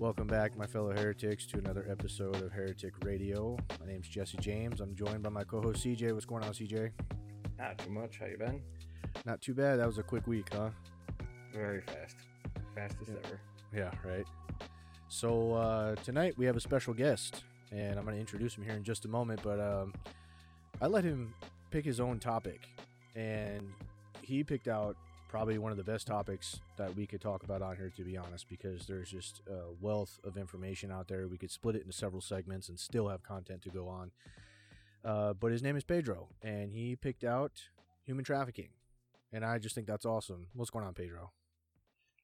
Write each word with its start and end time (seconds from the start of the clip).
Welcome 0.00 0.26
back, 0.26 0.56
my 0.56 0.66
fellow 0.66 0.90
heretics, 0.90 1.46
to 1.46 1.58
another 1.58 1.86
episode 1.88 2.42
of 2.42 2.50
Heretic 2.52 2.92
Radio. 3.04 3.56
My 3.80 3.86
name's 3.86 4.08
Jesse 4.08 4.36
James. 4.38 4.80
I'm 4.80 4.94
joined 4.94 5.22
by 5.22 5.28
my 5.30 5.44
co-host 5.44 5.84
CJ. 5.84 6.12
What's 6.12 6.24
going 6.26 6.42
on, 6.42 6.52
CJ? 6.52 6.90
Not 7.58 7.78
too 7.78 7.90
much. 7.90 8.18
How 8.18 8.26
you 8.26 8.36
been? 8.36 8.60
Not 9.24 9.40
too 9.40 9.54
bad. 9.54 9.78
That 9.78 9.86
was 9.86 9.98
a 9.98 10.02
quick 10.02 10.26
week, 10.26 10.48
huh? 10.52 10.70
Very 11.52 11.80
fast. 11.82 12.16
Fastest 12.74 13.10
Yeah. 13.12 13.18
ever. 13.24 13.40
Yeah, 13.72 14.08
right. 14.08 14.26
So 15.08 15.52
uh, 15.54 15.94
tonight 15.96 16.34
we 16.36 16.44
have 16.46 16.56
a 16.56 16.60
special 16.60 16.92
guest, 16.92 17.44
and 17.70 17.96
I'm 17.96 18.04
going 18.04 18.16
to 18.16 18.20
introduce 18.20 18.56
him 18.56 18.64
here 18.64 18.74
in 18.74 18.82
just 18.82 19.04
a 19.04 19.08
moment. 19.08 19.40
But 19.44 19.60
um, 19.60 19.94
I 20.82 20.88
let 20.88 21.04
him 21.04 21.32
pick 21.70 21.84
his 21.84 22.00
own 22.00 22.18
topic, 22.18 22.68
and 23.14 23.70
he 24.22 24.42
picked 24.42 24.66
out 24.66 24.96
probably 25.34 25.58
one 25.58 25.72
of 25.72 25.76
the 25.76 25.82
best 25.82 26.06
topics 26.06 26.60
that 26.76 26.94
we 26.94 27.08
could 27.08 27.20
talk 27.20 27.42
about 27.42 27.60
on 27.60 27.74
here, 27.74 27.90
to 27.96 28.04
be 28.04 28.16
honest, 28.16 28.48
because 28.48 28.86
there's 28.86 29.10
just 29.10 29.42
a 29.48 29.62
wealth 29.80 30.20
of 30.22 30.36
information 30.36 30.92
out 30.92 31.08
there. 31.08 31.26
We 31.26 31.38
could 31.38 31.50
split 31.50 31.74
it 31.74 31.80
into 31.80 31.92
several 31.92 32.22
segments 32.22 32.68
and 32.68 32.78
still 32.78 33.08
have 33.08 33.24
content 33.24 33.60
to 33.62 33.68
go 33.68 33.88
on. 33.88 34.12
Uh, 35.04 35.32
but 35.32 35.50
his 35.50 35.60
name 35.60 35.76
is 35.76 35.82
Pedro, 35.82 36.28
and 36.40 36.72
he 36.72 36.94
picked 36.94 37.24
out 37.24 37.50
human 38.04 38.24
trafficking, 38.24 38.68
and 39.32 39.44
I 39.44 39.58
just 39.58 39.74
think 39.74 39.88
that's 39.88 40.06
awesome. 40.06 40.46
What's 40.54 40.70
going 40.70 40.84
on, 40.84 40.94
Pedro? 40.94 41.32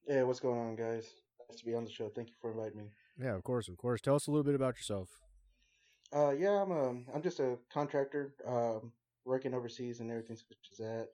Yeah, 0.07 0.23
what's 0.23 0.39
going 0.39 0.61
on, 0.61 0.77
guys? 0.77 1.11
Nice 1.49 1.59
to 1.59 1.67
be 1.67 1.75
on 1.75 1.85
the 1.85 1.91
show. 1.91 2.13
Thank 2.15 2.29
you 2.29 2.35
for 2.41 2.53
inviting 2.53 2.79
me. 2.79 2.91
Yeah, 3.21 3.35
of 3.35 3.43
course, 3.43 3.67
of 3.67 3.77
course. 3.77 4.01
Tell 4.01 4.15
us 4.15 4.29
a 4.29 4.31
little 4.31 4.45
bit 4.45 4.55
about 4.55 4.77
yourself. 4.77 5.19
Uh, 6.15 6.31
yeah, 6.31 6.63
I'm 6.63 6.71
um, 6.71 7.07
I'm 7.13 7.23
just 7.23 7.41
a 7.41 7.59
contractor, 7.75 8.35
um, 8.47 8.93
working 9.25 9.53
overseas 9.53 9.99
and 9.99 10.13
everything 10.13 10.37
such 10.37 10.57
as 10.71 10.79
that. 10.79 11.09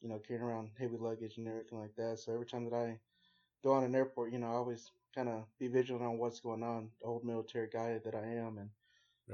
You 0.00 0.08
know, 0.08 0.18
carrying 0.18 0.44
around 0.44 0.70
heavy 0.78 0.96
luggage 0.98 1.38
and 1.38 1.48
everything 1.48 1.78
like 1.80 1.94
that. 1.96 2.18
So 2.18 2.32
every 2.32 2.46
time 2.46 2.64
that 2.64 2.74
I 2.76 3.00
go 3.62 3.72
on 3.72 3.84
an 3.84 3.94
airport, 3.94 4.32
you 4.32 4.38
know, 4.38 4.48
I 4.48 4.54
always 4.56 4.90
kind 5.14 5.28
of 5.28 5.44
be 5.58 5.68
vigilant 5.68 6.04
on 6.04 6.18
what's 6.18 6.40
going 6.40 6.62
on. 6.62 6.90
The 7.00 7.06
old 7.06 7.24
military 7.24 7.68
guy 7.68 7.98
that 8.04 8.14
I 8.14 8.26
am, 8.26 8.58
and 8.58 8.70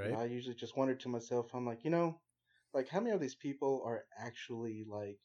you 0.03 0.11
know, 0.11 0.17
I 0.17 0.25
usually 0.27 0.55
just 0.55 0.77
wonder 0.77 0.95
to 0.95 1.09
myself, 1.09 1.55
I'm 1.55 1.67
like, 1.67 1.85
you 1.85 1.91
know, 1.91 2.19
like 2.75 2.89
how 2.89 3.01
many 3.01 3.15
of 3.15 3.21
these 3.21 3.35
people 3.35 3.83
are 3.85 4.05
actually 4.19 4.85
like 4.89 5.19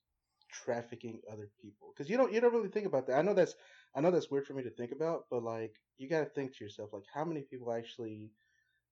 trafficking 0.52 1.22
other 1.32 1.50
people? 1.62 1.94
Because 1.94 2.10
you 2.10 2.18
don't 2.18 2.32
you 2.34 2.42
don't 2.42 2.54
really 2.54 2.70
think 2.70 2.86
about 2.86 3.08
that. 3.08 3.18
I 3.18 3.22
know 3.22 3.34
that's 3.34 3.56
I 3.96 4.02
know 4.02 4.12
that's 4.12 4.32
weird 4.32 4.46
for 4.46 4.54
me 4.54 4.64
to 4.64 4.70
think 4.72 4.92
about, 4.92 5.26
but 5.30 5.44
like 5.44 5.76
you 5.98 6.10
got 6.10 6.20
to 6.22 6.26
think 6.26 6.56
to 6.58 6.64
yourself, 6.64 6.92
like 6.94 7.06
how 7.14 7.26
many 7.26 7.42
people 7.42 7.72
actually 7.72 8.32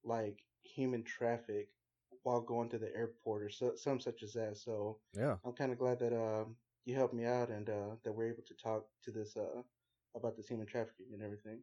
like 0.04 0.40
human 0.64 1.04
traffic 1.04 1.70
while 2.24 2.42
going 2.42 2.70
to 2.70 2.78
the 2.78 2.94
airport 2.96 3.44
or 3.44 3.50
so, 3.50 3.74
some 3.76 4.00
such 4.00 4.24
as 4.24 4.34
that. 4.34 4.58
So 4.58 4.98
yeah. 5.16 5.38
I'm 5.46 5.54
kind 5.54 5.72
of 5.72 5.80
glad 5.80 6.00
that 6.00 6.14
um 6.14 6.56
you 6.86 6.96
helped 6.96 7.14
me 7.14 7.26
out 7.26 7.50
and 7.50 7.70
uh, 7.70 7.96
that 8.04 8.12
we're 8.12 8.30
able 8.30 8.44
to 8.48 8.54
talk 8.56 8.86
to 9.06 9.12
this 9.12 9.38
uh 9.38 9.62
about 10.16 10.36
this 10.36 10.48
human 10.48 10.66
trafficking 10.66 11.08
and 11.14 11.22
everything. 11.22 11.60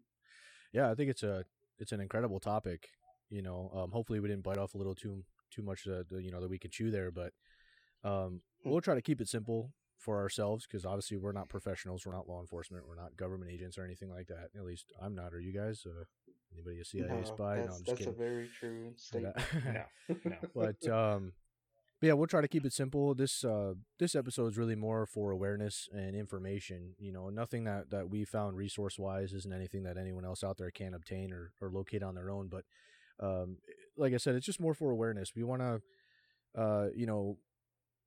Yeah, 0.73 0.91
I 0.91 0.95
think 0.95 1.11
it's 1.11 1.23
a 1.23 1.45
it's 1.79 1.93
an 1.93 2.01
incredible 2.01 2.41
topic. 2.41 2.89
You 3.29 3.43
know, 3.43 3.71
um, 3.75 3.91
hopefully 3.91 4.21
we 4.21 4.29
didn't 4.29 4.45
bite 4.45 4.59
off 4.59 4.75
a 4.75 4.79
little 4.79 4.95
too 4.95 5.25
too 5.51 5.63
much 5.63 5.85
that 5.85 6.09
the, 6.09 6.23
you 6.23 6.31
know 6.31 6.41
that 6.41 6.51
we 6.51 6.59
can 6.59 6.71
chew 6.71 6.91
there, 6.91 7.11
but 7.11 7.33
um, 8.05 8.43
we'll 8.65 8.81
try 8.81 8.95
to 8.95 9.03
keep 9.03 9.21
it 9.21 9.29
simple 9.29 9.73
for 9.99 10.21
ourselves 10.21 10.67
because 10.67 10.85
obviously 10.85 11.17
we're 11.17 11.33
not 11.33 11.49
professionals, 11.49 12.07
we're 12.07 12.13
not 12.15 12.29
law 12.29 12.41
enforcement, 12.41 12.87
we're 12.87 13.01
not 13.01 13.17
government 13.17 13.51
agents 13.51 13.79
or 13.79 13.85
anything 13.85 14.11
like 14.11 14.29
that. 14.29 14.51
At 14.57 14.65
least 14.65 14.93
I'm 15.01 15.15
not. 15.15 15.33
Are 15.33 15.41
you 15.41 15.53
guys? 15.53 15.85
Uh, 15.87 16.05
anybody 16.57 16.81
a 16.81 16.85
CIA 16.85 17.09
No, 17.09 17.23
spy? 17.25 17.57
that's 17.57 17.69
no, 17.69 17.75
I'm 17.75 17.85
just 17.85 17.87
that's 17.87 18.01
a 18.01 18.05
kidding. 18.05 18.15
very 18.19 18.49
true 18.61 18.93
statement. 18.97 19.37
Yeah. 19.65 19.85
No, 20.25 20.31
no. 20.31 20.37
but 20.55 20.89
um 20.89 21.33
but 22.01 22.07
yeah 22.09 22.13
we'll 22.13 22.27
try 22.27 22.41
to 22.41 22.49
keep 22.49 22.65
it 22.67 22.73
simple 22.73 23.15
this 23.15 23.45
uh 23.45 23.73
this 23.99 24.15
episode 24.15 24.49
is 24.49 24.59
really 24.59 24.77
more 24.77 25.07
for 25.07 25.31
awareness 25.31 25.89
and 25.93 26.15
information 26.15 26.95
you 26.99 27.11
know 27.13 27.29
nothing 27.31 27.65
that 27.65 27.91
that 27.91 28.11
we 28.11 28.25
found 28.25 28.57
resource 28.57 28.99
wise 28.99 29.33
isn't 29.33 29.53
anything 29.53 29.83
that 29.85 29.97
anyone 29.97 30.25
else 30.25 30.45
out 30.45 30.59
there 30.59 30.71
can 30.71 30.95
obtain 30.95 31.33
or, 31.33 31.53
or 31.61 31.71
locate 31.71 32.03
on 32.03 32.15
their 32.15 32.31
own 32.31 32.49
but 32.49 32.65
um 33.21 33.57
like 33.97 34.13
i 34.13 34.19
said 34.19 34.35
it's 34.35 34.47
just 34.47 34.61
more 34.61 34.75
for 34.75 34.91
awareness 34.91 35.33
we 35.35 35.43
want 35.43 35.63
to 35.63 35.81
uh 36.61 36.89
you 36.95 37.07
know 37.07 37.39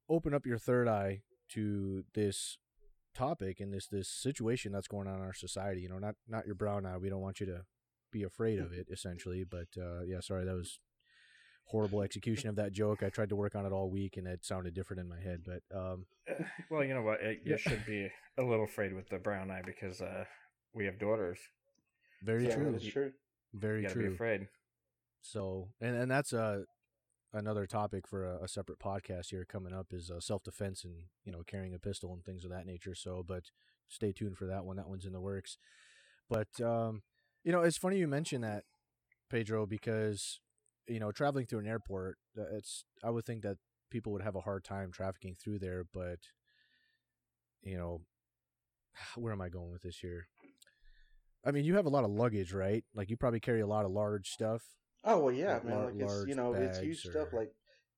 open 0.08 0.34
up 0.34 0.46
your 0.46 0.58
third 0.59 0.88
eye 0.88 1.22
to 1.50 2.04
this 2.14 2.58
topic 3.16 3.59
and 3.59 3.74
this 3.74 3.88
this 3.88 4.08
situation 4.08 4.72
that's 4.72 4.88
going 4.88 5.08
on 5.08 5.16
in 5.16 5.22
our 5.24 5.34
society 5.34 5.82
you 5.82 5.90
know 5.90 5.98
not 5.98 6.14
not 6.28 6.46
your 6.46 6.56
brown 6.56 6.86
eye 6.86 6.98
we 6.98 7.09
don't 7.09 7.22
want 7.22 7.40
you 7.40 7.46
to 7.48 7.62
be 8.12 8.24
afraid 8.24 8.59
of 8.59 8.72
it 8.74 8.88
essentially 8.92 9.44
but 9.44 9.68
uh 9.78 10.02
yeah 10.06 10.20
sorry 10.20 10.46
that 10.46 10.56
was 10.56 10.80
horrible 11.66 12.02
execution 12.02 12.50
of 12.50 12.56
that 12.56 12.72
joke. 12.72 13.03
I 13.03 13.09
tried 13.09 13.30
to 13.30 13.36
work 13.36 13.56
on 13.56 13.66
it 13.66 13.72
all 13.72 13.90
week 13.90 14.18
and 14.18 14.28
it 14.28 14.44
sounded 14.44 14.74
different 14.74 15.02
in 15.02 15.08
my 15.08 15.20
head. 15.20 15.44
But 15.46 15.62
um, 15.78 16.06
well, 16.70 16.84
you 16.84 16.94
know 16.94 17.02
what? 17.02 17.22
It, 17.22 17.42
you 17.46 17.52
Yeah. 17.52 17.58
should 17.58 17.86
be 17.86 18.09
a 18.38 18.44
little 18.44 18.66
afraid 18.66 18.94
with 18.94 19.09
the 19.09 19.18
brown 19.18 19.52
eye 19.52 19.62
because 19.66 20.02
uh, 20.02 20.25
we 20.74 20.86
have 20.86 21.00
daughters. 21.00 21.40
very 22.24 22.47
yeah, 22.47 22.56
true, 22.56 22.72
That's 22.72 22.86
true. 22.86 23.12
very 23.53 23.81
You 23.81 23.88
gotta 23.88 23.96
be 23.96 24.06
true. 24.06 24.16
afraid. 24.16 24.47
So, 25.22 25.70
and 25.81 25.96
and 25.96 26.09
that's 26.12 26.34
uh, 26.34 26.64
another 27.34 27.66
topic 27.66 28.08
for 28.08 28.26
a, 28.26 28.44
a 28.44 28.47
separate 28.47 28.80
podcast 28.80 29.30
here 29.30 29.46
coming 29.46 29.74
up 29.74 29.88
is 29.91 30.09
uh, 30.09 30.20
self 30.20 30.44
defense 30.44 30.84
and 30.84 30.94
you 31.26 31.31
know 31.31 31.44
carrying 31.46 31.74
a 31.74 31.80
pistol 31.80 32.14
and 32.14 32.24
things 32.24 32.44
of 32.44 32.52
that 32.52 32.66
nature. 32.66 32.96
So, 32.96 33.24
but 33.28 33.44
stay 33.88 34.12
tuned 34.12 34.38
for 34.38 34.46
that 34.46 34.66
one. 34.66 34.78
That 34.78 34.90
one's 34.90 35.06
in 35.06 35.14
the 35.14 35.22
works. 35.22 35.58
But 36.30 36.47
um, 36.62 37.02
you 37.44 37.52
know, 37.52 37.62
it's 37.62 37.78
funny 37.78 37.98
you 37.98 38.08
mention 38.08 38.42
that, 38.42 38.64
Pedro, 39.30 39.66
because 39.66 40.40
you 40.88 41.00
know 41.00 41.12
traveling 41.12 41.46
through 41.46 41.60
an 41.60 41.68
airport, 41.68 42.18
uh, 42.38 42.44
it's 42.52 42.86
I 43.04 43.10
would 43.10 43.26
think 43.26 43.44
that 43.44 43.58
people 43.90 44.12
would 44.14 44.22
have 44.22 44.36
a 44.36 44.42
hard 44.42 44.64
time 44.64 44.92
trafficking 44.92 45.36
through 45.36 45.60
there, 45.60 45.84
but 45.94 46.20
you 47.62 47.78
know, 47.78 48.02
where 49.16 49.34
am 49.34 49.42
I 49.42 49.50
going 49.50 49.72
with 49.72 49.84
this 49.84 49.98
here? 49.98 50.28
I 51.46 51.52
mean, 51.52 51.64
you 51.64 51.76
have 51.76 51.86
a 51.86 51.90
lot 51.90 52.04
of 52.04 52.12
luggage, 52.12 52.54
right? 52.54 52.84
Like 52.94 53.10
you 53.10 53.18
probably 53.18 53.40
carry 53.40 53.62
a 53.62 53.68
lot 53.68 53.86
of 53.86 53.92
large 53.92 54.30
stuff. 54.30 54.64
Oh 55.06 55.20
well, 55.20 55.34
yeah, 55.34 55.54
Like 55.54 55.66
man. 55.66 55.76
lar- 55.76 55.86
Like 55.86 55.96
it's 56.00 56.28
you 56.28 56.36
know 56.36 56.54
it's 56.54 56.80
huge 56.80 57.04
bags 57.04 57.16
stuff. 57.16 57.34
Like 57.34 57.52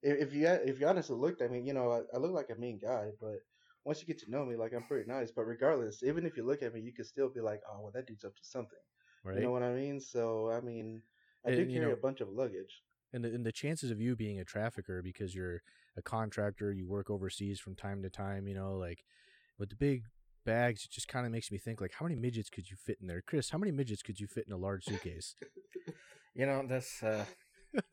if, 0.03 0.33
you 0.33 0.47
if 0.47 0.79
you 0.79 0.87
honestly 0.87 1.17
looked 1.17 1.41
at 1.41 1.51
me, 1.51 1.61
you 1.61 1.73
know 1.73 1.91
I, 1.91 2.15
I 2.15 2.19
look 2.19 2.31
like 2.31 2.49
a 2.55 2.59
mean 2.59 2.79
guy, 2.81 3.09
but 3.19 3.39
once 3.83 3.99
you 3.99 4.07
get 4.07 4.19
to 4.19 4.29
know 4.29 4.45
me, 4.45 4.55
like 4.55 4.73
I'm 4.73 4.83
pretty 4.83 5.09
nice. 5.09 5.31
But 5.31 5.45
regardless, 5.45 6.03
even 6.03 6.25
if 6.25 6.37
you 6.37 6.45
look 6.45 6.61
at 6.61 6.73
me, 6.73 6.81
you 6.81 6.93
could 6.93 7.07
still 7.07 7.29
be 7.29 7.41
like, 7.41 7.61
oh 7.71 7.81
well, 7.81 7.91
that 7.95 8.05
dude's 8.05 8.23
up 8.23 8.35
to 8.35 8.43
something. 8.43 8.77
Right. 9.23 9.37
You 9.37 9.43
know 9.43 9.51
what 9.51 9.63
I 9.63 9.73
mean? 9.73 9.99
So 9.99 10.49
I 10.51 10.61
mean, 10.61 11.01
I 11.45 11.49
And, 11.49 11.57
do 11.57 11.63
you 11.63 11.79
carry 11.79 11.91
know- 11.91 11.93
a 11.93 12.01
bunch 12.01 12.21
of 12.21 12.29
luggage. 12.29 12.81
and 13.13 13.23
the, 13.23 13.29
and 13.33 13.45
the 13.45 13.51
chances 13.51 13.91
of 13.91 13.99
you 13.99 14.15
being 14.15 14.39
a 14.39 14.45
trafficker 14.45 15.01
because 15.01 15.35
you're 15.35 15.61
a 15.97 16.01
contractor, 16.01 16.71
you 16.71 16.87
work 16.87 17.09
overseas 17.09 17.59
from 17.59 17.75
time 17.75 18.01
to 18.03 18.09
time, 18.09 18.47
you 18.47 18.55
know, 18.55 18.75
like 18.77 19.03
with 19.59 19.69
the 19.69 19.75
big 19.75 20.05
bags, 20.45 20.85
it 20.85 20.91
just 20.91 21.07
kind 21.07 21.25
of 21.25 21.31
makes 21.31 21.51
me 21.51 21.57
think 21.57 21.81
like, 21.81 21.93
how 21.99 22.05
many 22.05 22.15
midgets 22.15 22.49
could 22.49 22.69
you 22.69 22.75
fit 22.77 22.97
in 23.01 23.07
there, 23.07 23.21
Chris? 23.21 23.49
How 23.51 23.57
many 23.57 23.71
midgets 23.71 24.01
could 24.01 24.19
you 24.19 24.27
fit 24.27 24.45
in 24.47 24.53
a 24.53 24.57
large 24.57 24.85
suitcase? 24.85 25.35
You 26.33 26.45
know 26.45 26.63
that's 26.65 27.03
uh, 27.03 27.25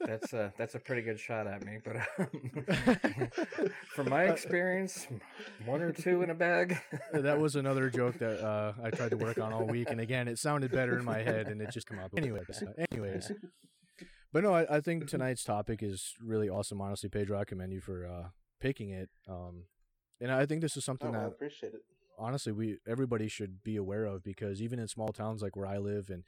that's 0.01 0.33
uh, 0.35 0.51
that's 0.59 0.75
a 0.75 0.79
pretty 0.79 1.03
good 1.03 1.19
shot 1.19 1.47
at 1.47 1.65
me. 1.65 1.79
But 1.85 1.97
um, 2.19 3.31
from 3.95 4.09
my 4.09 4.25
experience, 4.25 5.07
one 5.65 5.83
or 5.83 5.93
two 5.93 6.23
in 6.23 6.31
a 6.31 6.35
bag. 6.35 6.79
that 7.13 7.39
was 7.39 7.57
another 7.57 7.91
joke 8.01 8.19
that 8.19 8.41
uh, 8.45 8.73
I 8.83 8.91
tried 8.91 9.11
to 9.11 9.17
work 9.17 9.39
on 9.39 9.53
all 9.53 9.67
week, 9.67 9.91
and 9.91 10.01
again, 10.01 10.29
it 10.29 10.39
sounded 10.39 10.73
better 10.73 10.99
in 10.99 11.05
my 11.05 11.19
head, 11.19 11.49
and 11.49 11.61
it 11.61 11.71
just 11.71 11.89
came 11.89 11.99
out. 11.99 12.11
Anyways, 12.17 12.63
uh, 12.63 12.85
anyways, 12.91 13.33
but 14.33 14.43
no, 14.43 14.53
I, 14.55 14.77
I 14.77 14.81
think 14.81 15.07
tonight's 15.09 15.45
topic 15.45 15.83
is 15.83 16.15
really 16.25 16.49
awesome. 16.49 16.81
Honestly, 16.81 17.09
Pedro, 17.09 17.39
I 17.39 17.45
commend 17.45 17.73
you 17.73 17.81
for 17.81 18.07
uh, 18.07 18.29
picking 18.61 18.91
it. 18.91 19.09
Um, 19.29 19.65
and 20.21 20.33
I 20.33 20.47
think 20.47 20.61
this 20.63 20.77
is 20.77 20.85
something 20.85 21.15
Oh, 21.15 21.19
I 21.19 21.25
appreciate 21.27 21.75
it. 21.75 21.83
honestly 22.19 22.51
we 22.51 22.79
everybody 22.89 23.29
should 23.29 23.63
be 23.63 23.77
aware 23.77 24.05
of 24.05 24.25
because 24.25 24.61
even 24.61 24.81
in 24.81 24.89
small 24.89 25.13
towns 25.13 25.43
like 25.43 25.55
where 25.55 25.67
I 25.69 25.79
live 25.79 26.11
and 26.11 26.25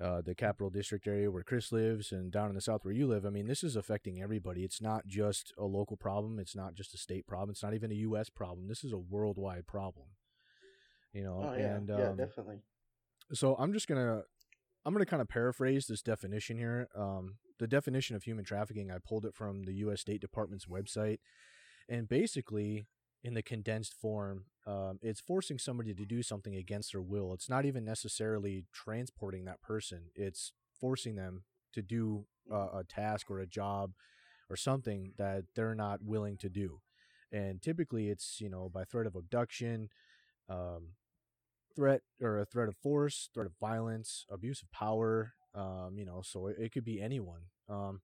uh, 0.00 0.20
the 0.20 0.34
capital 0.34 0.70
district 0.70 1.06
area 1.06 1.30
where 1.30 1.42
Chris 1.42 1.72
lives 1.72 2.12
and 2.12 2.30
down 2.30 2.48
in 2.48 2.54
the 2.54 2.60
south 2.60 2.84
where 2.84 2.94
you 2.94 3.06
live, 3.06 3.26
I 3.26 3.30
mean 3.30 3.46
this 3.46 3.64
is 3.64 3.74
affecting 3.76 4.22
everybody. 4.22 4.62
It's 4.64 4.80
not 4.80 5.06
just 5.06 5.52
a 5.58 5.64
local 5.64 5.96
problem. 5.96 6.38
It's 6.38 6.54
not 6.54 6.74
just 6.74 6.94
a 6.94 6.98
state 6.98 7.26
problem. 7.26 7.50
It's 7.50 7.62
not 7.62 7.74
even 7.74 7.90
a 7.90 7.96
U.S. 7.96 8.30
problem. 8.30 8.68
This 8.68 8.84
is 8.84 8.92
a 8.92 8.98
worldwide 8.98 9.66
problem. 9.66 10.06
You 11.12 11.24
know, 11.24 11.40
Oh 11.42 11.54
yeah, 11.56 11.76
and 11.76 11.88
yeah, 11.88 12.10
um, 12.10 12.16
definitely. 12.16 12.58
so 13.32 13.56
I'm 13.58 13.72
just 13.72 13.88
gonna 13.88 14.22
I'm 14.84 14.92
gonna 14.92 15.06
kind 15.06 15.22
of 15.22 15.28
paraphrase 15.28 15.86
this 15.86 16.02
definition 16.02 16.56
here. 16.58 16.88
Um, 16.96 17.38
the 17.58 17.66
definition 17.66 18.14
of 18.14 18.22
human 18.22 18.44
trafficking, 18.44 18.90
I 18.90 18.98
pulled 18.98 19.24
it 19.24 19.34
from 19.34 19.64
the 19.64 19.74
U.S. 19.74 20.00
State 20.00 20.20
Department's 20.20 20.66
website, 20.66 21.18
and 21.88 22.08
basically, 22.08 22.86
in 23.22 23.34
the 23.34 23.42
condensed 23.42 23.94
form, 23.94 24.44
um, 24.66 24.98
it's 25.02 25.20
forcing 25.20 25.58
somebody 25.58 25.94
to 25.94 26.04
do 26.04 26.22
something 26.22 26.54
against 26.54 26.92
their 26.92 27.02
will. 27.02 27.32
It's 27.32 27.48
not 27.48 27.64
even 27.64 27.84
necessarily 27.84 28.64
transporting 28.72 29.44
that 29.46 29.62
person; 29.62 30.10
it's 30.14 30.52
forcing 30.78 31.16
them 31.16 31.44
to 31.72 31.82
do 31.82 32.26
uh, 32.52 32.78
a 32.78 32.84
task 32.84 33.30
or 33.30 33.40
a 33.40 33.46
job 33.46 33.92
or 34.50 34.56
something 34.56 35.12
that 35.18 35.44
they're 35.54 35.74
not 35.74 36.02
willing 36.02 36.36
to 36.38 36.48
do. 36.48 36.80
And 37.32 37.60
typically, 37.60 38.08
it's 38.08 38.40
you 38.40 38.48
know 38.48 38.68
by 38.68 38.84
threat 38.84 39.06
of 39.06 39.16
abduction, 39.16 39.88
um, 40.48 40.94
threat 41.74 42.02
or 42.20 42.38
a 42.38 42.44
threat 42.44 42.68
of 42.68 42.76
force, 42.76 43.30
threat 43.34 43.46
of 43.46 43.52
violence, 43.60 44.26
abuse 44.30 44.62
of 44.62 44.70
power. 44.70 45.34
Um, 45.54 45.94
you 45.96 46.04
know, 46.04 46.22
so 46.22 46.46
it, 46.46 46.56
it 46.58 46.72
could 46.72 46.84
be 46.84 47.00
anyone. 47.00 47.42
Um, 47.68 48.00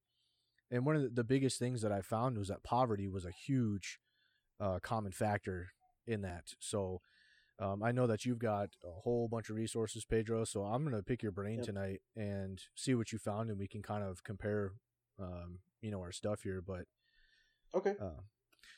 and 0.71 0.85
one 0.85 0.97
of 0.97 1.03
the, 1.03 1.09
the 1.09 1.25
biggest 1.25 1.59
things 1.59 1.83
that 1.83 1.93
I 1.93 2.01
found 2.01 2.39
was 2.39 2.49
that 2.49 2.65
poverty 2.65 3.07
was 3.07 3.25
a 3.25 3.31
huge 3.31 3.99
uh, 4.65 4.79
common 4.83 5.13
factor 5.13 5.69
in 6.07 6.23
that. 6.23 6.45
So 6.59 7.01
Um, 7.61 7.85
I 7.85 7.93
know 7.93 8.09
that 8.09 8.25
you've 8.25 8.41
got 8.41 8.71
a 8.83 8.91
whole 8.91 9.29
bunch 9.29 9.49
of 9.49 9.55
resources, 9.57 10.05
Pedro. 10.05 10.45
So 10.45 10.65
I'm 10.65 10.83
gonna 10.83 11.05
pick 11.05 11.23
your 11.23 11.31
brain 11.33 11.59
Yep. 11.59 11.67
tonight 11.67 12.01
and 12.17 12.61
see 12.75 12.95
what 12.97 13.13
you 13.13 13.19
found, 13.19 13.49
and 13.49 13.59
we 13.61 13.69
can 13.69 13.81
kind 13.81 14.03
of 14.03 14.25
compare, 14.25 14.73
um, 15.21 15.61
you 15.81 15.93
know, 15.93 16.01
our 16.01 16.11
stuff 16.13 16.43
here. 16.43 16.61
But 16.61 16.85
Okay. 17.73 17.95
uh, 18.01 18.23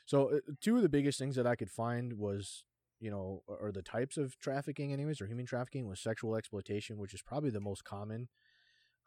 so 0.04 0.18
uh, 0.36 0.40
two 0.60 0.76
of 0.76 0.82
the 0.82 0.90
biggest 0.90 1.18
things 1.18 1.36
that 1.36 1.46
I 1.46 1.56
could 1.56 1.70
find 1.70 2.18
was, 2.18 2.64
you 3.00 3.10
know, 3.10 3.42
or 3.46 3.72
the 3.72 3.82
types 3.82 4.18
of 4.18 4.38
trafficking, 4.38 4.92
anyways, 4.92 5.22
or 5.22 5.26
human 5.26 5.46
trafficking 5.46 5.86
was 5.88 5.98
sexual 6.00 6.36
exploitation, 6.36 6.98
which 6.98 7.14
is 7.14 7.22
probably 7.22 7.50
the 7.50 7.60
most 7.70 7.82
common. 7.84 8.28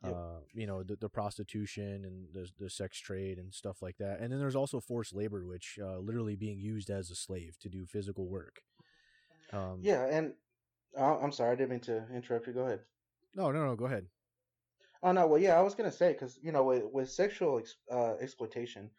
Yep. 0.04 0.14
Uh, 0.16 0.40
you 0.54 0.66
know, 0.66 0.84
the, 0.84 0.96
the 0.96 1.10
prostitution 1.10 2.06
and 2.06 2.28
the 2.34 2.50
the 2.58 2.70
sex 2.70 2.98
trade 3.00 3.38
and 3.38 3.54
stuff 3.54 3.82
like 3.82 3.98
that. 3.98 4.20
And 4.22 4.32
then 4.32 4.40
there's 4.40 4.56
also 4.56 4.80
forced 4.80 5.14
labor, 5.14 5.46
which 5.46 5.78
uh, 5.82 5.98
literally 6.00 6.36
being 6.36 6.60
used 6.60 6.90
as 6.90 7.10
a 7.10 7.16
slave 7.16 7.58
to 7.60 7.70
do 7.70 7.86
physical 7.86 8.28
work. 8.28 8.62
Um, 9.52 9.80
Yeah, 9.82 10.06
and 10.06 10.34
uh, 10.98 11.18
I'm 11.20 11.32
sorry, 11.32 11.52
I 11.52 11.56
didn't 11.56 11.72
mean 11.72 11.80
to 11.82 12.06
interrupt 12.14 12.48
you. 12.48 12.54
Go 12.54 12.66
ahead. 12.66 12.82
No, 13.36 13.52
no, 13.52 13.66
no. 13.66 13.76
Go 13.76 13.86
ahead. 13.86 14.08
Oh 15.02 15.12
no, 15.12 15.28
well, 15.28 15.40
yeah, 15.42 15.58
I 15.58 15.62
was 15.62 15.76
gonna 15.76 15.92
say 15.92 16.14
because 16.14 16.40
you 16.42 16.52
know 16.52 16.64
with, 16.64 16.84
with 16.92 17.10
sexual 17.10 17.60
ex, 17.60 17.76
uh, 17.92 18.16
exploitation, 18.20 18.90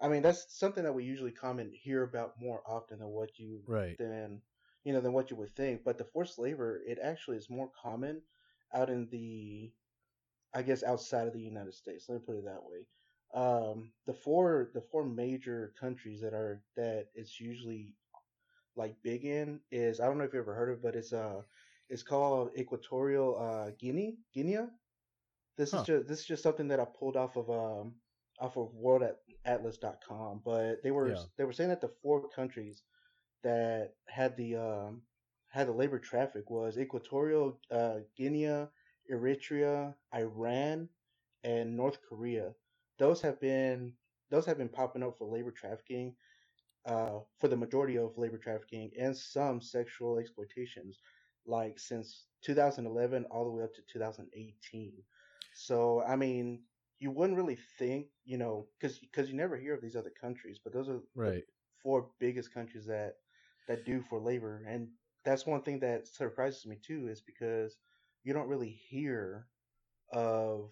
I 0.00 0.08
mean 0.08 0.22
that's 0.22 0.46
something 0.58 0.84
that 0.84 0.92
we 0.94 1.04
usually 1.04 1.32
come 1.32 1.58
and 1.58 1.72
hear 1.72 2.02
about 2.04 2.34
more 2.40 2.62
often 2.66 2.98
than 2.98 3.08
what 3.08 3.38
you 3.38 3.62
Right. 3.66 3.96
than 3.98 4.40
you 4.84 4.92
know 4.92 5.00
than 5.00 5.12
what 5.12 5.30
you 5.30 5.36
would 5.36 5.50
think. 5.50 5.84
But 5.84 5.98
the 5.98 6.04
forced 6.04 6.38
labor, 6.38 6.80
it 6.86 6.98
actually 7.02 7.36
is 7.38 7.50
more 7.50 7.70
common 7.82 8.22
out 8.74 8.90
in 8.90 9.08
the, 9.10 9.72
I 10.54 10.62
guess, 10.62 10.82
outside 10.82 11.26
of 11.26 11.32
the 11.34 11.40
United 11.40 11.74
States. 11.74 12.06
Let 12.08 12.16
me 12.20 12.24
put 12.26 12.36
it 12.36 12.44
that 12.44 12.64
way. 12.64 12.86
Um, 13.34 13.92
the 14.06 14.14
four 14.14 14.70
the 14.74 14.80
four 14.80 15.04
major 15.04 15.72
countries 15.78 16.20
that 16.22 16.34
are 16.34 16.62
that 16.76 17.08
it's 17.14 17.40
usually 17.40 17.94
like 18.76 18.96
big 19.02 19.24
in 19.24 19.60
is 19.70 20.00
I 20.00 20.06
don't 20.06 20.18
know 20.18 20.24
if 20.24 20.32
you 20.32 20.40
ever 20.40 20.54
heard 20.54 20.70
of, 20.70 20.76
it, 20.78 20.82
but 20.82 20.96
it's 20.96 21.12
uh 21.12 21.42
it's 21.88 22.02
called 22.02 22.50
Equatorial 22.58 23.38
uh, 23.38 23.70
Guinea 23.78 24.18
Guinea. 24.34 24.66
This 25.56 25.72
Huh. 25.72 25.80
is 25.80 25.82
just 25.84 26.08
this 26.08 26.20
is 26.20 26.26
just 26.26 26.42
something 26.42 26.68
that 26.68 26.80
I 26.80 26.84
pulled 26.86 27.16
off 27.16 27.36
of 27.36 27.50
um 27.50 27.96
off 28.38 28.56
of 28.56 28.72
worldatlas.com, 28.74 30.42
but 30.44 30.82
they 30.82 30.90
were 30.90 31.08
Yeah. 31.10 31.22
they 31.36 31.44
were 31.44 31.52
saying 31.52 31.70
that 31.70 31.80
the 31.80 31.88
four 32.02 32.28
countries 32.28 32.82
that 33.42 33.94
had 34.06 34.36
the 34.36 34.56
um 34.56 35.02
had 35.48 35.68
the 35.68 35.72
labor 35.72 35.98
traffic 35.98 36.50
was 36.50 36.78
Equatorial 36.78 37.58
uh, 37.70 38.00
Guinea, 38.16 38.66
Eritrea, 39.10 39.94
Iran, 40.14 40.88
and 41.44 41.76
North 41.76 42.02
Korea. 42.02 42.54
Those 42.98 43.20
have 43.22 43.40
been 43.40 43.96
those 44.30 44.46
have 44.46 44.58
been 44.58 44.68
popping 44.68 45.02
up 45.02 45.16
for 45.18 45.26
labor 45.26 45.50
trafficking, 45.52 46.16
uh, 46.84 47.20
for 47.38 47.48
the 47.48 47.56
majority 47.56 47.96
of 47.96 48.18
labor 48.18 48.38
trafficking 48.38 48.92
and 48.98 49.16
some 49.16 49.60
sexual 49.60 50.18
exploitations, 50.18 51.00
like 51.46 51.78
since 51.78 52.28
2011 52.42 53.24
all 53.26 53.44
the 53.44 53.50
way 53.50 53.64
up 53.64 53.74
to 53.74 53.82
2018. 53.82 55.04
So 55.52 56.02
I 56.02 56.16
mean, 56.16 56.64
you 56.98 57.10
wouldn't 57.10 57.36
really 57.38 57.56
think, 57.56 58.08
you 58.24 58.38
know, 58.38 58.68
because 58.78 58.98
because 58.98 59.30
you 59.30 59.36
never 59.36 59.56
hear 59.56 59.74
of 59.74 59.82
these 59.82 59.96
other 59.96 60.10
countries, 60.10 60.58
but 60.62 60.72
those 60.72 60.88
are 60.88 61.00
Right. 61.14 61.46
four 61.82 62.10
biggest 62.18 62.52
countries 62.52 62.86
that 62.86 63.16
that 63.66 63.84
do 63.84 64.00
for 64.00 64.18
labor, 64.20 64.62
and 64.66 64.90
that's 65.24 65.46
one 65.46 65.62
thing 65.62 65.80
that 65.80 66.06
surprises 66.06 66.66
me 66.66 66.76
too, 66.80 67.08
is 67.08 67.20
because 67.20 67.76
you 68.28 68.34
don't 68.34 68.46
really 68.48 68.78
hear 68.90 69.46
of 70.12 70.70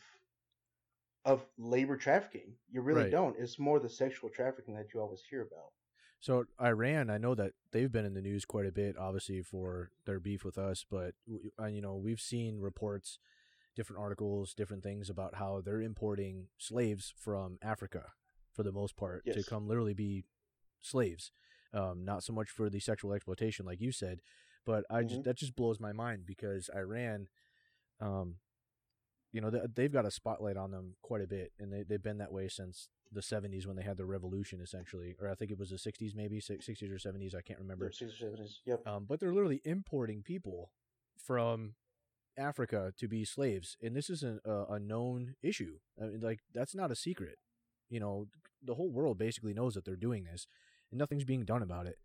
of 1.24 1.42
labor 1.58 1.96
trafficking. 1.96 2.52
You 2.70 2.82
really 2.82 3.00
Right. 3.04 3.10
don't. 3.10 3.34
It's 3.38 3.58
more 3.58 3.80
the 3.80 3.88
sexual 3.88 4.28
trafficking 4.28 4.74
that 4.76 4.92
you 4.92 5.00
always 5.00 5.22
hear 5.28 5.40
about. 5.40 5.72
So 6.20 6.44
Iran, 6.60 7.08
I 7.08 7.16
know 7.16 7.34
that 7.34 7.52
they've 7.72 7.90
been 7.90 8.04
in 8.04 8.12
the 8.12 8.20
news 8.20 8.44
quite 8.44 8.66
a 8.66 8.72
bit, 8.72 8.96
obviously 8.98 9.40
for 9.42 9.90
their 10.04 10.20
beef 10.20 10.44
with 10.44 10.58
us. 10.58 10.84
But 10.88 11.14
uh, 11.58 11.66
you 11.66 11.80
know, 11.80 11.96
we've 11.96 12.20
seen 12.20 12.60
reports, 12.60 13.18
different 13.74 14.02
articles, 14.02 14.52
different 14.52 14.82
things 14.82 15.08
about 15.08 15.36
how 15.36 15.62
they're 15.64 15.80
importing 15.80 16.48
slaves 16.58 17.12
from 17.16 17.58
Africa, 17.62 18.12
for 18.52 18.62
the 18.64 18.72
most 18.72 18.96
part, 18.96 19.24
to 19.32 19.42
come 19.42 19.66
literally 19.66 19.94
be 19.94 20.24
slaves. 20.82 21.32
Um, 21.72 22.04
not 22.04 22.22
so 22.22 22.32
much 22.34 22.50
for 22.50 22.68
the 22.68 22.80
sexual 22.80 23.12
exploitation, 23.14 23.64
like 23.66 23.80
you 23.80 23.92
said, 23.92 24.20
but 24.64 24.84
I 24.90 25.02
just 25.02 25.20
Mhm. 25.20 25.24
that 25.24 25.36
just 25.36 25.56
blows 25.56 25.80
my 25.80 25.92
mind 25.92 26.26
because 26.26 26.68
Iran, 26.74 27.28
um, 28.00 28.36
you 29.32 29.40
know, 29.40 29.50
they've 29.50 29.92
got 29.92 30.06
a 30.06 30.10
spotlight 30.10 30.56
on 30.56 30.70
them 30.70 30.94
quite 31.02 31.22
a 31.22 31.26
bit, 31.26 31.52
and 31.58 31.72
they 31.72 31.82
they've 31.82 32.02
been 32.02 32.18
that 32.18 32.32
way 32.32 32.48
since 32.48 32.88
the 33.12 33.20
70s 33.20 33.66
when 33.66 33.76
they 33.76 33.82
had 33.82 33.96
the 33.96 34.04
revolution 34.04 34.60
essentially 34.60 35.14
or 35.20 35.30
i 35.30 35.34
think 35.36 35.50
it 35.52 35.58
was 35.58 35.70
the 35.70 35.76
60s 35.76 36.14
maybe 36.16 36.40
60s 36.40 36.82
or 36.82 36.98
70s 36.98 37.36
i 37.36 37.40
can't 37.40 37.60
remember. 37.60 37.84
Yep, 37.84 37.94
six 37.94 38.14
or 38.14 38.16
seven 38.16 38.40
is 38.40 38.60
yep. 38.66 38.84
um, 38.84 39.06
but 39.08 39.20
they're 39.20 39.32
literally 39.32 39.60
importing 39.64 40.22
people 40.22 40.72
from 41.16 41.74
africa 42.36 42.92
to 42.98 43.08
be 43.08 43.24
slaves 43.24 43.76
and 43.82 43.94
this 43.94 44.10
isn't 44.10 44.40
a, 44.44 44.64
a 44.72 44.78
known 44.78 45.34
issue. 45.42 45.78
I 46.00 46.06
mean, 46.06 46.20
like 46.20 46.40
that's 46.52 46.74
not 46.74 46.90
a 46.90 46.96
secret. 46.96 47.38
You 47.88 48.00
know 48.00 48.26
the 48.62 48.74
whole 48.74 48.90
world 48.90 49.18
basically 49.18 49.54
knows 49.54 49.74
that 49.74 49.84
they're 49.84 49.96
doing 49.96 50.24
this 50.24 50.46
and 50.90 50.98
nothing's 50.98 51.24
being 51.24 51.44
done 51.44 51.62
about 51.62 51.86
it. 51.86 51.98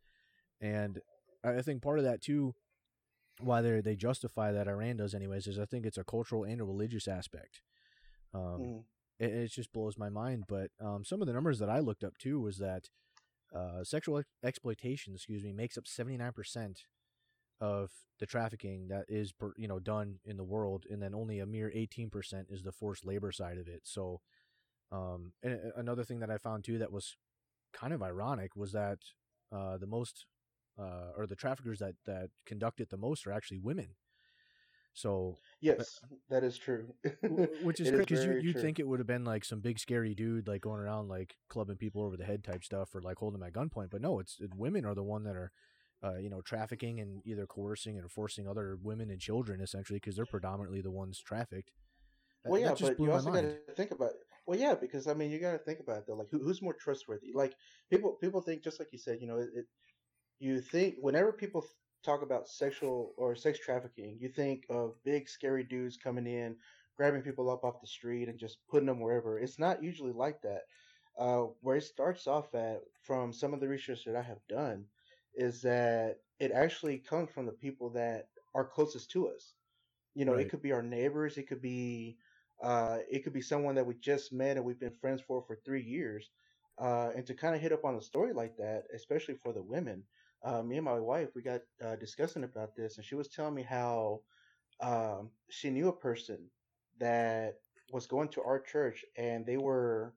And 0.60 1.02
I 1.44 1.62
think 1.62 1.82
part 1.82 1.98
of 1.98 2.06
that 2.06 2.22
too 2.22 2.54
why 3.44 3.62
they 3.62 3.82
they 3.82 3.96
justify 3.96 4.52
that 4.52 4.68
iran 4.68 4.98
does 4.98 5.14
anyways 5.14 5.48
is 5.48 5.60
i 5.60 5.66
think 5.66 5.86
it's 5.86 5.98
a 5.98 6.04
cultural 6.04 6.44
and 6.44 6.62
a 6.62 6.66
religious 6.66 7.08
aspect 7.08 7.62
um, 8.34 8.62
Mhm. 8.62 8.84
it, 9.20 9.32
it 9.34 9.52
just 9.52 9.72
blows 9.74 9.98
my 9.98 10.10
mind. 10.10 10.46
But 10.48 10.72
um, 10.80 11.04
some 11.04 11.22
of 11.22 11.28
the 11.28 11.34
numbers 11.34 11.60
that 11.60 11.70
I 11.70 11.80
looked 11.80 12.04
up 12.04 12.18
too 12.18 12.40
was 12.40 12.58
that 12.60 12.90
uh, 13.54 13.84
sexual 13.84 14.20
ex- 14.20 14.30
exploitation, 14.44 15.14
excuse 15.14 15.44
me, 15.44 15.52
makes 15.54 15.78
up 15.78 15.88
seventy 15.88 16.18
nine 16.18 16.32
percent 16.34 16.86
of 17.60 17.92
the 18.20 18.26
trafficking 18.26 18.88
that 18.90 19.06
is 19.08 19.32
per, 19.32 19.54
you 19.58 19.68
know 19.68 19.80
done 19.80 20.20
in 20.26 20.38
the 20.38 20.44
world, 20.44 20.86
and 20.90 21.02
then 21.02 21.14
only 21.14 21.40
a 21.40 21.46
mere 21.46 21.72
eighteen 21.74 22.10
percent 22.10 22.48
is 22.50 22.64
the 22.64 22.72
forced 22.72 23.06
labor 23.06 23.32
side 23.32 23.58
of 23.58 23.68
it. 23.68 23.82
So, 23.84 24.22
um, 24.92 25.34
and 25.44 25.60
another 25.76 26.04
thing 26.04 26.20
that 26.20 26.32
I 26.32 26.38
found 26.38 26.64
too 26.64 26.78
that 26.80 26.92
was 26.92 27.18
kind 27.74 27.94
of 27.94 28.02
ironic 28.02 28.56
was 28.56 28.72
that 28.74 29.00
uh, 29.52 29.78
the 29.78 29.88
most 29.88 30.26
uh, 30.80 31.12
or 31.18 31.28
the 31.28 31.36
traffickers 31.36 31.80
that 31.80 31.96
that 32.06 32.30
conduct 32.46 32.80
it 32.82 32.90
the 32.90 32.98
most 32.98 33.26
are 33.28 33.32
actually 33.32 33.60
women. 33.60 33.88
So 34.94 35.38
Yes, 35.62 36.00
that 36.30 36.44
is 36.44 36.58
true. 36.58 36.94
Which 37.64 37.80
is 37.80 37.88
It 37.88 37.92
crazy 37.92 38.00
because 38.00 38.26
you 38.26 38.40
you'd 38.42 38.60
think 38.60 38.80
it 38.80 38.88
would 38.88 39.00
have 39.00 39.08
been 39.08 39.24
like 39.24 39.46
some 39.46 39.60
big 39.60 39.80
scary 39.80 40.14
dude 40.16 40.48
like 40.48 40.62
going 40.62 40.80
around 40.80 41.08
like 41.08 41.38
clubbing 41.50 41.78
people 41.78 42.04
over 42.04 42.18
the 42.18 42.26
head 42.26 42.44
type 42.44 42.64
stuff 42.64 42.94
or 42.94 43.02
like 43.02 43.18
holding 43.18 43.40
them 43.40 43.48
at 43.48 43.54
gunpoint 43.54 43.90
but 43.90 44.02
no 44.02 44.20
it's 44.20 44.38
it, 44.40 44.54
women 44.56 44.86
are 44.86 44.96
the 44.96 45.04
one 45.04 45.24
that 45.24 45.36
are 45.36 45.52
uh, 46.04 46.18
you 46.18 46.30
know 46.30 46.42
trafficking 46.42 47.00
and 47.00 47.22
either 47.26 47.46
coercing 47.46 47.98
and 47.98 48.12
forcing 48.12 48.48
other 48.48 48.78
women 48.82 49.12
and 49.12 49.22
children 49.22 49.62
essentially 49.62 49.98
because 49.98 50.16
they're 50.16 50.26
predominantly 50.26 50.82
the 50.82 50.92
ones 50.92 51.20
trafficked 51.20 51.72
That- 52.44 52.50
well, 52.52 52.60
yeah, 52.60 52.76
but 52.80 53.00
you 53.00 53.12
also 53.12 53.32
got 53.32 53.42
to 53.42 53.58
think 53.76 53.92
about. 53.92 54.12
Well, 54.48 54.58
yeah, 54.60 54.74
because 54.74 55.06
I 55.08 55.14
mean, 55.14 55.30
you 55.30 55.40
got 55.40 55.52
to 55.52 55.60
think 55.60 55.80
about 55.80 56.00
it 56.00 56.04
though. 56.08 56.16
Like, 56.16 56.30
who, 56.32 56.40
who's 56.40 56.62
more 56.62 56.74
trustworthy? 56.74 57.32
Like, 57.36 57.54
people 57.92 58.14
people 58.14 58.42
think 58.42 58.64
just 58.64 58.80
like 58.80 58.90
you 58.92 58.98
said. 58.98 59.20
You 59.22 59.28
know, 59.28 59.38
it, 59.38 59.50
it 59.54 59.66
you 60.42 60.62
think 60.62 60.98
whenever 61.00 61.34
people 61.34 61.66
talk 62.04 62.22
about 62.24 62.50
sexual 62.50 63.14
or 63.18 63.36
sex 63.36 63.60
trafficking, 63.60 64.20
you 64.20 64.30
think 64.30 64.66
of 64.70 65.04
big 65.04 65.30
scary 65.30 65.64
dudes 65.64 65.98
coming 65.98 66.28
in, 66.28 66.58
grabbing 66.98 67.22
people 67.24 67.50
up 67.50 67.64
off 67.64 67.82
the 67.82 67.88
street 67.88 68.30
and 68.30 68.40
just 68.40 68.68
putting 68.68 68.88
them 68.88 69.00
wherever. 69.02 69.40
It's 69.40 69.60
not 69.60 69.84
usually 69.84 70.14
like 70.14 70.42
that. 70.44 70.64
Uh, 71.18 71.44
where 71.62 71.78
it 71.78 71.82
starts 71.82 72.28
off 72.28 72.56
at, 72.56 72.82
from 73.02 73.34
some 73.34 73.54
of 73.54 73.60
the 73.62 73.68
research 73.70 74.06
that 74.06 74.16
I 74.16 74.22
have 74.24 74.48
done, 74.48 74.88
is 75.36 75.62
that 75.64 76.24
it 76.40 76.52
actually 76.52 77.00
comes 77.00 77.32
from 77.32 77.46
the 77.46 77.54
people 77.54 77.92
that 77.92 78.30
are 78.56 78.66
closest 78.68 79.12
to 79.12 79.30
us. 79.30 79.56
You 80.16 80.26
know, 80.26 80.36
Right. 80.36 80.48
it 80.48 80.50
could 80.50 80.62
be 80.62 80.72
our 80.74 80.84
neighbors, 80.84 81.38
it 81.38 81.48
could 81.48 81.62
be 81.62 82.20
uh, 82.62 83.00
it 83.10 83.24
could 83.24 83.34
be 83.34 83.42
someone 83.42 83.76
that 83.76 83.86
we 83.86 83.96
just 83.96 84.34
met 84.34 84.58
and 84.58 84.66
we've 84.66 84.80
been 84.80 84.92
friends 84.94 85.22
for 85.22 85.42
for 85.44 85.56
three 85.56 85.84
years. 85.84 86.32
Uh, 86.80 87.12
and 87.16 87.26
to 87.28 87.36
kind 87.36 87.56
of 87.56 87.62
hit 87.62 87.74
up 87.74 87.86
on 87.86 87.96
a 87.96 88.02
story 88.02 88.34
like 88.34 88.58
that, 88.58 88.86
especially 88.94 89.36
for 89.36 89.54
the 89.54 89.62
women, 89.64 90.06
uh, 90.44 90.62
me 90.64 90.78
and 90.78 90.86
my 90.86 91.00
wife 91.00 91.30
we 91.36 91.42
got 91.42 91.62
uh, 91.84 91.96
discussing 91.96 92.44
about 92.44 92.76
this, 92.76 92.98
and 92.98 93.06
she 93.06 93.16
was 93.16 93.28
telling 93.30 93.56
me 93.56 93.64
how 93.64 94.22
um, 94.82 95.32
she 95.50 95.70
knew 95.72 95.90
a 95.90 95.98
person 95.98 96.50
that 97.00 97.56
was 97.92 98.08
going 98.08 98.30
to 98.30 98.44
our 98.44 98.60
church, 98.60 99.06
and 99.18 99.46
they 99.46 99.58
were 99.58 100.16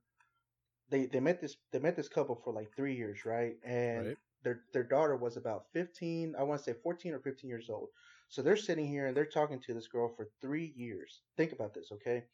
they 0.88 1.06
they 1.06 1.20
met 1.20 1.40
this 1.40 1.56
they 1.72 1.78
met 1.78 1.96
this 1.96 2.08
couple 2.08 2.34
for 2.36 2.52
like 2.52 2.74
three 2.74 2.94
years, 2.96 3.24
right? 3.26 3.56
And 3.64 4.08
Right. 4.08 4.18
their 4.42 4.64
their 4.72 4.82
daughter 4.84 5.16
was 5.16 5.36
about 5.36 5.72
fifteen, 5.72 6.34
I 6.36 6.42
want 6.44 6.58
to 6.60 6.64
say 6.64 6.78
fourteen 6.82 7.12
or 7.14 7.20
fifteen 7.20 7.50
years 7.50 7.68
old. 7.70 7.90
So 8.28 8.42
they're 8.42 8.56
sitting 8.56 8.86
here 8.86 9.06
and 9.06 9.16
they're 9.16 9.26
talking 9.26 9.60
to 9.60 9.74
this 9.74 9.88
girl 9.88 10.08
for 10.16 10.30
three 10.40 10.72
years. 10.76 11.22
Think 11.36 11.52
about 11.52 11.74
this, 11.74 11.92
okay? 11.92 12.26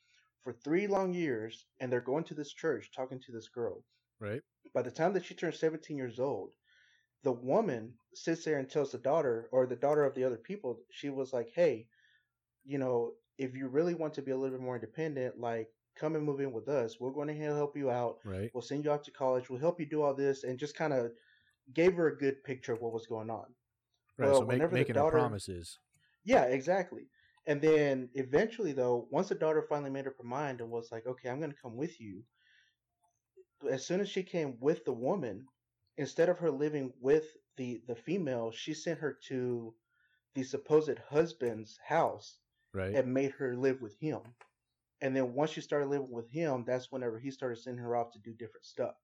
For 0.42 0.52
three 0.52 0.86
long 0.86 1.12
years, 1.12 1.66
and 1.80 1.92
they're 1.92 2.00
going 2.00 2.24
to 2.24 2.34
this 2.34 2.52
church 2.52 2.92
talking 2.92 3.20
to 3.20 3.32
this 3.32 3.48
girl. 3.48 3.84
right 4.20 4.42
By 4.74 4.82
the 4.82 4.90
time 4.90 5.12
that 5.14 5.24
she 5.24 5.34
turns 5.34 5.58
17 5.60 5.96
years 5.96 6.18
old, 6.18 6.54
the 7.22 7.32
woman 7.32 7.92
sits 8.14 8.44
there 8.44 8.58
and 8.58 8.68
tells 8.68 8.92
the 8.92 8.98
daughter, 8.98 9.48
or 9.52 9.66
the 9.66 9.76
daughter 9.76 10.04
of 10.04 10.14
the 10.14 10.24
other 10.24 10.36
people, 10.36 10.78
she 10.90 11.10
was 11.10 11.32
like, 11.32 11.50
hey, 11.54 11.86
you 12.64 12.78
know, 12.78 13.12
if 13.38 13.54
you 13.54 13.68
really 13.68 13.94
want 13.94 14.14
to 14.14 14.22
be 14.22 14.32
a 14.32 14.36
little 14.36 14.56
bit 14.56 14.64
more 14.64 14.76
independent, 14.76 15.38
like, 15.38 15.68
come 15.96 16.14
and 16.14 16.24
move 16.24 16.40
in 16.40 16.52
with 16.52 16.68
us. 16.68 16.98
We're 16.98 17.10
going 17.10 17.28
to 17.28 17.34
help 17.34 17.76
you 17.76 17.90
out. 17.90 18.18
right 18.24 18.50
We'll 18.54 18.62
send 18.62 18.84
you 18.84 18.90
off 18.90 19.02
to 19.02 19.10
college. 19.10 19.50
We'll 19.50 19.60
help 19.60 19.80
you 19.80 19.86
do 19.86 20.02
all 20.02 20.14
this. 20.14 20.44
And 20.44 20.58
just 20.58 20.74
kind 20.74 20.92
of 20.92 21.10
gave 21.74 21.94
her 21.94 22.08
a 22.08 22.16
good 22.16 22.42
picture 22.44 22.72
of 22.72 22.80
what 22.80 22.92
was 22.92 23.06
going 23.06 23.30
on. 23.30 23.46
Right. 24.16 24.30
Well, 24.30 24.40
so 24.40 24.46
make, 24.46 24.60
the 24.60 24.68
making 24.68 24.94
daughter- 24.94 25.18
her 25.18 25.24
promises. 25.24 25.78
Yeah, 26.24 26.44
exactly. 26.44 27.08
And 27.46 27.60
then 27.60 28.10
eventually, 28.14 28.72
though, 28.72 29.08
once 29.10 29.28
the 29.28 29.34
daughter 29.34 29.64
finally 29.68 29.90
made 29.90 30.06
up 30.06 30.16
her 30.18 30.24
mind 30.24 30.60
and 30.60 30.70
was 30.70 30.92
like, 30.92 31.06
"Okay, 31.06 31.28
I'm 31.30 31.38
going 31.38 31.50
to 31.50 31.56
come 31.60 31.76
with 31.76 31.98
you," 31.98 32.22
as 33.70 33.84
soon 33.84 34.00
as 34.00 34.08
she 34.08 34.22
came 34.22 34.58
with 34.60 34.84
the 34.84 34.92
woman, 34.92 35.46
instead 35.96 36.28
of 36.28 36.38
her 36.38 36.50
living 36.50 36.94
with 37.00 37.36
the 37.56 37.82
the 37.86 37.96
female, 37.96 38.50
she 38.52 38.74
sent 38.74 39.00
her 39.00 39.12
to 39.28 39.76
the 40.34 40.44
supposed 40.44 40.98
husband's 40.98 41.78
house 41.78 42.40
Right. 42.72 42.98
and 42.98 43.14
made 43.14 43.32
her 43.32 43.56
live 43.56 43.80
with 43.82 43.96
him. 43.98 44.34
And 45.00 45.16
then 45.16 45.34
once 45.34 45.50
she 45.52 45.60
started 45.62 45.88
living 45.88 46.10
with 46.10 46.30
him, 46.30 46.64
that's 46.64 46.92
whenever 46.92 47.18
he 47.18 47.30
started 47.30 47.56
sending 47.56 47.84
her 47.84 47.96
off 47.96 48.12
to 48.12 48.18
do 48.20 48.34
different 48.34 48.64
stuff. 48.66 48.96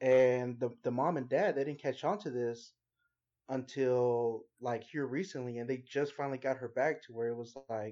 And 0.00 0.60
the 0.60 0.70
the 0.82 0.90
mom 0.92 1.16
and 1.16 1.28
dad 1.28 1.54
they 1.56 1.64
didn't 1.64 1.80
catch 1.80 2.04
on 2.04 2.18
to 2.20 2.30
this 2.30 2.74
until 3.48 4.46
like 4.60 4.84
here 4.84 5.06
recently, 5.06 5.58
and 5.58 5.68
they 5.70 5.78
just 5.78 6.14
finally 6.14 6.38
got 6.38 6.58
her 6.58 6.68
back 6.68 7.02
to 7.04 7.14
where 7.14 7.28
it 7.28 7.36
was 7.36 7.56
like, 7.56 7.88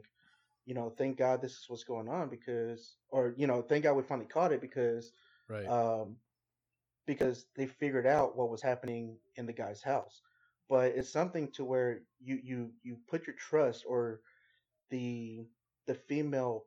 you 0.56 0.74
know, 0.74 0.90
thank 0.90 1.06
God 1.18 1.42
this 1.42 1.46
is 1.58 1.64
what's 1.68 1.84
going 1.84 2.08
on 2.08 2.28
because, 2.30 2.98
or 3.10 3.34
you 3.36 3.46
know, 3.46 3.62
thank 3.62 3.84
God 3.84 3.94
we 3.94 4.02
finally 4.02 4.28
caught 4.28 4.52
it 4.52 4.60
because, 4.60 5.12
right. 5.48 5.72
um, 5.72 6.18
because 7.06 7.46
they 7.56 7.66
figured 7.66 8.06
out 8.06 8.36
what 8.36 8.50
was 8.50 8.62
happening 8.62 9.18
in 9.36 9.46
the 9.46 9.52
guy's 9.52 9.82
house. 9.82 10.22
But 10.68 10.92
it's 10.96 11.10
something 11.10 11.50
to 11.52 11.64
where 11.64 12.02
you 12.20 12.40
you 12.42 12.72
you 12.82 12.98
put 13.08 13.26
your 13.26 13.36
trust 13.36 13.84
or 13.86 14.20
the 14.90 15.46
the 15.86 15.94
female, 15.94 16.66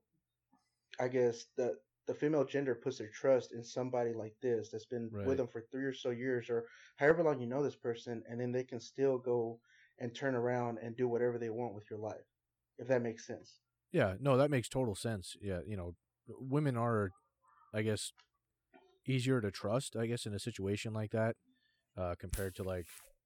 I 1.00 1.08
guess 1.08 1.46
the 1.58 1.79
the 2.08 2.13
female 2.13 2.46
gender 2.46 2.75
puts 2.75 2.98
their 3.00 3.10
trust 3.10 3.51
in 3.53 3.63
somebody 3.63 4.13
like 4.13 4.36
this 4.41 4.69
that's 4.69 4.86
been 4.86 5.12
Right. 5.12 5.25
with 5.25 5.38
them 5.38 5.48
for 5.48 5.62
three 5.62 5.84
or 5.86 5.93
so 5.93 6.10
years 6.12 6.50
or 6.50 6.67
however 6.98 7.24
long 7.24 7.39
you 7.39 7.48
know 7.48 7.63
this 7.63 7.75
person, 7.75 8.24
and 8.29 8.39
then 8.39 8.51
they 8.51 8.63
can 8.63 8.79
still 8.79 9.17
go 9.17 9.60
and 10.00 10.15
turn 10.15 10.36
around 10.36 10.79
and 10.79 10.96
do 10.96 11.08
whatever 11.08 11.38
they 11.38 11.50
want 11.50 11.74
with 11.75 11.89
your 11.89 12.00
life, 12.00 12.25
if 12.77 12.88
that 12.88 13.01
makes 13.01 13.25
sense. 13.27 13.60
Yeah, 13.91 14.15
no, 14.19 14.38
that 14.38 14.51
makes 14.51 14.69
total 14.69 14.96
sense. 14.96 15.36
Yeah, 15.41 15.62
you 15.65 15.75
know, 15.75 15.96
women 16.27 16.77
are, 16.77 17.12
I 17.74 17.81
guess, 17.81 18.13
easier 19.10 19.42
to 19.42 19.51
trust. 19.51 19.96
I 19.96 20.06
guess 20.06 20.25
in 20.25 20.34
a 20.34 20.39
situation 20.39 20.94
like 20.94 21.12
that, 21.12 21.36
uh, 21.98 22.16
compared 22.20 22.56
to 22.56 22.63
like, 22.63 22.86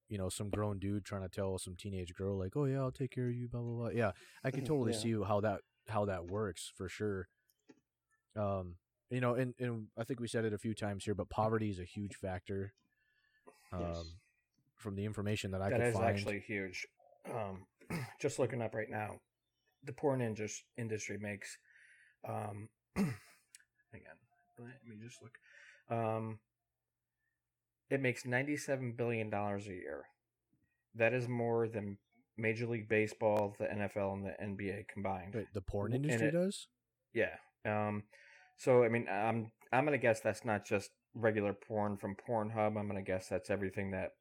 you 0.09 0.17
know, 0.17 0.29
some 0.29 0.49
grown 0.49 0.79
dude 0.79 1.05
trying 1.05 1.21
to 1.23 1.29
tell 1.29 1.57
some 1.57 1.75
teenage 1.75 2.13
girl 2.13 2.37
like, 2.37 2.55
"Oh 2.55 2.65
yeah, 2.65 2.79
I'll 2.79 2.91
take 2.91 3.11
care 3.11 3.27
of 3.27 3.33
you," 3.35 3.47
blah 3.49 3.61
blah 3.61 3.75
blah. 3.75 3.89
Yeah, 3.89 4.11
I 4.43 4.51
can 4.51 4.65
totally 4.65 4.93
Yeah. 4.93 4.99
see 4.99 5.13
how 5.27 5.41
that 5.41 5.61
how 5.89 6.05
that 6.05 6.27
works 6.27 6.71
for 6.75 6.87
sure. 6.89 7.27
Um, 8.35 8.75
you 9.09 9.21
know, 9.21 9.35
and 9.35 9.53
and 9.59 9.87
I 9.97 10.03
think 10.03 10.19
we 10.19 10.27
said 10.27 10.45
it 10.45 10.53
a 10.53 10.57
few 10.57 10.73
times 10.73 11.03
here, 11.05 11.15
but 11.15 11.29
poverty 11.29 11.69
is 11.69 11.79
a 11.79 11.83
huge 11.85 12.15
factor. 12.15 12.73
Um, 13.71 13.81
Yes. 13.81 14.05
from 14.77 14.95
the 14.95 15.05
information 15.05 15.51
that 15.51 15.61
I 15.61 15.69
That 15.69 15.81
is 15.81 15.93
find, 15.95 16.05
actually 16.09 16.39
huge. 16.41 16.85
Um, 17.31 17.65
just 18.21 18.37
looking 18.37 18.61
up 18.61 18.75
right 18.75 18.89
now, 18.89 19.19
the 19.83 19.93
porn 19.93 20.21
indus- 20.21 20.63
industry 20.77 21.17
makes. 21.17 21.57
Um, 22.27 22.69
hang 22.95 23.05
on, 23.93 24.17
let 24.59 24.67
me 24.85 24.95
just 25.03 25.21
look. 25.21 25.37
Um, 25.89 26.39
it 27.89 28.01
makes 28.01 28.25
ninety-seven 28.25 28.93
billion 28.93 29.29
dollars 29.29 29.67
a 29.67 29.73
year. 29.73 30.05
That 30.95 31.13
is 31.13 31.27
more 31.27 31.67
than 31.67 31.97
Major 32.37 32.65
League 32.67 32.87
Baseball, 32.89 33.55
the 33.59 33.65
NFL, 33.65 34.13
and 34.13 34.25
the 34.25 34.65
NBA 34.65 34.87
combined. 34.87 35.33
Wait, 35.35 35.47
the 35.53 35.61
porn 35.61 35.93
industry 35.93 36.27
it- 36.27 36.31
does. 36.31 36.67
Yeah. 37.13 37.35
Um, 37.65 38.03
so 38.57 38.83
I 38.83 38.89
mean, 38.89 39.07
I'm 39.09 39.51
I'm 39.71 39.85
gonna 39.85 39.97
guess 39.97 40.19
that's 40.21 40.43
not 40.45 40.65
just 40.65 40.89
regular 41.13 41.53
porn 41.53 41.97
from 41.97 42.15
Pornhub. 42.15 42.77
I'm 42.77 42.87
gonna 42.87 43.01
guess 43.03 43.27
that's 43.27 43.49
everything 43.49 43.91
that 43.91 44.11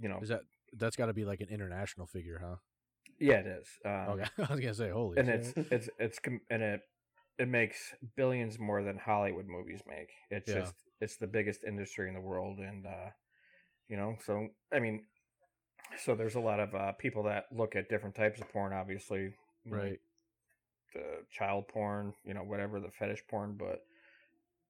you 0.00 0.08
know. 0.08 0.18
Is 0.20 0.28
that 0.30 0.42
that's 0.74 0.96
got 0.96 1.06
to 1.06 1.12
be 1.12 1.24
like 1.24 1.40
an 1.40 1.48
international 1.50 2.06
figure, 2.06 2.40
huh? 2.44 2.56
Yeah, 3.20 3.34
it 3.40 3.46
is. 3.46 3.68
Um, 3.84 3.92
Okay, 4.20 4.24
I 4.38 4.52
was 4.52 4.60
gonna 4.60 4.74
say, 4.74 4.90
holy. 4.90 5.18
and 5.18 5.28
shit. 5.28 5.54
it's 5.56 5.70
it's 5.70 5.90
it's 5.98 6.18
and 6.50 6.62
it 6.62 6.80
it 7.38 7.48
makes 7.48 7.94
billions 8.16 8.58
more 8.58 8.82
than 8.82 8.98
Hollywood 8.98 9.46
movies 9.46 9.80
make. 9.88 10.10
It's 10.30 10.48
Yeah. 10.50 10.60
just 10.60 10.74
it's 11.02 11.16
the 11.16 11.26
biggest 11.26 11.64
industry 11.64 12.08
in 12.08 12.14
the 12.14 12.20
world, 12.20 12.58
and 12.58 12.86
uh, 12.86 13.10
you 13.88 13.96
know, 13.96 14.16
so 14.24 14.48
I 14.72 14.78
mean, 14.78 15.04
so 16.02 16.14
there's 16.14 16.36
a 16.36 16.40
lot 16.40 16.60
of 16.60 16.74
uh, 16.74 16.92
people 16.92 17.24
that 17.24 17.46
look 17.52 17.76
at 17.76 17.88
different 17.88 18.14
types 18.14 18.40
of 18.40 18.50
porn, 18.52 18.72
obviously, 18.72 19.34
right. 19.68 20.00
the 20.94 21.24
child 21.30 21.68
porn, 21.68 22.14
you 22.24 22.34
know, 22.34 22.42
whatever 22.42 22.80
the 22.80 22.90
fetish 22.90 23.24
porn, 23.28 23.56
but 23.58 23.84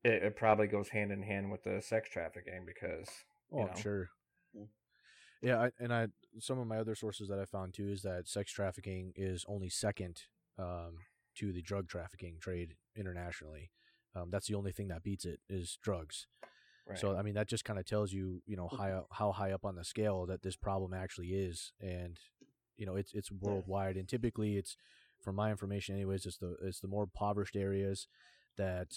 it, 0.05 0.23
it 0.23 0.37
probably 0.37 0.67
goes 0.67 0.89
hand 0.89 1.12
in 1.12 1.23
hand 1.23 1.51
with 1.51 1.62
the 1.65 1.81
sex 1.81 2.09
trafficking 2.09 2.65
because 2.67 3.09
Oh, 3.53 3.67
know. 3.67 3.75
sure. 3.77 4.09
Yeah, 5.43 5.61
I, 5.61 5.71
and 5.81 5.93
I 5.93 6.07
some 6.39 6.61
of 6.61 6.69
my 6.69 6.79
other 6.79 6.95
sources 6.95 7.29
that 7.29 7.41
I 7.41 7.45
found 7.45 7.75
too 7.75 7.89
is 7.89 8.03
that 8.03 8.29
sex 8.29 8.53
trafficking 8.53 9.12
is 9.17 9.45
only 9.49 9.69
second 9.69 10.23
um, 10.57 10.99
to 11.37 11.53
the 11.53 11.62
drug 11.62 11.89
trafficking 11.89 12.37
trade 12.41 12.75
internationally. 12.97 13.71
Um, 14.14 14.28
that's 14.31 14.47
the 14.49 14.54
only 14.54 14.73
thing 14.73 14.88
that 14.88 15.02
beats 15.02 15.25
it 15.25 15.40
is 15.49 15.78
drugs. 15.83 16.26
right. 16.88 16.99
So 16.99 17.16
I 17.16 17.23
mean 17.23 17.35
that 17.35 17.49
just 17.49 17.64
kind 17.64 17.78
of 17.78 17.87
tells 17.87 18.12
you 18.12 18.42
you 18.47 18.57
know 18.57 18.69
high 18.69 18.92
up, 18.92 19.09
how 19.12 19.33
high 19.33 19.52
up 19.52 19.64
on 19.64 19.76
the 19.76 19.85
scale 19.85 20.26
that 20.26 20.42
this 20.42 20.57
problem 20.57 20.92
actually 20.92 21.28
is, 21.28 21.73
and 21.81 22.19
you 22.76 22.87
know 22.87 22.97
it's 22.97 23.12
it's 23.14 23.31
worldwide, 23.33 23.97
and 23.97 24.09
typically 24.09 24.57
it's 24.57 24.76
from 25.23 25.37
my 25.37 25.50
information 25.50 25.95
anyways 25.95 26.26
it's 26.26 26.38
the 26.38 26.57
it's 26.62 26.81
the 26.81 26.88
more 26.88 27.04
impoverished 27.04 27.54
areas 27.57 28.09
that 28.57 28.88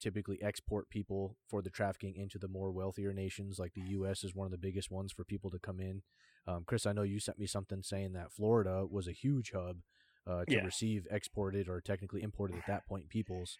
typically 0.00 0.42
export 0.42 0.88
people 0.88 1.36
for 1.46 1.62
the 1.62 1.70
trafficking 1.70 2.16
into 2.16 2.38
the 2.38 2.48
more 2.48 2.72
wealthier 2.72 3.12
nations 3.12 3.58
like 3.58 3.72
the 3.74 3.82
U.S. 3.90 4.24
is 4.24 4.34
one 4.34 4.46
of 4.46 4.50
the 4.50 4.58
biggest 4.58 4.90
ones 4.90 5.12
for 5.12 5.24
people 5.24 5.50
to 5.50 5.58
come 5.58 5.78
in. 5.80 6.02
Um, 6.46 6.64
Chris, 6.66 6.86
I 6.86 6.92
know 6.92 7.02
you 7.02 7.20
sent 7.20 7.38
me 7.38 7.46
something 7.46 7.82
saying 7.82 8.14
that 8.14 8.32
Florida 8.32 8.84
was 8.90 9.06
a 9.06 9.12
huge 9.12 9.52
hub 9.54 9.78
uh, 10.26 10.44
to 10.46 10.54
Yeah. 10.56 10.64
receive 10.64 11.06
exported 11.10 11.68
or 11.68 11.80
technically 11.80 12.22
imported 12.22 12.56
at 12.56 12.66
that 12.66 12.86
point 12.86 13.08
peoples. 13.10 13.58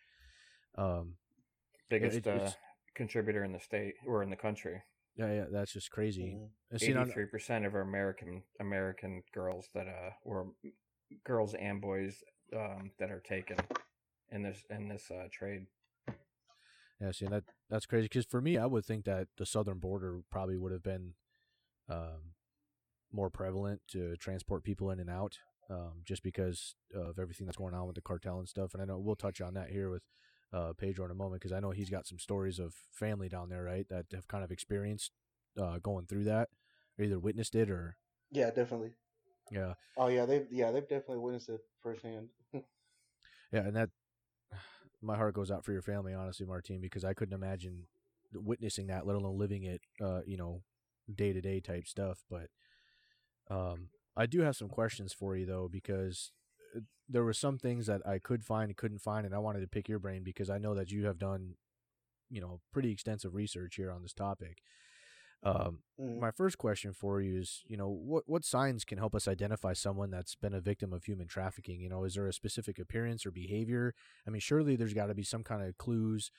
Um, 0.77 1.15
biggest 1.89 2.19
it- 2.19 2.27
uh, 2.27 2.50
contributor 2.95 3.45
in 3.45 3.53
the 3.53 3.61
state 3.61 3.95
or 4.07 4.23
in 4.23 4.31
the 4.31 4.37
country. 4.37 4.83
yeah, 5.17 5.33
yeah, 5.33 5.45
that's 5.50 5.73
just 5.73 5.91
crazy. 5.91 6.35
Mhm. 6.35 6.50
And 6.71 6.81
see, 6.81 6.93
now- 6.93 7.03
Eighty-three 7.03 7.27
percent 7.27 7.65
of 7.67 7.75
our 7.75 7.81
American 7.83 8.43
American 8.61 9.23
girls 9.33 9.69
that 9.75 9.87
uh 9.89 10.11
or 10.25 10.53
girls 11.25 11.55
and 11.55 11.81
boys 11.81 12.23
um 12.57 12.93
that 12.99 13.11
are 13.11 13.21
taken 13.21 13.57
in 14.31 14.43
this 14.43 14.65
in 14.71 14.89
this 14.89 15.11
uh, 15.11 15.29
trade. 15.33 15.67
Yeah, 17.00 17.12
see, 17.12 17.27
that 17.27 17.45
that's 17.71 17.87
crazy. 17.87 18.05
Because 18.05 18.27
for 18.27 18.41
me, 18.41 18.59
I 18.59 18.67
would 18.67 18.85
think 18.85 19.05
that 19.07 19.29
the 19.39 19.47
southern 19.47 19.79
border 19.79 20.21
probably 20.31 20.57
would 20.57 20.73
have 20.73 20.83
been 20.83 21.15
um, 21.89 22.35
more 23.11 23.31
prevalent 23.31 23.81
to 23.89 24.17
transport 24.19 24.62
people 24.65 24.91
in 24.91 25.00
and 25.00 25.09
out, 25.11 25.39
um, 25.71 26.03
just 26.05 26.23
because 26.23 26.77
of 26.95 27.19
everything 27.19 27.47
that's 27.47 27.57
going 27.57 27.75
on 27.75 27.87
with 27.87 27.97
the 27.97 28.03
cartel 28.03 28.39
and 28.39 28.49
stuff. 28.49 28.75
And 28.75 28.83
I 28.83 28.85
know 28.87 28.99
we'll 28.99 29.17
touch 29.17 29.41
on 29.41 29.55
that 29.55 29.71
here 29.71 29.91
with 29.91 30.03
uh, 30.52 30.73
Pedro 30.76 31.04
in 31.04 31.11
a 31.11 31.14
moment, 31.14 31.40
because 31.40 31.52
I 31.52 31.61
know 31.61 31.71
he's 31.71 31.90
got 31.90 32.07
some 32.07 32.19
stories 32.19 32.59
of 32.59 32.75
family 32.92 33.28
down 33.28 33.49
there, 33.49 33.64
right, 33.64 33.88
that 33.88 34.07
have 34.12 34.28
kind 34.28 34.45
of 34.45 34.50
experienced 34.50 35.12
uh, 35.59 35.78
going 35.83 36.07
through 36.07 36.25
that, 36.25 36.49
or 36.99 37.04
either 37.04 37.19
witnessed 37.19 37.54
it 37.54 37.71
or 37.71 37.97
Yeah, 38.30 38.50
definitely. 38.50 38.92
yeah, 39.50 39.75
Oh 39.97 40.09
yeah, 40.09 40.26
they've 40.26 40.47
yeah 40.50 40.71
they've 40.71 40.88
definitely 40.88 41.19
witnessed 41.19 41.49
it 41.49 41.61
firsthand. 41.83 42.28
yeah, 42.54 42.62
and 43.52 43.76
that 43.76 43.90
my 45.02 45.16
heart 45.16 45.35
goes 45.35 45.50
out 45.50 45.64
for 45.64 45.73
your 45.73 45.83
family, 45.83 46.14
honestly, 46.14 46.47
Martine, 46.47 46.80
because 46.80 47.04
I 47.04 47.14
couldn't 47.14 47.35
imagine 47.35 47.87
witnessing 48.33 48.87
that, 48.88 49.07
let 49.07 49.16
alone 49.16 49.38
living 49.38 49.64
it, 49.64 49.80
uh, 50.02 50.21
you 50.26 50.37
know, 50.37 50.62
day 51.14 51.33
to 51.33 51.40
day 51.40 51.61
type 51.61 51.87
stuff. 51.87 52.23
But 52.30 52.49
um, 53.50 53.88
I 54.16 54.26
do 54.26 54.40
have 54.40 54.57
some 54.57 54.69
questions 54.69 55.12
for 55.12 55.37
you 55.37 55.47
though, 55.47 55.69
because 55.71 56.33
there 57.09 57.25
were 57.25 57.33
some 57.33 57.59
things 57.59 57.87
that 57.87 58.07
I 58.07 58.19
could 58.19 58.45
find 58.45 58.71
and 58.71 58.77
couldn't 58.77 59.00
find, 59.00 59.27
and 59.27 59.35
I 59.35 59.39
wanted 59.39 59.61
to 59.61 59.69
pick 59.69 59.89
your 59.89 59.99
brain 59.99 60.23
because 60.23 60.50
I 60.50 60.59
know 60.59 60.75
that 60.75 60.91
you 60.91 61.07
have 61.07 61.19
done, 61.19 61.55
you 62.31 62.41
know, 62.41 62.61
pretty 62.73 62.91
extensive 62.93 63.35
research 63.35 63.77
here 63.77 63.91
on 63.91 64.03
this 64.03 64.12
topic. 64.12 64.62
Um, 65.43 65.81
Mhm. 65.99 66.21
my 66.21 66.31
first 66.31 66.59
question 66.59 66.93
for 66.93 67.21
you 67.21 67.39
is, 67.41 67.62
you 67.67 67.77
know, 67.77 67.89
what 67.89 68.25
what 68.29 68.45
signs 68.45 68.85
can 68.85 68.99
help 68.99 69.15
us 69.15 69.27
identify 69.27 69.73
someone 69.73 70.11
that's 70.11 70.35
been 70.35 70.55
a 70.55 70.61
victim 70.61 70.93
of 70.93 71.05
human 71.05 71.27
trafficking? 71.27 71.81
You 71.81 71.89
know, 71.89 72.05
is 72.05 72.15
there 72.15 72.27
a 72.27 72.33
specific 72.33 72.79
appearance 72.79 73.25
or 73.25 73.31
behavior? 73.31 73.95
I 74.27 74.31
mean, 74.31 74.41
surely 74.41 74.77
there's 74.77 74.95
got 74.95 75.07
to 75.07 75.15
be 75.15 75.23
some 75.23 75.43
kind 75.43 75.62
of 75.62 75.79
clues, 75.79 76.31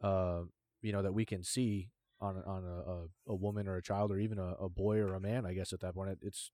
uh, 0.00 0.42
you 0.82 0.92
know, 0.92 1.02
that 1.02 1.12
we 1.14 1.26
can 1.26 1.44
see 1.44 1.90
on 2.20 2.42
on 2.46 2.64
a, 2.64 2.90
a, 2.92 3.06
a 3.32 3.34
woman 3.34 3.68
or 3.68 3.76
a 3.76 3.82
child 3.82 4.10
or 4.10 4.18
even 4.18 4.38
a, 4.38 4.54
a 4.54 4.68
boy 4.70 4.98
or 4.98 5.14
a 5.14 5.20
man. 5.20 5.44
I 5.44 5.52
guess 5.52 5.72
at 5.74 5.80
that 5.80 5.94
point, 5.94 6.10
It- 6.10 6.18
it's 6.22 6.50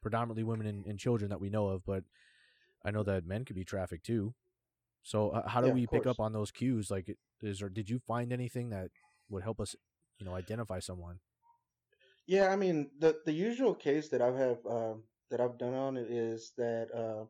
predominantly 0.00 0.44
women 0.44 0.66
and, 0.66 0.86
and 0.86 0.98
children 0.98 1.28
that 1.30 1.40
we 1.40 1.50
know 1.50 1.68
of, 1.68 1.84
but 1.84 2.04
I 2.84 2.90
know 2.90 3.02
that 3.04 3.24
men 3.26 3.44
could 3.44 3.56
be 3.56 3.64
trafficked 3.64 4.06
too. 4.06 4.34
So 5.02 5.30
uh, 5.30 5.48
how 5.48 5.62
do 5.62 5.70
Yeah, 5.70 5.72
we 5.72 5.86
pick 5.86 6.06
up 6.06 6.20
on 6.20 6.32
those 6.32 6.52
cues? 6.52 6.90
Like, 6.90 7.16
is 7.42 7.60
there 7.60 7.70
did 7.70 7.90
you 7.90 8.00
find 8.00 8.32
anything 8.32 8.70
that 8.70 8.90
would 9.30 9.44
help 9.44 9.60
us, 9.60 9.76
you 10.18 10.26
know, 10.26 10.34
identify 10.34 10.80
someone? 10.80 11.20
Yeah, 12.26 12.48
I 12.48 12.56
mean 12.56 12.90
the 12.98 13.22
the 13.24 13.32
usual 13.32 13.74
case 13.74 14.08
that 14.10 14.20
I 14.22 14.30
have 14.36 14.64
um, 14.66 15.04
that 15.30 15.40
I've 15.40 15.58
done 15.58 15.74
on 15.74 15.96
it 15.96 16.10
is 16.10 16.52
that 16.56 16.92
uh, 16.94 17.26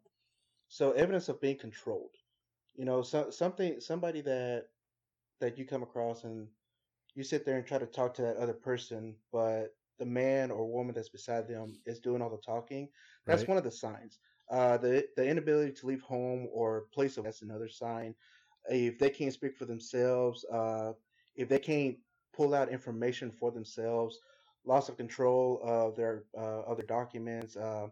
so 0.68 0.92
evidence 0.92 1.28
of 1.28 1.40
being 1.40 1.58
controlled. 1.58 2.16
You 2.74 2.86
know, 2.86 3.02
so, 3.02 3.30
something 3.30 3.80
somebody 3.80 4.22
that 4.22 4.70
that 5.40 5.58
you 5.58 5.66
come 5.66 5.82
across 5.84 6.24
and 6.24 6.50
you 7.14 7.24
sit 7.24 7.44
there 7.46 7.58
and 7.58 7.66
try 7.66 7.78
to 7.78 7.86
talk 7.86 8.14
to 8.14 8.22
that 8.22 8.38
other 8.38 8.54
person, 8.54 9.18
but 9.32 9.76
the 9.98 10.06
man 10.06 10.50
or 10.50 10.70
woman 10.72 10.94
that's 10.94 11.10
beside 11.10 11.48
them 11.48 11.80
is 11.86 12.00
doing 12.00 12.22
all 12.22 12.30
the 12.30 12.38
talking, 12.38 12.90
that's 13.26 13.46
Right. 13.46 13.48
one 13.48 13.58
of 13.58 13.64
the 13.64 13.70
signs. 13.72 14.20
Uh, 14.50 14.76
the 14.78 15.08
the 15.16 15.26
inability 15.26 15.72
to 15.72 15.86
leave 15.86 16.02
home 16.02 16.48
or 16.52 16.82
place 16.92 17.16
of 17.16 17.24
that's 17.24 17.42
another 17.42 17.68
sign. 17.68 18.14
If 18.68 18.98
they 18.98 19.10
can't 19.10 19.32
speak 19.32 19.56
for 19.56 19.64
themselves, 19.66 20.44
uh, 20.44 20.94
if 21.34 21.48
they 21.48 21.58
can't 21.58 21.98
pull 22.32 22.54
out 22.54 22.68
information 22.68 23.30
for 23.32 23.50
themselves, 23.50 24.18
loss 24.64 24.88
of 24.88 24.96
control 24.96 25.60
of 25.62 25.96
their 25.96 26.24
uh, 26.36 26.62
of 26.62 26.76
their 26.78 26.86
documents, 26.86 27.56
uh, 27.56 27.88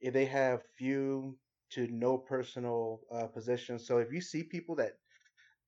if 0.00 0.12
they 0.12 0.26
have 0.26 0.62
few 0.64 1.38
to 1.70 1.86
no 1.88 2.18
personal 2.18 3.02
uh, 3.12 3.26
possessions. 3.28 3.86
So 3.86 3.98
if 3.98 4.12
you 4.12 4.20
see 4.20 4.44
people 4.44 4.76
that 4.76 4.98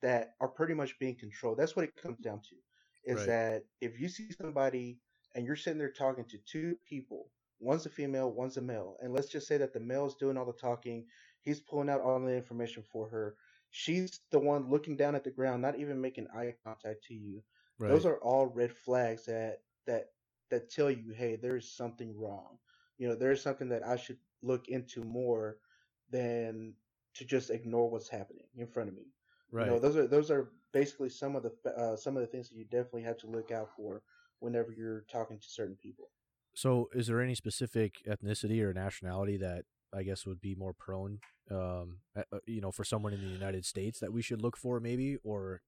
that 0.02 0.34
are 0.40 0.48
pretty 0.48 0.74
much 0.74 0.98
being 0.98 1.16
controlled, 1.16 1.58
that's 1.58 1.76
what 1.76 1.84
it 1.84 1.96
comes 1.96 2.18
down 2.20 2.40
to. 2.42 2.56
Is 3.04 3.24
Right. 3.24 3.26
that 3.26 3.64
if 3.80 3.98
you 4.00 4.08
see 4.08 4.26
somebody 4.26 5.00
and 5.34 5.44
you're 5.46 5.56
sitting 5.56 5.78
there 5.78 5.90
talking 5.92 6.24
to 6.26 6.38
two 6.38 6.76
people, 6.84 7.30
one's 7.62 7.86
a 7.86 7.90
female, 7.90 8.30
one's 8.30 8.56
a 8.56 8.60
male, 8.62 8.96
and 9.00 9.12
let's 9.12 9.28
just 9.28 9.46
say 9.46 9.56
that 9.58 9.72
the 9.72 9.80
male's 9.80 10.16
doing 10.16 10.36
all 10.36 10.44
the 10.44 10.52
talking, 10.52 11.06
he's 11.42 11.60
pulling 11.60 11.88
out 11.88 12.00
all 12.00 12.18
the 12.20 12.34
information 12.34 12.82
for 12.82 13.08
her. 13.08 13.36
She's 13.70 14.20
the 14.30 14.38
one 14.38 14.68
looking 14.68 14.96
down 14.96 15.14
at 15.14 15.24
the 15.24 15.30
ground, 15.30 15.62
not 15.62 15.78
even 15.78 16.00
making 16.00 16.28
eye 16.34 16.54
contact 16.64 17.04
to 17.04 17.14
you. 17.14 17.42
Right. 17.78 17.88
Those 17.90 18.04
are 18.06 18.18
all 18.18 18.46
red 18.46 18.72
flags 18.72 19.24
that 19.26 19.60
that 19.86 20.06
that 20.50 20.70
tell 20.70 20.90
you, 20.90 21.12
hey, 21.12 21.36
there's 21.36 21.70
something 21.70 22.14
wrong. 22.18 22.58
You 22.98 23.08
know, 23.08 23.14
there's 23.14 23.42
something 23.42 23.68
that 23.70 23.86
I 23.86 23.96
should 23.96 24.18
look 24.42 24.68
into 24.68 25.02
more 25.02 25.58
than 26.10 26.74
to 27.14 27.24
just 27.24 27.50
ignore 27.50 27.90
what's 27.90 28.08
happening 28.08 28.46
in 28.56 28.66
front 28.66 28.88
of 28.90 28.94
me. 28.94 29.06
right. 29.50 29.66
You 29.66 29.72
know, 29.72 29.78
those 29.78 29.96
are 29.96 30.06
those 30.06 30.30
are 30.30 30.50
basically 30.72 31.08
some 31.08 31.36
of 31.36 31.42
the 31.42 31.52
uh, 31.76 31.96
some 31.96 32.16
of 32.16 32.20
the 32.20 32.26
things 32.26 32.48
that 32.48 32.56
you 32.56 32.64
definitely 32.64 33.02
have 33.02 33.18
to 33.18 33.26
look 33.26 33.50
out 33.50 33.70
for 33.76 34.02
whenever 34.40 34.72
you're 34.72 35.04
talking 35.10 35.38
to 35.38 35.48
certain 35.48 35.76
people. 35.76 36.10
So, 36.54 36.88
is 36.92 37.06
there 37.06 37.20
any 37.20 37.34
specific 37.34 37.96
ethnicity 38.06 38.60
or 38.62 38.72
nationality 38.74 39.36
that 39.38 39.64
I 39.94 40.02
guess 40.02 40.26
would 40.26 40.40
be 40.40 40.54
more 40.54 40.72
prone, 40.74 41.20
um, 41.50 41.98
uh, 42.16 42.22
you 42.46 42.60
know, 42.60 42.70
for 42.72 42.84
someone 42.84 43.12
in 43.12 43.20
the 43.20 43.28
United 43.28 43.64
States 43.64 44.00
that 44.00 44.12
we 44.12 44.22
should 44.22 44.42
look 44.42 44.56
for, 44.56 44.80
maybe, 44.80 45.16
or 45.22 45.62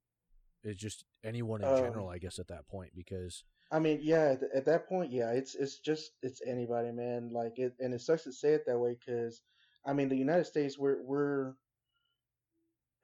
is 0.62 0.76
just 0.76 1.04
anyone 1.22 1.62
in 1.62 1.68
Um, 1.68 1.76
general? 1.78 2.08
I 2.08 2.18
guess 2.18 2.38
at 2.38 2.48
that 2.48 2.66
point, 2.68 2.92
because 2.94 3.44
I 3.70 3.78
mean, 3.78 4.00
yeah, 4.02 4.32
at, 4.32 4.42
at 4.54 4.64
that 4.66 4.88
point, 4.88 5.10
yeah, 5.10 5.30
it's 5.32 5.54
it's 5.54 5.78
just 5.78 6.12
it's 6.22 6.40
anybody, 6.46 6.92
man. 6.92 7.30
Like 7.32 7.58
it, 7.58 7.74
and 7.80 7.92
it 7.94 8.00
sucks 8.00 8.24
to 8.24 8.32
say 8.32 8.52
it 8.52 8.64
that 8.66 8.78
way 8.78 8.94
because, 8.98 9.42
I 9.84 9.92
mean, 9.94 10.08
the 10.08 10.16
United 10.16 10.44
States, 10.44 10.78
we're 10.78 11.02
we're 11.02 11.54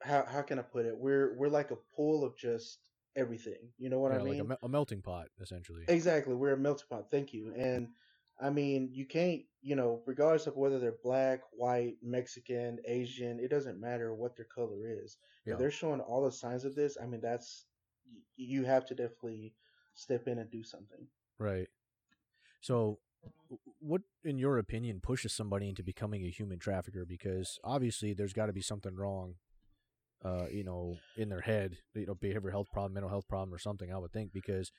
how 0.01 0.25
how 0.25 0.41
can 0.43 0.59
I 0.59 0.63
put 0.63 0.85
it? 0.85 0.95
We're 0.97 1.35
we're 1.35 1.49
like 1.49 1.71
a 1.71 1.77
pool 1.95 2.23
of 2.23 2.37
just 2.37 2.79
everything. 3.15 3.69
You 3.77 3.89
know 3.89 3.99
what 3.99 4.11
yeah, 4.11 4.19
I 4.19 4.23
mean? 4.23 4.33
like 4.33 4.41
a, 4.41 4.49
me- 4.49 4.55
a 4.63 4.69
melting 4.69 5.01
pot, 5.01 5.27
essentially. 5.41 5.83
Exactly, 5.87 6.35
we're 6.35 6.53
a 6.53 6.57
melting 6.57 6.87
pot. 6.89 7.05
Thank 7.11 7.33
you. 7.33 7.53
And 7.55 7.89
I 8.41 8.49
mean, 8.49 8.89
you 8.91 9.05
can't, 9.05 9.41
you 9.61 9.75
know, 9.75 10.01
regardless 10.05 10.47
of 10.47 10.55
whether 10.55 10.79
they're 10.79 10.95
black, 11.03 11.41
white, 11.51 11.95
Mexican, 12.01 12.79
Asian, 12.87 13.39
it 13.39 13.49
doesn't 13.49 13.79
matter 13.79 14.13
what 14.13 14.35
their 14.35 14.47
color 14.53 14.87
is. 14.87 15.17
Yeah. 15.45 15.53
If 15.53 15.59
they're 15.59 15.71
showing 15.71 15.99
all 15.99 16.23
the 16.23 16.31
signs 16.31 16.65
of 16.65 16.75
this, 16.75 16.97
I 17.01 17.05
mean, 17.05 17.21
that's 17.21 17.65
you 18.35 18.65
have 18.65 18.85
to 18.87 18.95
definitely 18.95 19.53
step 19.93 20.27
in 20.27 20.39
and 20.39 20.49
do 20.49 20.63
something. 20.63 21.07
Right. 21.37 21.67
So, 22.61 22.99
what, 23.79 24.01
in 24.23 24.37
your 24.37 24.57
opinion, 24.57 24.99
pushes 25.01 25.33
somebody 25.33 25.67
into 25.69 25.83
becoming 25.83 26.23
a 26.25 26.29
human 26.29 26.59
trafficker? 26.59 27.05
Because 27.05 27.59
obviously, 27.63 28.13
there's 28.13 28.33
got 28.33 28.47
to 28.47 28.53
be 28.53 28.61
something 28.61 28.95
wrong, 28.95 29.35
uh, 30.23 30.45
you 30.51 30.63
know, 30.63 30.97
in 31.17 31.29
their 31.29 31.41
head, 31.41 31.77
you 31.95 32.05
know, 32.05 32.15
behavioral 32.15 32.51
health 32.51 32.67
problem, 32.71 32.93
mental 32.93 33.09
health 33.09 33.27
problem, 33.27 33.53
or 33.53 33.57
something. 33.59 33.91
I 33.91 33.97
would 33.97 34.11
think 34.11 34.31
because 34.33 34.71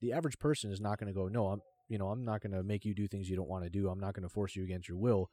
the 0.00 0.12
average 0.12 0.38
person 0.38 0.70
is 0.70 0.80
not 0.80 0.98
going 0.98 1.12
to 1.12 1.18
go, 1.18 1.28
no, 1.28 1.48
I'm, 1.48 1.60
you 1.88 1.98
know, 1.98 2.08
I'm 2.08 2.24
not 2.24 2.40
going 2.42 2.52
to 2.52 2.62
make 2.62 2.84
you 2.84 2.94
do 2.94 3.08
things 3.08 3.28
you 3.28 3.36
don't 3.36 3.48
want 3.48 3.64
to 3.64 3.70
do. 3.70 3.88
I'm 3.88 4.00
not 4.00 4.14
going 4.14 4.22
to 4.22 4.32
force 4.32 4.54
you 4.56 4.64
against 4.64 4.88
your 4.88 4.98
will. 4.98 5.28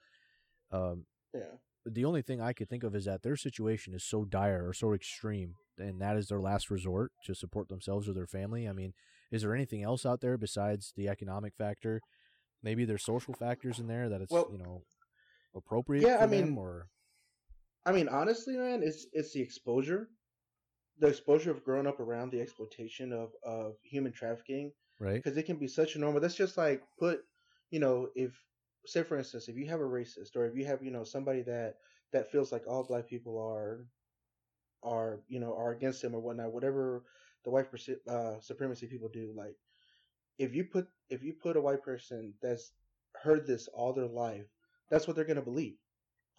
Um, 0.71 1.05
Yeah. 1.33 1.57
the 1.85 2.05
only 2.05 2.21
thing 2.21 2.41
I 2.41 2.53
could 2.53 2.69
think 2.69 2.83
of 2.83 2.95
is 2.95 3.05
that 3.05 3.23
their 3.23 3.35
situation 3.35 3.93
is 3.93 4.03
so 4.03 4.25
dire 4.25 4.67
or 4.67 4.73
so 4.73 4.93
extreme, 4.93 5.55
and 5.77 6.01
that 6.01 6.17
is 6.17 6.27
their 6.27 6.39
last 6.39 6.69
resort 6.69 7.11
to 7.25 7.35
support 7.35 7.69
themselves 7.69 8.07
or 8.07 8.13
their 8.13 8.27
family. 8.27 8.67
I 8.67 8.73
mean, 8.73 8.93
is 9.31 9.41
there 9.41 9.55
anything 9.55 9.83
else 9.83 10.05
out 10.05 10.21
there 10.21 10.37
besides 10.37 10.93
the 10.95 11.07
economic 11.07 11.53
factor? 11.55 12.01
Maybe 12.63 12.85
there's 12.85 13.03
social 13.03 13.33
factors 13.33 13.79
in 13.79 13.87
there 13.87 14.09
that 14.09 14.21
it's 14.21 14.31
Well, 14.31 14.49
you 14.51 14.57
know 14.57 14.83
appropriate 15.55 16.03
yeah, 16.03 16.17
for 16.19 16.23
I 16.23 16.27
them, 16.27 16.49
mean, 16.49 16.57
or 16.57 16.87
I 17.85 17.91
mean, 17.91 18.07
honestly, 18.09 18.57
man, 18.57 18.83
it's 18.83 19.07
it's 19.13 19.33
the 19.33 19.41
exposure, 19.41 20.09
the 20.99 21.07
exposure 21.07 21.51
of 21.51 21.63
growing 21.63 21.87
up 21.87 21.99
around 21.99 22.31
the 22.31 22.41
exploitation 22.41 23.13
of 23.13 23.33
of 23.43 23.75
human 23.83 24.11
trafficking, 24.13 24.73
right? 24.99 25.23
because 25.23 25.37
it 25.37 25.43
can 25.45 25.57
be 25.57 25.67
such 25.67 25.95
a 25.95 25.99
normal. 25.99 26.21
That's 26.21 26.35
just 26.35 26.57
like 26.57 26.83
put, 26.99 27.21
you 27.71 27.79
know, 27.79 28.09
if 28.15 28.33
say 28.85 29.03
for 29.03 29.17
instance, 29.17 29.49
if 29.49 29.57
you 29.57 29.67
have 29.67 29.79
a 29.81 29.83
racist 29.83 30.35
or 30.35 30.45
if 30.47 30.55
you 30.55 30.65
have 30.65 30.83
you 30.83 30.91
know 30.91 31.03
somebody 31.03 31.41
that 31.43 31.75
that 32.13 32.31
feels 32.31 32.51
like 32.51 32.67
all 32.67 32.83
black 32.83 33.07
people 33.07 33.39
are 33.39 33.87
are 34.83 35.21
you 35.27 35.39
know 35.39 35.55
are 35.55 35.71
against 35.71 36.03
him 36.03 36.15
or 36.15 36.19
whatnot, 36.19 36.53
whatever 36.53 37.03
the 37.43 37.51
white 37.51 37.67
uh, 38.07 38.39
supremacy 38.39 38.87
people 38.87 39.09
do, 39.09 39.33
like 39.35 39.55
if 40.37 40.55
you 40.55 40.65
put 40.65 40.87
if 41.09 41.23
you 41.23 41.33
put 41.33 41.57
a 41.57 41.61
white 41.61 41.83
person 41.83 42.33
that's 42.41 42.73
heard 43.23 43.45
this 43.47 43.67
all 43.69 43.93
their 43.93 44.07
life, 44.07 44.45
that's 44.89 45.07
what 45.07 45.15
they're 45.15 45.25
gonna 45.25 45.41
believe. 45.41 45.77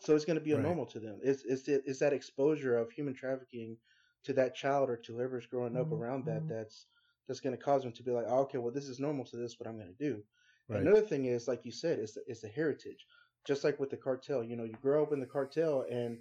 So 0.05 0.17
it's 0.17 0.25
gonna 0.25 0.41
be 0.41 0.53
a 0.53 0.57
Right. 0.57 0.65
normal 0.65 0.87
to 0.87 1.01
them. 1.01 1.21
It's 1.23 1.45
it's 1.45 1.69
it- 1.69 1.85
it's 1.87 2.01
that 2.01 2.13
exposure 2.13 2.77
of 2.77 2.91
human 2.91 3.15
trafficking 3.15 3.79
to 4.25 4.33
that 4.35 4.55
child 4.55 4.91
or 4.91 4.97
to 4.97 5.17
whoever's 5.17 5.47
growing 5.47 5.77
up 5.77 5.87
mm-hmm. 5.87 5.95
around 6.03 6.25
that 6.27 6.41
mm-hmm. 6.43 6.55
that's 6.55 6.87
that's 7.29 7.41
gonna 7.41 7.57
cause 7.57 7.83
them 7.83 7.93
to 7.93 8.03
be 8.03 8.11
like, 8.11 8.27
oh, 8.29 8.41
okay, 8.41 8.59
well 8.59 8.73
this 8.73 8.89
is 8.89 8.99
normal 9.01 9.25
to 9.27 9.37
this, 9.37 9.59
what 9.59 9.69
I'm 9.69 9.79
gonna 9.79 9.93
do. 9.93 10.23
Right. 10.69 10.81
Another 10.81 11.03
thing 11.03 11.27
is, 11.27 11.49
like 11.49 11.65
you 11.65 11.73
said, 11.73 11.99
is 11.99 12.15
the, 12.15 12.23
is 12.27 12.41
the 12.41 12.49
heritage. 12.49 13.07
Just 13.45 13.65
like 13.65 13.81
with 13.81 13.91
the 13.91 13.97
cartel, 13.97 14.43
you 14.45 14.57
know, 14.57 14.65
you 14.65 14.75
grow 14.81 15.03
up 15.03 15.13
in 15.13 15.21
the 15.21 15.27
cartel, 15.27 15.85
and 15.91 16.19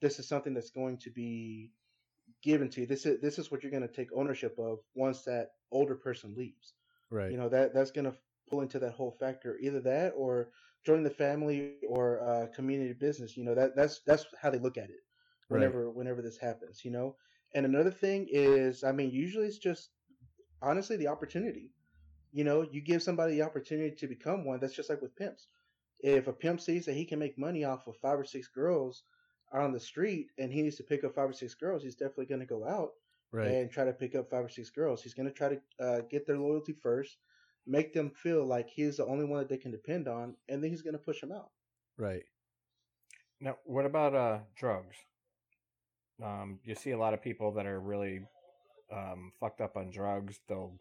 this 0.00 0.18
is 0.18 0.28
something 0.28 0.54
that's 0.54 0.70
going 0.70 0.98
to 0.98 1.10
be 1.10 1.72
given 2.42 2.68
to 2.70 2.80
you. 2.82 2.86
This 2.86 3.06
is 3.06 3.20
this 3.20 3.38
is 3.38 3.50
what 3.50 3.62
you're 3.62 3.72
going 3.72 3.86
to 3.86 3.94
take 3.94 4.12
ownership 4.14 4.56
of 4.58 4.78
once 4.94 5.22
that 5.22 5.50
older 5.70 5.94
person 5.94 6.34
leaves. 6.36 6.74
right? 7.10 7.30
You 7.30 7.38
know 7.38 7.48
that 7.48 7.74
that's 7.74 7.90
going 7.90 8.06
to 8.06 8.16
pull 8.50 8.60
into 8.60 8.78
that 8.80 8.92
whole 8.92 9.16
factor. 9.18 9.56
Either 9.60 9.80
that, 9.80 10.12
or 10.16 10.50
join 10.84 11.02
the 11.02 11.10
family, 11.10 11.74
or 11.88 12.20
uh, 12.22 12.46
community 12.54 12.92
business. 12.92 13.36
You 13.36 13.44
know 13.44 13.54
that 13.54 13.76
that's 13.76 14.00
that's 14.06 14.26
how 14.40 14.50
they 14.50 14.58
look 14.58 14.76
at 14.76 14.90
it. 14.90 15.02
Right. 15.48 15.58
Whenever 15.58 15.90
whenever 15.90 16.22
this 16.22 16.36
happens, 16.36 16.84
you 16.84 16.90
know. 16.90 17.16
And 17.54 17.66
another 17.66 17.90
thing 17.90 18.28
is, 18.30 18.84
I 18.84 18.92
mean, 18.92 19.10
usually 19.10 19.46
it's 19.46 19.58
just 19.58 19.90
honestly 20.62 20.96
the 20.96 21.08
opportunity. 21.08 21.70
You 22.32 22.44
know, 22.44 22.62
you 22.70 22.80
give 22.80 23.02
somebody 23.02 23.34
the 23.34 23.42
opportunity 23.42 23.94
to 23.96 24.06
become 24.06 24.44
one. 24.44 24.60
That's 24.60 24.74
just 24.74 24.88
like 24.88 25.02
with 25.02 25.16
pimps. 25.16 25.48
If 25.98 26.28
a 26.28 26.32
pimp 26.32 26.60
sees 26.60 26.86
that 26.86 26.94
he 26.94 27.04
can 27.04 27.18
make 27.18 27.38
money 27.38 27.64
off 27.64 27.86
of 27.86 27.96
five 27.96 28.18
or 28.18 28.24
six 28.24 28.48
girls 28.48 29.02
on 29.52 29.72
the 29.72 29.80
street, 29.80 30.28
and 30.38 30.52
he 30.52 30.62
needs 30.62 30.76
to 30.76 30.84
pick 30.84 31.02
up 31.02 31.14
five 31.14 31.28
or 31.28 31.32
six 31.32 31.54
girls, 31.54 31.82
he's 31.82 31.96
definitely 31.96 32.26
going 32.26 32.40
to 32.40 32.46
go 32.46 32.64
out 32.66 32.92
right. 33.32 33.48
and 33.48 33.70
try 33.70 33.84
to 33.84 33.92
pick 33.92 34.14
up 34.14 34.30
five 34.30 34.44
or 34.44 34.48
six 34.48 34.70
girls. 34.70 35.02
He's 35.02 35.14
going 35.14 35.28
to 35.28 35.34
try 35.34 35.48
to 35.48 35.84
uh, 35.84 36.00
get 36.08 36.26
their 36.26 36.38
loyalty 36.38 36.72
first, 36.72 37.16
make 37.66 37.92
them 37.94 38.10
feel 38.10 38.44
like 38.46 38.68
he's 38.68 38.96
the 38.98 39.06
only 39.06 39.24
one 39.24 39.40
that 39.40 39.48
they 39.48 39.56
can 39.58 39.70
depend 39.70 40.08
on, 40.08 40.36
and 40.48 40.62
then 40.62 40.70
he's 40.70 40.82
going 40.82 40.94
to 40.94 40.98
push 40.98 41.20
them 41.20 41.32
out. 41.32 41.50
right. 41.96 42.24
Now, 43.40 43.58
what 43.64 43.86
about 43.86 44.14
uh, 44.14 44.38
drugs? 44.56 44.96
Um, 46.22 46.60
you 46.64 46.74
see 46.74 46.90
a 46.90 46.98
lot 46.98 47.14
of 47.14 47.22
people 47.22 47.52
that 47.52 47.66
are 47.66 47.80
really 47.80 48.20
um, 48.92 49.32
fucked 49.40 49.60
up 49.60 49.76
on 49.76 49.90
drugs. 49.90 50.40
They'll 50.48 50.74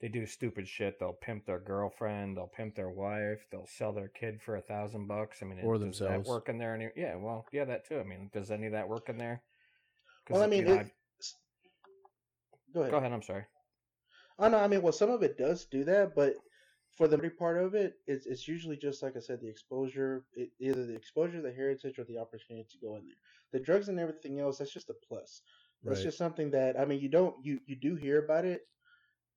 they 0.00 0.08
do 0.08 0.26
stupid 0.26 0.66
shit. 0.68 0.98
They'll 0.98 1.12
pimp 1.12 1.46
their 1.46 1.60
girlfriend. 1.60 2.36
They'll 2.36 2.48
pimp 2.48 2.74
their 2.74 2.90
wife. 2.90 3.46
They'll 3.50 3.66
sell 3.68 3.92
their 3.92 4.08
kid 4.08 4.40
for 4.42 4.56
a 4.56 4.60
thousand 4.62 5.06
bucks. 5.06 5.38
I 5.42 5.46
mean, 5.46 5.58
Or 5.64 5.74
does 5.74 5.84
themselves. 5.84 6.26
that 6.26 6.30
work 6.30 6.48
in 6.48 6.58
there? 6.58 6.74
Any? 6.74 6.88
Yeah, 6.96 7.16
well, 7.16 7.46
yeah, 7.52 7.64
that 7.66 7.86
too. 7.86 8.00
I 8.00 8.04
mean, 8.04 8.30
does 8.32 8.50
any 8.50 8.66
of 8.66 8.72
that 8.72 8.88
work 8.88 9.08
in 9.08 9.16
there? 9.18 9.42
'Cause, 10.26 10.34
Well, 10.36 10.42
I 10.42 10.46
you 10.46 10.50
mean, 10.50 10.64
know, 10.64 10.80
it, 10.80 10.86
go 12.74 12.80
ahead. 12.80 12.90
go 12.90 12.96
ahead. 12.98 13.12
I'm 13.12 13.22
sorry. 13.22 13.44
Oh 14.42 14.48
no, 14.48 14.58
I 14.58 14.66
mean, 14.66 14.82
well, 14.82 14.92
some 14.92 15.08
of 15.10 15.22
it 15.22 15.38
does 15.38 15.66
do 15.66 15.84
that, 15.84 16.16
but 16.16 16.34
for 16.96 17.06
the 17.06 17.16
part 17.30 17.58
of 17.58 17.74
it, 17.74 17.94
it's 18.08 18.26
it's 18.26 18.48
usually 18.48 18.76
just 18.76 19.00
like 19.00 19.16
I 19.16 19.20
said, 19.20 19.40
the 19.40 19.48
exposure, 19.48 20.24
it, 20.34 20.50
either 20.58 20.84
the 20.84 20.96
exposure, 20.96 21.40
the 21.40 21.52
heritage, 21.52 21.96
or 21.98 22.04
the 22.04 22.18
opportunity 22.18 22.66
to 22.72 22.78
go 22.78 22.96
in 22.96 23.06
there. 23.06 23.14
The 23.52 23.60
drugs 23.64 23.88
and 23.88 24.00
everything 24.00 24.40
else, 24.40 24.58
that's 24.58 24.72
just 24.72 24.90
a 24.90 24.94
plus. 25.08 25.42
That's 25.86 26.00
Right. 26.00 26.02
just 26.02 26.18
something 26.18 26.50
that 26.50 26.78
I 26.78 26.84
mean, 26.84 26.98
you 27.00 27.08
don't 27.08 27.36
you 27.44 27.60
you 27.66 27.76
do 27.76 27.94
hear 27.94 28.24
about 28.24 28.44
it, 28.44 28.62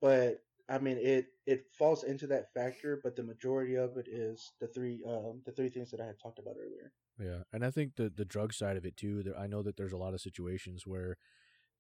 but 0.02 0.41
I 0.70 0.80
mean, 0.80 0.98
it 0.98 1.28
it 1.46 1.65
falls 1.78 2.04
into 2.04 2.28
that 2.28 2.52
factor, 2.54 3.00
but 3.04 3.15
the 3.15 3.24
majority 3.24 3.76
of 3.76 3.98
it 3.98 4.08
is 4.08 4.54
the 4.60 4.68
three 4.68 5.04
um 5.08 5.41
the 5.46 5.52
three 5.52 5.70
things 5.70 5.91
that 5.91 6.02
I 6.02 6.08
had 6.08 6.20
talked 6.20 6.39
about 6.39 6.56
earlier. 6.60 6.91
Yeah, 7.20 7.44
and 7.54 7.63
I 7.63 7.72
think 7.72 7.96
the 7.96 8.10
the 8.10 8.26
drug 8.26 8.54
side 8.54 8.76
of 8.78 8.86
it 8.86 8.98
too. 8.98 9.24
There, 9.24 9.38
I 9.38 9.48
know 9.48 9.62
that 9.63 9.78
there's 9.78 9.94
a 9.94 9.98
lot 9.98 10.13
of 10.13 10.22
situations 10.22 10.86
where 10.86 11.18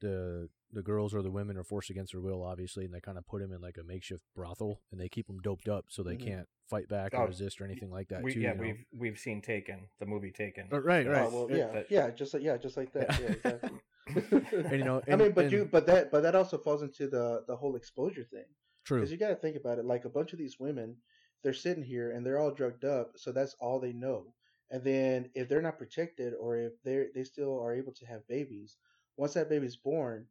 the 0.01 0.49
the 0.71 0.81
girls 0.81 1.13
or 1.13 1.21
the 1.21 1.31
women 1.31 1.55
are 1.57 1.63
forced 1.63 1.89
against 1.89 2.11
their 2.11 2.21
will, 2.21 2.43
obviously, 2.43 2.83
and 2.85 2.93
they 2.93 2.99
kind 2.99 3.17
of 3.17 3.25
put 3.27 3.41
them 3.41 3.53
in 3.53 3.61
like 3.61 3.77
a 3.79 3.83
makeshift 3.83 4.23
brothel, 4.35 4.81
and 4.91 4.99
they 4.99 5.07
keep 5.07 5.27
them 5.27 5.39
doped 5.39 5.67
up 5.69 5.85
so 5.89 6.03
they 6.03 6.15
Mhm. 6.17 6.25
can't 6.25 6.49
fight 6.69 6.87
back 6.89 7.13
Oh, 7.13 7.19
or 7.19 7.27
resist 7.27 7.61
or 7.61 7.65
anything 7.65 7.89
like 7.91 8.09
that. 8.09 8.23
We, 8.23 8.33
too, 8.33 8.41
yeah, 8.41 8.49
you 8.51 8.55
know? 8.55 8.61
we've 8.61 8.85
we've 8.97 9.19
seen 9.19 9.41
Taken, 9.41 9.87
the 9.99 10.05
movie 10.05 10.31
Taken. 10.31 10.67
Uh, 10.71 10.81
right, 10.81 11.07
right. 11.07 11.27
Oh, 11.31 11.45
well, 11.47 11.57
yeah, 11.57 11.71
that- 11.71 11.91
yeah, 11.91 12.09
just 12.09 12.33
like 12.33 12.43
yeah, 12.43 12.57
just 12.57 12.75
like 12.77 12.91
that. 12.93 13.19
Yeah. 13.19 13.27
Yeah, 13.27 13.31
exactly. 13.31 13.79
and 14.69 14.71
you 14.79 14.83
know, 14.83 15.01
I 15.09 15.15
mean, 15.15 15.31
but 15.31 15.45
and- 15.45 15.53
you, 15.53 15.65
but 15.71 15.85
that, 15.87 16.11
but 16.11 16.21
that 16.23 16.35
also 16.35 16.57
falls 16.57 16.81
into 16.83 17.07
the 17.07 17.43
the 17.47 17.55
whole 17.55 17.75
exposure 17.75 18.23
thing. 18.23 18.45
True. 18.83 18.99
Because 18.99 19.11
you 19.11 19.17
got 19.17 19.29
to 19.29 19.35
think 19.35 19.55
about 19.55 19.79
it. 19.79 19.85
Like 19.85 20.05
a 20.05 20.09
bunch 20.09 20.31
of 20.33 20.39
these 20.39 20.59
women, 20.59 20.97
they're 21.41 21.53
sitting 21.53 21.83
here 21.83 22.11
and 22.11 22.23
they're 22.25 22.37
all 22.39 22.51
drugged 22.51 22.85
up, 22.85 23.13
so 23.15 23.31
that's 23.31 23.55
all 23.59 23.79
they 23.79 23.93
know. 23.93 24.33
And 24.69 24.83
then 24.83 25.29
if 25.35 25.47
they're 25.47 25.61
not 25.61 25.77
protected, 25.77 26.33
or 26.39 26.57
if 26.57 26.73
they 26.83 27.05
they 27.15 27.23
still 27.23 27.59
are 27.63 27.73
able 27.73 27.93
to 27.93 28.05
have 28.05 28.27
babies, 28.27 28.77
once 29.17 29.33
that 29.33 29.49
baby's 29.49 29.75
born, 29.75 30.25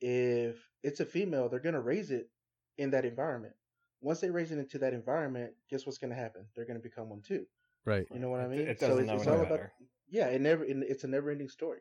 if 0.00 0.56
it's 0.82 1.00
a 1.00 1.04
female, 1.04 1.48
they're 1.48 1.60
gonna 1.60 1.80
raise 1.80 2.10
it 2.10 2.30
in 2.78 2.90
that 2.90 3.04
environment. 3.04 3.54
Once 4.00 4.20
they 4.20 4.30
raise 4.30 4.52
it 4.52 4.58
into 4.58 4.78
that 4.78 4.92
environment, 4.92 5.52
guess 5.70 5.86
what's 5.86 5.98
gonna 5.98 6.14
happen? 6.14 6.44
They're 6.54 6.66
gonna 6.66 6.78
become 6.78 7.08
one 7.08 7.22
too. 7.22 7.46
Right. 7.84 8.06
You 8.12 8.18
know 8.18 8.30
what 8.30 8.40
I 8.40 8.48
mean? 8.48 8.60
It 8.60 8.80
So 8.80 8.88
doesn't 8.88 9.04
it's, 9.04 9.08
know 9.08 9.16
it's 9.16 9.26
any 9.26 9.36
all 9.36 9.42
about 9.42 9.60
yeah. 10.08 10.26
It 10.26 10.40
never. 10.40 10.64
It's 10.64 11.04
a 11.04 11.08
never-ending 11.08 11.48
story. 11.48 11.80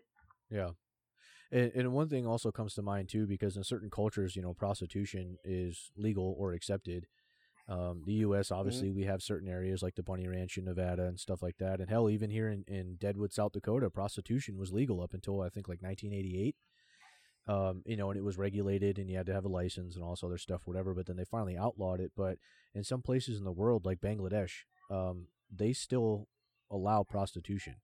Yeah. 0.49 0.69
And, 1.51 1.71
and 1.75 1.93
one 1.93 2.09
thing 2.09 2.25
also 2.25 2.51
comes 2.51 2.73
to 2.75 2.81
mind 2.81 3.09
too, 3.09 3.27
because 3.27 3.57
in 3.57 3.63
certain 3.63 3.89
cultures, 3.89 4.35
you 4.35 4.41
know, 4.41 4.53
prostitution 4.53 5.37
is 5.43 5.91
legal 5.95 6.35
or 6.37 6.53
accepted. 6.53 7.07
Um, 7.69 8.03
the 8.05 8.13
U.S. 8.15 8.51
obviously 8.51 8.91
we 8.91 9.05
have 9.05 9.23
certain 9.23 9.47
areas 9.47 9.81
like 9.81 9.95
the 9.95 10.03
Bunny 10.03 10.27
Ranch 10.27 10.57
in 10.57 10.65
Nevada 10.65 11.05
and 11.05 11.17
stuff 11.19 11.41
like 11.41 11.57
that, 11.59 11.79
and 11.79 11.89
hell, 11.89 12.09
even 12.09 12.29
here 12.29 12.49
in, 12.49 12.65
in 12.67 12.95
Deadwood, 12.95 13.31
South 13.31 13.53
Dakota, 13.53 13.89
prostitution 13.89 14.57
was 14.57 14.73
legal 14.73 15.01
up 15.01 15.13
until 15.13 15.41
I 15.41 15.49
think 15.49 15.67
like 15.67 15.81
1988. 15.81 16.55
Um, 17.45 17.83
you 17.85 17.97
know, 17.97 18.09
and 18.09 18.17
it 18.17 18.23
was 18.23 18.37
regulated, 18.37 18.97
and 18.97 19.09
you 19.09 19.17
had 19.17 19.25
to 19.25 19.33
have 19.33 19.45
a 19.45 19.49
license 19.49 19.95
and 19.95 20.03
all 20.03 20.11
this 20.11 20.23
other 20.23 20.37
stuff, 20.37 20.61
whatever. 20.65 20.93
But 20.93 21.07
then 21.07 21.17
they 21.17 21.25
finally 21.25 21.57
outlawed 21.57 21.99
it. 21.99 22.11
But 22.15 22.37
in 22.73 22.83
some 22.83 23.01
places 23.01 23.37
in 23.37 23.43
the 23.43 23.51
world, 23.51 23.85
like 23.85 23.99
Bangladesh, 23.99 24.51
um, 24.89 25.27
they 25.53 25.73
still 25.73 26.27
allow 26.71 27.03
prostitution 27.03 27.75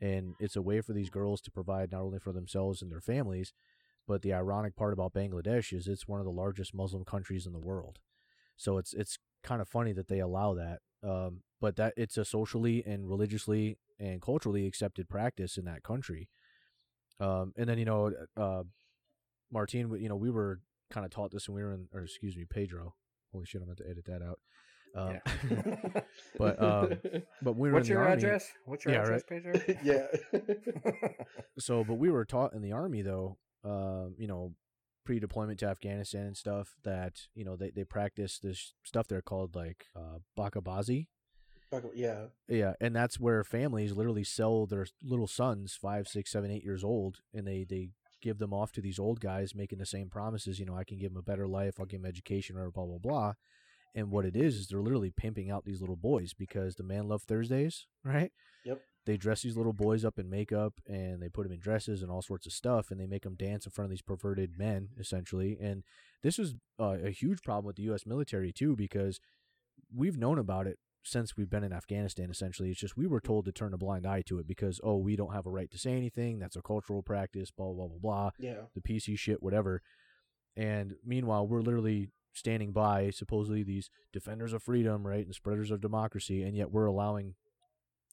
and 0.00 0.34
it's 0.40 0.56
a 0.56 0.62
way 0.62 0.80
for 0.80 0.92
these 0.92 1.10
girls 1.10 1.40
to 1.40 1.50
provide 1.50 1.92
not 1.92 2.02
only 2.02 2.18
for 2.18 2.32
themselves 2.32 2.82
and 2.82 2.90
their 2.90 3.00
families 3.00 3.52
but 4.08 4.22
the 4.22 4.32
ironic 4.32 4.74
part 4.74 4.92
about 4.92 5.14
Bangladesh 5.14 5.72
is 5.72 5.86
it's 5.86 6.08
one 6.08 6.18
of 6.18 6.26
the 6.26 6.32
largest 6.32 6.74
Muslim 6.74 7.04
countries 7.04 7.46
in 7.46 7.52
the 7.52 7.58
world 7.58 7.98
so 8.62 8.78
it's 8.78 8.94
it's 8.94 9.18
kind 9.42 9.60
of 9.60 9.68
funny 9.68 9.92
that 9.92 10.06
they 10.08 10.20
allow 10.20 10.54
that 10.54 10.78
um, 11.02 11.40
but 11.60 11.74
that 11.76 11.92
it's 11.96 12.16
a 12.16 12.24
socially 12.24 12.82
and 12.86 13.08
religiously 13.08 13.76
and 13.98 14.22
culturally 14.22 14.66
accepted 14.66 15.08
practice 15.08 15.56
in 15.56 15.64
that 15.64 15.82
country 15.82 16.28
um, 17.18 17.52
and 17.56 17.68
then 17.68 17.78
you 17.78 17.84
know 17.84 18.12
uh, 18.36 18.62
Martine 19.52 19.92
you 20.00 20.08
know 20.08 20.16
we 20.16 20.30
were 20.30 20.60
kind 20.90 21.04
of 21.04 21.10
taught 21.10 21.32
this 21.32 21.48
when 21.48 21.56
we 21.56 21.62
were 21.62 21.72
in 21.74 21.88
or 21.92 22.02
excuse 22.02 22.36
me 22.36 22.44
Pedro 22.48 22.94
holy 23.32 23.44
shit 23.46 23.60
I'm 23.60 23.66
going 23.66 23.76
to 23.78 23.90
edit 23.90 24.04
that 24.06 24.22
out 24.22 24.38
um, 24.94 25.18
Yeah. 25.50 26.00
but 26.38 26.62
um, 26.62 26.98
but 27.42 27.56
we 27.56 27.70
were 27.70 27.76
What's 27.76 27.88
in 27.88 27.94
the 27.94 28.00
your 28.00 28.08
army, 28.08 28.22
address? 28.22 28.52
What's 28.66 28.84
your 28.84 28.94
Yeah, 28.94 29.02
address, 29.02 29.22
Pedro? 29.28 29.52
yeah. 29.84 30.06
so 31.58 31.82
but 31.82 31.94
we 31.94 32.10
were 32.10 32.24
taught 32.24 32.52
in 32.54 32.62
the 32.62 32.72
army 32.72 33.02
though 33.02 33.36
um 33.64 34.14
you 34.18 34.26
know 34.28 34.52
pre-deployment 35.04 35.58
to 35.58 35.66
afghanistan 35.66 36.26
and 36.26 36.36
stuff 36.36 36.74
that 36.84 37.22
you 37.34 37.44
know 37.44 37.56
they, 37.56 37.70
they 37.70 37.84
practice 37.84 38.38
this 38.38 38.74
stuff 38.84 39.08
they're 39.08 39.22
called 39.22 39.54
like 39.54 39.86
uh 39.96 40.18
bacha 40.36 40.60
bazi 40.60 41.06
yeah. 42.48 42.56
yeah 42.58 42.72
and 42.80 42.94
that's 42.94 43.18
where 43.18 43.42
families 43.42 43.92
literally 43.92 44.24
sell 44.24 44.66
their 44.66 44.86
little 45.02 45.26
sons 45.26 45.76
five 45.80 46.06
six 46.06 46.30
seven 46.30 46.50
eight 46.50 46.62
years 46.64 46.84
old 46.84 47.18
and 47.34 47.46
they 47.46 47.64
they 47.68 47.88
give 48.20 48.38
them 48.38 48.52
off 48.54 48.70
to 48.72 48.80
these 48.80 48.98
old 49.00 49.18
guys 49.20 49.54
making 49.54 49.78
the 49.78 49.86
same 49.86 50.08
promises 50.08 50.60
you 50.60 50.66
know 50.66 50.76
i 50.76 50.84
can 50.84 50.98
give 50.98 51.12
them 51.12 51.18
a 51.18 51.22
better 51.22 51.48
life 51.48 51.76
i'll 51.80 51.86
give 51.86 52.02
them 52.02 52.08
education 52.08 52.56
or 52.56 52.70
blah 52.70 52.84
blah 52.84 52.98
blah 52.98 53.32
and 53.94 54.10
what 54.10 54.24
it 54.24 54.36
is 54.36 54.54
is 54.56 54.68
they're 54.68 54.80
literally 54.80 55.10
pimping 55.10 55.50
out 55.50 55.64
these 55.64 55.80
little 55.80 55.96
boys 55.96 56.32
because 56.34 56.76
the 56.76 56.84
man 56.84 57.08
love 57.08 57.22
thursdays 57.22 57.86
right 58.04 58.30
Yep. 58.64 58.80
They 59.04 59.16
dress 59.16 59.42
these 59.42 59.56
little 59.56 59.72
boys 59.72 60.04
up 60.04 60.18
in 60.18 60.30
makeup 60.30 60.74
and 60.86 61.20
they 61.22 61.28
put 61.28 61.42
them 61.44 61.52
in 61.52 61.58
dresses 61.58 62.02
and 62.02 62.10
all 62.10 62.22
sorts 62.22 62.46
of 62.46 62.52
stuff 62.52 62.90
and 62.90 63.00
they 63.00 63.06
make 63.06 63.22
them 63.24 63.34
dance 63.34 63.66
in 63.66 63.72
front 63.72 63.86
of 63.86 63.90
these 63.90 64.02
perverted 64.02 64.56
men 64.58 64.88
essentially 64.98 65.58
and 65.60 65.82
this 66.22 66.38
was 66.38 66.54
uh, 66.80 66.96
a 67.04 67.10
huge 67.10 67.42
problem 67.42 67.66
with 67.66 67.76
the 67.76 67.82
us 67.92 68.06
military 68.06 68.52
too 68.52 68.76
because 68.76 69.18
we've 69.94 70.16
known 70.18 70.38
about 70.38 70.66
it 70.66 70.78
since 71.04 71.36
we've 71.36 71.50
been 71.50 71.64
in 71.64 71.72
afghanistan 71.72 72.30
essentially 72.30 72.70
it's 72.70 72.78
just 72.78 72.96
we 72.96 73.08
were 73.08 73.20
told 73.20 73.44
to 73.44 73.50
turn 73.50 73.74
a 73.74 73.78
blind 73.78 74.06
eye 74.06 74.22
to 74.22 74.38
it 74.38 74.46
because 74.46 74.80
oh 74.84 74.96
we 74.96 75.16
don't 75.16 75.34
have 75.34 75.46
a 75.46 75.50
right 75.50 75.70
to 75.72 75.78
say 75.78 75.92
anything 75.92 76.38
that's 76.38 76.54
a 76.54 76.62
cultural 76.62 77.02
practice 77.02 77.50
blah 77.50 77.72
blah 77.72 77.88
blah 77.88 77.98
blah 77.98 78.30
Yeah. 78.38 78.66
the 78.74 78.80
PC 78.80 79.18
shit, 79.18 79.42
whatever. 79.42 79.82
And 80.56 80.94
meanwhile, 81.04 81.46
we're 81.46 81.62
literally 81.62 82.10
standing 82.34 82.72
by, 82.72 83.10
supposedly 83.10 83.62
these 83.62 83.90
defenders 84.12 84.52
of 84.52 84.62
freedom, 84.62 85.06
right, 85.06 85.24
and 85.24 85.34
spreaders 85.34 85.70
of 85.70 85.80
democracy, 85.80 86.42
and 86.42 86.56
yet 86.56 86.70
we're 86.70 86.86
allowing 86.86 87.34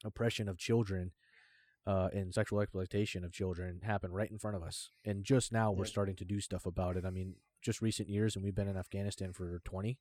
oppression 0.03 0.47
of 0.49 0.57
children 0.57 1.11
uh, 1.87 2.09
and 2.13 2.33
sexual 2.33 2.61
exploitation 2.61 3.23
of 3.23 3.31
children 3.31 3.81
happen 3.83 4.11
right 4.11 4.29
in 4.29 4.37
front 4.37 4.55
of 4.55 4.61
us. 4.63 4.91
And 5.05 5.23
just 5.23 5.51
now, 5.51 5.71
we're 5.71 5.85
Yeah. 5.85 5.89
starting 5.89 6.15
to 6.17 6.25
do 6.25 6.39
stuff 6.39 6.65
about 6.65 6.97
it. 6.97 7.05
I 7.05 7.09
mean, 7.09 7.35
just 7.61 7.81
recent 7.81 8.09
years, 8.09 8.35
and 8.35 8.43
we've 8.43 8.55
been 8.55 8.67
in 8.67 8.77
Afghanistan 8.77 9.33
for 9.33 9.59
twenty. 9.65 9.97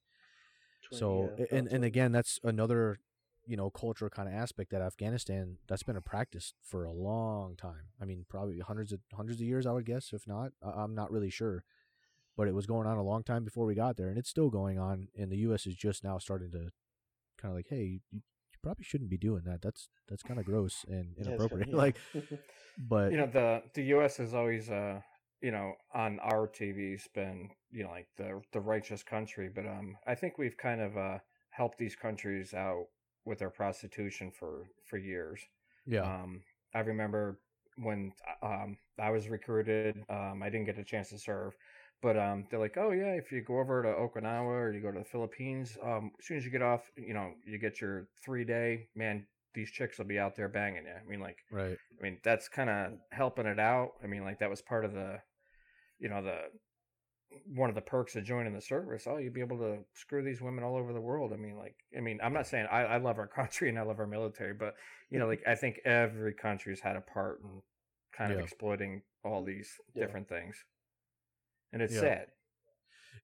So, 0.91 1.35
yeah, 1.39 1.47
and 1.51 1.67
about 1.67 1.75
and 1.77 1.85
again, 1.85 2.13
that's 2.13 2.39
another 2.43 2.99
you 3.47 3.57
know 3.57 3.71
cultural 3.71 4.11
kind 4.11 4.29
of 4.29 4.35
aspect 4.35 4.71
that 4.71 4.83
Afghanistan 4.83 5.59
that's 5.67 5.83
been 5.83 5.97
a 5.97 6.03
practice 6.03 6.53
for 6.63 6.85
a 6.85 6.93
long 6.93 7.57
time. 7.57 7.89
I 8.01 8.05
mean, 8.05 8.27
probably 8.29 8.59
hundreds 8.59 8.93
of 8.93 9.01
hundreds 9.15 9.41
of 9.41 9.47
years, 9.47 9.67
I 9.67 9.73
would 9.73 9.87
guess, 9.87 10.13
if 10.13 10.27
not. 10.27 10.53
I'm 10.63 10.95
not 10.95 11.11
really 11.11 11.31
sure, 11.31 11.65
but 12.37 12.49
it 12.49 12.55
was 12.55 12.67
going 12.67 12.87
on 12.87 12.99
a 12.99 13.03
long 13.03 13.23
time 13.23 13.45
before 13.45 13.65
we 13.67 13.75
got 13.75 13.97
there, 13.97 14.09
and 14.09 14.19
it's 14.19 14.29
still 14.31 14.51
going 14.51 14.79
on. 14.79 15.09
And 15.17 15.31
the 15.33 15.39
U.S. 15.39 15.67
is 15.67 15.75
just 15.75 16.05
now 16.05 16.19
starting 16.19 16.51
to 16.53 16.71
kind 17.39 17.51
of 17.53 17.55
like, 17.55 17.69
hey, 17.69 18.01
you, 18.11 18.21
you 18.59 18.68
probably 18.68 18.85
shouldn't 18.85 19.11
be 19.11 19.18
doing 19.18 19.42
that. 19.44 19.62
That's 19.62 19.88
that's 20.09 20.23
kind 20.23 20.38
of 20.40 20.47
gross 20.47 20.85
and 20.88 21.16
inappropriate. 21.18 21.68
kinda- 21.68 21.77
like, 21.77 21.97
but 22.79 23.12
you 23.12 23.16
know 23.16 23.27
the 23.27 23.62
the 23.75 23.83
U.S. 23.85 24.18
is 24.21 24.35
always 24.35 24.71
uh 24.71 25.01
you 25.40 25.51
know 25.51 25.75
on 25.94 26.18
our 26.21 26.47
TV's 26.47 27.09
been 27.14 27.51
you 27.71 27.85
know 27.85 27.90
like 27.90 28.09
the 28.16 28.40
the 28.53 28.61
righteous 28.61 29.03
country, 29.03 29.49
but 29.55 29.66
um 29.66 29.97
I 30.07 30.14
think 30.14 30.38
we've 30.38 30.57
kind 30.57 30.81
of 30.81 30.97
uh 30.97 31.18
helped 31.51 31.79
these 31.79 31.97
countries 31.97 32.55
out 32.55 32.87
with 33.25 33.38
their 33.38 33.51
prostitution 33.51 34.31
for 34.31 34.71
for 34.85 34.99
years. 34.99 35.40
yeah, 35.87 36.03
Um, 36.03 36.42
I 36.75 36.81
remember 36.81 37.40
when 37.77 38.12
um, 38.42 38.79
I 38.99 39.11
was 39.11 39.29
recruited. 39.29 40.05
Um, 40.09 40.42
I 40.42 40.51
didn't 40.51 40.66
get 40.66 40.79
a 40.79 40.85
chance 40.85 41.11
to 41.11 41.18
serve, 41.18 41.57
but 42.03 42.17
um, 42.19 42.47
they're 42.51 42.61
like, 42.61 42.77
"Oh 42.77 42.91
yeah, 42.93 43.13
if 43.15 43.33
you 43.33 43.43
go 43.43 43.59
over 43.61 43.83
to 43.83 43.89
Okinawa 43.89 44.45
or 44.47 44.73
you 44.73 44.81
go 44.81 44.93
to 44.93 44.99
the 44.99 45.05
Philippines, 45.05 45.77
um, 45.83 46.13
as 46.19 46.27
soon 46.27 46.37
as 46.37 46.45
you 46.45 46.51
get 46.51 46.63
off, 46.63 46.91
you 46.97 47.15
know, 47.15 47.33
you 47.45 47.59
get 47.59 47.81
your 47.81 48.09
three 48.25 48.45
day 48.45 48.89
man. 48.95 49.27
These 49.55 49.71
chicks 49.73 49.99
will 49.99 50.05
be 50.05 50.19
out 50.19 50.37
there 50.37 50.49
banging 50.49 50.85
you. 50.85 50.93
I 50.93 51.09
mean, 51.09 51.21
like, 51.21 51.39
right, 51.51 51.77
I 51.99 52.03
mean, 52.03 52.19
that's 52.23 52.49
kind 52.49 52.71
of 52.71 52.93
helping 53.11 53.47
it 53.47 53.59
out. 53.59 53.93
I 54.05 54.07
mean, 54.07 54.23
like 54.23 54.39
that 54.41 54.51
was 54.51 54.63
part 54.63 54.85
of 54.85 54.93
the, 54.93 55.21
you 55.99 56.09
know, 56.09 56.23
the 56.23 56.43
one 57.55 57.69
of 57.69 57.75
the 57.75 57.81
perks 57.83 58.17
of 58.17 58.25
joining 58.25 58.55
the 58.55 58.61
service. 58.61 59.05
Oh, 59.07 59.19
you'd 59.19 59.35
be 59.35 59.41
able 59.41 59.59
to 59.59 59.79
screw 59.95 60.23
these 60.23 60.41
women 60.41 60.65
all 60.65 60.77
over 60.77 60.93
the 60.93 61.01
world. 61.01 61.33
I 61.33 61.37
mean, 61.37 61.57
like, 61.57 61.77
I 61.97 62.01
mean, 62.01 62.19
I'm 62.23 62.33
not 62.33 62.47
saying 62.47 62.67
I, 62.71 62.83
I 62.85 62.97
love 62.99 63.19
our 63.19 63.27
country 63.41 63.69
and 63.69 63.79
I 63.79 63.83
love 63.83 63.99
our 63.99 64.07
military, 64.07 64.55
but 64.55 64.75
you 65.11 65.19
know, 65.19 65.27
like 65.27 65.43
I 65.47 65.55
think 65.55 65.81
every 65.85 66.35
country's 66.35 66.81
had 66.81 66.97
a 66.97 67.01
part 67.01 67.41
in 67.43 67.63
kind 68.17 68.33
of 68.33 68.39
Yeah. 68.39 68.45
exploiting 68.45 69.03
all 69.25 69.43
these 69.45 69.71
Yeah. 69.95 70.05
different 70.05 70.29
things, 70.29 70.65
and 71.72 71.83
it's 71.83 71.94
Yeah. 71.94 72.00
sad. 72.00 72.26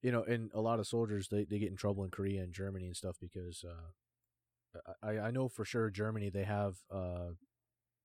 you 0.01 0.11
know, 0.11 0.23
and 0.23 0.51
a 0.53 0.61
lot 0.61 0.79
of 0.79 0.85
soldiers 0.87 1.29
they, 1.29 1.45
they 1.45 1.57
get 1.59 1.69
in 1.71 1.75
trouble 1.77 2.03
in 2.03 2.11
Korea 2.11 2.43
and 2.43 2.53
Germany 2.53 2.85
and 2.85 2.95
stuff 2.95 3.17
because 3.19 3.63
uh, 3.63 4.81
I 5.01 5.17
I 5.27 5.31
know 5.31 5.47
for 5.47 5.65
sure 5.65 5.89
Germany 5.89 6.29
they 6.29 6.43
have 6.43 6.77
uh, 6.91 7.29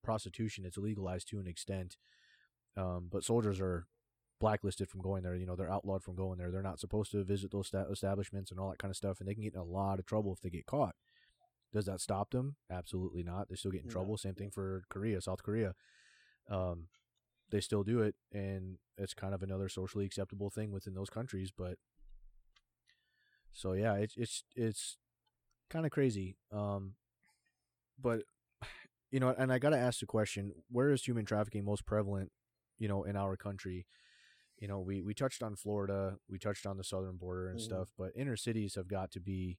prostitution. 0.02 0.64
It's 0.64 0.78
legalized 0.78 1.28
to 1.28 1.40
an 1.40 1.46
extent, 1.46 1.96
um, 2.76 3.08
but 3.10 3.24
soldiers 3.24 3.60
are 3.60 3.86
blacklisted 4.40 4.88
from 4.88 5.02
going 5.02 5.22
there. 5.22 5.34
You 5.34 5.44
know, 5.46 5.56
they're 5.56 5.70
outlawed 5.70 6.02
from 6.02 6.14
going 6.14 6.38
there. 6.38 6.50
They're 6.50 6.62
not 6.62 6.80
supposed 6.80 7.10
to 7.12 7.22
visit 7.24 7.50
those 7.50 7.66
sta- 7.66 7.90
establishments 7.90 8.50
and 8.50 8.58
all 8.58 8.70
that 8.70 8.78
kind 8.78 8.90
of 8.90 8.96
stuff, 8.96 9.20
and 9.20 9.28
they 9.28 9.34
can 9.34 9.42
get 9.42 9.52
in 9.54 9.60
a 9.60 9.64
lot 9.64 9.98
of 9.98 10.06
trouble 10.06 10.32
if 10.32 10.40
they 10.40 10.48
get 10.50 10.64
caught. 10.66 10.94
Does 11.72 11.84
that 11.86 12.00
stop 12.00 12.30
them? 12.30 12.56
Absolutely 12.70 13.22
not. 13.22 13.48
They 13.48 13.54
still 13.56 13.70
get 13.70 13.82
in 13.84 13.88
trouble. 13.90 14.16
Same 14.16 14.34
thing 14.34 14.50
for 14.50 14.82
Korea, 14.88 15.20
South 15.20 15.42
Korea. 15.42 15.74
Um, 16.48 16.86
they 17.50 17.60
still 17.60 17.82
do 17.84 18.00
it, 18.00 18.14
and 18.32 18.78
it's 18.96 19.14
kind 19.14 19.34
of 19.34 19.42
another 19.42 19.68
socially 19.68 20.04
acceptable 20.06 20.50
thing 20.50 20.70
within 20.72 20.94
those 20.94 21.10
countries. 21.10 21.50
But 21.56 21.78
so 23.52 23.72
yeah, 23.72 23.94
it's 23.94 24.14
it's 24.16 24.44
it's 24.54 24.96
kind 25.70 25.84
of 25.86 25.92
crazy. 25.92 26.36
Um, 26.52 26.94
but 28.00 28.22
you 29.10 29.20
know, 29.20 29.34
and 29.36 29.52
I 29.52 29.58
gotta 29.58 29.78
ask 29.78 30.00
the 30.00 30.06
question: 30.06 30.52
Where 30.70 30.90
is 30.90 31.04
human 31.04 31.24
trafficking 31.24 31.64
most 31.64 31.86
prevalent? 31.86 32.30
You 32.78 32.88
know, 32.88 33.04
in 33.04 33.16
our 33.16 33.36
country. 33.36 33.86
You 34.58 34.68
know, 34.68 34.80
we 34.80 35.02
we 35.02 35.14
touched 35.14 35.42
on 35.42 35.56
Florida, 35.56 36.16
we 36.28 36.38
touched 36.38 36.66
on 36.66 36.76
the 36.76 36.84
southern 36.84 37.16
border 37.16 37.48
and 37.48 37.58
Mhm. 37.58 37.64
stuff, 37.64 37.92
but 37.96 38.12
inner 38.14 38.36
cities 38.36 38.74
have 38.74 38.88
got 38.88 39.10
to 39.12 39.20
be, 39.20 39.58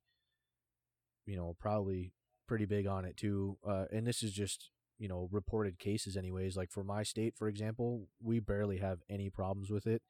you 1.25 1.35
know, 1.35 1.55
probably 1.59 2.13
pretty 2.47 2.65
big 2.65 2.87
on 2.87 3.05
it 3.05 3.17
too. 3.17 3.57
Uh, 3.67 3.85
and 3.91 4.05
this 4.05 4.23
is 4.23 4.31
just 4.31 4.69
you 5.01 5.09
know 5.09 5.27
reported 5.31 5.79
cases, 5.79 6.15
anyways. 6.17 6.55
Like 6.57 6.71
for 6.71 6.85
my 6.85 7.03
state, 7.03 7.35
for 7.37 7.49
example, 7.49 8.07
we 8.23 8.39
barely 8.39 8.77
have 8.79 8.99
any 9.09 9.29
problems 9.29 9.71
with 9.71 9.87
it. 9.87 10.03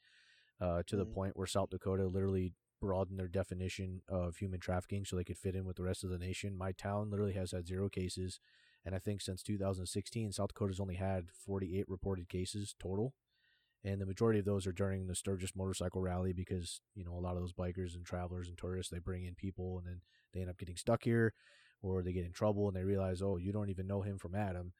Uh, 0.61 0.83
to 0.85 0.95
the 0.95 1.05
Mhm. 1.05 1.13
point 1.15 1.37
where 1.37 1.47
South 1.47 1.71
Dakota 1.71 2.05
literally 2.07 2.53
broadened 2.79 3.19
their 3.19 3.27
definition 3.27 4.01
of 4.07 4.37
human 4.37 4.59
trafficking 4.59 5.05
so 5.05 5.15
they 5.15 5.23
could 5.23 5.37
fit 5.39 5.55
in 5.55 5.65
with 5.65 5.75
the 5.77 5.83
rest 5.83 6.03
of 6.03 6.11
the 6.11 6.19
nation. 6.19 6.55
My 6.57 6.71
town 6.71 7.09
literally 7.09 7.33
has 7.33 7.51
had 7.51 7.67
zero 7.67 7.89
cases, 7.89 8.39
and 8.85 8.93
I 8.95 8.99
think 8.99 9.21
since 9.21 9.41
2016, 9.43 10.31
South 10.31 10.49
Dakota's 10.49 10.79
only 10.79 10.95
had 10.95 11.31
48 11.31 11.89
reported 11.89 12.29
cases 12.29 12.75
total, 12.79 13.15
and 13.83 13.99
the 14.01 14.05
majority 14.05 14.39
of 14.39 14.45
those 14.45 14.67
are 14.67 14.71
during 14.71 15.07
the 15.07 15.15
Sturgis 15.15 15.55
Motorcycle 15.55 16.01
Rally 16.01 16.33
because 16.33 16.81
you 16.95 17.03
know 17.03 17.13
a 17.17 17.21
lot 17.21 17.35
of 17.35 17.41
those 17.41 17.53
bikers 17.53 17.95
and 17.95 18.05
travelers 18.05 18.47
and 18.49 18.57
tourists 18.57 18.91
they 18.91 18.99
bring 18.99 19.25
in 19.25 19.35
people 19.35 19.79
and 19.79 19.87
then 19.87 20.01
they 20.33 20.41
end 20.41 20.49
up 20.49 20.57
getting 20.59 20.77
stuck 20.77 21.03
here, 21.03 21.33
or 21.81 22.03
they 22.03 22.13
get 22.13 22.25
in 22.25 22.31
trouble 22.31 22.67
and 22.67 22.75
they 22.75 22.83
realize 22.83 23.21
oh 23.21 23.37
you 23.37 23.51
don't 23.51 23.69
even 23.69 23.87
know 23.87 24.01
him 24.01 24.17
from 24.17 24.35
Adam, 24.35 24.73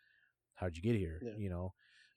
how'd 0.55 0.75
you 0.75 0.83
get 0.83 0.95
here? 0.95 1.19
Yeah. 1.23 1.31
You 1.37 1.49
know, 1.49 1.73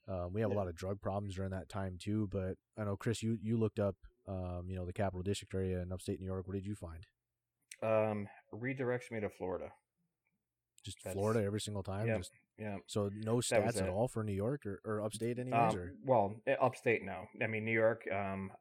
um, 0.07 0.33
we 0.33 0.41
have 0.41 0.49
Yeah. 0.51 0.55
a 0.55 0.59
lot 0.59 0.67
of 0.67 0.75
drug 0.75 1.01
problems 1.01 1.35
during 1.35 1.51
that 1.51 1.69
time 1.69 1.97
too. 1.99 2.27
But 2.31 2.57
I 2.77 2.83
know 2.83 2.95
Chris, 2.97 3.21
you 3.23 3.37
you 3.41 3.57
looked 3.57 3.79
up 3.79 3.95
um, 4.27 4.65
you 4.69 4.75
know 4.75 4.85
the 4.85 4.93
Capital 4.93 5.21
District 5.23 5.53
area 5.53 5.81
in 5.81 5.91
upstate 5.91 6.19
New 6.19 6.25
York. 6.25 6.47
What 6.47 6.53
did 6.55 6.65
you 6.65 6.75
find? 6.75 7.05
Um, 7.83 8.27
redirects 8.53 9.11
me 9.11 9.19
to 9.19 9.29
Florida. 9.29 9.71
Just 10.83 10.97
That's- 11.03 11.13
Florida 11.15 11.43
every 11.43 11.59
single 11.61 11.83
time. 11.83 12.07
yeah, 12.07 12.17
Just, 12.17 12.31
Yeah. 12.57 12.77
so 12.87 13.09
no 13.13 13.37
stats 13.37 13.81
at 13.81 13.89
all 13.89 14.07
for 14.07 14.23
New 14.23 14.33
York 14.33 14.65
or, 14.65 14.79
or 14.85 15.01
upstate 15.01 15.39
anyways. 15.39 15.75
or 15.75 15.89
Um, 15.89 15.97
well, 16.03 16.41
eh, 16.47 16.55
upstate, 16.61 17.03
no. 17.03 17.27
I 17.41 17.47
mean, 17.47 17.65
New 17.65 17.71
York. 17.73 18.07
Um, 18.11 18.51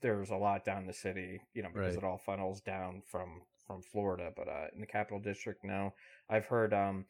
there's 0.00 0.30
a 0.30 0.36
lot 0.36 0.64
down 0.64 0.86
the 0.86 0.92
city, 0.92 1.40
you 1.52 1.62
know, 1.62 1.68
because 1.68 1.96
Right. 1.96 2.02
it 2.02 2.06
all 2.06 2.18
funnels 2.18 2.60
down 2.62 3.02
from 3.02 3.42
from 3.66 3.82
Florida. 3.82 4.30
But 4.36 4.48
uh, 4.48 4.66
in 4.74 4.80
the 4.80 4.86
capital 4.86 5.20
district, 5.20 5.64
no. 5.64 5.92
I've 6.30 6.46
heard 6.46 6.72
um 6.74 7.04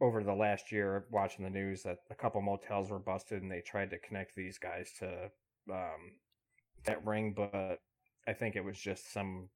over 0.00 0.22
the 0.24 0.34
last 0.34 0.72
year 0.72 1.04
watching 1.10 1.44
the 1.44 1.50
news 1.50 1.82
that 1.82 1.98
a 2.10 2.14
couple 2.14 2.40
motels 2.40 2.90
were 2.90 2.98
busted 2.98 3.42
and 3.42 3.50
they 3.52 3.60
tried 3.60 3.90
to 3.90 3.98
connect 3.98 4.34
these 4.34 4.58
guys 4.58 4.90
to 4.98 5.30
um 5.70 6.12
that 6.84 7.04
ring, 7.06 7.34
but 7.36 7.80
I 8.26 8.32
think 8.32 8.56
it 8.56 8.64
was 8.64 8.78
just 8.78 9.12
some 9.12 9.48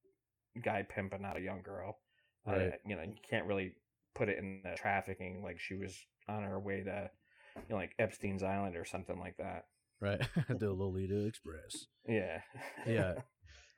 guy 0.63 0.83
pimping 0.83 1.25
out 1.25 1.37
a 1.37 1.41
young 1.41 1.63
girl. 1.63 1.99
Uh, 2.47 2.53
Right. 2.53 2.73
you 2.87 2.95
know, 2.97 3.03
you 3.03 3.15
can't 3.29 3.47
really 3.47 3.73
put 4.15 4.29
it 4.29 4.39
in 4.39 4.61
the 4.63 4.75
trafficking 4.77 5.43
like 5.43 5.59
she 5.59 5.75
was 5.75 5.97
on 6.29 6.43
her 6.43 6.61
way 6.61 6.83
to 6.83 7.11
you 7.57 7.63
know, 7.71 7.77
like 7.77 7.95
Epstein's 7.99 8.43
Island 8.43 8.77
or 8.77 8.85
something 8.85 9.19
like 9.19 9.37
that. 9.39 9.65
right, 10.01 10.21
the 10.49 10.73
Lolita 10.73 11.25
Express. 11.27 11.87
Yeah. 12.07 12.41
Yeah. 12.87 13.15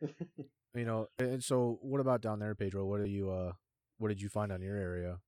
You 0.77 0.85
know, 0.85 1.07
and 1.19 1.43
so 1.43 1.79
what 1.81 2.01
about 2.01 2.21
down 2.21 2.39
there, 2.39 2.55
Pedro? 2.55 2.85
What 2.85 3.01
are 3.01 3.07
you 3.07 3.31
uh 3.31 3.53
what 3.99 4.09
did 4.09 4.21
you 4.21 4.29
find 4.29 4.53
on 4.53 4.61
your 4.61 4.77
area? 4.77 5.19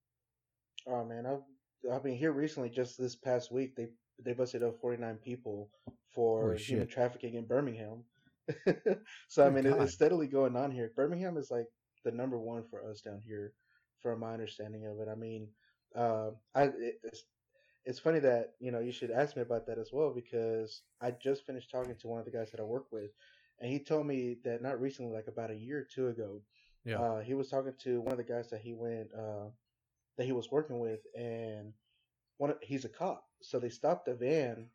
Oh 0.86 1.04
man, 1.04 1.26
I've 1.26 1.92
I 1.92 2.02
mean 2.02 2.16
here 2.16 2.32
recently, 2.32 2.68
just 2.68 2.98
this 2.98 3.16
past 3.16 3.50
week, 3.50 3.74
they 3.74 3.88
they 4.22 4.32
busted 4.32 4.62
up 4.62 4.80
49 4.80 5.16
people 5.16 5.70
for 6.14 6.42
Holy 6.42 6.58
human 6.58 6.86
shit. 6.86 6.94
trafficking 6.94 7.34
in 7.34 7.46
Birmingham. 7.46 8.04
so 9.28 9.46
I 9.46 9.50
mean, 9.50 9.66
it, 9.66 9.76
it's 9.80 9.94
steadily 9.94 10.26
going 10.26 10.56
on 10.56 10.70
here. 10.70 10.92
Birmingham 10.94 11.36
is 11.36 11.50
like 11.50 11.66
the 12.04 12.10
number 12.10 12.38
one 12.38 12.64
for 12.70 12.88
us 12.88 13.00
down 13.00 13.20
here, 13.24 13.52
from 14.02 14.20
my 14.20 14.32
understanding 14.32 14.86
of 14.86 15.00
it. 15.00 15.08
I 15.10 15.14
mean, 15.14 15.48
uh, 15.94 16.30
I 16.54 16.64
it, 16.64 17.00
it's 17.04 17.24
it's 17.84 17.98
funny 17.98 18.18
that 18.18 18.54
you 18.60 18.70
know 18.70 18.80
you 18.80 18.92
should 18.92 19.10
ask 19.10 19.36
me 19.36 19.42
about 19.42 19.66
that 19.66 19.78
as 19.78 19.90
well 19.92 20.12
because 20.14 20.82
I 21.00 21.10
just 21.12 21.46
finished 21.46 21.70
talking 21.70 21.96
to 21.96 22.08
one 22.08 22.18
of 22.18 22.26
the 22.26 22.32
guys 22.32 22.50
that 22.50 22.60
I 22.60 22.64
work 22.64 22.86
with, 22.92 23.10
and 23.60 23.70
he 23.70 23.78
told 23.78 24.06
me 24.06 24.36
that 24.44 24.62
not 24.62 24.80
recently, 24.80 25.12
like 25.12 25.26
about 25.28 25.50
a 25.50 25.54
year 25.56 25.78
or 25.78 25.84
two 25.84 26.08
ago, 26.08 26.42
Yeah. 26.84 27.00
uh, 27.00 27.20
he 27.20 27.34
was 27.34 27.48
talking 27.48 27.74
to 27.80 28.00
one 28.00 28.12
of 28.12 28.18
the 28.18 28.24
guys 28.24 28.50
that 28.50 28.60
he 28.60 28.72
went 28.74 29.12
uh, 29.14 29.50
that 30.16 30.24
he 30.26 30.32
was 30.32 30.50
working 30.50 30.78
with, 30.80 31.00
and 31.16 31.72
one 32.38 32.50
of- 32.50 32.62
he's 32.62 32.84
a 32.84 32.88
cop, 32.88 33.24
so 33.40 33.58
they 33.58 33.68
stopped 33.70 34.06
the 34.06 34.14
van 34.14 34.70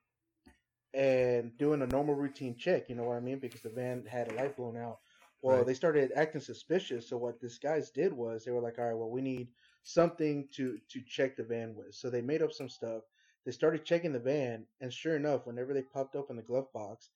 and 0.94 1.58
doing 1.58 1.82
a 1.82 1.88
normal 1.88 2.16
routine 2.16 2.56
check. 2.56 2.90
You 2.90 2.96
know 2.96 3.04
what 3.06 3.18
I 3.18 3.22
mean? 3.22 3.40
Because 3.40 3.62
the 3.62 3.70
van 3.70 4.06
had 4.06 4.32
a 4.32 4.36
light 4.36 4.56
blown 4.56 4.78
out. 4.78 5.00
Well, 5.42 5.58
Right. 5.58 5.66
they 5.66 5.74
started 5.74 6.12
acting 6.16 6.40
suspicious. 6.42 7.08
So 7.10 7.18
what 7.18 7.42
this 7.42 7.58
guys 7.58 7.90
did 7.92 8.14
was 8.14 8.46
they 8.46 8.52
were 8.52 8.62
like, 8.62 8.80
all 8.80 8.86
right, 8.86 8.94
well, 8.94 9.10
we 9.10 9.22
need 9.22 9.50
something 9.84 10.48
to 10.50 10.78
to 10.90 11.02
check 11.02 11.36
the 11.36 11.44
van 11.44 11.76
with. 11.76 11.96
So 11.96 12.10
they 12.10 12.22
made 12.22 12.42
up 12.42 12.54
some 12.54 12.70
stuff. 12.70 13.04
They 13.46 13.52
started 13.52 13.84
checking 13.84 14.14
the 14.14 14.20
van, 14.20 14.66
and 14.80 14.94
sure 14.94 15.18
enough, 15.18 15.46
whenever 15.46 15.74
they 15.74 15.82
popped 15.82 16.16
open 16.16 16.38
the 16.38 16.42
glove 16.44 16.72
box, 16.72 17.10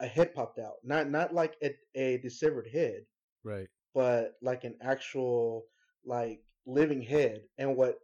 a 0.00 0.06
head 0.06 0.34
popped 0.34 0.58
out. 0.58 0.74
Not 0.84 1.10
not 1.10 1.34
like 1.34 1.56
a, 1.62 1.74
a 1.94 2.18
dissevered 2.18 2.68
head, 2.72 3.02
right. 3.44 3.68
but 3.94 4.36
like 4.42 4.64
an 4.64 4.76
actual 4.80 5.66
like 6.04 6.40
living 6.66 7.02
head. 7.02 7.42
And 7.58 7.76
what 7.76 7.98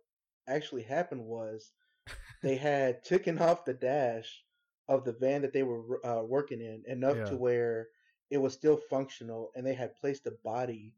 actually 0.46 0.82
happened 0.82 1.24
was 1.24 1.72
they 2.42 2.56
had 2.70 3.02
taken 3.04 3.38
off 3.38 3.64
the 3.64 3.74
dash 3.74 4.42
of 4.88 5.04
the 5.04 5.12
van 5.12 5.42
that 5.42 5.52
they 5.52 5.62
were 5.64 6.04
uh, 6.06 6.22
working 6.22 6.60
in 6.60 6.82
enough 6.86 7.16
Yeah. 7.16 7.24
to 7.24 7.36
where 7.36 7.88
it 8.30 8.38
was 8.38 8.52
still 8.52 8.76
functional, 8.76 9.50
and 9.54 9.66
they 9.66 9.74
had 9.74 9.96
placed 9.96 10.26
a 10.26 10.32
body 10.44 10.94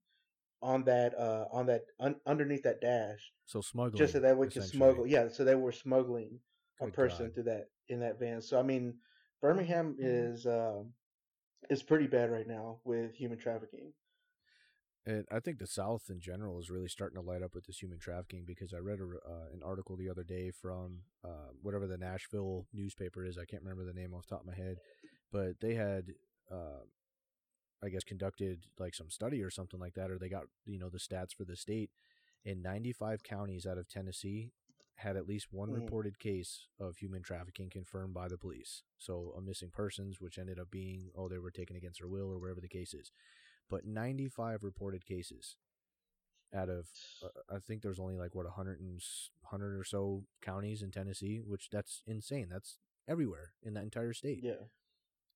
on 0.61 0.83
that 0.85 1.17
uh 1.17 1.45
on 1.53 1.67
that 1.67 1.85
un- 2.01 2.21
underneath 2.27 2.65
that 2.65 2.81
dash 2.81 3.33
So 3.47 3.61
smuggling. 3.61 3.97
just 3.97 4.13
so 4.15 4.21
that 4.21 4.37
we 4.37 4.49
could 4.49 4.65
smuggle 4.65 5.07
yeah 5.07 5.29
so 5.29 5.45
they 5.45 5.55
were 5.55 5.71
smuggling 5.71 6.41
a 6.81 6.89
person 6.89 7.27
God. 7.27 7.35
through 7.35 7.43
that 7.45 7.69
in 7.89 8.01
that 8.01 8.19
van 8.19 8.43
so 8.43 8.59
i 8.59 8.63
mean 8.63 8.95
birmingham 9.41 9.97
is 9.99 10.47
um 10.47 10.93
is 11.71 11.83
pretty 11.83 12.07
bad 12.07 12.31
right 12.31 12.47
now 12.47 12.79
with 12.85 13.15
human 13.15 13.39
trafficking 13.39 13.93
And 15.07 15.25
I 15.31 15.41
think 15.41 15.59
the 15.59 15.67
South 15.67 16.05
in 16.11 16.21
general 16.21 16.59
is 16.59 16.71
really 16.71 16.89
starting 16.89 17.17
to 17.17 17.27
light 17.27 17.43
up 17.43 17.55
with 17.55 17.65
this 17.67 17.79
human 17.79 17.99
trafficking 17.99 18.45
because 18.47 18.75
I 18.75 18.79
read 18.79 18.99
a, 19.01 19.05
uh, 19.05 19.47
an 19.55 19.63
article 19.65 19.97
the 19.97 20.11
other 20.11 20.23
day 20.23 20.51
from 20.51 20.99
uh, 21.25 21.51
whatever 21.63 21.87
the 21.87 21.97
Nashville 21.97 22.67
newspaper 22.75 23.25
is. 23.25 23.39
I 23.39 23.47
can't 23.47 23.63
remember 23.63 23.85
the 23.85 23.99
name 23.99 24.13
off 24.13 24.27
the 24.27 24.35
top 24.35 24.41
of 24.43 24.47
my 24.47 24.55
head, 24.55 24.79
but 25.33 25.61
they 25.61 25.75
had, 25.75 26.13
uh, 26.51 26.83
I 27.83 27.89
guess, 27.89 28.05
conducted 28.05 28.67
like 28.79 28.95
some 28.95 29.09
study 29.11 29.43
or 29.43 29.51
something 29.51 29.81
like 29.81 29.95
that, 29.95 30.11
or 30.11 30.19
they 30.19 30.29
got 30.29 30.45
you 30.67 30.79
know 30.79 30.91
the 30.91 30.99
stats 30.99 31.35
for 31.35 31.45
the 31.45 31.57
state. 31.57 31.91
In 32.45 32.63
95 32.63 33.23
counties 33.23 33.67
out 33.67 33.79
of 33.79 33.89
Tennessee, 33.89 34.53
had 34.99 35.17
at 35.17 35.27
least 35.27 35.53
one 35.53 35.71
Mhm. 35.71 35.75
reported 35.75 36.19
case 36.19 36.69
of 36.79 36.97
human 36.99 37.23
trafficking 37.23 37.71
confirmed 37.71 38.15
by 38.15 38.29
the 38.29 38.39
police. 38.39 38.83
So 38.99 39.33
a 39.37 39.41
missing 39.41 39.71
persons, 39.71 40.21
which 40.21 40.39
ended 40.39 40.59
up 40.59 40.71
being 40.71 41.11
oh 41.15 41.29
they 41.29 41.39
were 41.39 41.51
taken 41.53 41.77
against 41.77 42.01
their 42.01 42.09
will 42.09 42.31
or 42.33 42.39
wherever 42.39 42.61
the 42.61 42.69
case 42.69 42.95
is 42.95 43.13
but 43.69 43.85
95 43.85 44.63
reported 44.65 45.05
cases 45.07 45.57
out 46.55 46.69
of 46.71 46.89
uh, 47.23 47.29
I 47.55 47.59
think 47.59 47.83
there's 47.83 47.99
only 48.01 48.17
like 48.17 48.35
what 48.35 48.47
100 48.47 48.81
and 48.81 49.01
100 49.43 49.79
or 49.79 49.85
so 49.85 50.25
counties 50.41 50.83
in 50.83 50.91
Tennessee, 50.91 51.41
which 51.41 51.69
that's 51.71 52.03
insane. 52.07 52.49
That's 52.51 52.79
everywhere 53.07 53.53
in 53.63 53.75
that 53.75 53.85
entire 53.85 54.13
state. 54.15 54.43
yeah 54.43 54.65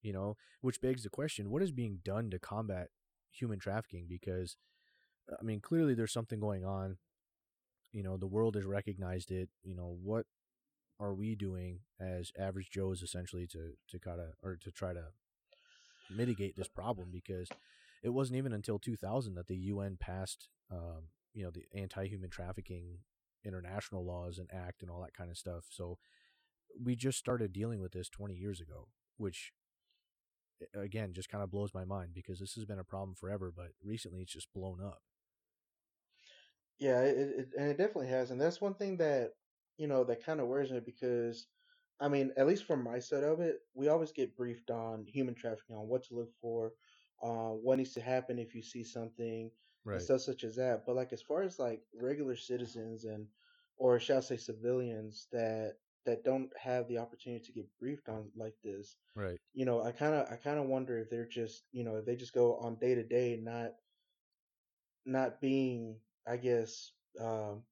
You 0.03 0.13
know, 0.13 0.37
which 0.63 0.81
begs 0.81 1.03
the 1.05 1.11
question, 1.11 1.51
what 1.51 1.63
is 1.63 1.71
being 1.73 2.01
done 2.05 2.31
to 2.31 2.39
combat 2.39 2.91
human 3.31 3.59
trafficking 3.59 4.07
because 4.09 4.57
I 5.39 5.43
mean, 5.43 5.61
clearly 5.61 5.95
there's 5.95 6.13
something 6.13 6.41
going 6.41 6.65
on. 6.65 6.99
You 7.93 8.03
know, 8.03 8.17
the 8.17 8.27
world 8.27 8.55
has 8.55 8.65
recognized 8.65 9.31
it. 9.31 9.49
You 9.63 9.75
know, 9.75 9.97
what 10.03 10.27
are 11.01 11.15
we 11.15 11.35
doing 11.35 11.81
as 12.01 12.31
average 12.39 12.71
Joes 12.71 13.03
essentially 13.03 13.47
to 13.49 13.73
to 13.89 13.99
kind 13.99 14.21
of 14.21 14.29
or 14.43 14.57
to 14.57 14.71
try 14.71 14.93
to 14.93 15.07
mitigate 16.11 16.57
this 16.57 16.69
problem 16.69 17.09
because 17.13 17.49
it 18.03 18.11
wasn't 18.11 18.37
even 18.37 18.53
until 18.53 18.79
2000 18.79 19.35
that 19.35 19.47
the 19.47 19.57
UN 19.57 19.97
passed 19.99 20.49
um, 20.71 21.09
you 21.35 21.43
know 21.45 21.51
the 21.51 21.65
anti-human 21.75 22.31
trafficking 22.31 22.99
international 23.45 24.05
laws 24.05 24.39
and 24.39 24.49
act 24.53 24.83
and 24.83 24.91
all 24.91 25.01
that 25.01 25.15
kind 25.15 25.31
of 25.31 25.37
stuff. 25.37 25.65
So 25.71 25.99
we 26.83 26.97
just 26.97 27.19
started 27.19 27.53
dealing 27.53 27.81
with 27.81 27.93
this 27.93 28.09
20 28.09 28.35
years 28.35 28.61
ago, 28.61 28.89
which 29.17 29.53
again 30.75 31.13
just 31.13 31.29
kind 31.29 31.43
of 31.43 31.51
blows 31.51 31.75
my 31.75 31.85
mind 31.85 32.15
because 32.15 32.39
this 32.39 32.55
has 32.55 32.65
been 32.65 32.79
a 32.79 32.85
problem 32.85 33.15
forever, 33.15 33.53
but 33.55 33.71
recently 33.83 34.21
it's 34.21 34.33
just 34.33 34.53
blown 34.55 34.81
up. 34.81 35.03
Yeah, 36.83 37.03
it, 37.03 37.19
it, 37.19 37.55
and 37.59 37.71
it 37.71 37.77
definitely 37.77 38.09
has, 38.09 38.31
and 38.31 38.41
that's 38.41 38.61
one 38.61 38.75
thing 38.75 38.97
that 38.99 39.35
you 39.77 39.87
know 39.87 40.05
that 40.05 40.23
kind 40.23 40.41
of 40.41 40.49
worries 40.49 40.73
me 40.73 40.81
because, 40.81 41.49
I 42.01 42.09
mean, 42.09 42.33
at 42.37 42.47
least 42.47 42.65
from 42.65 42.83
my 42.83 42.99
side 42.99 43.25
of 43.25 43.41
it, 43.41 43.61
we 43.75 43.89
always 43.89 44.13
get 44.13 44.37
briefed 44.37 44.71
on 44.71 45.07
human 45.07 45.35
trafficking, 45.35 45.77
on 45.77 45.89
what 45.89 46.05
to 46.05 46.15
look 46.15 46.33
for, 46.41 46.75
uh, 47.23 47.51
what 47.51 47.79
needs 47.79 47.93
to 47.95 48.01
happen 48.01 48.39
if 48.39 48.55
you 48.55 48.63
see 48.63 48.85
something, 48.85 49.53
and 49.91 50.03
stuff 50.03 50.23
such 50.23 50.45
as 50.45 50.57
that. 50.57 50.85
But 50.87 50.97
like 50.97 51.13
as 51.13 51.23
far 51.23 51.43
as 51.43 51.59
like 51.59 51.85
regular 51.95 52.37
citizens 52.37 53.05
and, 53.05 53.29
or 53.77 53.99
shall 54.01 54.19
I 54.19 54.21
say 54.21 54.37
civilians 54.39 55.29
that 55.33 55.77
that 56.05 56.25
don't 56.25 56.57
have 56.59 56.89
the 56.89 56.99
opportunity 56.99 57.45
to 57.45 57.53
get 57.53 57.77
briefed 57.79 58.09
on 58.09 58.33
like 58.35 58.57
this, 58.63 58.97
Right. 59.15 59.39
you 59.55 59.65
know, 59.67 59.83
I 59.83 59.93
kind 59.93 60.15
of 60.15 60.33
I 60.33 60.37
kind 60.37 60.61
of 60.61 60.67
wonder 60.69 60.99
if 60.99 61.11
they're 61.11 61.29
just 61.29 61.67
you 61.73 61.85
know 61.85 61.97
if 61.97 62.07
they 62.07 62.17
just 62.17 62.35
go 62.35 62.57
on 62.59 62.79
day 62.79 62.95
to 62.97 63.05
day, 63.05 63.37
not 63.37 63.73
not 65.05 65.41
being 65.41 66.01
I 66.27 66.37
guess 66.37 66.93
um, 67.21 67.63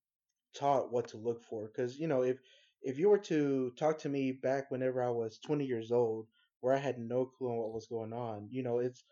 taught 0.54 0.92
what 0.92 1.08
to 1.08 1.16
look 1.18 1.44
for. 1.44 1.66
Because 1.68 1.98
you 1.98 2.08
know 2.08 2.22
if 2.22 2.38
if 2.82 2.98
you 2.98 3.10
were 3.10 3.18
to 3.18 3.72
talk 3.78 3.98
to 4.00 4.08
me 4.08 4.32
back 4.32 4.70
whenever 4.70 5.02
I 5.02 5.10
was 5.10 5.38
20 5.38 5.64
years 5.66 5.92
old, 5.92 6.28
where 6.60 6.74
I 6.74 6.78
had 6.78 6.98
no 6.98 7.26
clue 7.26 7.50
on 7.50 7.58
what 7.58 7.72
was 7.72 7.86
going 7.86 8.12
on, 8.12 8.48
you 8.50 8.62
know, 8.62 8.78
it's 8.80 9.04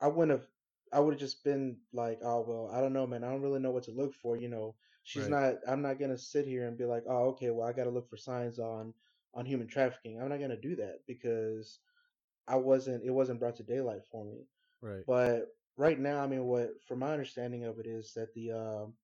I 0.00 0.08
wouldn't 0.08 0.38
have. 0.38 0.48
I 0.92 1.00
would 1.00 1.14
have 1.14 1.20
just 1.20 1.42
been 1.44 1.78
like, 1.92 2.20
oh 2.22 2.44
well, 2.46 2.70
I 2.72 2.80
don't 2.80 2.92
know, 2.92 3.06
man. 3.06 3.24
I 3.24 3.30
don't 3.30 3.40
really 3.42 3.60
know 3.60 3.70
what 3.70 3.84
to 3.84 3.92
look 3.92 4.14
for. 4.14 4.36
You 4.36 4.48
know, 4.48 4.74
she's 5.04 5.28
Right. 5.28 5.30
not. 5.30 5.54
I'm 5.66 5.82
not 5.82 5.98
gonna 5.98 6.18
sit 6.18 6.46
here 6.46 6.66
and 6.68 6.76
be 6.76 6.84
like, 6.84 7.04
oh, 7.08 7.28
okay, 7.30 7.50
well, 7.50 7.66
I 7.66 7.72
got 7.72 7.84
to 7.84 7.90
look 7.90 8.08
for 8.10 8.16
signs 8.18 8.58
on 8.58 8.92
on 9.34 9.46
human 9.46 9.68
trafficking. 9.68 10.20
I'm 10.20 10.28
not 10.28 10.40
gonna 10.40 10.56
do 10.60 10.76
that 10.76 11.00
because 11.06 11.78
I 12.48 12.56
wasn't. 12.56 13.04
It 13.04 13.10
wasn't 13.10 13.40
brought 13.40 13.56
to 13.56 13.62
daylight 13.62 14.04
for 14.10 14.24
me. 14.24 14.46
Right. 14.82 15.04
But 15.06 15.48
right 15.76 15.98
now, 15.98 16.22
I 16.22 16.26
mean, 16.26 16.44
what 16.44 16.82
from 16.86 17.00
my 17.00 17.12
understanding 17.12 17.64
of 17.64 17.78
it 17.78 17.86
is 17.86 18.12
that 18.14 18.32
the 18.34 18.52
um, 18.52 18.94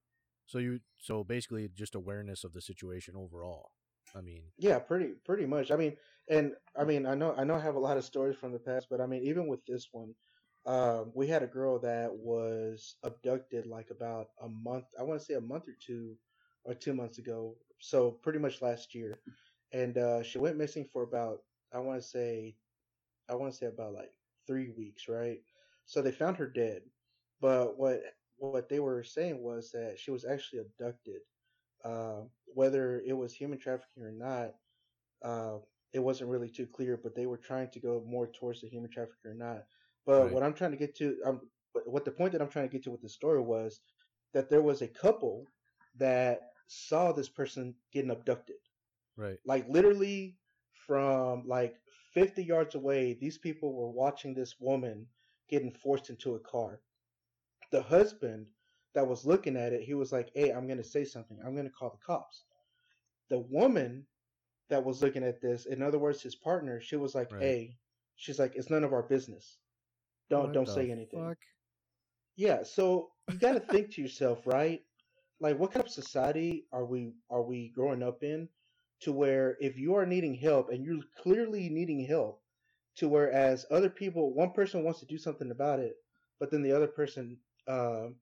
So 0.46 0.60
you 0.60 0.80
so 0.98 1.24
basically 1.24 1.68
just 1.74 1.96
awareness 1.96 2.44
of 2.44 2.54
the 2.54 2.62
situation 2.62 3.16
overall. 3.16 3.72
I 4.16 4.22
mean, 4.22 4.44
Yeah, 4.58 4.80
pretty 4.80 5.10
pretty 5.26 5.46
much. 5.46 5.72
I 5.72 5.76
mean, 5.76 5.98
and 6.30 6.54
I 6.76 6.84
mean, 6.86 7.06
I 7.06 7.16
know 7.16 7.34
I 7.38 7.44
know 7.44 7.56
I 7.56 7.60
have 7.60 7.76
a 7.76 7.80
lot 7.80 7.98
of 7.98 8.06
stories 8.06 8.38
from 8.38 8.52
the 8.54 8.60
past, 8.60 8.88
but 8.90 9.02
I 9.02 9.06
mean, 9.06 9.24
even 9.24 9.48
with 9.48 9.66
this 9.66 9.90
one, 9.92 10.16
um, 10.66 11.12
we 11.14 11.28
had 11.28 11.44
a 11.44 11.48
girl 11.48 11.80
that 11.80 12.14
was 12.14 12.96
abducted 13.04 13.66
like 13.68 13.90
about 13.92 14.28
a 14.42 14.48
month. 14.48 14.86
I 15.00 15.04
want 15.04 15.20
to 15.20 15.26
say 15.26 15.36
a 15.36 15.42
month 15.42 15.68
or 15.68 15.76
two, 15.86 16.16
or 16.64 16.74
two 16.74 16.94
months 16.94 17.18
ago. 17.20 17.56
So 17.80 18.12
pretty 18.12 18.40
much 18.40 18.62
last 18.62 18.96
year, 18.96 19.20
and 19.74 19.98
uh, 19.98 20.24
she 20.24 20.40
went 20.40 20.58
missing 20.58 20.88
for 20.92 21.04
about 21.04 21.40
I 21.74 21.80
want 21.80 22.02
to 22.02 22.08
say, 22.08 22.56
I 23.30 23.36
want 23.36 23.52
to 23.52 23.58
say 23.58 23.68
about 23.68 23.94
like 23.94 24.12
three 24.48 24.72
weeks, 24.78 25.10
right? 25.10 25.40
So 25.86 26.02
they 26.02 26.12
found 26.12 26.38
her 26.38 26.48
dead, 26.48 26.84
but 27.42 27.78
what 27.78 28.02
what 28.38 28.70
they 28.70 28.80
were 28.80 29.04
saying 29.04 29.42
was 29.42 29.72
that 29.72 30.00
she 30.00 30.12
was 30.12 30.26
actually 30.26 30.60
abducted 30.60 31.22
uh, 31.84 32.22
whether 32.54 33.02
it 33.02 33.14
was 33.14 33.34
human 33.34 33.60
trafficking 33.60 34.04
or 34.04 34.12
not, 34.12 34.54
uh, 35.24 35.58
it 35.94 36.00
wasn't 36.00 36.30
really 36.30 36.50
too 36.50 36.68
clear. 36.68 36.98
But 36.98 37.16
they 37.16 37.26
were 37.26 37.38
trying 37.38 37.70
to 37.72 37.80
go 37.80 38.04
more 38.08 38.28
towards 38.28 38.62
the 38.62 38.68
human 38.70 38.92
trafficking 38.92 39.32
or 39.32 39.36
not. 39.36 39.64
But 40.06 40.24
Right. 40.24 40.32
what 40.32 40.44
I'm 40.44 40.54
trying 40.54 40.72
to 40.72 40.78
get 40.78 40.96
to, 40.98 41.18
um, 41.26 41.42
what 41.74 41.88
what 41.88 42.06
the 42.06 42.12
point 42.12 42.34
that 42.34 42.42
I'm 42.42 42.50
trying 42.50 42.68
to 42.70 42.74
get 42.74 42.84
to 42.84 42.92
with 42.92 43.02
the 43.02 43.10
story 43.10 43.42
was 43.42 43.82
that 44.34 44.50
there 44.50 44.62
was 44.62 44.82
a 44.82 44.88
couple 44.88 45.46
that 45.98 46.42
saw 46.68 47.12
this 47.12 47.30
person 47.30 47.76
getting 47.94 48.12
abducted, 48.12 48.58
right. 49.18 49.40
like 49.46 49.68
literally 49.70 50.38
from 50.88 51.48
like 51.48 51.76
50 52.14 52.44
yards 52.44 52.76
away. 52.76 53.14
These 53.14 53.38
people 53.38 53.74
were 53.74 53.90
watching 53.92 54.34
this 54.34 54.60
woman 54.60 55.08
getting 55.50 55.72
forced 55.72 56.10
into 56.10 56.36
a 56.36 56.40
car. 56.40 56.82
The 57.72 57.82
husband 57.82 58.48
that 58.94 59.08
was 59.08 59.26
looking 59.26 59.58
at 59.58 59.74
it, 59.74 59.84
he 59.84 59.94
was 59.94 60.12
like, 60.12 60.32
"Hey, 60.34 60.52
I'm 60.52 60.68
going 60.68 60.78
to 60.78 60.84
say 60.84 61.06
something. 61.06 61.40
I'm 61.46 61.54
going 61.54 61.68
to 61.68 61.72
call 61.72 61.92
the 61.92 61.98
cops." 62.06 62.44
The 63.30 63.40
woman 63.40 64.08
that 64.70 64.84
was 64.84 65.02
looking 65.02 65.24
at 65.24 65.42
this, 65.42 65.66
in 65.66 65.82
other 65.82 66.00
words, 66.00 66.22
his 66.22 66.36
partner, 66.36 66.80
she 66.82 66.96
was 66.96 67.16
like, 67.16 67.32
Right. 67.32 67.42
"Hey," 67.42 67.78
she's 68.16 68.40
like, 68.40 68.56
"It's 68.56 68.70
none 68.70 68.84
of 68.84 68.94
our 68.94 69.04
business. 69.04 69.58
Don't 70.30 70.46
What 70.46 70.54
don't 70.54 70.68
say 70.68 70.92
anything." 70.92 71.28
Fuck? 71.28 71.38
Yeah, 72.36 72.64
so 72.64 73.12
you 73.32 73.38
got 73.40 73.54
to 73.54 73.60
think 73.60 73.92
to 73.94 74.02
yourself, 74.02 74.46
right? 74.48 74.82
Like, 75.40 75.58
what 75.60 75.72
kind 75.72 75.86
of 75.86 75.92
society 75.92 76.68
are 76.72 76.86
we 76.86 77.14
are 77.30 77.44
we 77.44 77.70
growing 77.70 78.04
up 78.04 78.24
in, 78.24 78.50
to 79.02 79.12
where 79.14 79.58
if 79.60 79.78
you 79.78 79.96
are 79.96 80.06
needing 80.06 80.36
help 80.36 80.70
and 80.70 80.84
you're 80.86 81.04
clearly 81.18 81.70
needing 81.70 82.06
help, 82.06 82.44
to 82.96 83.08
whereas 83.10 83.66
other 83.72 83.90
people, 83.90 84.34
one 84.34 84.52
person 84.54 84.84
wants 84.84 85.00
to 85.02 85.06
do 85.06 85.18
something 85.18 85.52
about 85.52 85.80
it, 85.80 85.96
but 86.40 86.52
then 86.52 86.62
the 86.64 86.72
other 86.74 86.88
person, 86.88 87.40
um, 87.68 88.20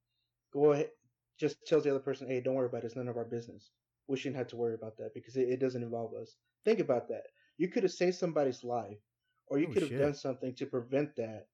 go 0.52 0.72
ahead, 0.72 0.92
just 1.38 1.66
tells 1.66 1.84
the 1.84 1.90
other 1.92 2.00
person, 2.00 2.28
"Hey, 2.28 2.42
don't 2.42 2.56
worry 2.56 2.68
about 2.68 2.84
it. 2.84 2.88
It's 2.88 2.96
none 2.96 3.08
of 3.08 3.18
our 3.18 3.26
business. 3.26 3.72
We 4.08 4.18
shouldn't 4.18 4.38
have 4.38 4.48
to 4.48 4.58
worry 4.58 4.74
about 4.76 4.98
that 4.98 5.14
because 5.14 5.36
it, 5.38 5.50
it 5.50 5.60
doesn't 5.60 5.84
involve 5.84 6.14
us." 6.16 6.38
Think 6.66 6.80
about 6.80 7.08
that. 7.10 7.28
You 7.58 7.70
could 7.70 7.84
have 7.84 7.92
saved 7.94 8.16
somebody's 8.18 8.64
life, 8.64 9.00
or 9.48 9.60
you 9.60 9.68
Oh, 9.68 9.70
could 9.70 9.84
have 9.84 9.96
done 9.96 10.14
something 10.16 10.56
to 10.56 10.66
prevent 10.66 11.16
that 11.18 11.48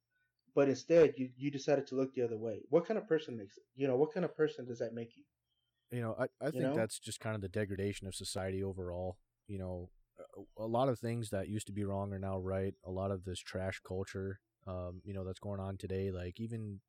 but 0.53 0.69
instead 0.69 1.17
you, 1.17 1.31
you 1.35 1.51
decided 1.51 1.87
to 1.87 1.95
look 1.95 2.13
the 2.13 2.21
other 2.21 2.37
way. 2.37 2.63
What 2.69 2.85
kind 2.85 2.97
of 2.97 3.07
person 3.07 3.37
makes 3.37 3.57
it? 3.57 3.65
You 3.75 3.87
know, 3.87 3.97
what 3.97 4.13
kind 4.13 4.25
of 4.25 4.35
person 4.35 4.65
does 4.65 4.79
that 4.79 4.93
make 4.93 5.17
you? 5.17 5.23
You 5.91 6.01
know, 6.01 6.15
I, 6.17 6.23
I 6.45 6.51
think 6.51 6.63
know? 6.63 6.75
that's 6.75 6.99
just 6.99 7.19
kind 7.19 7.35
of 7.35 7.41
the 7.41 7.49
degradation 7.49 8.07
of 8.07 8.15
society 8.15 8.63
overall. 8.63 9.17
You 9.47 9.59
know, 9.59 9.89
a- 10.19 10.63
a 10.63 10.65
lot 10.67 10.87
of 10.89 10.99
things 10.99 11.29
that 11.31 11.49
used 11.49 11.67
to 11.67 11.73
be 11.73 11.83
wrong 11.83 12.13
are 12.13 12.19
now 12.19 12.37
right. 12.37 12.73
A 12.85 12.91
lot 12.91 13.11
of 13.11 13.25
this 13.25 13.39
trash 13.39 13.79
culture, 13.85 14.39
um, 14.65 15.01
you 15.03 15.13
know, 15.13 15.23
that's 15.25 15.39
going 15.39 15.59
on 15.59 15.77
today, 15.77 16.11
like 16.11 16.39
even 16.39 16.79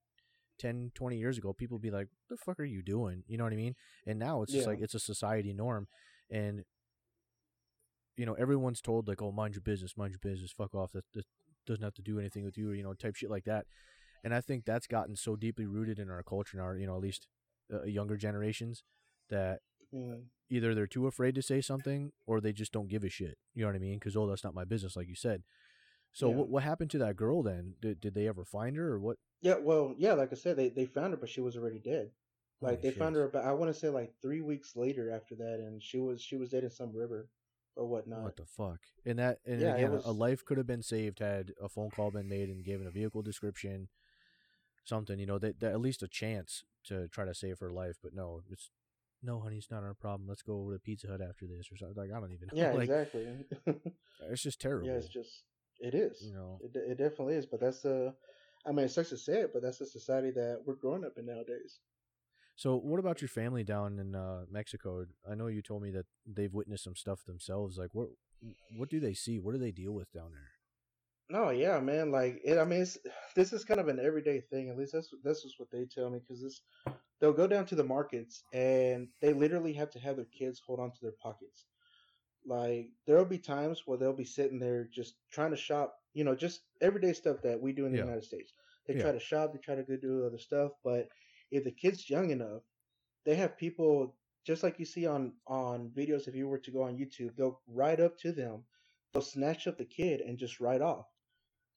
10, 0.59 0.93
20 0.95 1.17
years 1.19 1.39
ago, 1.39 1.53
people 1.53 1.77
would 1.77 1.83
be 1.83 1.91
like, 1.91 2.09
"What 2.29 2.29
the 2.39 2.45
fuck 2.45 2.61
are 2.61 2.65
you 2.65 2.83
doing?" 2.83 3.25
You 3.27 3.39
know 3.39 3.45
what 3.45 3.53
I 3.53 3.57
mean? 3.57 3.75
And 4.07 4.19
now 4.19 4.43
it's 4.43 4.53
just 4.53 4.67
like 4.69 4.81
it's 4.81 4.95
a 4.95 5.01
society 5.01 5.53
norm, 5.53 5.89
and 6.31 6.65
you 8.17 8.27
know, 8.27 8.35
everyone's 8.35 8.81
told 8.81 9.09
like, 9.09 9.23
"Oh, 9.23 9.33
mind 9.33 9.55
your 9.55 9.63
business, 9.63 9.97
mind 9.97 10.13
your 10.13 10.21
business, 10.33 10.53
fuck 10.53 10.75
off." 10.75 10.93
That, 10.93 11.05
that 11.15 11.27
doesn't 11.67 11.83
have 11.83 11.95
to 11.95 12.03
do 12.03 12.19
anything 12.21 12.45
with 12.45 12.57
you, 12.59 12.71
or 12.71 12.75
you 12.75 12.83
know, 12.83 12.95
type 12.95 13.17
shit 13.17 13.31
like 13.31 13.45
that. 13.45 13.67
And 14.25 14.35
I 14.35 14.41
think 14.41 14.65
that's 14.65 14.87
gotten 14.87 15.17
so 15.17 15.35
deeply 15.35 15.67
rooted 15.67 15.99
in 15.99 16.11
our 16.11 16.23
culture, 16.23 16.57
now, 16.57 16.73
you 16.73 16.87
know, 16.87 16.95
at 16.95 17.03
least 17.03 17.27
uh, 17.73 17.85
younger 17.85 18.17
generations, 18.17 18.85
that 19.31 19.61
Mm, 19.95 20.23
either 20.51 20.75
they're 20.75 20.87
too 20.87 21.07
afraid 21.07 21.35
to 21.35 21.43
say 21.43 21.61
something 21.61 22.13
or 22.27 22.41
they 22.41 22.53
just 22.53 22.73
don't 22.73 22.89
give 22.89 23.05
a 23.05 23.09
shit. 23.11 23.39
You 23.55 23.63
know 23.63 23.69
what 23.69 23.77
I 23.77 23.81
mean? 23.81 23.99
Because 23.99 24.17
oh, 24.17 24.27
that's 24.27 24.45
not 24.45 24.55
my 24.55 24.65
business, 24.65 24.97
like 24.97 25.09
you 25.09 25.15
said. 25.15 25.43
So 26.13 26.29
Yeah. 26.29 26.35
what 26.37 26.49
what 26.49 26.63
happened 26.63 26.91
to 26.93 26.99
that 26.99 27.17
girl 27.17 27.43
then? 27.43 27.75
Did 27.81 28.01
did 28.01 28.15
they 28.15 28.29
ever 28.29 28.45
find 28.45 28.77
her 28.77 28.93
or 28.95 29.01
what? 29.01 29.19
yeah, 29.41 29.57
well, 29.61 29.95
yeah, 29.99 30.13
like 30.13 30.33
I 30.33 30.37
said, 30.37 30.57
they, 30.57 30.69
they 30.69 30.87
found 30.87 31.13
her, 31.13 31.17
but 31.17 31.29
she 31.29 31.41
was 31.41 31.57
already 31.57 31.79
dead. 31.79 32.11
Like 32.61 32.81
Holy 32.81 32.83
they 32.83 32.91
found 32.99 33.17
her 33.17 33.29
but 33.29 33.45
I 33.45 33.53
want 33.53 33.73
to 33.75 33.79
say 33.79 33.89
like 33.89 34.15
three 34.23 34.41
weeks 34.41 34.77
later 34.77 35.11
after 35.11 35.35
that, 35.37 35.59
and 35.59 35.83
she 35.83 35.99
was 35.99 36.23
she 36.23 36.37
was 36.37 36.51
dead 36.51 36.63
in 36.65 36.71
some 36.71 36.95
river 36.95 37.29
or 37.75 37.87
whatnot. 37.87 38.23
What 38.25 38.37
the 38.37 38.47
fuck? 38.47 38.81
And 39.05 39.19
that 39.19 39.39
and 39.45 39.61
Yeah, 39.61 39.75
again, 39.75 39.93
a- 39.95 40.11
a 40.11 40.13
life 40.13 40.45
could 40.45 40.59
have 40.59 40.67
been 40.67 40.83
saved 40.83 41.19
had 41.19 41.53
a 41.61 41.69
phone 41.69 41.91
call 41.91 42.11
been 42.13 42.29
made 42.29 42.49
and 42.51 42.65
given 42.65 42.87
a 42.87 42.91
vehicle 42.91 43.23
description, 43.23 43.89
something. 44.85 45.19
You 45.19 45.27
know, 45.27 45.39
that, 45.39 45.63
at 45.63 45.81
least 45.81 46.03
a 46.03 46.09
chance 46.09 46.65
to 46.85 47.09
try 47.09 47.25
to 47.25 47.35
save 47.35 47.59
her 47.61 47.71
life. 47.71 47.97
But 48.03 48.15
no, 48.15 48.43
it's 48.51 48.71
no, 49.23 49.41
honey, 49.41 49.57
it's 49.57 49.71
not 49.71 49.85
our 49.85 49.95
problem. 49.95 50.29
Let's 50.29 50.43
go 50.43 50.59
over 50.59 50.73
to 50.75 50.81
Pizza 50.81 51.07
Hut 51.09 51.21
after 51.21 51.47
this 51.47 51.71
or 51.71 51.77
something. 51.77 51.97
Like 51.97 52.11
I 52.17 52.21
don't 52.21 52.33
even 52.33 52.49
know. 52.53 52.55
yeah, 52.63 52.73
like 52.73 52.89
exactly. 52.89 53.27
it's 54.31 54.43
just 54.43 54.61
terrible. 54.61 54.87
yeah, 54.87 54.95
it's 54.95 55.09
just 55.09 55.45
it 55.81 55.95
is. 55.95 56.23
you 56.23 56.33
know. 56.33 56.59
It, 56.63 56.77
it 56.77 56.99
definitely 56.99 57.35
is. 57.35 57.47
But 57.47 57.61
that's 57.61 57.83
the, 57.83 58.15
I 58.67 58.73
mean, 58.73 58.87
it 58.87 58.91
sucks 58.91 59.11
to 59.11 59.17
say 59.17 59.41
it, 59.41 59.51
but 59.53 59.63
that's 59.63 59.79
the 59.79 59.87
society 59.87 60.31
that 60.33 60.63
we're 60.65 60.77
growing 60.77 61.05
up 61.05 61.19
in 61.19 61.27
nowadays. 61.27 61.81
So, 62.55 62.77
what 62.77 63.01
about 63.01 63.21
your 63.21 63.29
family 63.29 63.65
down 63.65 63.99
in 63.99 64.15
uh, 64.15 64.45
Mexico? 64.51 65.07
I 65.29 65.35
know 65.35 65.47
you 65.49 65.63
told 65.63 65.83
me 65.83 65.91
that 65.93 66.07
they've 66.27 66.53
witnessed 66.53 66.85
some 66.85 66.97
stuff 66.97 67.25
themselves. 67.25 67.79
Like, 67.79 67.91
what 67.93 68.09
what 68.77 68.89
do 68.91 69.01
they 69.01 69.15
see? 69.15 69.39
What 69.39 69.53
do 69.53 69.59
they 69.59 69.71
deal 69.71 69.93
with 69.93 70.13
down 70.13 70.33
there? 70.33 70.52
No, 71.33 71.51
yeah, 71.51 71.81
man. 71.81 72.13
Like 72.13 72.43
it. 72.45 72.59
I 72.59 72.65
mean, 72.65 72.83
it's, 72.83 72.99
this 73.35 73.53
is 73.55 73.65
kind 73.65 73.81
of 73.81 73.89
an 73.89 73.99
everyday 73.99 74.41
thing. 74.41 74.69
At 74.69 74.77
least 74.79 74.93
that's 74.93 75.09
this 75.25 75.45
is 75.45 75.55
what 75.59 75.71
they 75.71 75.87
tell 75.87 76.11
me. 76.11 76.19
Because 76.21 76.43
this, 76.43 76.61
they'll 77.21 77.33
go 77.33 77.47
down 77.47 77.67
to 77.67 77.75
the 77.75 77.85
markets 77.85 78.45
and 78.53 79.09
they 79.23 79.33
literally 79.33 79.73
have 79.75 79.91
to 79.93 79.99
have 80.01 80.17
their 80.17 80.27
kids 80.27 80.61
hold 80.65 80.81
on 80.81 80.93
to 80.93 80.99
their 81.03 81.15
pockets. 81.23 81.67
Like 82.47 82.91
there'll 83.07 83.25
be 83.25 83.39
times 83.39 83.83
where 83.87 83.99
they'll 83.99 84.13
be 84.13 84.25
sitting 84.27 84.59
there 84.59 84.85
just 84.93 85.15
trying 85.31 85.53
to 85.53 85.57
shop. 85.57 85.97
You 86.13 86.25
know, 86.25 86.35
just 86.35 86.61
everyday 86.83 87.15
stuff 87.15 87.39
that 87.45 87.61
we 87.61 87.73
do 87.73 87.87
in 87.87 87.93
the 87.93 87.99
Yeah. 87.99 88.05
United 88.05 88.25
States. 88.25 88.53
They 88.87 88.95
Yeah. 88.95 89.03
try 89.03 89.13
to 89.13 89.21
shop. 89.21 89.53
They 89.55 89.59
try 89.61 89.77
to 89.77 89.85
go 89.85 89.97
do 89.97 90.27
other 90.27 90.39
stuff. 90.39 90.73
But 90.85 91.09
if 91.51 91.65
the 91.65 91.73
kid's 91.73 92.11
young 92.11 92.31
enough, 92.31 92.63
they 93.25 93.37
have 93.37 93.57
people 93.57 94.17
just 94.45 94.63
like 94.63 94.79
you 94.79 94.85
see 94.85 95.07
on 95.07 95.33
on 95.47 95.91
videos. 95.97 96.29
If 96.29 96.35
you 96.35 96.49
were 96.49 96.59
to 96.59 96.71
go 96.71 96.83
on 96.83 96.99
YouTube, 96.99 97.37
they'll 97.37 97.61
ride 97.67 98.01
up 98.01 98.19
to 98.19 98.33
them 98.33 98.65
they'll 99.13 99.23
snatch 99.23 99.67
up 99.67 99.79
the 99.79 99.85
kid 99.85 100.21
and 100.23 100.39
just 100.39 100.61
ride 100.61 100.83
off. 100.83 101.07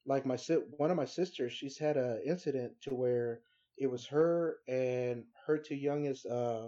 Like 0.06 0.26
my 0.26 0.38
one 0.78 0.92
of 0.92 0.98
my 0.98 1.06
sisters, 1.06 1.54
she's 1.54 1.78
had 1.78 1.98
a 1.98 2.20
incident 2.26 2.74
to 2.82 2.94
where 2.94 3.42
it 3.78 3.88
was 3.88 4.06
her 4.08 4.58
and 4.68 5.24
her 5.48 5.58
two 5.58 5.76
youngest, 5.76 6.26
uh, 6.26 6.68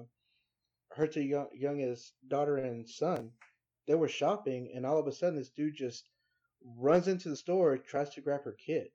her 0.91 1.07
two 1.07 1.21
young, 1.21 1.47
youngest 1.53 2.13
daughter 2.27 2.57
and 2.57 2.87
son. 2.89 3.31
They 3.87 3.95
were 3.95 4.09
shopping, 4.09 4.71
and 4.75 4.85
all 4.85 4.99
of 4.99 5.07
a 5.07 5.11
sudden, 5.13 5.37
this 5.37 5.49
dude 5.49 5.75
just 5.75 6.09
runs 6.77 7.07
into 7.07 7.29
the 7.29 7.35
store, 7.37 7.77
tries 7.77 8.09
to 8.15 8.21
grab 8.21 8.43
her 8.43 8.53
kid, 8.65 8.89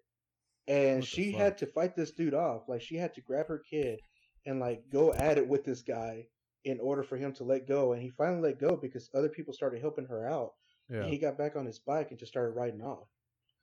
and 0.69 1.05
she 1.05 1.33
fuck? 1.33 1.41
had 1.41 1.59
to 1.59 1.67
fight 1.67 1.95
this 1.97 2.11
dude 2.11 2.35
off. 2.35 2.69
Like 2.69 2.83
she 2.83 2.97
had 2.97 3.15
to 3.15 3.21
grab 3.21 3.47
her 3.49 3.59
kid 3.59 4.01
and 4.45 4.61
like 4.61 4.83
go 4.91 5.13
at 5.13 5.39
it 5.39 5.49
with 5.49 5.65
this 5.65 5.83
guy 5.83 6.27
in 6.65 6.79
order 6.81 7.03
for 7.03 7.17
him 7.17 7.33
to 7.35 7.45
let 7.45 7.67
go. 7.67 7.93
And 7.93 8.03
he 8.03 8.11
finally 8.11 8.43
let 8.43 8.59
go 8.61 8.77
because 8.77 9.09
other 9.15 9.29
people 9.29 9.55
started 9.55 9.81
helping 9.81 10.07
her 10.07 10.29
out 10.29 10.53
Yeah. 10.89 11.05
he 11.05 11.19
got 11.19 11.39
back 11.39 11.57
on 11.57 11.65
his 11.67 11.79
bike 11.79 12.11
and 12.11 12.19
just 12.19 12.33
started 12.33 12.55
riding 12.57 12.83
off. 12.83 13.09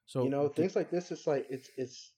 So 0.09 0.23
you 0.23 0.29
know, 0.29 0.47
things 0.49 0.75
like 0.75 0.89
this. 0.91 1.11
It's 1.11 1.27
like 1.27 1.47
it's 1.49 1.69
it's, 1.77 2.11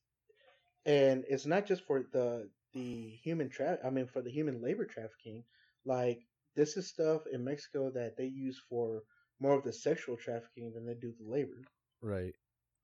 and 0.85 1.23
it's 1.29 1.45
not 1.45 1.65
just 1.65 1.83
for 1.85 2.03
the 2.13 2.49
the 2.73 3.09
human 3.23 3.49
tra- 3.49 3.79
I 3.85 3.89
mean, 3.89 4.07
for 4.07 4.21
the 4.21 4.31
human 4.31 4.61
labor 4.61 4.85
trafficking. 4.85 5.43
Like 5.85 6.21
this 6.55 6.77
is 6.77 6.87
stuff 6.87 7.21
in 7.31 7.43
Mexico 7.43 7.91
that 7.91 8.17
they 8.17 8.25
use 8.27 8.59
for 8.69 9.03
more 9.39 9.55
of 9.57 9.63
the 9.63 9.73
sexual 9.73 10.17
trafficking 10.17 10.71
than 10.73 10.85
they 10.85 10.95
do 10.95 11.13
the 11.19 11.29
labor. 11.29 11.61
right. 12.01 12.33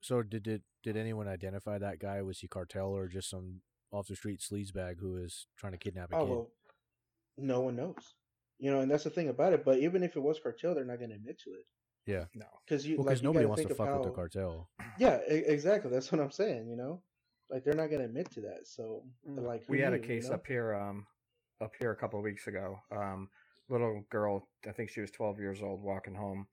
So 0.01 0.21
did 0.21 0.43
did 0.43 0.63
did 0.83 0.97
anyone 0.97 1.27
identify 1.27 1.77
that 1.79 1.99
guy? 1.99 2.21
Was 2.21 2.39
he 2.39 2.47
cartel 2.47 2.87
or 2.89 3.07
just 3.07 3.29
some 3.29 3.61
off 3.91 4.07
the 4.07 4.15
street 4.15 4.39
sleazebag 4.41 4.99
who 4.99 5.17
is 5.17 5.47
trying 5.57 5.73
to 5.73 5.77
kidnap 5.77 6.11
a 6.11 6.15
Oh 6.15 6.25
kid? 6.25 6.27
well, 6.27 6.51
no 7.37 7.61
one 7.61 7.75
knows. 7.75 8.15
You 8.59 8.71
know, 8.71 8.81
and 8.81 8.89
that's 8.91 9.03
the 9.03 9.09
thing 9.09 9.29
about 9.29 9.53
it. 9.53 9.63
But 9.65 9.79
even 9.79 10.03
if 10.03 10.15
it 10.15 10.21
was 10.21 10.39
cartel, 10.39 10.75
they're 10.75 10.85
not 10.85 10.99
going 10.99 11.11
to 11.11 11.15
admit 11.15 11.39
to 11.45 11.51
it. 11.51 11.65
Yeah. 12.07 12.25
No. 12.33 12.45
because 12.65 12.87
you 12.87 12.97
Well, 12.97 13.05
like 13.05 13.21
nobody 13.21 13.45
wants 13.45 13.63
to 13.63 13.75
fuck 13.75 13.89
of 13.89 13.99
with 13.99 14.07
the 14.09 14.15
cartel. 14.15 14.69
Yeah, 14.97 15.19
e- 15.29 15.43
exactly. 15.45 15.91
That's 15.91 16.11
what 16.11 16.21
I'm 16.21 16.31
saying. 16.31 16.67
You 16.69 16.77
know, 16.77 17.01
like 17.49 17.63
they're 17.63 17.75
not 17.75 17.91
gonna 17.91 18.05
admit 18.05 18.31
to 18.31 18.41
that. 18.41 18.65
So 18.65 19.03
like 19.25 19.63
we 19.67 19.79
had 19.79 19.93
a 19.93 19.97
knew, 19.97 20.01
you 20.01 20.07
case 20.07 20.29
know? 20.29 20.35
up 20.35 20.47
here 20.47 20.73
um 20.73 21.05
up 21.61 21.73
here 21.79 21.91
a 21.91 21.95
couple 21.95 22.19
of 22.19 22.23
weeks 22.23 22.47
ago 22.47 22.79
um 22.91 23.29
little 23.69 24.03
girl 24.11 24.47
i 24.67 24.71
think 24.71 24.89
she 24.91 25.01
was 25.01 25.09
12 25.11 25.39
years 25.39 25.61
old 25.63 25.81
walking 25.81 26.13
home 26.13 26.45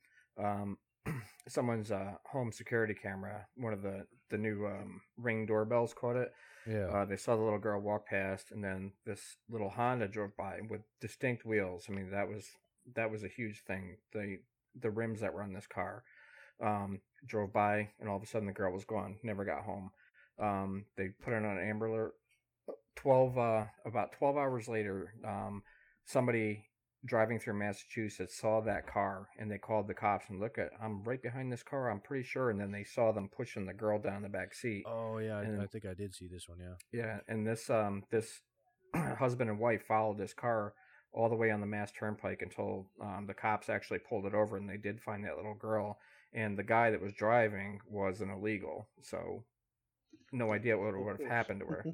um 0.43 0.79
someone's 1.49 1.93
uh 1.93 2.13
home 2.33 2.51
security 2.51 2.95
camera 2.95 3.47
one 3.57 3.75
of 3.75 3.83
the 3.83 4.07
the 4.31 4.39
new 4.39 4.67
um 4.67 5.03
ring 5.19 5.45
doorbells 5.45 5.93
caught 5.93 6.17
it 6.17 6.33
Yeah. 6.67 6.87
uh, 6.87 7.05
they 7.05 7.17
saw 7.19 7.37
the 7.37 7.43
little 7.43 7.59
girl 7.59 7.81
walk 7.81 8.07
past 8.07 8.51
and 8.51 8.65
then 8.65 8.93
this 9.05 9.37
little 9.51 9.69
honda 9.69 10.09
drove 10.09 10.35
by 10.39 10.61
with 10.71 10.81
distinct 11.03 11.45
wheels 11.45 11.85
i 11.91 11.93
mean 11.93 12.11
that 12.11 12.29
was 12.29 12.47
that 12.97 13.11
was 13.11 13.23
a 13.23 13.29
huge 13.29 13.63
thing 13.63 13.99
the 14.15 14.39
the 14.81 14.91
rims 14.91 15.21
that 15.21 15.33
were 15.33 15.43
on 15.43 15.53
this 15.53 15.67
car 15.67 16.03
um 16.63 17.01
drove 17.27 17.53
by 17.53 17.89
and 18.01 18.09
all 18.09 18.17
of 18.17 18.23
a 18.23 18.27
sudden 18.27 18.47
the 18.47 18.53
girl 18.53 18.73
was 18.73 18.85
gone 18.85 19.17
never 19.23 19.45
got 19.45 19.63
home 19.65 19.91
um 20.41 20.85
they 20.97 21.09
put 21.25 21.33
on 21.33 21.45
an 21.45 21.59
amber 21.59 21.87
alert 21.87 22.13
12 22.97 23.39
uh 23.39 23.65
about 23.85 24.13
12 24.13 24.37
hours 24.37 24.69
later 24.69 25.15
um 25.27 25.63
somebody 26.05 26.65
driving 27.07 27.39
through 27.39 27.55
massachusetts 27.59 28.39
saw 28.39 28.61
that 28.61 28.87
car 28.87 29.29
and 29.39 29.51
they 29.51 29.59
called 29.59 29.87
the 29.89 29.95
cops 29.95 30.27
and 30.31 30.41
look 30.41 30.57
at 30.59 30.71
i'm 30.83 31.03
right 31.05 31.23
behind 31.23 31.53
this 31.53 31.63
car 31.63 31.91
i'm 31.91 32.01
pretty 32.01 32.25
sure 32.25 32.51
and 32.51 32.59
then 32.61 32.71
they 32.73 32.85
saw 32.85 33.13
them 33.13 33.29
pushing 33.37 33.67
the 33.67 33.75
girl 33.75 33.99
down 33.99 34.23
the 34.23 34.29
back 34.29 34.55
seat 34.55 34.85
oh 34.87 35.19
yeah, 35.19 35.37
I, 35.39 35.43
and- 35.43 35.61
I 35.61 35.67
think 35.67 35.85
I 35.85 35.95
did 35.95 36.15
see 36.15 36.29
this 36.29 36.49
one. 36.49 36.59
Yeah. 36.61 36.77
yeah 36.93 37.19
and 37.29 37.47
this 37.47 37.69
um 37.69 38.05
this 38.11 38.41
husband 38.95 39.51
and 39.51 39.59
wife 39.59 39.83
followed 39.87 40.19
this 40.19 40.33
car 40.33 40.73
all 41.15 41.29
the 41.29 41.35
way 41.35 41.51
on 41.51 41.61
the 41.61 41.67
mass 41.67 41.93
turnpike 41.93 42.43
until 42.43 42.87
um, 43.01 43.25
the 43.27 43.35
cops 43.35 43.69
actually 43.69 43.99
pulled 43.99 44.27
it 44.27 44.35
over 44.35 44.57
and 44.57 44.69
they 44.69 44.77
did 44.77 45.01
find 45.01 45.25
that 45.25 45.37
little 45.37 45.55
girl 45.55 45.99
and 46.33 46.59
the 46.59 46.63
guy 46.63 46.91
that 46.91 47.01
was 47.01 47.13
driving 47.13 47.81
was 47.89 48.21
an 48.21 48.31
illegal 48.31 48.89
so 49.01 49.45
no 50.33 50.53
idea 50.53 50.77
what 50.77 50.97
would 50.97 51.21
have 51.21 51.31
happened 51.31 51.61
to 51.61 51.67
her 51.67 51.85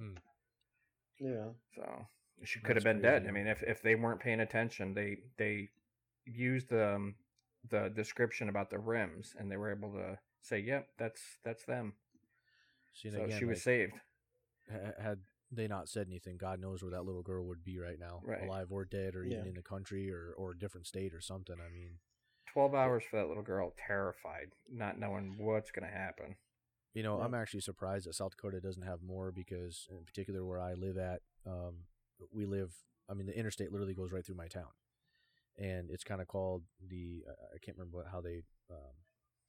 yeah. 1.21 1.49
so 1.75 2.07
she 2.45 2.61
could 2.61 2.77
have 2.77 2.85
That's 2.85 2.95
been 2.95 3.03
dead. 3.03 3.27
I 3.29 3.33
mean, 3.33 3.47
if 3.47 3.63
if 3.63 3.83
they 3.83 3.95
weren't 3.95 4.21
paying 4.21 4.41
attention, 4.41 4.95
they 4.95 5.19
they 5.37 5.69
used 6.25 6.71
the 6.71 6.95
um, 6.95 7.15
the 7.69 7.91
description 7.95 8.49
about 8.49 8.71
the 8.71 8.79
rims, 8.79 9.35
and 9.39 9.51
they 9.51 9.57
were 9.57 9.71
able 9.71 9.93
to 9.93 10.19
say, 10.41 10.59
"Yep, 10.59 10.89
that's 10.99 11.21
that's 11.45 11.65
them." 11.65 11.95
See, 12.95 13.11
so 13.11 13.25
again, 13.25 13.39
she 13.39 13.45
was 13.45 13.59
like, 13.59 13.63
saved. 13.63 13.93
had 15.03 15.19
they 15.53 15.67
not 15.69 15.89
said 15.89 16.07
anything, 16.09 16.37
God 16.37 16.61
knows 16.61 16.83
where 16.83 16.93
that 16.93 17.05
little 17.05 17.23
girl 17.23 17.45
would 17.47 17.65
be 17.65 17.79
right 17.79 17.99
now, 17.99 18.21
Right. 18.25 18.43
alive 18.43 18.69
or 18.71 18.85
dead, 18.85 19.15
or 19.17 19.25
even 19.25 19.47
in 19.49 19.55
the 19.55 19.63
country 19.63 20.11
or 20.13 20.33
or 20.37 20.53
a 20.53 20.59
different 20.59 20.87
state 20.87 21.13
or 21.15 21.21
something. 21.21 21.57
I 21.59 21.69
mean, 21.73 21.99
Twelve 22.53 22.75
hours 22.75 23.05
for 23.09 23.17
that 23.17 23.29
little 23.29 23.43
girl, 23.43 23.73
terrified, 23.87 24.53
not 24.69 24.99
knowing 24.99 25.37
what's 25.39 25.71
going 25.71 25.89
to 25.89 25.97
happen. 25.97 26.37
you 26.95 27.03
know, 27.05 27.19
Right. 27.19 27.25
I'm 27.27 27.35
actually 27.35 27.61
surprised 27.61 28.07
that 28.07 28.15
South 28.15 28.33
Dakota 28.33 28.61
doesn't 28.61 28.83
have 28.83 29.03
more 29.03 29.31
because, 29.31 29.87
in 29.91 30.05
particular, 30.05 30.45
where 30.45 30.61
I 30.61 30.75
live 30.75 30.99
at, 30.99 31.23
um, 31.47 31.85
we 32.33 32.47
live. 32.47 32.75
I 33.09 33.15
mean, 33.15 33.27
the 33.27 33.39
interstate 33.39 33.71
literally 33.73 33.95
goes 33.95 34.11
right 34.13 34.25
through 34.27 34.37
my 34.37 34.49
town, 34.49 34.73
and 35.57 35.91
it's 35.91 36.05
kind 36.05 36.21
of 36.21 36.27
called 36.29 36.63
the. 36.89 37.25
I 37.55 37.59
can't 37.59 37.77
remember 37.79 37.99
what, 37.99 38.07
how 38.09 38.21
they 38.21 38.43
um, 38.71 38.95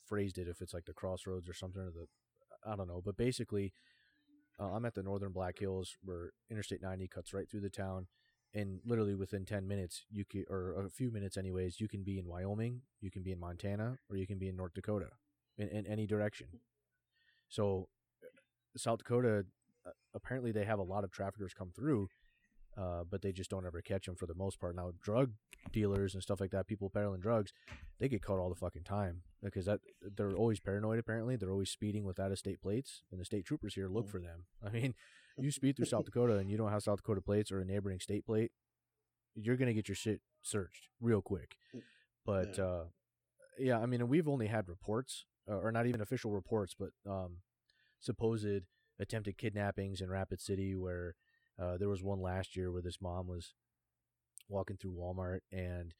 phrased 0.05 0.37
it. 0.37 0.47
If 0.47 0.61
it's 0.61 0.73
like 0.73 0.85
the 0.85 0.93
crossroads 0.93 1.49
or 1.49 1.53
something, 1.53 1.81
or 1.81 1.91
the, 1.91 2.07
I 2.71 2.75
don't 2.75 2.87
know. 2.87 3.01
But 3.03 3.17
basically, 3.17 3.73
uh, 4.61 4.71
I'm 4.73 4.85
at 4.85 4.93
the 4.93 5.03
northern 5.03 5.31
Black 5.31 5.59
Hills 5.59 5.97
where 6.03 6.31
Interstate 6.49 6.81
90 6.81 7.07
cuts 7.07 7.33
right 7.33 7.49
through 7.49 7.61
the 7.61 7.69
town, 7.69 8.07
and 8.53 8.79
literally 8.85 9.15
within 9.15 9.45
10 9.45 9.67
minutes, 9.67 10.03
you 10.11 10.25
can, 10.25 10.45
or 10.49 10.85
a 10.85 10.89
few 10.89 11.09
minutes, 11.11 11.37
anyways, 11.37 11.79
you 11.79 11.87
can 11.87 12.03
be 12.03 12.19
in 12.19 12.27
Wyoming, 12.27 12.81
you 12.99 13.09
can 13.09 13.23
be 13.23 13.31
in 13.31 13.39
Montana, 13.39 13.97
or 14.09 14.17
you 14.17 14.27
can 14.27 14.37
be 14.37 14.49
in 14.49 14.55
North 14.55 14.73
Dakota, 14.73 15.07
in, 15.57 15.69
in 15.69 15.87
any 15.87 16.05
direction. 16.05 16.47
So, 17.49 17.87
South 18.77 18.99
Dakota, 18.99 19.45
uh, 19.85 19.91
apparently, 20.13 20.51
they 20.51 20.65
have 20.65 20.79
a 20.79 20.83
lot 20.83 21.03
of 21.03 21.11
traffickers 21.11 21.53
come 21.53 21.71
through, 21.75 22.09
uh, 22.77 23.03
but 23.09 23.21
they 23.21 23.31
just 23.31 23.49
don't 23.49 23.65
ever 23.65 23.81
catch 23.81 24.05
them 24.05 24.15
for 24.15 24.25
the 24.25 24.33
most 24.35 24.59
part. 24.59 24.75
Now, 24.75 24.91
drug 25.01 25.31
dealers 25.71 26.13
and 26.13 26.23
stuff 26.23 26.39
like 26.39 26.51
that, 26.51 26.67
people 26.67 26.89
peddling 26.89 27.19
drugs, 27.21 27.51
they 27.99 28.07
get 28.09 28.21
caught 28.23 28.39
all 28.39 28.49
the 28.49 28.55
fucking 28.55 28.83
time 28.83 29.21
because 29.43 29.65
that 29.65 29.79
they're 30.15 30.35
always 30.35 30.59
paranoid. 30.59 30.99
Apparently, 30.99 31.35
they're 31.35 31.51
always 31.51 31.69
speeding 31.69 32.03
with 32.05 32.19
out 32.19 32.31
of 32.31 32.39
state 32.39 32.61
plates, 32.61 33.03
and 33.11 33.19
the 33.19 33.25
state 33.25 33.45
troopers 33.45 33.75
here 33.75 33.87
look 33.89 34.07
Mm. 34.07 34.11
for 34.11 34.19
them. 34.19 34.45
I 34.63 34.69
mean, 34.69 34.95
you 35.37 35.51
speed 35.51 35.75
through 35.77 35.85
South 35.85 36.05
Dakota 36.05 36.37
and 36.37 36.49
you 36.49 36.57
don't 36.57 36.71
have 36.71 36.83
South 36.83 36.97
Dakota 36.97 37.21
plates 37.21 37.51
or 37.51 37.59
a 37.61 37.65
neighboring 37.65 37.99
state 37.99 38.25
plate, 38.25 38.51
you're 39.35 39.55
gonna 39.57 39.73
get 39.73 39.87
your 39.87 39.95
shit 39.95 40.21
searched 40.41 40.87
real 40.99 41.21
quick. 41.21 41.55
But 42.25 42.57
Yeah. 42.57 42.63
uh, 42.63 42.85
yeah, 43.57 43.79
I 43.79 43.85
mean, 43.85 44.07
we've 44.07 44.27
only 44.27 44.47
had 44.47 44.67
reports, 44.67 45.25
uh, 45.47 45.57
or 45.57 45.71
not 45.71 45.85
even 45.87 46.01
official 46.01 46.31
reports, 46.31 46.73
but 46.77 46.91
um, 47.05 47.37
supposed 47.99 48.63
attempted 48.99 49.37
kidnappings 49.37 50.01
in 50.01 50.09
Rapid 50.09 50.39
City, 50.41 50.75
where 50.75 51.15
uh, 51.59 51.77
there 51.77 51.89
was 51.89 52.03
one 52.03 52.21
last 52.21 52.55
year 52.55 52.71
where 52.71 52.81
this 52.81 53.01
mom 53.01 53.27
was 53.27 53.53
walking 54.49 54.77
through 54.77 54.91
Walmart 54.93 55.39
and 55.51 55.93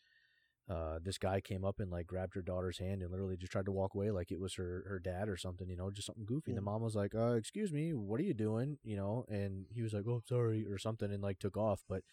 uh, 0.70 1.00
this 1.04 1.18
guy 1.18 1.42
came 1.42 1.66
up 1.66 1.80
and 1.80 1.92
like 1.92 2.08
grabbed 2.08 2.36
her 2.36 2.42
daughter's 2.42 2.78
hand 2.78 3.02
and 3.02 3.12
literally 3.12 3.36
just 3.36 3.52
tried 3.52 3.66
to 3.66 3.72
walk 3.72 3.94
away 3.94 4.12
like 4.12 4.32
it 4.32 4.40
was 4.40 4.54
her 4.56 4.86
her 4.88 5.00
dad 5.00 5.28
or 5.28 5.36
something, 5.36 5.68
you 5.70 5.76
know, 5.76 5.90
just 5.92 6.06
something 6.06 6.26
goofy. 6.26 6.52
And 6.52 6.58
the 6.58 6.62
mom 6.62 6.82
was 6.82 6.96
like, 6.96 7.14
uh, 7.16 7.34
"Excuse 7.34 7.74
me, 7.74 7.94
what 7.94 8.20
are 8.20 8.24
you 8.24 8.34
doing?" 8.34 8.78
You 8.84 8.96
know, 8.96 9.26
and 9.28 9.66
he 9.74 9.82
was 9.82 9.94
like, 9.94 10.06
"Oh, 10.08 10.22
sorry," 10.28 10.66
or 10.66 10.78
something, 10.78 11.12
and 11.12 11.22
like 11.22 11.40
took 11.40 11.58
off. 11.58 11.84
But 11.90 12.04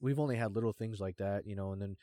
we've 0.00 0.18
only 0.18 0.36
had 0.36 0.54
little 0.54 0.72
things 0.72 1.00
like 1.00 1.18
that, 1.18 1.46
you 1.46 1.54
know, 1.56 1.72
and 1.72 1.82
then 1.82 1.96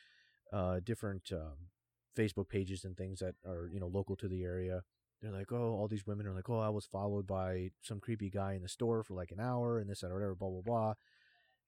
uh, 0.52 0.80
different 0.84 1.30
um, 1.32 1.68
Facebook 2.16 2.48
pages 2.48 2.84
and 2.84 2.96
things 2.96 3.20
that 3.20 3.34
are 3.46 3.68
you 3.72 3.80
know 3.80 3.88
local 3.88 4.16
to 4.16 4.28
the 4.28 4.42
area. 4.44 4.82
They're 5.22 5.32
like, 5.32 5.52
oh, 5.52 5.76
all 5.78 5.88
these 5.88 6.06
women 6.06 6.26
are 6.26 6.32
like, 6.34 6.48
oh, 6.48 6.60
I 6.60 6.70
was 6.70 6.86
followed 6.86 7.26
by 7.26 7.70
some 7.82 8.00
creepy 8.00 8.30
guy 8.30 8.54
in 8.54 8.62
the 8.62 8.68
store 8.68 9.02
for 9.02 9.14
like 9.14 9.30
an 9.30 9.40
hour 9.40 9.78
and 9.78 9.90
this 9.90 10.02
and 10.02 10.12
whatever, 10.12 10.34
blah 10.34 10.48
blah 10.48 10.62
blah, 10.62 10.94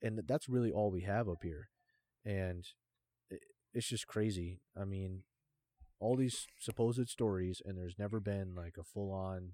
and 0.03 0.22
that's 0.26 0.48
really 0.48 0.72
all 0.72 0.90
we 0.90 1.03
have 1.03 1.28
up 1.28 1.42
here, 1.42 1.68
and 2.24 2.64
it's 3.74 3.88
just 3.88 4.07
crazy. 4.07 4.61
I 4.80 4.84
mean, 4.84 5.22
all 6.00 6.16
these 6.16 6.46
supposed 6.59 7.09
stories, 7.09 7.61
and 7.64 7.78
there's 7.78 7.98
never 7.98 8.20
been 8.20 8.55
like 8.55 8.76
a 8.78 8.84
full 8.84 9.12
on 9.12 9.53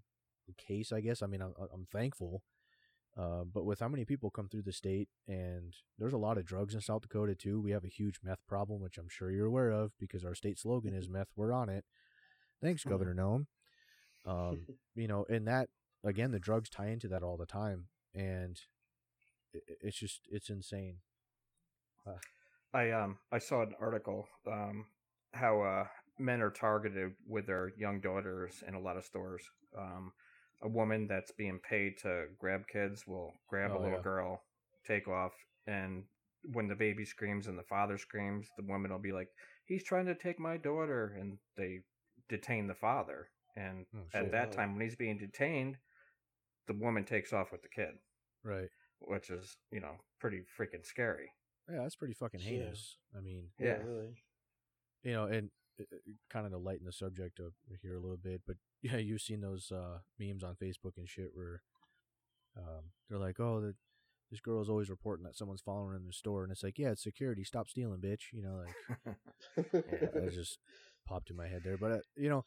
case. 0.56 0.92
I 0.92 1.00
guess. 1.00 1.22
I 1.22 1.26
mean, 1.26 1.42
I'm, 1.42 1.54
I'm 1.72 1.86
thankful. 1.92 2.42
Uh, 3.16 3.42
but 3.52 3.64
with 3.64 3.80
how 3.80 3.88
many 3.88 4.04
people 4.04 4.30
come 4.30 4.48
through 4.48 4.62
the 4.62 4.72
state, 4.72 5.08
and 5.26 5.74
there's 5.98 6.12
a 6.12 6.18
lot 6.18 6.38
of 6.38 6.46
drugs 6.46 6.74
in 6.74 6.80
South 6.80 7.02
Dakota 7.02 7.34
too. 7.34 7.60
We 7.60 7.72
have 7.72 7.84
a 7.84 7.88
huge 7.88 8.20
meth 8.22 8.46
problem, 8.46 8.80
which 8.80 8.96
I'm 8.96 9.08
sure 9.08 9.32
you're 9.32 9.46
aware 9.46 9.70
of 9.70 9.90
because 9.98 10.24
our 10.24 10.36
state 10.36 10.58
slogan 10.58 10.94
is 10.94 11.08
"Meth, 11.08 11.32
we're 11.34 11.52
on 11.52 11.68
it." 11.68 11.84
Thanks, 12.62 12.84
Governor 12.84 13.14
Noem. 13.14 13.46
Um, 14.28 14.66
you 14.94 15.08
know, 15.08 15.24
and 15.28 15.46
that 15.48 15.68
again, 16.04 16.30
the 16.30 16.38
drugs 16.38 16.68
tie 16.68 16.88
into 16.88 17.08
that 17.08 17.22
all 17.22 17.36
the 17.36 17.46
time, 17.46 17.86
and 18.14 18.60
it, 19.52 19.62
it's 19.80 19.98
just 19.98 20.20
it's 20.30 20.50
insane. 20.50 20.98
I 22.72 22.90
um 22.90 23.18
I 23.32 23.38
saw 23.38 23.62
an 23.62 23.74
article 23.80 24.28
um 24.46 24.86
how 25.32 25.62
uh 25.62 25.86
men 26.18 26.42
are 26.42 26.50
targeted 26.50 27.12
with 27.26 27.46
their 27.46 27.72
young 27.78 28.00
daughters 28.00 28.62
in 28.66 28.74
a 28.74 28.80
lot 28.80 28.96
of 28.96 29.04
stores. 29.04 29.42
Um, 29.76 30.12
a 30.62 30.68
woman 30.68 31.06
that's 31.06 31.30
being 31.32 31.60
paid 31.60 31.98
to 32.02 32.26
grab 32.38 32.62
kids 32.72 33.06
will 33.06 33.32
grab 33.48 33.70
Oh, 33.72 33.76
a 33.76 33.80
little 33.80 33.98
yeah. 33.98 34.02
girl, 34.02 34.42
take 34.84 35.06
off, 35.06 35.32
and 35.68 36.04
when 36.52 36.66
the 36.66 36.74
baby 36.74 37.04
screams 37.04 37.46
and 37.46 37.56
the 37.58 37.62
father 37.64 37.98
screams, 37.98 38.48
the 38.56 38.64
woman 38.64 38.90
will 38.90 38.98
be 38.98 39.12
like, 39.12 39.28
"He's 39.66 39.84
trying 39.84 40.06
to 40.06 40.14
take 40.16 40.40
my 40.40 40.56
daughter," 40.56 41.14
and 41.18 41.38
they 41.56 41.80
detain 42.28 42.66
the 42.66 42.74
father. 42.74 43.30
And 43.58 43.86
Oh, 43.94 44.06
at 44.14 44.30
that 44.30 44.50
Wow. 44.50 44.56
time, 44.56 44.72
when 44.74 44.82
he's 44.82 44.94
being 44.96 45.18
detained, 45.18 45.76
the 46.68 46.74
woman 46.74 47.04
takes 47.04 47.32
off 47.32 47.50
with 47.50 47.62
the 47.62 47.68
kid, 47.68 47.98
Right. 48.44 48.70
which 49.00 49.30
is 49.30 49.56
you 49.72 49.80
know 49.80 49.96
pretty 50.20 50.42
freaking 50.56 50.84
scary. 50.86 51.32
Yeah, 51.68 51.82
that's 51.82 51.96
pretty 51.96 52.14
fucking 52.14 52.40
Yeah. 52.40 52.46
heinous. 52.50 52.98
I 53.16 53.20
mean, 53.20 53.50
yeah, 53.58 53.66
Yeah. 53.66 53.82
really. 53.82 54.24
you 55.02 55.12
know, 55.12 55.24
and 55.24 55.50
kind 56.30 56.44
of 56.46 56.52
to 56.52 56.58
lighten 56.58 56.86
the 56.86 56.92
subject 56.92 57.38
of 57.40 57.52
here 57.82 57.94
a 57.94 58.00
little 58.00 58.16
bit, 58.16 58.42
but 58.46 58.56
yeah, 58.82 58.96
you've 58.96 59.20
seen 59.22 59.40
those 59.40 59.70
uh, 59.72 59.98
memes 60.18 60.44
on 60.44 60.54
Facebook 60.56 60.96
and 60.96 61.08
shit 61.08 61.30
where 61.34 61.62
um, 62.56 62.92
they're 63.08 63.18
like, 63.18 63.40
"Oh, 63.40 63.60
the, 63.60 63.74
this 64.30 64.40
girl 64.40 64.60
is 64.62 64.68
always 64.68 64.90
reporting 64.90 65.24
that 65.24 65.36
someone's 65.36 65.60
following 65.62 65.90
her 65.90 65.96
in 65.96 66.06
the 66.06 66.12
store," 66.12 66.42
and 66.44 66.52
it's 66.52 66.62
like, 66.62 66.78
"Yeah, 66.78 66.90
it's 66.90 67.02
security. 67.02 67.44
Stop 67.44 67.68
stealing, 67.68 68.00
bitch." 68.00 68.32
You 68.32 68.42
know, 68.42 68.62
like 69.56 69.66
that 70.14 70.32
just 70.32 70.58
popped 71.06 71.30
in 71.30 71.36
my 71.36 71.48
head 71.48 71.62
there. 71.64 71.76
But 71.78 71.92
uh, 71.92 71.98
you 72.16 72.28
know, 72.28 72.44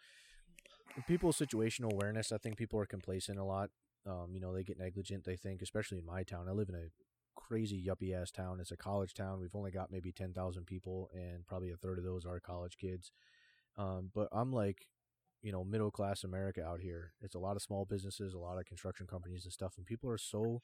people's 1.08 1.38
situational 1.38 1.94
awareness. 1.94 2.32
I 2.32 2.38
think 2.38 2.58
people 2.58 2.80
are 2.80 2.86
complacent 2.86 3.39
a 3.39 3.44
lot. 3.44 3.70
Um, 4.06 4.30
you 4.34 4.39
know, 4.39 4.54
they 4.54 4.64
get 4.64 4.80
negligent. 4.80 5.26
They 5.26 5.36
think, 5.36 5.62
especially 5.62 6.00
in 6.00 6.06
my 6.06 6.24
town. 6.24 6.48
I 6.50 6.52
live 6.52 6.70
in 6.70 6.76
a 6.76 6.89
crazy 7.36 7.84
yuppie 7.88 8.20
ass 8.20 8.32
town. 8.32 8.60
It's 8.60 8.72
a 8.72 8.78
college 8.78 9.14
town. 9.14 9.39
We've 9.39 9.56
only 9.56 9.72
got 9.72 9.92
maybe 9.92 10.12
ten 10.12 10.34
thousand 10.34 10.66
people, 10.66 11.10
and 11.14 11.46
probably 11.46 11.72
a 11.72 11.78
third 11.78 11.98
of 11.98 12.04
those 12.04 12.26
are 12.26 12.39
college 12.39 12.78
kids. 12.78 13.12
Um, 13.78 14.12
but 14.14 14.28
I'm 14.32 14.52
like, 14.52 14.88
you 15.42 15.52
know, 15.52 15.64
middle 15.64 15.92
class 15.92 16.24
America 16.24 16.64
out 16.64 16.82
here. 16.82 17.14
It's 17.22 17.36
a 17.36 17.39
lot 17.39 17.56
of 17.56 17.62
small 17.62 17.86
businesses, 17.86 18.34
a 18.34 18.39
lot 18.39 18.58
of 18.58 18.66
construction 18.66 19.08
companies 19.08 19.44
and 19.46 19.54
stuff, 19.54 19.74
and 19.78 19.86
people 19.86 20.10
are 20.10 20.18
so 20.18 20.62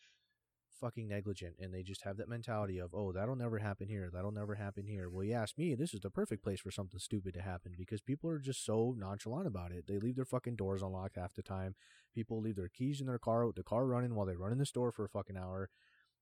fucking 0.80 1.08
negligent 1.08 1.56
and 1.60 1.74
they 1.74 1.84
just 1.84 2.04
have 2.04 2.18
that 2.18 2.30
mentality 2.30 2.78
of, 2.80 2.94
oh, 2.94 3.12
that'll 3.12 3.36
never 3.36 3.60
happen 3.60 3.88
here. 3.88 4.10
That'll 4.14 4.32
never 4.32 4.56
happen 4.56 4.86
here. 4.86 5.10
Well, 5.10 5.24
you 5.24 5.34
ask 5.34 5.58
me, 5.58 5.76
this 5.76 5.94
is 5.94 6.00
the 6.02 6.10
perfect 6.10 6.44
place 6.44 6.60
for 6.60 6.72
something 6.72 7.00
stupid 7.00 7.34
to 7.36 7.42
happen 7.42 7.74
because 7.78 8.02
people 8.02 8.30
are 8.30 8.40
just 8.40 8.66
so 8.66 8.96
nonchalant 8.98 9.48
about 9.48 9.72
it. 9.72 9.86
They 9.88 9.98
leave 10.00 10.16
their 10.16 10.26
fucking 10.26 10.56
doors 10.56 10.82
unlocked 10.82 11.16
half 11.18 11.34
the 11.34 11.42
time. 11.42 11.76
People 12.14 12.42
leave 12.42 12.56
their 12.56 12.70
keys 12.70 13.02
in 13.02 13.08
their 13.08 13.20
car 13.20 13.46
with 13.46 13.56
the 13.56 13.64
car 13.64 13.86
running 13.86 14.16
while 14.16 14.26
they 14.26 14.36
run 14.36 14.52
in 14.52 14.58
the 14.58 14.66
store 14.66 14.92
for 14.92 15.06
a 15.06 15.10
fucking 15.10 15.38
hour. 15.38 15.70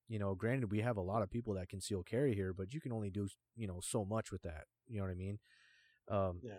You 0.08 0.18
know, 0.18 0.34
granted, 0.34 0.70
we 0.70 0.80
have 0.80 0.96
a 0.96 1.02
lot 1.02 1.22
of 1.22 1.30
people 1.30 1.54
that 1.54 1.68
conceal 1.68 2.02
carry 2.02 2.34
here, 2.34 2.52
but 2.52 2.72
you 2.72 2.80
can 2.80 2.92
only 2.92 3.10
do, 3.10 3.28
you 3.56 3.66
know, 3.66 3.80
so 3.80 4.04
much 4.04 4.30
with 4.30 4.42
that. 4.42 4.64
You 4.86 4.98
know 4.98 5.04
what 5.04 5.10
I 5.12 5.16
mean? 5.16 5.38
Um, 6.08 6.40
Yeah. 6.42 6.58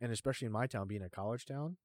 And 0.00 0.12
especially 0.12 0.46
in 0.46 0.52
my 0.52 0.66
town, 0.66 0.88
being 0.88 1.02
a 1.02 1.08
college 1.08 1.44
town, 1.46 1.76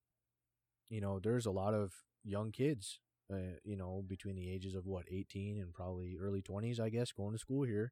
you 0.89 1.01
know, 1.01 1.19
there's 1.19 1.45
a 1.45 1.51
lot 1.51 1.73
of 1.73 1.93
young 2.23 2.51
kids 2.51 2.99
uh, 3.31 3.57
you 3.63 3.75
know, 3.75 4.03
between 4.07 4.35
the 4.35 4.49
ages 4.51 4.75
of 4.75 4.85
what, 4.85 5.05
18 5.11 5.57
and 5.59 5.73
probably 5.73 6.17
early 6.19 6.41
20s, 6.41 6.79
I 6.79 6.89
guess, 6.89 7.11
going 7.11 7.33
to 7.33 7.39
school 7.39 7.63
here. 7.63 7.91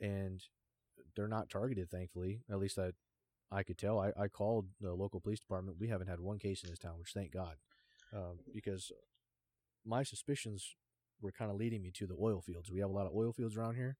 And 0.00 0.42
they're 1.16 1.28
not 1.28 1.50
targeted, 1.50 1.90
thankfully. 1.90 2.40
At 2.50 2.58
least 2.58 2.78
I, 2.78 2.92
I 3.50 3.62
could 3.62 3.78
tell. 3.78 3.98
I, 3.98 4.12
I 4.18 4.28
called 4.28 4.66
the 4.80 4.94
local 4.94 5.20
police 5.20 5.40
department. 5.40 5.78
We 5.80 5.88
haven't 5.88 6.08
had 6.08 6.20
one 6.20 6.38
case 6.38 6.62
in 6.62 6.70
this 6.70 6.78
town, 6.78 6.98
which 6.98 7.12
thank 7.12 7.32
God. 7.32 7.56
Um, 8.14 8.38
because 8.52 8.92
my 9.84 10.02
suspicions 10.02 10.76
were 11.20 11.32
kind 11.32 11.50
of 11.50 11.56
leading 11.56 11.82
me 11.82 11.90
to 11.92 12.06
the 12.06 12.16
oil 12.20 12.40
fields. 12.40 12.70
We 12.70 12.80
have 12.80 12.90
a 12.90 12.92
lot 12.92 13.06
of 13.06 13.12
oil 13.14 13.32
fields 13.32 13.56
around 13.56 13.74
here. 13.74 13.96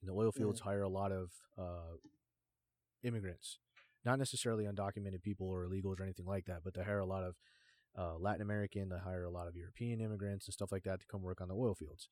And 0.00 0.08
the 0.08 0.14
oil 0.14 0.32
fields 0.32 0.60
hire 0.60 0.82
a 0.82 0.88
lot 0.88 1.12
of 1.12 1.30
uh, 1.56 1.96
immigrants, 3.04 3.58
not 4.04 4.18
necessarily 4.18 4.64
undocumented 4.64 5.22
people 5.22 5.48
or 5.48 5.64
illegals 5.64 6.00
or 6.00 6.02
anything 6.02 6.26
like 6.26 6.46
that, 6.46 6.60
but 6.64 6.74
they 6.74 6.82
hire 6.82 6.98
a 6.98 7.06
lot 7.06 7.22
of 7.22 7.36
uh, 7.96 8.16
Latin 8.18 8.42
American. 8.42 8.88
They 8.88 8.98
hire 8.98 9.24
a 9.24 9.30
lot 9.30 9.48
of 9.48 9.56
European 9.56 10.00
immigrants 10.00 10.46
and 10.46 10.52
stuff 10.54 10.72
like 10.72 10.84
that 10.84 11.00
to 11.00 11.06
come 11.06 11.22
work 11.22 11.40
on 11.40 11.48
the 11.48 11.54
oil 11.56 11.74
fields. 11.74 12.08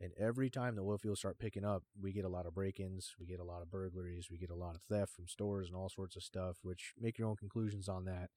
And 0.00 0.12
every 0.18 0.50
time 0.50 0.74
the 0.74 0.82
oil 0.82 0.98
fields 0.98 1.20
start 1.20 1.38
picking 1.38 1.64
up, 1.64 1.84
we 2.00 2.12
get 2.12 2.24
a 2.24 2.28
lot 2.28 2.46
of 2.46 2.54
break-ins, 2.54 3.14
we 3.18 3.26
get 3.26 3.38
a 3.38 3.44
lot 3.44 3.62
of 3.62 3.70
burglaries, 3.70 4.28
we 4.30 4.38
get 4.38 4.50
a 4.50 4.54
lot 4.54 4.74
of 4.74 4.82
theft 4.82 5.12
from 5.12 5.28
stores 5.28 5.68
and 5.68 5.76
all 5.76 5.88
sorts 5.88 6.16
of 6.16 6.22
stuff. 6.24 6.58
Which 6.62 6.92
make 7.00 7.16
your 7.18 7.28
own 7.28 7.36
conclusions 7.36 7.88
on 7.88 8.04
that. 8.06 8.30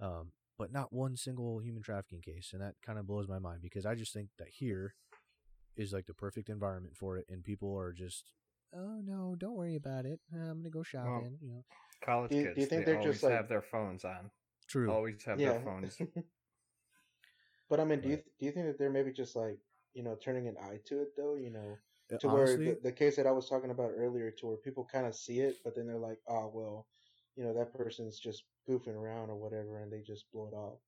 Um, 0.00 0.32
but 0.58 0.72
not 0.72 0.92
one 0.92 1.16
single 1.16 1.58
human 1.60 1.82
trafficking 1.82 2.20
case, 2.20 2.50
and 2.52 2.62
that 2.62 2.74
kind 2.84 2.98
of 2.98 3.06
blows 3.06 3.28
my 3.28 3.38
mind 3.38 3.60
because 3.62 3.86
I 3.86 3.94
just 3.94 4.12
think 4.12 4.30
that 4.38 4.48
here 4.48 4.94
is 5.76 5.92
like 5.92 6.06
the 6.06 6.14
perfect 6.14 6.48
environment 6.48 6.96
for 6.96 7.16
it, 7.16 7.26
and 7.28 7.44
people 7.44 7.76
are 7.78 7.92
just, 7.92 8.32
oh 8.74 9.00
no, 9.04 9.36
don't 9.38 9.54
worry 9.54 9.76
about 9.76 10.04
it. 10.06 10.18
I'm 10.32 10.58
gonna 10.58 10.70
go 10.70 10.82
shopping. 10.82 11.38
you 11.40 11.48
know, 11.48 11.64
College 12.04 12.30
Do 12.30 12.36
you- 12.38 12.54
do 12.54 12.60
you 12.60 12.66
think 12.66 12.86
they 12.86 12.92
they're 12.92 13.00
always 13.00 13.14
just, 13.16 13.24
like- 13.24 13.32
have 13.34 13.48
their 13.48 13.62
phones 13.62 14.04
on. 14.04 14.30
True. 14.68 14.90
Always 14.92 15.24
have 15.24 15.38
yeah. 15.38 15.52
their 15.52 15.60
phones. 15.64 15.98
but 17.70 17.80
I 17.80 17.84
mean, 17.84 18.00
do 18.00 18.08
you 18.08 18.18
do 18.38 18.46
you 18.46 18.52
think 18.52 18.66
that 18.66 18.78
they're 18.78 18.90
maybe 18.90 19.12
just 19.12 19.36
like 19.36 19.58
you 19.94 20.02
know 20.02 20.16
turning 20.16 20.48
an 20.48 20.56
eye 20.58 20.80
to 20.86 21.00
it 21.02 21.16
though? 21.16 21.34
You 21.36 21.50
know, 21.50 21.78
Uh, 22.12 22.18
to 22.20 22.28
honestly, 22.28 22.64
where 22.64 22.74
the, 22.74 22.78
the 22.82 22.92
case 22.92 23.16
that 23.16 23.26
I 23.26 23.32
was 23.32 23.48
talking 23.48 23.70
about 23.70 23.92
earlier, 23.96 24.30
to 24.30 24.46
where 24.46 24.56
people 24.56 24.88
kind 24.90 25.06
of 25.06 25.14
see 25.14 25.40
it, 25.40 25.56
but 25.64 25.74
then 25.74 25.86
they're 25.86 25.98
like, 25.98 26.18
oh 26.28 26.50
well, 26.54 26.86
you 27.36 27.44
know 27.44 27.54
that 27.54 27.74
person's 27.74 28.18
just 28.18 28.44
goofing 28.68 28.96
around 28.96 29.30
or 29.30 29.36
whatever, 29.36 29.78
and 29.78 29.92
they 29.92 30.00
just 30.02 30.30
blow 30.32 30.48
it 30.52 30.56
off. 30.56 30.78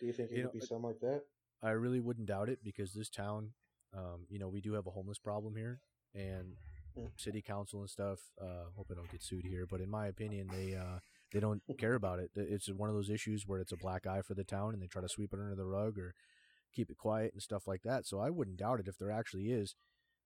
Do 0.00 0.06
you 0.06 0.12
think 0.12 0.30
it 0.30 0.34
You 0.36 0.42
could 0.42 0.44
know, 0.44 0.52
be 0.52 0.60
something 0.60 0.86
like 0.88 1.00
that? 1.00 1.22
I 1.62 1.70
really 1.70 2.00
wouldn't 2.00 2.26
doubt 2.26 2.48
it 2.48 2.60
because 2.64 2.92
this 2.92 3.10
town, 3.10 3.50
um, 3.96 4.26
you 4.28 4.38
know, 4.38 4.48
we 4.48 4.60
do 4.60 4.72
have 4.74 4.86
a 4.86 4.90
homeless 4.90 5.18
problem 5.18 5.56
here, 5.56 5.80
and 6.14 6.54
Mm. 6.96 7.10
city 7.16 7.42
council 7.42 7.80
and 7.80 7.90
stuff. 7.90 8.20
Uh, 8.40 8.70
hope 8.76 8.88
I 8.90 8.94
don't 8.94 9.10
get 9.10 9.22
sued 9.22 9.44
here, 9.44 9.66
but 9.66 9.80
in 9.80 9.90
my 9.90 10.06
opinion, 10.06 10.48
they 10.48 10.74
uh, 10.74 11.00
they 11.32 11.40
don't 11.40 11.62
care 11.78 11.94
about 11.94 12.18
it. 12.18 12.30
It's 12.34 12.68
one 12.68 12.88
of 12.88 12.94
those 12.94 13.10
issues 13.10 13.46
where 13.46 13.60
it's 13.60 13.72
a 13.72 13.76
black 13.76 14.06
eye 14.06 14.22
for 14.22 14.34
the 14.34 14.44
town, 14.44 14.72
and 14.74 14.82
they 14.82 14.86
try 14.86 15.02
to 15.02 15.08
sweep 15.08 15.32
it 15.32 15.40
under 15.40 15.54
the 15.54 15.64
rug 15.66 15.98
or 15.98 16.14
keep 16.74 16.90
it 16.90 16.98
quiet 16.98 17.32
and 17.32 17.42
stuff 17.42 17.66
like 17.66 17.82
that. 17.82 18.06
So 18.06 18.20
I 18.20 18.30
wouldn't 18.30 18.58
doubt 18.58 18.80
it 18.80 18.88
if 18.88 18.98
there 18.98 19.10
actually 19.10 19.50
is, 19.52 19.74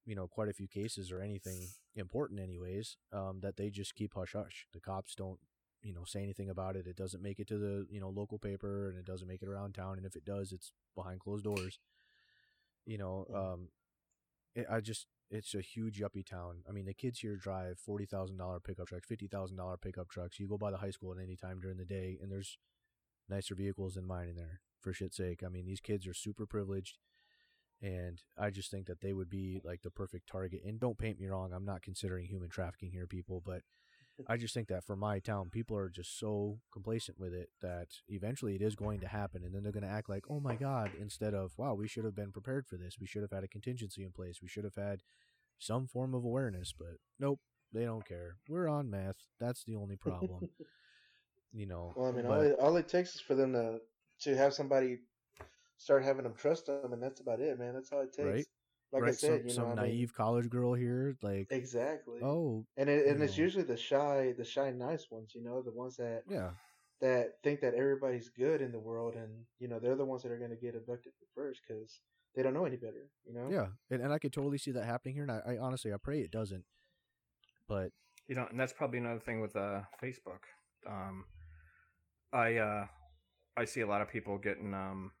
you 0.05 0.15
know, 0.15 0.27
quite 0.27 0.49
a 0.49 0.53
few 0.53 0.67
cases 0.67 1.11
or 1.11 1.21
anything 1.21 1.67
important, 1.95 2.39
anyways, 2.39 2.97
um, 3.13 3.39
that 3.41 3.57
they 3.57 3.69
just 3.69 3.95
keep 3.95 4.13
hush 4.15 4.33
hush. 4.33 4.67
The 4.73 4.79
cops 4.81 5.15
don't. 5.15 5.39
You 5.83 5.93
know, 5.93 6.03
say 6.03 6.23
anything 6.23 6.49
about 6.49 6.75
it. 6.75 6.87
It 6.87 6.95
doesn't 6.95 7.21
make 7.21 7.39
it 7.39 7.47
to 7.49 7.59
the 7.59 7.85
you 7.91 7.99
know 7.99 8.09
local 8.09 8.39
paper, 8.39 8.89
and 8.89 8.97
it 8.97 9.05
doesn't 9.05 9.27
make 9.27 9.43
it 9.43 9.47
around 9.47 9.75
town. 9.75 9.97
And 9.97 10.05
if 10.05 10.15
it 10.15 10.25
does, 10.25 10.51
it's 10.51 10.71
behind 10.95 11.19
closed 11.19 11.43
doors. 11.43 11.77
You 12.85 12.97
know, 12.97 13.25
um, 13.33 13.69
I 14.69 14.79
just 14.79 15.07
it's 15.29 15.55
a 15.55 15.61
huge 15.61 15.99
yuppie 15.99 16.25
town. 16.25 16.63
I 16.69 16.71
mean, 16.71 16.85
the 16.85 16.93
kids 16.93 17.19
here 17.19 17.35
drive 17.35 17.79
forty 17.79 18.05
thousand 18.05 18.37
dollar 18.37 18.59
pickup 18.59 18.87
trucks, 18.87 19.07
fifty 19.07 19.27
thousand 19.27 19.57
dollar 19.57 19.77
pickup 19.77 20.09
trucks. 20.09 20.39
You 20.39 20.47
go 20.47 20.57
by 20.57 20.71
the 20.71 20.77
high 20.77 20.91
school 20.91 21.13
at 21.13 21.23
any 21.23 21.35
time 21.35 21.59
during 21.59 21.77
the 21.77 21.85
day, 21.85 22.17
and 22.21 22.31
there's 22.31 22.57
nicer 23.29 23.55
vehicles 23.55 23.95
than 23.95 24.05
mine 24.05 24.29
in 24.29 24.35
there. 24.35 24.61
For 24.81 24.93
shit's 24.93 25.17
sake, 25.17 25.41
I 25.43 25.49
mean, 25.49 25.65
these 25.65 25.81
kids 25.81 26.05
are 26.05 26.13
super 26.13 26.45
privileged, 26.45 26.99
and 27.81 28.21
I 28.37 28.51
just 28.51 28.69
think 28.69 28.85
that 28.85 29.01
they 29.01 29.13
would 29.13 29.29
be 29.29 29.59
like 29.63 29.81
the 29.81 29.89
perfect 29.89 30.29
target. 30.29 30.61
And 30.63 30.79
don't 30.79 30.97
paint 30.97 31.19
me 31.19 31.27
wrong, 31.27 31.53
I'm 31.53 31.65
not 31.65 31.81
considering 31.81 32.27
human 32.27 32.49
trafficking 32.49 32.91
here, 32.91 33.07
people, 33.07 33.41
but 33.43 33.61
I 34.27 34.37
just 34.37 34.53
think 34.53 34.67
that 34.69 34.83
for 34.83 34.95
my 34.95 35.19
town, 35.19 35.49
people 35.49 35.77
are 35.77 35.89
just 35.89 36.19
so 36.19 36.59
complacent 36.71 37.19
with 37.19 37.33
it 37.33 37.49
that 37.61 37.87
eventually 38.07 38.55
it 38.55 38.61
is 38.61 38.75
going 38.75 38.99
to 39.01 39.07
happen, 39.07 39.43
and 39.43 39.53
then 39.53 39.63
they're 39.63 39.71
going 39.71 39.83
to 39.83 39.89
act 39.89 40.09
like, 40.09 40.23
"Oh 40.29 40.39
my 40.39 40.55
god!" 40.55 40.91
Instead 40.99 41.33
of, 41.33 41.53
"Wow, 41.57 41.73
we 41.73 41.87
should 41.87 42.05
have 42.05 42.15
been 42.15 42.31
prepared 42.31 42.65
for 42.65 42.77
this. 42.77 42.97
We 42.99 43.07
should 43.07 43.21
have 43.21 43.31
had 43.31 43.43
a 43.43 43.47
contingency 43.47 44.03
in 44.03 44.11
place. 44.11 44.41
We 44.41 44.47
should 44.47 44.63
have 44.63 44.75
had 44.75 45.01
some 45.59 45.87
form 45.87 46.13
of 46.13 46.23
awareness." 46.23 46.73
But 46.77 46.97
nope, 47.19 47.39
they 47.73 47.83
don't 47.85 48.07
care. 48.07 48.37
We're 48.47 48.67
on 48.69 48.89
meth. 48.89 49.27
That's 49.39 49.63
the 49.63 49.75
only 49.75 49.97
problem. 49.97 50.49
you 51.53 51.65
know. 51.65 51.93
Well, 51.95 52.09
I 52.09 52.11
mean, 52.11 52.25
but- 52.25 52.31
all 52.31 52.41
it, 52.41 52.59
all 52.59 52.77
it 52.77 52.87
takes 52.87 53.15
is 53.15 53.21
for 53.21 53.35
them 53.35 53.53
to 53.53 53.79
to 54.21 54.37
have 54.37 54.53
somebody 54.53 54.99
start 55.77 56.03
having 56.03 56.23
them 56.23 56.35
trust 56.37 56.67
them, 56.67 56.93
and 56.93 57.03
that's 57.03 57.19
about 57.19 57.41
it, 57.41 57.59
man. 57.59 57.73
That's 57.73 57.91
all 57.91 58.01
it 58.01 58.13
takes. 58.13 58.27
Right. 58.27 58.45
Like 58.91 59.03
I 59.03 59.11
said, 59.11 59.39
some, 59.39 59.47
you 59.47 59.53
some 59.53 59.63
know, 59.63 59.71
I 59.71 59.87
mean, 59.87 59.95
naive 59.95 60.13
college 60.13 60.49
girl 60.49 60.73
here, 60.73 61.17
like, 61.21 61.47
exactly. 61.49 62.19
oh 62.23 62.65
and 62.77 62.89
it, 62.89 63.07
and 63.07 63.19
you 63.19 63.25
it's 63.25 63.37
know. 63.37 63.43
usually 63.43 63.63
the 63.63 63.77
shy, 63.77 64.33
the 64.37 64.45
shy, 64.45 64.71
nice 64.71 65.07
ones. 65.11 65.31
You 65.35 65.43
know, 65.43 65.61
the 65.61 65.71
ones 65.71 65.97
that 65.97 66.23
yeah, 66.29 66.51
that 67.01 67.33
think 67.43 67.61
that 67.61 67.73
everybody's 67.73 68.29
good 68.29 68.61
in 68.61 68.71
the 68.71 68.79
world, 68.79 69.15
and 69.15 69.29
you 69.59 69.67
know, 69.67 69.79
they're 69.79 69.95
the 69.95 70.05
ones 70.05 70.23
that 70.23 70.31
are 70.31 70.37
going 70.37 70.51
to 70.51 70.55
get 70.55 70.75
abducted 70.75 71.11
first 71.35 71.61
because 71.67 71.99
they 72.35 72.43
don't 72.43 72.53
know 72.53 72.65
any 72.65 72.77
better. 72.77 73.09
You 73.25 73.33
know. 73.33 73.49
yeah, 73.49 73.67
and, 73.89 74.01
and 74.01 74.13
I 74.13 74.19
could 74.19 74.33
totally 74.33 74.57
see 74.57 74.71
that 74.71 74.85
happening 74.85 75.15
here. 75.15 75.23
And 75.23 75.31
I, 75.31 75.41
I 75.45 75.57
honestly, 75.57 75.93
I 75.93 75.97
pray 76.01 76.21
it 76.21 76.31
doesn't. 76.31 76.63
But 77.67 77.91
You 78.27 78.35
know, 78.35 78.47
and 78.49 78.59
that's 78.59 78.73
probably 78.73 78.99
another 78.99 79.19
thing 79.19 79.41
with 79.41 79.55
uh, 79.55 79.81
Facebook. 80.01 80.43
Um, 80.87 81.25
I 82.31 82.55
uh, 82.57 82.85
I 83.57 83.65
see 83.65 83.81
a 83.81 83.87
lot 83.87 84.01
of 84.01 84.09
people 84.09 84.37
getting 84.37 84.73
um, 84.73 85.11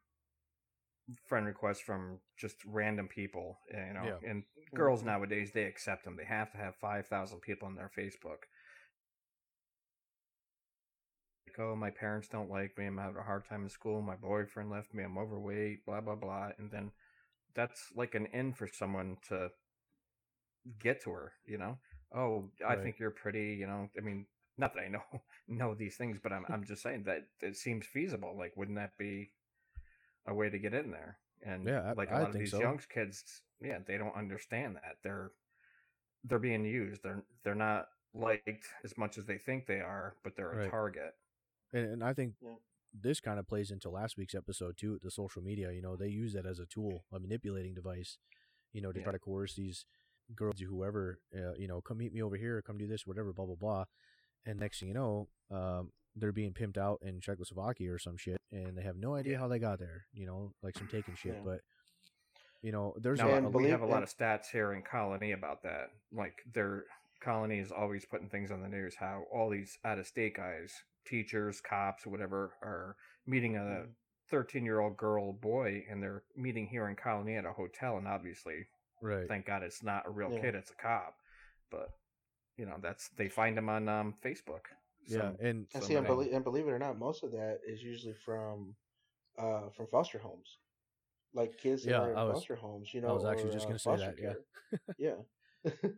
friend 1.27 1.45
requests 1.45 1.79
from 1.81 2.19
just 2.37 2.57
random 2.65 3.07
people. 3.07 3.59
Eh, 3.71 3.87
you 3.87 3.93
know, 3.93 4.07
Yeah. 4.07 4.17
and 4.23 4.43
girls 4.73 5.03
nowadays 5.03 5.51
they 5.53 5.63
accept 5.65 6.03
them. 6.03 6.15
They 6.17 6.25
have 6.25 6.51
to 6.51 6.57
have 6.57 6.75
five 6.75 7.07
thousand 7.07 7.41
people 7.41 7.67
on 7.67 7.75
their 7.75 7.89
Facebook. 7.97 8.43
Like, 11.47 11.59
oh, 11.59 11.75
my 11.75 11.89
parents 11.89 12.27
don't 12.27 12.49
like 12.51 12.77
me. 12.77 12.85
I'm 12.85 12.97
having 12.97 13.17
a 13.17 13.23
hard 13.23 13.45
time 13.45 13.63
in 13.63 13.69
school. 13.69 14.01
My 14.01 14.15
boyfriend 14.15 14.69
left 14.69 14.93
me. 14.93 15.03
I'm 15.03 15.17
overweight. 15.17 15.85
Blah 15.85 16.01
blah 16.01 16.15
blah. 16.15 16.51
And 16.57 16.69
then 16.71 16.91
that's 17.55 17.91
like 17.95 18.15
an 18.15 18.27
in 18.27 18.53
for 18.53 18.67
someone 18.67 19.17
to 19.29 19.51
get 20.79 21.01
to 21.03 21.11
her. 21.11 21.33
You 21.45 21.57
know, 21.57 21.77
oh, 22.15 22.49
I 22.67 22.75
Right. 22.75 22.83
think 22.83 22.99
you're 22.99 23.11
pretty. 23.11 23.55
You 23.59 23.67
know, 23.67 23.89
I 23.97 24.01
mean, 24.01 24.25
not 24.57 24.73
that 24.73 24.81
I 24.81 24.87
know 24.87 25.03
know 25.47 25.73
these 25.75 25.97
things, 25.97 26.17
but 26.21 26.31
I'm 26.31 26.45
I'm 26.49 26.65
just 26.65 26.81
saying 26.83 27.03
that 27.05 27.27
it 27.41 27.55
seems 27.55 27.85
feasible. 27.85 28.35
Like, 28.37 28.53
wouldn't 28.55 28.77
that 28.77 28.97
be 28.97 29.31
a 30.27 30.33
way 30.33 30.49
to 30.49 30.59
get 30.59 30.73
in 30.73 30.91
there? 30.91 31.17
And 31.43 31.65
Yeah, 31.67 31.81
I- 31.91 31.93
like 31.95 32.11
a 32.11 32.15
I 32.15 32.19
lot 32.19 32.31
of 32.31 32.37
these 32.37 32.51
so. 32.51 32.59
young 32.59 32.79
kids, 32.93 33.41
yeah, 33.61 33.79
they 33.85 33.97
don't 33.97 34.15
understand 34.15 34.75
that 34.77 34.97
they're 35.03 35.31
they're 36.23 36.39
being 36.39 36.65
used. 36.65 37.03
They're 37.03 37.23
they're 37.43 37.55
not 37.55 37.89
liked 38.13 38.67
as 38.83 38.97
much 38.97 39.17
as 39.17 39.25
they 39.25 39.37
think 39.37 39.65
they 39.67 39.81
are, 39.81 40.15
but 40.23 40.35
they're 40.35 40.53
a 40.53 40.69
target. 40.69 41.15
and, 41.73 41.85
and 41.93 42.03
I 42.03 42.13
think 42.13 42.33
Yeah. 42.41 42.55
this 42.93 43.19
kind 43.19 43.39
of 43.39 43.47
plays 43.47 43.71
into 43.71 43.89
last 43.89 44.17
week's 44.17 44.35
episode 44.35 44.77
too. 44.77 44.99
The 45.01 45.11
social 45.11 45.41
media, 45.41 45.71
you 45.71 45.81
know, 45.81 45.95
they 45.95 46.07
use 46.07 46.33
that 46.33 46.45
as 46.45 46.59
a 46.59 46.65
tool, 46.65 47.05
a 47.11 47.19
manipulating 47.19 47.73
device, 47.73 48.17
you 48.73 48.81
know, 48.81 48.91
to 48.91 48.99
Yeah. 48.99 49.03
try 49.03 49.11
to 49.13 49.19
coerce 49.19 49.55
these 49.55 49.85
girls, 50.35 50.61
or 50.61 50.65
whoever, 50.65 51.19
uh, 51.35 51.53
you 51.57 51.67
know, 51.67 51.81
come 51.81 51.97
meet 51.97 52.13
me 52.13 52.21
over 52.21 52.37
here, 52.37 52.61
come 52.61 52.77
do 52.77 52.87
this, 52.87 53.05
whatever, 53.05 53.33
blah 53.33 53.45
blah 53.45 53.55
blah. 53.55 53.85
And 54.45 54.59
next 54.59 54.79
thing 54.79 54.89
you 54.89 54.95
know, 54.95 55.27
um, 55.51 55.91
they're 56.15 56.31
being 56.31 56.53
pimped 56.53 56.77
out 56.77 56.99
in 57.01 57.19
Czechoslovakia 57.19 57.91
or 57.91 57.99
some 57.99 58.17
shit, 58.17 58.39
and 58.51 58.77
they 58.77 58.83
have 58.83 58.97
no 58.97 59.15
idea 59.15 59.37
how 59.37 59.47
they 59.47 59.59
got 59.59 59.79
there. 59.79 60.05
You 60.13 60.25
know, 60.25 60.53
like 60.63 60.77
some 60.77 60.87
taken 60.87 61.15
shit. 61.15 61.35
Yeah. 61.35 61.41
But 61.43 61.61
you 62.61 62.71
know, 62.71 62.95
there's 62.99 63.19
Now, 63.19 63.29
a, 63.29 63.33
And 63.35 63.45
we 63.47 63.51
believe- 63.51 63.69
have 63.71 63.81
a 63.81 63.85
lot 63.85 63.97
and- 63.97 64.03
of 64.03 64.09
stats 64.09 64.47
here 64.51 64.73
in 64.73 64.81
Colony 64.81 65.33
about 65.33 65.61
that. 65.63 65.91
Like 66.11 66.41
their 66.53 66.85
Colony 67.19 67.59
is 67.59 67.71
always 67.71 68.05
putting 68.05 68.29
things 68.29 68.51
on 68.51 68.61
the 68.61 68.67
news 68.69 68.95
how 68.95 69.25
all 69.31 69.49
these 69.49 69.77
out 69.83 69.99
of 69.99 70.05
state 70.07 70.35
guys, 70.35 70.73
teachers, 71.05 71.61
cops, 71.61 72.05
whatever, 72.05 72.53
are 72.61 72.95
meeting 73.25 73.55
a 73.55 73.59
Mhm. 73.59 73.93
13 74.29 74.65
year 74.65 74.79
old 74.79 74.97
girl, 74.97 75.33
boy, 75.33 75.85
and 75.89 76.01
they're 76.01 76.23
meeting 76.35 76.67
here 76.67 76.87
in 76.87 76.95
Colony 76.95 77.35
at 77.35 77.45
a 77.45 77.53
hotel. 77.53 77.97
And 77.97 78.07
obviously, 78.07 78.67
right. 79.01 79.27
thank 79.27 79.45
God 79.45 79.61
it's 79.63 79.83
not 79.83 80.05
a 80.07 80.09
real 80.09 80.31
Yeah. 80.33 80.41
kid, 80.41 80.55
it's 80.55 80.71
a 80.71 80.75
cop. 80.75 81.19
But 81.69 81.89
you 82.57 82.65
know, 82.65 82.77
that's 82.79 83.09
they 83.09 83.27
find 83.29 83.57
him 83.57 83.69
on 83.69 83.87
um, 83.89 84.15
Facebook. 84.23 84.65
Yeah, 85.07 85.19
Some- 85.19 85.37
and 85.41 85.67
And 85.73 85.83
see, 85.83 85.95
and 85.95 86.05
believe, 86.07 86.33
and 86.33 86.43
believe 86.43 86.67
it 86.67 86.71
or 86.71 86.79
not, 86.79 86.97
most 86.97 87.23
of 87.23 87.31
that 87.31 87.59
is 87.67 87.81
usually 87.83 88.13
from 88.13 88.75
uh, 89.37 89.69
from 89.75 89.87
foster 89.87 90.17
homes. 90.19 90.57
like 91.33 91.57
kids 91.57 91.85
Yeah, 91.85 92.07
in 92.09 92.15
I 92.15 92.23
was- 92.23 92.35
foster 92.35 92.55
homes. 92.55 92.93
You 92.93 93.01
know, 93.01 93.09
I 93.09 93.11
was 93.13 93.25
actually 93.25 93.49
or, 93.49 93.53
just 93.53 93.65
uh, 93.65 93.69
gonna 93.69 93.79
say 93.79 93.97
that, 93.97 94.15
yeah. 94.17 94.33
care. 94.33 94.39
yeah. 94.97 95.15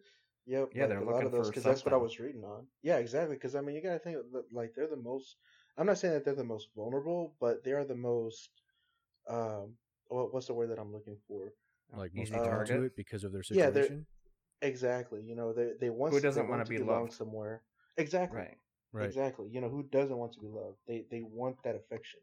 yep. 0.45 0.69
Yeah, 0.73 0.81
like, 0.83 0.89
they're 0.89 0.97
a 0.97 1.05
lot 1.05 1.11
looking 1.13 1.25
of 1.27 1.31
those 1.31 1.47
because 1.49 1.63
that's 1.63 1.85
what 1.85 1.93
I 1.93 1.97
was 1.97 2.19
reading 2.19 2.43
on. 2.43 2.65
Yeah, 2.81 2.97
exactly. 2.97 3.35
Because 3.35 3.53
I 3.55 3.61
mean, 3.61 3.75
you 3.75 3.81
gotta 3.83 3.99
think 3.99 4.17
like 4.51 4.73
they're 4.75 4.87
the 4.87 4.95
most. 4.97 5.35
I'm 5.77 5.85
not 5.85 5.99
saying 5.99 6.13
that 6.15 6.25
they're 6.25 6.33
the 6.33 6.43
most 6.43 6.69
vulnerable, 6.75 7.35
but 7.39 7.63
they 7.63 7.71
are 7.73 7.83
the 7.85 7.95
most. 7.95 8.49
Um, 9.29 9.73
what, 10.07 10.33
what's 10.33 10.47
the 10.47 10.53
word 10.53 10.69
that 10.71 10.79
I'm 10.79 10.91
looking 10.93 11.17
for? 11.27 11.53
like 11.95 12.11
Easy 12.13 12.19
most 12.19 12.31
people 12.31 12.45
target. 12.45 12.75
to 12.77 12.83
it 12.83 12.95
because 12.97 13.23
of 13.23 13.31
their 13.31 13.43
situation. 13.43 14.05
Yeah. 14.61 14.67
Exactly. 14.67 15.21
You 15.21 15.35
know, 15.35 15.53
they 15.53 15.73
they 15.79 15.89
want 15.91 16.13
Who 16.13 16.19
doesn't 16.19 16.41
want 16.49 16.51
wanna 16.59 16.65
be 16.65 16.79
loved? 16.79 17.13
somewhere. 17.13 17.61
Exactly. 17.97 18.39
Right. 18.39 18.57
Right. 18.93 19.05
Exactly. 19.05 19.49
You 19.49 19.61
know, 19.61 19.69
who 19.69 19.83
doesn't 19.83 20.17
want 20.17 20.33
to 20.33 20.39
be 20.39 20.47
loved? 20.47 20.77
They 20.87 21.05
they 21.11 21.21
want 21.21 21.57
that 21.63 21.75
affection. 21.75 22.19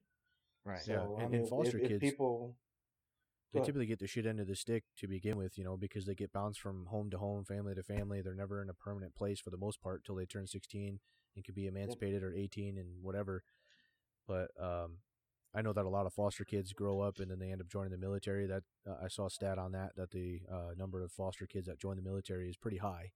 Right. 0.64 0.80
So 0.80 0.92
Yeah, 0.92 1.02
and- 1.02 1.22
and 1.22 1.30
mean, 1.32 1.42
if- 1.42 1.48
foster 1.50 1.78
if, 1.78 1.88
kids- 1.88 2.00
people. 2.00 2.56
They 3.52 3.60
typically 3.60 3.86
get 3.86 4.00
the 4.00 4.08
shit 4.08 4.26
end 4.26 4.40
of 4.40 4.48
the 4.48 4.56
stick 4.56 4.82
to 4.96 5.06
begin 5.06 5.36
with, 5.36 5.56
you 5.56 5.62
know, 5.62 5.76
because 5.76 6.06
they 6.06 6.16
get 6.16 6.32
bounced 6.32 6.60
from 6.60 6.86
home 6.86 7.08
to 7.10 7.18
home, 7.18 7.44
family 7.44 7.72
to 7.76 7.84
family. 7.84 8.20
They're 8.20 8.34
never 8.34 8.60
in 8.60 8.68
a 8.68 8.74
permanent 8.74 9.14
place 9.14 9.38
for 9.38 9.50
the 9.50 9.56
most 9.56 9.80
part 9.80 10.04
till 10.04 10.16
they 10.16 10.26
turn 10.26 10.48
16 10.48 10.98
and 11.36 11.44
can 11.44 11.54
be 11.54 11.68
emancipated 11.68 12.24
or 12.24 12.34
18 12.34 12.76
and 12.76 13.00
whatever. 13.00 13.44
But 14.26 14.50
um, 14.60 14.98
I 15.54 15.62
know 15.62 15.72
that 15.72 15.84
a 15.84 15.88
lot 15.88 16.04
of 16.04 16.12
foster 16.12 16.44
kids 16.44 16.72
grow 16.72 16.98
up 17.00 17.20
and 17.20 17.30
then 17.30 17.38
they 17.38 17.52
end 17.52 17.60
up 17.60 17.68
joining 17.68 17.92
the 17.92 17.96
military. 17.98 18.44
That 18.48 18.64
uh, 18.84 18.96
I 19.04 19.06
saw 19.06 19.26
a 19.26 19.30
stat 19.30 19.56
on 19.56 19.70
that 19.70 19.94
that 19.94 20.10
the 20.10 20.40
uh, 20.50 20.70
number 20.76 21.04
of 21.04 21.12
foster 21.12 21.46
kids 21.46 21.68
that 21.68 21.78
join 21.78 21.94
the 21.94 22.02
military 22.02 22.48
is 22.48 22.56
pretty 22.56 22.78
high. 22.78 23.12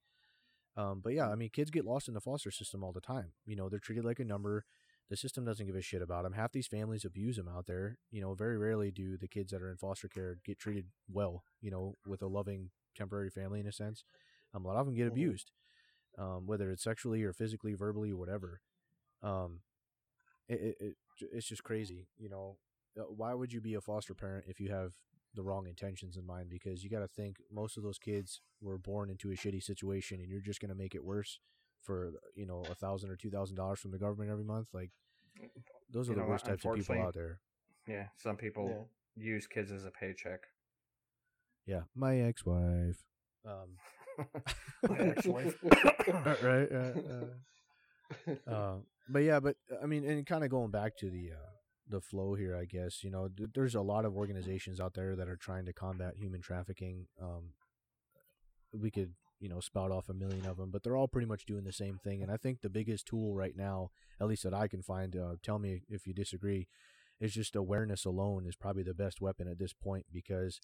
Um, 0.79 1.01
but 1.03 1.15
yeah, 1.15 1.29
I 1.29 1.37
mean, 1.37 1.51
kids 1.51 1.71
get 1.71 1.85
lost 1.85 2.09
in 2.09 2.15
the 2.15 2.21
foster 2.23 2.53
system 2.53 2.85
all 2.85 2.93
the 2.93 3.01
time. 3.03 3.33
You 3.47 3.57
know, 3.57 3.69
they're 3.69 3.81
treated 3.81 4.07
like 4.07 4.21
a 4.21 4.25
number. 4.25 4.65
The 5.11 5.17
system 5.17 5.45
doesn't 5.45 5.67
give 5.67 5.77
a 5.77 5.83
shit 5.83 6.03
about 6.03 6.25
them. 6.25 6.35
Half 6.35 6.53
these 6.53 6.69
families 6.69 7.05
abuse 7.05 7.37
them 7.37 7.49
out 7.49 7.67
there. 7.67 7.99
You 8.11 8.23
know, 8.23 8.35
very 8.35 8.59
rarely 8.59 8.93
do 8.93 9.19
the 9.19 9.29
kids 9.29 9.53
that 9.53 9.63
are 9.63 9.71
in 9.71 9.79
foster 9.79 10.09
care 10.09 10.39
get 10.45 10.59
treated 10.59 10.87
well. 11.11 11.45
You 11.61 11.71
know, 11.73 11.97
with 12.07 12.23
a 12.23 12.29
loving 12.29 12.71
temporary 12.97 13.31
family 13.31 13.61
in 13.61 13.67
a 13.69 13.73
sense. 13.73 14.05
Um, 14.55 14.65
a 14.65 14.69
lot 14.69 14.77
of 14.79 14.87
them 14.87 14.95
get 14.95 15.09
Mhm. 15.09 15.13
abused, 15.13 15.53
um, 16.19 16.47
whether 16.47 16.71
it's 16.71 16.85
sexually 16.85 17.23
or 17.25 17.33
physically, 17.35 17.75
verbally, 17.75 18.13
or 18.13 18.17
whatever. 18.17 18.61
Um, 19.23 19.63
it, 20.49 20.61
it, 20.61 20.77
it 20.81 20.97
it's 21.33 21.47
just 21.49 21.65
crazy. 21.65 22.09
You 22.19 22.29
know, 22.29 22.59
why 23.09 23.35
would 23.35 23.53
you 23.53 23.61
be 23.61 23.75
a 23.75 23.81
foster 23.81 24.15
parent 24.15 24.47
if 24.49 24.61
you 24.61 24.71
have 24.71 24.93
the 25.35 25.43
wrong 25.43 25.67
intentions 25.67 26.17
in 26.17 26.27
mind? 26.27 26.49
Because 26.51 26.83
you 26.83 26.91
got 26.91 27.01
to 27.01 27.09
think 27.09 27.37
most 27.53 27.77
of 27.77 27.83
those 27.83 27.99
kids 27.99 28.41
were 28.61 28.79
born 28.79 29.11
into 29.11 29.31
a 29.31 29.35
shitty 29.35 29.63
situation, 29.63 30.21
and 30.21 30.29
you're 30.29 30.41
just 30.41 30.61
gonna 30.61 30.75
make 30.75 30.95
it 30.95 31.05
worse 31.05 31.39
for 31.83 32.13
you 32.35 32.47
know 32.47 32.65
a 32.71 32.75
thousand 32.75 33.11
or 33.11 33.17
two 33.17 33.31
thousand 33.31 33.57
dollars 33.57 33.79
from 33.81 33.91
the 33.93 33.99
government 33.99 34.31
every 34.31 34.45
month. 34.45 34.69
Like 34.73 34.91
those 35.91 36.09
are 36.09 36.13
You 36.13 36.17
the 36.17 36.23
know 36.23 36.29
worst 36.29 36.45
types 36.47 36.65
of 36.65 36.75
people 36.75 37.01
out 37.01 37.15
there. 37.15 37.41
Yeah. 37.87 38.09
Some 38.17 38.37
people 38.37 38.89
Yeah. 39.17 39.25
use 39.35 39.47
kids 39.47 39.71
as 39.71 39.85
a 39.85 39.91
paycheck. 39.91 40.41
Yeah, 41.67 41.83
my 41.95 42.19
ex-wife. 42.21 43.05
Um, 43.47 43.77
My 44.89 44.99
ex-wife. 44.99 45.57
uh, 45.65 46.35
right. 46.43 46.73
Uh, 46.73 46.93
uh, 48.49 48.51
uh, 48.51 48.77
but 49.09 49.21
yeah, 49.21 49.41
but 49.41 49.57
I 49.83 49.87
mean, 49.87 50.05
and 50.05 50.27
kind 50.27 50.45
of 50.45 50.51
going 50.51 50.71
back 50.71 50.97
to 50.99 51.11
the 51.11 51.31
uh, 51.33 51.51
the 51.89 52.01
flow 52.01 52.35
here, 52.35 52.57
I 52.57 52.65
guess 52.65 53.03
you 53.03 53.11
know, 53.11 53.29
th- 53.29 53.51
there's 53.55 53.75
a 53.75 53.81
lot 53.81 54.05
of 54.05 54.17
organizations 54.17 54.81
out 54.81 54.95
there 54.95 55.17
that 55.17 55.29
are 55.29 55.37
trying 55.37 55.67
to 55.67 55.73
combat 55.73 56.15
human 56.17 56.41
trafficking. 56.41 57.07
Um, 57.21 57.51
we 58.73 58.91
could 58.91 59.15
you 59.41 59.49
know 59.49 59.61
spout 59.61 59.91
off 59.91 60.09
a 60.09 60.15
million 60.15 60.47
of 60.47 60.57
them, 60.57 60.71
but 60.71 60.83
they're 60.83 60.97
all 60.97 61.09
pretty 61.09 61.27
much 61.27 61.45
doing 61.47 61.65
the 61.65 61.73
same 61.73 61.99
thing. 62.03 62.23
And 62.23 62.31
I 62.31 62.37
think 62.37 62.61
the 62.61 62.69
biggest 62.69 63.07
tool 63.07 63.35
right 63.35 63.57
now, 63.57 63.91
at 64.21 64.29
least 64.29 64.43
that 64.45 64.55
I 64.55 64.69
can 64.69 64.83
find, 64.83 65.17
uh, 65.17 65.35
tell 65.43 65.59
me 65.59 65.83
if 65.89 66.07
you 66.07 66.15
disagree, 66.15 66.69
is 67.21 67.35
just 67.35 67.57
awareness 67.57 68.05
alone 68.05 68.47
is 68.47 68.57
probably 68.57 68.83
the 68.83 68.95
best 68.95 69.21
weapon 69.21 69.49
at 69.49 69.59
this 69.59 69.73
point 69.73 70.07
because 70.13 70.61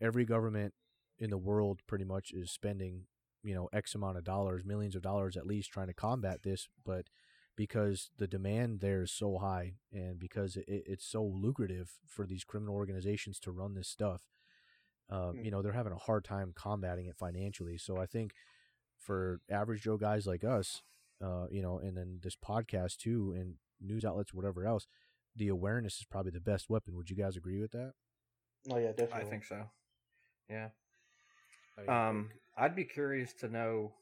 every 0.00 0.24
government 0.24 0.74
in 1.18 1.30
the 1.30 1.38
world 1.38 1.80
pretty 1.86 2.04
much 2.04 2.32
is 2.32 2.50
spending 2.50 3.02
you 3.42 3.54
know 3.54 3.68
x 3.72 3.94
amount 3.94 4.16
of 4.16 4.24
dollars 4.24 4.64
millions 4.64 4.96
of 4.96 5.02
dollars 5.02 5.36
at 5.36 5.46
least 5.46 5.70
trying 5.70 5.86
to 5.86 5.94
combat 5.94 6.42
this 6.42 6.68
but 6.84 7.06
because 7.60 8.10
the 8.18 8.26
demand 8.26 8.80
there 8.80 9.02
is 9.02 9.10
so 9.10 9.38
high 9.38 9.74
and 9.92 10.18
because 10.18 10.56
it, 10.56 10.64
it's 10.66 11.04
so 11.04 11.22
lucrative 11.22 11.92
for 12.06 12.26
these 12.26 12.44
criminal 12.44 12.74
organizations 12.74 13.38
to 13.38 13.50
run 13.50 13.74
this 13.74 13.88
stuff 13.88 14.22
um, 15.10 15.36
you 15.42 15.50
know 15.50 15.60
they're 15.60 15.72
having 15.72 15.92
a 15.92 15.96
hard 15.96 16.24
time 16.24 16.52
combating 16.54 17.06
it 17.06 17.16
financially 17.16 17.76
so 17.76 17.98
i 17.98 18.06
think 18.06 18.32
for 18.98 19.40
average 19.50 19.82
joe 19.82 19.96
guys 19.96 20.26
like 20.26 20.44
us 20.44 20.82
uh, 21.22 21.46
you 21.50 21.60
know 21.60 21.78
and 21.78 21.96
then 21.96 22.18
this 22.22 22.36
podcast 22.36 22.96
too 22.96 23.34
and 23.36 23.54
news 23.80 24.04
outlets 24.04 24.32
whatever 24.32 24.64
else 24.64 24.86
the 25.36 25.48
awareness 25.48 25.98
is 25.98 26.06
probably 26.10 26.32
the 26.32 26.40
best 26.40 26.70
weapon 26.70 26.96
would 26.96 27.10
you 27.10 27.16
guys 27.16 27.36
agree 27.36 27.60
with 27.60 27.72
that 27.72 27.92
Oh 28.68 28.78
yeah, 28.78 28.92
definitely. 28.92 29.22
I 29.22 29.24
think 29.24 29.44
so. 29.44 29.70
Yeah. 30.48 30.68
I 31.88 32.08
Um, 32.08 32.30
I'd 32.56 32.76
be 32.76 32.84
curious 32.84 33.32
to 33.34 33.48
know, 33.48 33.92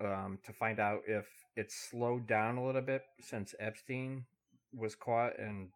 um, 0.00 0.38
to 0.44 0.52
find 0.52 0.78
out 0.80 1.00
if 1.06 1.26
it's 1.56 1.74
slowed 1.90 2.26
down 2.26 2.56
a 2.56 2.64
little 2.64 2.82
bit 2.82 3.02
since 3.20 3.54
Epstein 3.60 4.24
was 4.72 4.94
caught, 4.94 5.38
and 5.38 5.68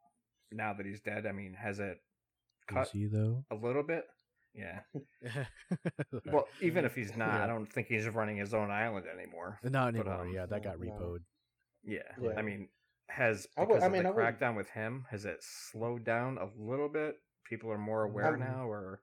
now 0.52 0.72
that 0.72 0.86
he's 0.86 1.00
dead. 1.00 1.26
I 1.26 1.32
mean, 1.32 1.54
has 1.54 1.78
it 1.80 1.98
cut 2.68 2.86
is 2.86 2.92
he 2.92 3.06
though 3.06 3.44
a 3.50 3.54
little 3.54 3.82
bit? 3.82 4.04
Yeah. 4.54 4.80
Well, 6.26 6.46
even 6.60 6.84
if 6.84 6.94
he's 6.94 7.16
not, 7.16 7.28
Yeah. 7.34 7.44
I 7.44 7.46
don't 7.46 7.70
think 7.70 7.88
he's 7.88 8.08
running 8.08 8.36
his 8.36 8.54
own 8.54 8.70
island 8.70 9.06
anymore. 9.12 9.58
Not 9.64 9.94
But, 9.94 10.00
anymore. 10.06 10.20
um, 10.26 10.32
yeah, 10.32 10.46
that 10.46 10.62
got 10.62 10.80
no. 10.80 10.86
repoed. 10.92 11.18
Yeah. 11.82 11.98
Yeah. 12.20 12.30
I 12.36 12.42
mean, 12.42 12.68
has 13.08 13.46
I 13.56 13.60
would- 13.62 13.68
because 13.68 13.82
I 13.82 13.86
of 13.86 13.92
mean, 13.92 14.02
the 14.04 14.08
I 14.08 14.12
would- 14.12 14.24
crackdown 14.24 14.56
with 14.56 14.70
him, 14.70 15.06
has 15.10 15.24
it 15.24 15.38
slowed 15.40 16.04
down 16.04 16.38
a 16.38 16.48
little 16.56 16.88
bit? 16.88 17.16
People 17.48 17.70
are 17.72 17.78
more 17.78 18.04
aware 18.04 18.34
Um, 18.34 18.40
now, 18.40 18.66
or 18.68 19.00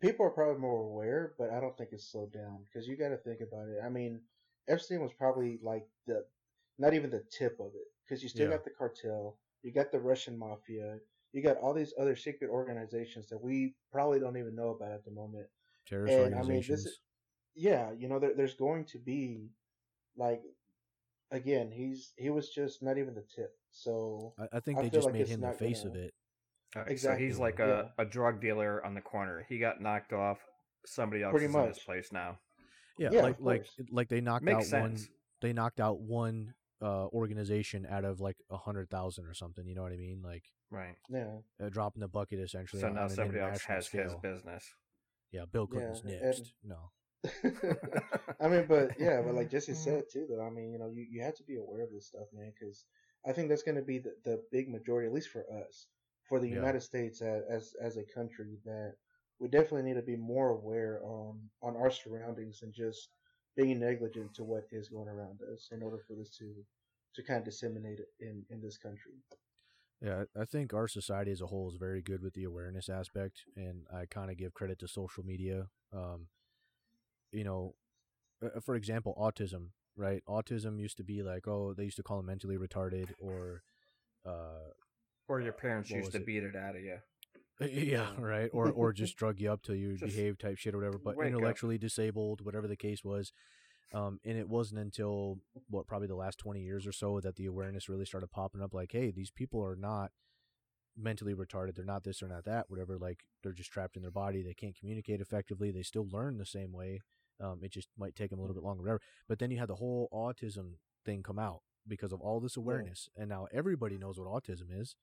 people 0.00 0.26
are 0.26 0.30
probably 0.30 0.60
more 0.60 0.82
aware, 0.82 1.34
but 1.38 1.50
I 1.50 1.60
don't 1.60 1.76
think 1.76 1.90
it's 1.92 2.10
slowed 2.10 2.32
down 2.32 2.58
because 2.64 2.86
you 2.86 2.96
got 2.96 3.08
to 3.10 3.16
think 3.16 3.40
about 3.40 3.68
it. 3.68 3.78
I 3.84 3.88
mean, 3.88 4.20
Epstein 4.68 5.00
was 5.00 5.12
probably 5.12 5.58
like 5.62 5.86
the 6.06 6.24
not 6.78 6.92
even 6.94 7.10
the 7.10 7.24
tip 7.30 7.58
of 7.60 7.68
it 7.74 7.86
because 8.04 8.22
you 8.22 8.28
still 8.28 8.46
Yeah. 8.48 8.56
got 8.56 8.64
the 8.64 8.70
cartel, 8.70 9.38
you 9.62 9.72
got 9.72 9.90
the 9.90 9.98
Russian 10.00 10.36
mafia, 10.38 10.98
you 11.32 11.42
got 11.42 11.56
all 11.58 11.72
these 11.72 11.94
other 11.98 12.14
secret 12.16 12.50
organizations 12.50 13.28
that 13.28 13.40
we 13.40 13.74
probably 13.90 14.20
don't 14.20 14.36
even 14.36 14.54
know 14.54 14.70
about 14.70 14.92
at 14.92 15.04
the 15.04 15.10
moment. 15.10 15.46
Terrorist 15.86 16.14
And, 16.14 16.34
I 16.34 16.38
mean, 16.42 16.58
this 16.60 16.68
organizations. 16.68 16.86
is- 16.86 17.00
Yeah, 17.54 17.92
you 17.92 18.08
know, 18.08 18.18
there, 18.18 18.34
there's 18.34 18.54
going 18.54 18.84
to 18.86 18.98
be 18.98 19.50
like 20.16 20.42
again, 21.32 21.70
he's 21.72 22.12
he 22.16 22.30
was 22.30 22.50
just 22.50 22.82
not 22.82 22.98
even 22.98 23.14
the 23.14 23.22
tip. 23.34 23.56
So 23.70 24.34
I, 24.38 24.56
I 24.58 24.60
think 24.60 24.78
I 24.78 24.82
they 24.82 24.90
just 24.90 25.06
like 25.06 25.14
made 25.14 25.28
him 25.28 25.40
the 25.40 25.52
face 25.52 25.82
gonna- 25.82 25.90
of 25.90 25.96
it. 25.96 26.14
Alright, 26.74 26.90
Exactly, 26.90 27.24
So 27.24 27.26
he's 27.28 27.38
like 27.38 27.58
yeah. 27.58 27.84
a, 27.98 28.02
a 28.02 28.04
drug 28.04 28.40
dealer 28.40 28.84
on 28.84 28.94
the 28.94 29.00
corner. 29.00 29.44
He 29.48 29.58
got 29.58 29.80
knocked 29.80 30.12
off. 30.12 30.38
Somebody 30.84 31.22
else 31.22 31.32
Pretty 31.32 31.46
is 31.46 31.54
in 31.54 31.66
his 31.66 31.78
place 31.80 32.12
now. 32.12 32.38
Yeah, 32.98 33.10
Yeah, 33.12 33.22
like 33.22 33.36
like 33.40 33.66
like 33.90 34.08
they 34.08 34.20
knocked 34.20 34.44
Makes 34.44 34.72
out 34.72 34.82
one. 34.82 34.96
They 35.42 35.52
knocked 35.52 35.80
out 35.80 36.00
one 36.00 36.54
uh, 36.80 37.06
organization 37.06 37.86
out 37.90 38.04
of 38.04 38.20
like 38.20 38.36
a 38.50 38.56
hundred 38.56 38.88
thousand 38.90 39.26
or 39.26 39.34
something. 39.34 39.66
You 39.66 39.74
know 39.74 39.82
what 39.82 39.92
I 39.92 39.96
mean? 39.96 40.22
Like 40.22 40.44
Right. 40.70 40.96
yeah, 41.10 41.38
a 41.60 41.70
drop 41.70 41.94
in 41.96 42.00
the 42.00 42.08
bucket 42.08 42.38
essentially. 42.40 42.80
So 42.82 42.88
now 42.88 43.08
somebody 43.08 43.40
else 43.40 43.62
international 43.64 44.04
has 44.04 44.12
his 44.12 44.20
business. 44.22 44.64
Yeah, 45.32 45.44
Bill 45.50 45.66
Clinton's 45.66 46.02
Yeah, 46.04 46.12
and- 46.14 46.22
next. 46.22 46.52
No. 46.64 46.90
I 48.40 48.48
mean, 48.48 48.66
but 48.68 48.92
yeah, 49.00 49.20
but 49.22 49.34
like 49.34 49.50
Jesse 49.50 49.74
said 49.74 50.04
too, 50.12 50.26
that 50.30 50.40
I 50.40 50.48
mean, 50.50 50.70
you 50.70 50.78
know, 50.78 50.88
you, 50.88 51.06
you 51.10 51.22
have 51.22 51.34
to 51.36 51.42
be 51.42 51.56
aware 51.56 51.82
of 51.82 51.90
this 51.92 52.06
stuff, 52.06 52.26
man, 52.32 52.52
because 52.58 52.84
I 53.26 53.32
think 53.32 53.48
that's 53.48 53.64
going 53.64 53.74
to 53.76 53.82
be 53.82 53.98
the, 53.98 54.14
the 54.24 54.42
big 54.52 54.68
majority, 54.68 55.08
at 55.08 55.12
least 55.12 55.30
for 55.30 55.44
us, 55.52 55.86
for 56.28 56.40
the 56.40 56.48
Yeah. 56.48 56.54
United 56.54 56.82
States 56.82 57.22
as, 57.22 57.42
as 57.50 57.74
as 57.80 57.96
a 57.96 58.04
country, 58.04 58.58
that 58.64 58.94
we 59.38 59.48
definitely 59.48 59.82
need 59.82 60.00
to 60.00 60.02
be 60.02 60.16
more 60.16 60.50
aware 60.50 61.00
on 61.04 61.40
on 61.62 61.76
our 61.76 61.90
surroundings 61.90 62.60
and 62.62 62.72
just 62.72 63.08
being 63.56 63.78
negligent 63.80 64.34
to 64.34 64.44
what 64.44 64.64
is 64.70 64.88
going 64.88 65.08
around 65.08 65.40
us 65.52 65.68
in 65.72 65.82
order 65.82 65.98
for 66.06 66.14
this 66.14 66.30
to 66.38 66.54
to 67.14 67.22
kind 67.22 67.38
of 67.38 67.44
disseminate 67.44 68.00
it 68.00 68.08
in 68.20 68.44
in 68.50 68.60
this 68.60 68.78
country. 68.78 69.12
Yeah, 70.02 70.24
I 70.38 70.44
think 70.44 70.74
our 70.74 70.88
society 70.88 71.30
as 71.30 71.40
a 71.40 71.46
whole 71.46 71.70
is 71.70 71.76
very 71.76 72.02
good 72.02 72.22
with 72.22 72.34
the 72.34 72.44
awareness 72.44 72.88
aspect, 72.90 73.44
and 73.56 73.86
I 73.92 74.04
kind 74.04 74.30
of 74.30 74.36
give 74.36 74.52
credit 74.52 74.78
to 74.80 74.88
social 74.88 75.24
media. 75.24 75.68
Um, 75.90 76.28
you 77.32 77.44
know, 77.44 77.74
uh, 78.44 78.60
for 78.60 78.74
example, 78.74 79.14
autism, 79.18 79.68
right? 79.96 80.22
Autism 80.28 80.78
used 80.78 80.98
to 80.98 81.04
be 81.04 81.22
like, 81.22 81.48
oh, 81.48 81.72
they 81.74 81.84
used 81.84 81.96
to 81.96 82.02
call 82.02 82.18
them 82.18 82.26
mentally 82.26 82.58
retarded, 82.58 83.10
or, 83.18 83.62
uh, 84.26 84.68
Or 85.28 85.40
your 85.40 85.52
parents 85.52 85.90
used 85.90 86.12
to 86.12 86.18
it? 86.18 86.26
beat 86.26 86.42
it 86.44 86.54
out 86.56 86.76
of 86.76 86.82
you. 86.82 86.98
yeah, 87.60 88.08
right, 88.18 88.50
or 88.52 88.70
or 88.70 88.92
just 88.92 89.16
drug 89.18 89.40
you 89.40 89.50
up 89.50 89.62
till 89.62 89.74
you 89.74 89.96
Just 89.96 90.14
behave 90.14 90.38
type 90.38 90.58
shit 90.58 90.74
or 90.74 90.78
whatever. 90.78 90.98
But 90.98 91.16
wake 91.16 91.26
up. 91.26 91.32
intellectually 91.32 91.78
disabled, 91.78 92.44
whatever 92.44 92.68
the 92.68 92.76
case 92.76 93.04
was. 93.04 93.32
Um, 93.94 94.18
and 94.24 94.36
it 94.36 94.48
wasn't 94.48 94.80
until 94.80 95.38
what 95.70 95.86
probably 95.86 96.08
the 96.08 96.16
last 96.16 96.38
twenty 96.38 96.62
years 96.62 96.86
or 96.86 96.92
so 96.92 97.20
that 97.20 97.36
the 97.36 97.46
awareness 97.46 97.88
really 97.88 98.04
started 98.04 98.30
popping 98.30 98.60
up. 98.62 98.74
Like, 98.74 98.92
hey, 98.92 99.10
these 99.10 99.30
people 99.30 99.64
are 99.64 99.76
not 99.76 100.10
mentally 100.96 101.34
retarded. 101.34 101.76
They're 101.76 101.84
not 101.84 102.04
this 102.04 102.22
or 102.22 102.28
not 102.28 102.44
that. 102.44 102.66
Whatever. 102.68 102.98
Like, 102.98 103.24
they're 103.42 103.52
just 103.52 103.70
trapped 103.70 103.96
in 103.96 104.02
their 104.02 104.10
body. 104.10 104.42
They 104.42 104.54
can't 104.54 104.76
communicate 104.78 105.20
effectively. 105.20 105.70
They 105.70 105.82
still 105.82 106.08
learn 106.10 106.38
the 106.38 106.46
same 106.46 106.72
way. 106.72 107.00
Um, 107.40 107.60
it 107.62 107.70
just 107.72 107.88
might 107.98 108.16
take 108.16 108.30
them 108.30 108.38
a 108.38 108.42
little 108.42 108.54
bit 108.54 108.64
longer. 108.64 108.82
Whatever. 108.82 109.00
But 109.28 109.38
then 109.38 109.50
you 109.50 109.58
had 109.58 109.68
the 109.68 109.74
whole 109.76 110.08
autism 110.12 110.74
thing 111.04 111.22
come 111.22 111.38
out 111.38 111.60
because 111.86 112.12
of 112.12 112.20
all 112.20 112.40
this 112.40 112.56
awareness, 112.56 113.08
and 113.16 113.28
now 113.28 113.46
everybody 113.52 113.96
knows 113.98 114.18
what 114.18 114.26
autism 114.26 114.66
is. 114.70 114.96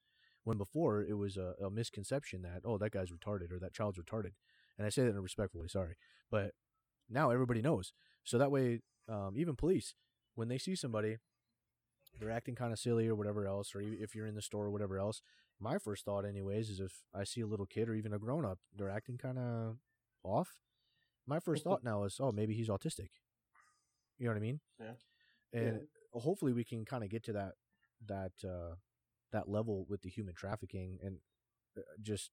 When 0.43 0.57
before 0.57 1.03
it 1.03 1.17
was 1.17 1.37
a, 1.37 1.53
a 1.63 1.69
misconception 1.69 2.41
that 2.41 2.61
oh 2.65 2.77
that 2.77 2.91
guy's 2.91 3.11
retarded 3.11 3.51
or 3.51 3.59
that 3.59 3.73
child's 3.73 3.97
retarded, 3.97 4.31
and 4.77 4.85
I 4.85 4.89
say 4.89 5.03
that 5.03 5.09
in 5.09 5.17
a 5.17 5.21
respectful 5.21 5.61
way. 5.61 5.67
Sorry, 5.67 5.95
but 6.29 6.51
now 7.09 7.29
everybody 7.29 7.61
knows. 7.61 7.93
So 8.23 8.37
that 8.37 8.51
way, 8.51 8.81
um, 9.07 9.33
even 9.37 9.55
police, 9.55 9.95
when 10.35 10.47
they 10.47 10.57
see 10.57 10.75
somebody, 10.75 11.17
they're 12.19 12.31
acting 12.31 12.55
kind 12.55 12.73
of 12.73 12.79
silly 12.79 13.07
or 13.07 13.15
whatever 13.15 13.45
else, 13.47 13.73
or 13.75 13.81
if 13.81 14.15
you're 14.15 14.27
in 14.27 14.35
the 14.35 14.41
store 14.41 14.65
or 14.65 14.71
whatever 14.71 14.97
else. 14.97 15.21
My 15.59 15.77
first 15.77 16.03
thought, 16.03 16.25
anyways, 16.25 16.69
is 16.69 16.79
if 16.79 17.03
I 17.13 17.23
see 17.23 17.41
a 17.41 17.47
little 17.47 17.65
kid 17.65 17.87
or 17.87 17.93
even 17.93 18.13
a 18.13 18.19
grown 18.19 18.43
up, 18.43 18.59
they're 18.75 18.89
acting 18.89 19.17
kind 19.17 19.37
of 19.37 19.77
off. 20.23 20.57
My 21.25 21.39
first 21.39 21.63
thought 21.63 21.83
now 21.83 22.03
is, 22.03 22.17
oh, 22.19 22.31
maybe 22.31 22.53
he's 22.53 22.69
autistic. 22.69 23.09
You 24.17 24.25
know 24.25 24.31
what 24.31 24.37
I 24.37 24.41
mean? 24.41 24.59
Yeah. 24.79 24.93
And 25.53 25.81
hopefully 26.11 26.53
we 26.53 26.63
can 26.63 26.83
kind 26.85 27.03
of 27.03 27.09
get 27.09 27.23
to 27.25 27.33
that 27.33 27.53
that 28.07 28.31
uh, 28.43 28.75
that 29.34 29.49
level 29.49 29.86
with 29.89 30.01
the 30.01 30.09
human 30.09 30.34
trafficking 30.34 30.97
and 31.03 31.17
uh, 31.77 31.81
just 32.01 32.31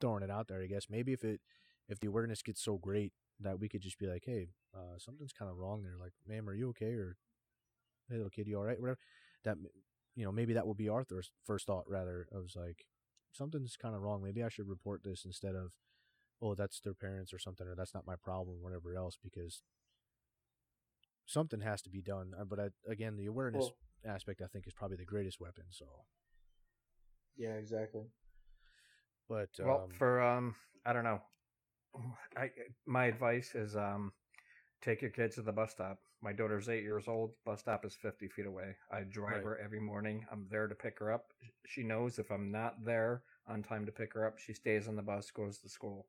throwing 0.00 0.22
it 0.22 0.30
out 0.30 0.48
there. 0.48 0.62
I 0.62 0.66
guess 0.66 0.86
maybe 0.88 1.12
if 1.12 1.22
it 1.24 1.40
if 1.88 2.00
the 2.00 2.08
awareness 2.08 2.42
gets 2.42 2.62
so 2.62 2.78
great 2.78 3.12
that 3.40 3.60
we 3.60 3.68
could 3.68 3.82
just 3.82 3.98
be 3.98 4.06
like, 4.06 4.22
hey, 4.24 4.48
uh, 4.74 4.96
something's 4.98 5.32
kind 5.34 5.50
of 5.50 5.58
wrong 5.58 5.82
there. 5.82 5.96
Like, 6.00 6.12
ma'am, 6.26 6.48
are 6.48 6.54
you 6.54 6.70
okay? 6.70 6.94
Or 6.94 7.16
hey, 8.08 8.16
little 8.16 8.30
kid, 8.30 8.46
you 8.48 8.56
all 8.56 8.64
right? 8.64 8.80
Whatever. 8.80 8.98
That 9.44 9.58
you 10.14 10.24
know, 10.24 10.32
maybe 10.32 10.54
that 10.54 10.66
will 10.66 10.74
be 10.74 10.88
our 10.88 11.04
first 11.44 11.66
thought. 11.66 11.84
Rather, 11.86 12.26
I 12.34 12.38
was 12.38 12.56
like, 12.56 12.86
something's 13.32 13.76
kind 13.76 13.94
of 13.94 14.00
wrong. 14.00 14.22
Maybe 14.22 14.42
I 14.42 14.48
should 14.48 14.68
report 14.68 15.02
this 15.04 15.24
instead 15.26 15.54
of, 15.54 15.72
oh, 16.40 16.54
that's 16.54 16.80
their 16.80 16.94
parents 16.94 17.34
or 17.34 17.38
something, 17.38 17.66
or 17.66 17.74
that's 17.74 17.94
not 17.94 18.06
my 18.06 18.16
problem, 18.16 18.56
or 18.56 18.62
whatever 18.62 18.96
else, 18.96 19.18
because 19.22 19.62
something 21.26 21.60
has 21.60 21.82
to 21.82 21.90
be 21.90 22.00
done. 22.00 22.32
Uh, 22.38 22.44
But 22.44 22.60
I, 22.60 22.68
again, 22.88 23.16
the 23.16 23.26
awareness 23.26 23.64
Well- 23.66 24.14
aspect, 24.14 24.40
I 24.40 24.46
think, 24.46 24.66
is 24.66 24.72
probably 24.72 24.96
the 24.96 25.04
greatest 25.04 25.38
weapon. 25.40 25.64
So, 25.70 26.06
Yeah, 27.36 27.54
exactly. 27.54 28.02
but 29.28 29.48
Well, 29.58 29.82
um, 29.84 29.90
for 29.90 30.20
um, 30.22 30.54
I 30.84 30.92
don't 30.92 31.04
know. 31.04 31.20
I 32.36 32.50
my 32.86 33.06
advice 33.06 33.54
is 33.54 33.76
um, 33.76 34.12
take 34.82 35.00
your 35.02 35.10
kids 35.10 35.36
to 35.36 35.42
the 35.42 35.52
bus 35.52 35.72
stop. 35.72 35.98
My 36.22 36.32
daughter's 36.32 36.68
eight 36.68 36.82
years 36.82 37.08
old. 37.08 37.32
Bus 37.44 37.60
stop 37.60 37.84
is 37.84 37.94
fifty 37.94 38.28
feet 38.28 38.46
away. 38.46 38.76
I 38.90 39.00
drive 39.02 39.36
Right. 39.36 39.44
her 39.44 39.58
every 39.58 39.80
morning. 39.80 40.26
I'm 40.30 40.46
there 40.50 40.66
to 40.66 40.74
pick 40.74 40.98
her 40.98 41.12
up. 41.12 41.32
She 41.66 41.82
knows 41.82 42.18
if 42.18 42.30
I'm 42.30 42.50
not 42.50 42.84
there 42.84 43.22
on 43.46 43.62
time 43.62 43.86
to 43.86 43.92
pick 43.92 44.12
her 44.14 44.26
up, 44.26 44.38
she 44.38 44.52
stays 44.52 44.88
on 44.88 44.96
the 44.96 45.02
bus, 45.02 45.30
goes 45.30 45.58
to 45.58 45.68
school. 45.68 46.06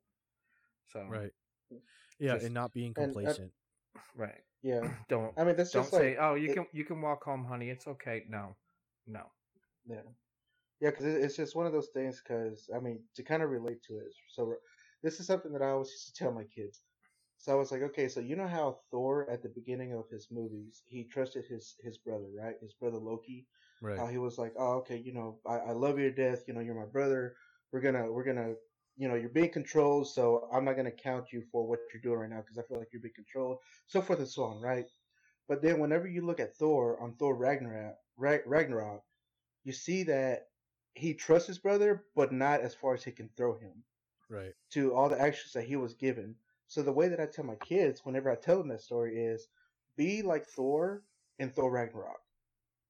So 0.92 1.06
right, 1.10 1.32
yeah, 2.20 2.34
just- 2.34 2.46
and 2.46 2.54
not 2.54 2.74
being 2.74 2.94
and, 2.98 2.98
uh, 2.98 3.14
complacent. 3.14 3.52
right. 4.16 4.44
Yeah. 4.64 4.82
Don't 5.10 5.34
I 5.38 5.44
mean, 5.44 5.56
that's 5.56 5.72
don't 5.72 5.84
just 5.84 5.92
say, 5.94 6.10
like 6.18 6.18
"Oh, 6.20 6.34
you 6.36 6.50
it- 6.50 6.54
can 6.54 6.68
you 6.74 6.84
can 6.84 7.02
walk 7.02 7.24
home, 7.24 7.46
honey. 7.46 7.70
It's 7.70 7.88
okay." 7.88 8.26
No, 8.28 8.56
no. 9.06 9.24
Yeah, 9.86 10.02
yeah, 10.82 10.92
because 10.92 11.06
it's 11.06 11.36
just 11.36 11.56
one 11.56 11.66
of 11.66 11.74
those 11.74 11.90
things. 11.94 12.22
Because 12.22 12.70
I 12.76 12.80
mean, 12.80 13.02
to 13.16 13.24
kind 13.24 13.44
of 13.44 13.50
relate 13.50 13.82
to 13.88 13.98
it, 13.98 14.14
so 14.30 14.56
this 15.04 15.20
is 15.20 15.28
something 15.28 15.52
that 15.54 15.62
I 15.62 15.70
always 15.70 15.90
used 15.92 16.08
to 16.08 16.14
tell 16.14 16.32
my 16.32 16.44
kids. 16.44 16.82
So 17.38 17.52
I 17.52 17.56
was 17.56 17.72
like, 17.72 17.82
okay, 17.84 18.08
so 18.08 18.20
you 18.20 18.36
know 18.36 18.48
how 18.48 18.80
Thor 18.92 19.30
at 19.30 19.44
the 19.44 19.50
beginning 19.50 19.94
of 19.94 20.10
his 20.10 20.28
movies, 20.32 20.84
he 20.88 21.04
trusted 21.06 21.46
his 21.46 21.76
his 21.84 21.98
brother, 21.98 22.28
right? 22.40 22.56
His 22.62 22.74
brother 22.74 22.98
Loki. 22.98 23.48
Right, 23.82 23.98
How 24.00 24.08
he 24.08 24.18
was 24.18 24.40
like, 24.40 24.54
oh, 24.58 24.74
okay, 24.80 24.98
you 24.98 25.14
know, 25.14 25.40
I, 25.46 25.58
I 25.58 25.72
love 25.74 26.00
you 26.00 26.10
to 26.10 26.16
death. 26.16 26.44
You 26.48 26.56
know, 26.56 26.62
you're 26.62 26.74
my 26.80 26.92
brother. 26.92 27.36
We're 27.72 27.82
gonna 27.82 28.12
we're 28.12 28.24
gonna 28.24 28.54
you 28.98 29.08
know 29.08 29.16
you're 29.16 29.30
being 29.30 29.52
controlled, 29.52 30.08
so 30.08 30.50
I'm 30.52 30.66
not 30.66 30.78
gonna 30.78 30.92
count 30.92 31.32
you 31.32 31.44
for 31.52 31.68
what 31.68 31.80
you're 31.94 32.02
doing 32.02 32.20
right 32.20 32.30
now 32.30 32.42
because 32.42 32.58
I 32.58 32.64
feel 32.68 32.80
like 32.80 32.90
you're 32.92 33.02
being 33.02 33.14
controlled, 33.16 33.60
so 33.88 34.02
forth 34.02 34.20
and 34.20 34.28
so 34.28 34.44
on, 34.46 34.60
right? 34.62 34.86
But 35.48 35.62
then 35.62 35.80
whenever 35.80 36.08
you 36.08 36.26
look 36.26 36.40
at 36.40 36.56
Thor 36.58 37.02
on 37.02 37.16
Thor 37.16 37.36
Ragnarok, 37.36 37.96
Ragnarok, 38.18 39.04
you 39.64 39.74
see 39.74 40.04
that 40.04 40.48
he 40.98 41.14
trusts 41.14 41.48
his 41.48 41.60
brother, 41.60 42.06
but 42.16 42.32
not 42.32 42.62
as 42.62 42.74
far 42.74 42.94
as 42.94 43.04
he 43.04 43.12
can 43.12 43.30
throw 43.38 43.58
him 43.58 43.84
right, 44.30 44.54
to 44.72 44.94
all 44.94 45.10
the 45.10 45.20
actions 45.20 45.54
that 45.54 45.66
he 45.66 45.76
was 45.76 45.94
given. 45.94 46.36
So 46.68 46.82
the 46.82 46.92
way 46.92 47.08
that 47.08 47.20
I 47.20 47.28
tell 47.28 47.46
my 47.46 47.56
kids 47.56 48.04
whenever 48.04 48.30
I 48.32 48.36
tell 48.36 48.58
them 48.58 48.70
that 48.70 48.82
story 48.82 49.18
is 49.18 49.48
be 49.96 50.22
like 50.22 50.46
Thor 50.46 51.04
in 51.40 51.50
Thor 51.50 51.72
Ragnarok. 51.72 52.20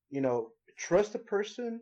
You 0.10 0.22
know, 0.22 0.52
trust 0.78 1.16
a 1.16 1.20
person, 1.20 1.82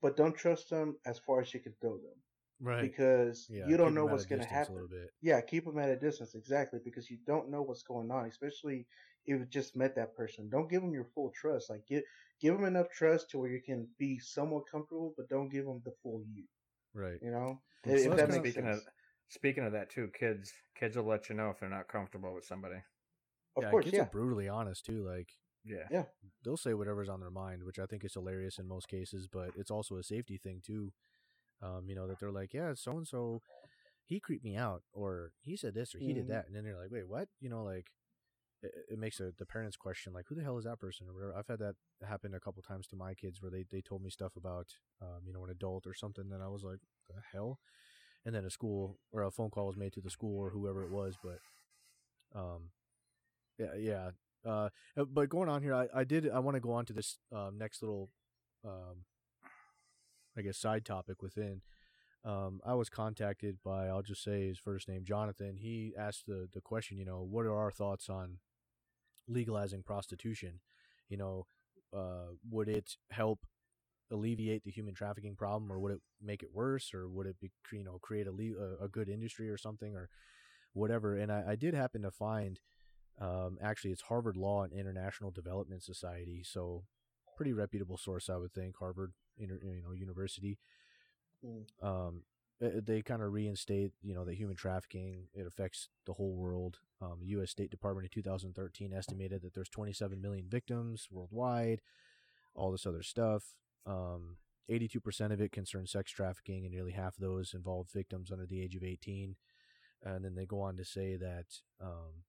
but 0.00 0.16
don't 0.16 0.36
trust 0.36 0.70
them 0.70 0.96
as 1.04 1.18
far 1.18 1.40
as 1.40 1.52
you 1.52 1.60
can 1.60 1.74
throw 1.80 1.96
them 1.98 2.16
right. 2.60 2.80
because 2.80 3.46
Yeah, 3.50 3.66
you 3.68 3.76
don't 3.76 3.94
know 3.94 4.06
what's 4.06 4.26
going 4.26 4.42
to 4.42 4.48
happen. 4.48 4.88
Yeah, 5.20 5.40
keep 5.40 5.64
them 5.64 5.78
at 5.78 5.90
a 5.90 5.96
distance 5.96 6.34
exactly 6.34 6.80
because 6.84 7.10
you 7.10 7.18
don't 7.26 7.50
know 7.50 7.62
what's 7.62 7.82
going 7.82 8.10
on, 8.10 8.26
especially 8.26 8.86
if 9.26 9.38
you 9.40 9.46
just 9.46 9.76
met 9.76 9.94
that 9.96 10.14
person. 10.16 10.48
Don't 10.48 10.70
give 10.70 10.82
them 10.82 10.92
your 10.92 11.06
full 11.14 11.30
trust. 11.34 11.70
Like 11.70 11.86
give 11.86 12.02
give 12.40 12.54
them 12.54 12.64
enough 12.64 12.88
trust 12.90 13.30
to 13.30 13.38
where 13.38 13.50
you 13.50 13.60
can 13.62 13.88
be 13.98 14.18
somewhat 14.18 14.64
comfortable, 14.70 15.14
but 15.16 15.28
don't 15.28 15.48
give 15.48 15.64
them 15.64 15.80
the 15.84 15.92
full 16.02 16.22
you. 16.32 16.44
Right. 16.94 17.18
You 17.22 17.30
know, 17.30 17.60
Well, 17.84 17.96
if 17.96 18.04
so 18.04 18.10
that 18.10 18.28
makes 18.28 18.50
speaking 18.50 18.64
sense. 18.64 18.78
of 18.78 18.88
speaking 19.28 19.64
of 19.64 19.72
that 19.72 19.90
too, 19.90 20.10
kids 20.18 20.52
kids 20.78 20.96
will 20.96 21.04
let 21.04 21.28
you 21.28 21.34
know 21.34 21.50
if 21.50 21.60
they're 21.60 21.68
not 21.68 21.88
comfortable 21.88 22.34
with 22.34 22.44
somebody. 22.44 22.76
of 23.56 23.62
yeah, 23.62 23.70
course, 23.70 23.84
kids 23.84 23.96
yeah. 23.96 24.02
are 24.02 24.06
brutally 24.10 24.48
honest 24.48 24.84
too. 24.84 25.04
Like 25.06 25.28
Yeah. 25.64 25.88
Yeah. 25.90 26.04
They'll 26.44 26.56
say 26.56 26.74
whatever's 26.74 27.08
on 27.08 27.20
their 27.20 27.30
mind, 27.30 27.64
which 27.64 27.78
I 27.78 27.86
think 27.86 28.04
is 28.04 28.14
hilarious 28.14 28.58
in 28.58 28.68
most 28.68 28.88
cases, 28.88 29.26
but 29.30 29.50
it's 29.56 29.70
also 29.70 29.96
a 29.96 30.02
safety 30.02 30.38
thing 30.38 30.60
too. 30.64 30.92
Um, 31.62 31.84
you 31.88 31.94
know, 31.94 32.06
that 32.06 32.20
they're 32.20 32.30
like, 32.30 32.52
yeah, 32.52 32.74
so 32.74 32.92
and 32.92 33.06
so, 33.08 33.40
he 34.04 34.20
creeped 34.20 34.44
me 34.44 34.56
out, 34.56 34.82
or 34.92 35.32
he 35.40 35.56
said 35.56 35.74
this, 35.74 35.94
or 35.94 35.98
he 35.98 36.12
did 36.12 36.24
Mhm. 36.24 36.28
that, 36.28 36.46
and 36.46 36.54
then 36.54 36.64
they're 36.64 36.78
like, 36.78 36.90
wait, 36.90 37.08
what? 37.08 37.28
You 37.40 37.48
know, 37.48 37.64
like 37.64 37.90
it, 38.62 38.72
it 38.92 38.98
makes 38.98 39.20
a, 39.20 39.32
the 39.38 39.46
parents 39.46 39.76
question, 39.76 40.12
like, 40.12 40.26
who 40.28 40.34
the 40.34 40.42
hell 40.42 40.58
is 40.58 40.64
that 40.64 40.80
person? 40.80 41.06
Or 41.08 41.14
whatever. 41.14 41.34
I've 41.36 41.46
had 41.46 41.58
that 41.60 41.74
happen 42.06 42.34
a 42.34 42.40
couple 42.40 42.62
times 42.62 42.86
to 42.88 42.96
my 42.96 43.14
kids 43.14 43.40
where 43.40 43.50
they 43.50 43.64
they 43.70 43.80
told 43.80 44.02
me 44.02 44.10
stuff 44.10 44.36
about, 44.36 44.66
um, 45.02 45.20
you 45.26 45.32
know, 45.32 45.44
an 45.44 45.50
adult 45.50 45.86
or 45.86 45.94
something, 45.94 46.30
and 46.32 46.42
I 46.42 46.48
was 46.48 46.62
like, 46.62 46.80
the 47.08 47.20
hell. 47.32 47.58
And 48.24 48.34
then 48.34 48.44
a 48.44 48.50
school 48.50 48.98
or 49.12 49.22
a 49.22 49.30
phone 49.30 49.50
call 49.50 49.66
was 49.66 49.76
made 49.76 49.92
to 49.92 50.00
the 50.00 50.10
school 50.10 50.36
or 50.38 50.50
whoever 50.50 50.82
it 50.82 50.90
was, 50.90 51.16
but, 51.22 51.38
um, 52.34 52.70
yeah, 53.58 53.74
yeah. 53.78 54.10
Uh, 54.44 54.68
uh, 54.96 55.04
but 55.04 55.28
going 55.28 55.48
on 55.48 55.62
here, 55.62 55.74
I, 55.74 55.86
I 55.94 56.04
did 56.04 56.28
I 56.28 56.38
want 56.40 56.56
to 56.56 56.60
go 56.60 56.72
on 56.72 56.86
to 56.86 56.92
this 56.92 57.18
um, 57.32 57.58
next 57.58 57.82
little, 57.82 58.10
um, 58.64 59.04
I 60.36 60.42
guess 60.42 60.58
side 60.58 60.84
topic 60.84 61.22
within. 61.22 61.62
Um, 62.24 62.60
I 62.66 62.74
was 62.74 62.88
contacted 62.88 63.58
by 63.64 63.86
I'll 63.86 64.02
just 64.02 64.24
say 64.24 64.48
his 64.48 64.58
first 64.58 64.88
name 64.88 65.04
Jonathan. 65.04 65.56
He 65.56 65.94
asked 65.98 66.26
the 66.26 66.48
the 66.52 66.60
question, 66.60 66.98
you 66.98 67.04
know, 67.04 67.26
what 67.28 67.46
are 67.46 67.56
our 67.56 67.70
thoughts 67.70 68.08
on 68.08 68.38
legalizing 69.28 69.82
prostitution? 69.82 70.60
You 71.08 71.16
know, 71.16 71.46
uh, 71.96 72.32
would 72.50 72.68
it 72.68 72.96
help 73.10 73.40
alleviate 74.10 74.64
the 74.64 74.70
human 74.70 74.94
trafficking 74.94 75.36
problem, 75.36 75.70
or 75.70 75.78
would 75.78 75.92
it 75.92 76.00
make 76.22 76.42
it 76.42 76.50
worse, 76.52 76.92
or 76.94 77.08
would 77.08 77.26
it 77.26 77.36
be 77.40 77.50
you 77.72 77.84
know 77.84 77.98
create 78.00 78.26
a 78.26 78.32
le- 78.32 78.58
a, 78.80 78.84
a 78.84 78.88
good 78.88 79.08
industry 79.08 79.48
or 79.48 79.58
something, 79.58 79.94
or 79.94 80.08
whatever? 80.72 81.16
And 81.16 81.30
I, 81.32 81.44
I 81.50 81.56
did 81.56 81.74
happen 81.74 82.02
to 82.02 82.10
find 82.10 82.60
um, 83.20 83.58
actually, 83.62 83.92
it's 83.92 84.02
Harvard 84.02 84.36
Law 84.36 84.62
and 84.62 84.72
International 84.72 85.30
Development 85.30 85.82
Society, 85.82 86.42
so 86.44 86.84
pretty 87.36 87.52
reputable 87.52 87.96
source, 87.96 88.28
I 88.28 88.36
would 88.36 88.52
think. 88.52 88.76
Harvard, 88.78 89.12
inter, 89.38 89.58
you 89.62 89.82
know, 89.82 89.92
University. 89.92 90.58
Mm. 91.44 91.64
Um, 91.82 92.22
they 92.60 93.02
kind 93.02 93.22
of 93.22 93.32
reinstate, 93.32 93.92
you 94.02 94.14
know, 94.14 94.24
that 94.24 94.34
human 94.34 94.56
trafficking 94.56 95.28
it 95.34 95.46
affects 95.46 95.88
the 96.06 96.14
whole 96.14 96.34
world. 96.34 96.78
Um, 97.02 97.18
the 97.20 97.26
U.S. 97.28 97.50
State 97.50 97.70
Department 97.70 98.06
in 98.06 98.22
2013 98.22 98.92
estimated 98.92 99.42
that 99.42 99.54
there's 99.54 99.68
27 99.68 100.20
million 100.20 100.46
victims 100.48 101.08
worldwide. 101.10 101.82
All 102.54 102.72
this 102.72 102.86
other 102.86 103.02
stuff. 103.02 103.54
Um, 103.86 104.38
82% 104.70 105.32
of 105.32 105.40
it 105.40 105.52
concerns 105.52 105.92
sex 105.92 106.10
trafficking, 106.10 106.64
and 106.64 106.74
nearly 106.74 106.92
half 106.92 107.18
of 107.18 107.22
those 107.22 107.52
involve 107.54 107.88
victims 107.92 108.32
under 108.32 108.46
the 108.46 108.62
age 108.62 108.74
of 108.74 108.82
18. 108.82 109.36
And 110.02 110.24
then 110.24 110.34
they 110.34 110.46
go 110.46 110.60
on 110.60 110.76
to 110.76 110.84
say 110.84 111.16
that 111.16 111.46
um, 111.80 112.24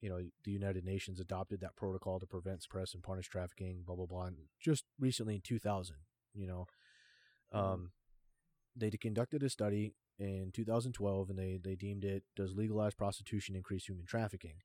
you 0.00 0.08
know, 0.08 0.20
the 0.44 0.50
United 0.50 0.84
Nations 0.84 1.20
adopted 1.20 1.60
that 1.60 1.76
protocol 1.76 2.20
to 2.20 2.26
prevent, 2.26 2.62
suppress, 2.62 2.94
and 2.94 3.02
punish 3.02 3.28
trafficking, 3.28 3.82
blah, 3.84 3.96
blah, 3.96 4.06
blah. 4.06 4.28
Just 4.60 4.84
recently 5.00 5.36
in 5.36 5.40
2000, 5.40 5.96
you 6.34 6.46
know, 6.46 6.66
um, 7.52 7.90
they 8.76 8.90
conducted 8.90 9.42
a 9.42 9.48
study 9.50 9.94
in 10.18 10.50
2012 10.52 11.30
and 11.30 11.38
they, 11.38 11.58
they 11.62 11.74
deemed 11.74 12.04
it 12.04 12.24
Does 12.34 12.54
legalized 12.54 12.96
prostitution 12.96 13.54
increase 13.56 13.86
human 13.86 14.06
trafficking? 14.06 14.56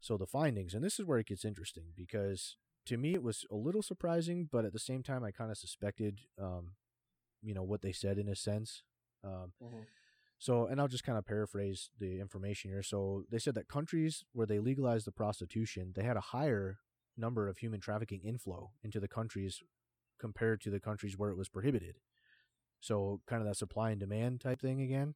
So 0.00 0.16
the 0.16 0.26
findings, 0.26 0.74
and 0.74 0.84
this 0.84 0.98
is 0.98 1.04
where 1.06 1.18
it 1.18 1.26
gets 1.26 1.44
interesting 1.44 1.92
because 1.96 2.56
to 2.86 2.96
me 2.96 3.14
it 3.14 3.22
was 3.22 3.44
a 3.50 3.56
little 3.56 3.82
surprising, 3.82 4.48
but 4.50 4.64
at 4.64 4.72
the 4.72 4.78
same 4.78 5.02
time 5.02 5.24
I 5.24 5.30
kind 5.30 5.50
of 5.50 5.58
suspected, 5.58 6.20
um, 6.40 6.72
you 7.42 7.54
know, 7.54 7.62
what 7.62 7.82
they 7.82 7.92
said 7.92 8.18
in 8.18 8.28
a 8.28 8.36
sense. 8.36 8.82
Um, 9.24 9.52
Mhm. 9.60 9.86
so, 10.38 10.66
and 10.66 10.80
I'll 10.80 10.88
just 10.88 11.04
kind 11.04 11.18
of 11.18 11.26
paraphrase 11.26 11.90
the 11.98 12.20
information 12.20 12.70
here. 12.70 12.82
So, 12.82 13.24
they 13.30 13.38
said 13.40 13.54
that 13.56 13.68
countries 13.68 14.24
where 14.32 14.46
they 14.46 14.60
legalized 14.60 15.06
the 15.06 15.12
prostitution, 15.12 15.92
they 15.96 16.04
had 16.04 16.16
a 16.16 16.20
higher 16.20 16.78
number 17.16 17.48
of 17.48 17.58
human 17.58 17.80
trafficking 17.80 18.20
inflow 18.22 18.70
into 18.84 19.00
the 19.00 19.08
countries 19.08 19.60
compared 20.20 20.60
to 20.60 20.70
the 20.70 20.80
countries 20.80 21.18
where 21.18 21.30
it 21.30 21.36
was 21.36 21.48
prohibited. 21.48 21.96
So, 22.80 23.20
kind 23.26 23.42
of 23.42 23.48
that 23.48 23.56
supply 23.56 23.90
and 23.90 24.00
demand 24.00 24.40
type 24.40 24.60
thing 24.60 24.80
again. 24.80 25.14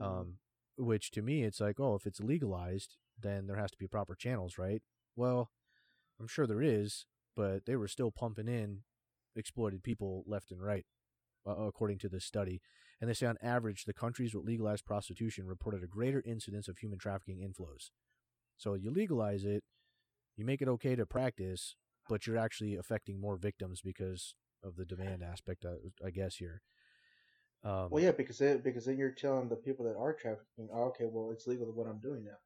Mhm. 0.00 0.04
Um, 0.04 0.38
which 0.76 1.10
to 1.12 1.22
me, 1.22 1.42
it's 1.44 1.60
like, 1.60 1.80
oh, 1.80 1.94
if 1.94 2.06
it's 2.06 2.20
legalized, 2.20 2.96
then 3.18 3.46
there 3.46 3.56
has 3.56 3.70
to 3.70 3.78
be 3.78 3.86
proper 3.88 4.14
channels, 4.14 4.58
right? 4.58 4.82
Well, 5.16 5.50
I'm 6.20 6.26
sure 6.28 6.46
there 6.46 6.62
is, 6.62 7.06
but 7.34 7.66
they 7.66 7.76
were 7.76 7.88
still 7.88 8.10
pumping 8.10 8.48
in 8.48 8.84
exploited 9.34 9.82
people 9.82 10.24
left 10.26 10.50
and 10.50 10.62
right 10.62 10.86
uh, 11.46 11.56
according 11.62 11.98
to 11.98 12.08
this 12.08 12.24
study. 12.24 12.60
And 13.00 13.08
they 13.10 13.14
say 13.14 13.26
on 13.26 13.38
average, 13.42 13.84
the 13.84 13.94
countries 13.94 14.34
with 14.34 14.46
legalized 14.46 14.84
prostitution 14.86 15.46
reported 15.46 15.82
a 15.82 15.86
greater 15.88 16.22
incidence 16.26 16.68
of 16.68 16.78
human 16.78 16.98
trafficking 16.98 17.38
inflows. 17.40 17.90
So 18.56 18.74
you 18.74 18.90
legalize 18.90 19.44
it, 19.44 19.64
you 20.36 20.44
make 20.44 20.62
it 20.62 20.68
okay 20.68 20.96
to 20.96 21.06
practice, 21.06 21.76
but 22.08 22.26
you're 22.26 22.38
actually 22.38 22.76
affecting 22.76 23.20
more 23.20 23.36
victims 23.36 23.80
because 23.82 24.34
of 24.62 24.76
the 24.76 24.84
demand 24.86 25.22
aspect, 25.22 25.64
uh, 25.64 25.76
I 26.04 26.10
guess 26.10 26.36
here. 26.36 26.62
Um, 27.66 27.88
Well, 27.90 28.02
yeah, 28.02 28.12
because 28.12 28.40
it, 28.40 28.62
because 28.62 28.84
then 28.84 28.96
you're 28.96 29.10
telling 29.10 29.48
the 29.48 29.56
people 29.56 29.84
that 29.86 29.96
are 29.96 30.12
trafficking, 30.14 30.68
oh, 30.72 30.84
okay, 30.84 31.04
well, 31.10 31.32
it's 31.32 31.46
legal 31.48 31.66
what 31.72 31.88
I'm 31.88 31.98
doing 31.98 32.24
now. 32.24 32.38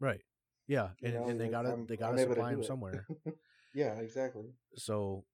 right. 0.00 0.20
Yeah, 0.68 0.88
You 1.00 1.06
and, 1.08 1.14
know, 1.14 1.28
and 1.28 1.40
they 1.40 1.48
got 1.48 1.62
to 1.62 1.84
they 1.88 1.96
got 1.96 2.10
to 2.10 2.18
supply 2.18 2.50
them 2.50 2.60
it. 2.60 2.66
somewhere. 2.66 3.06
Yeah, 3.74 3.92
exactly. 4.00 4.46
so, 4.76 5.24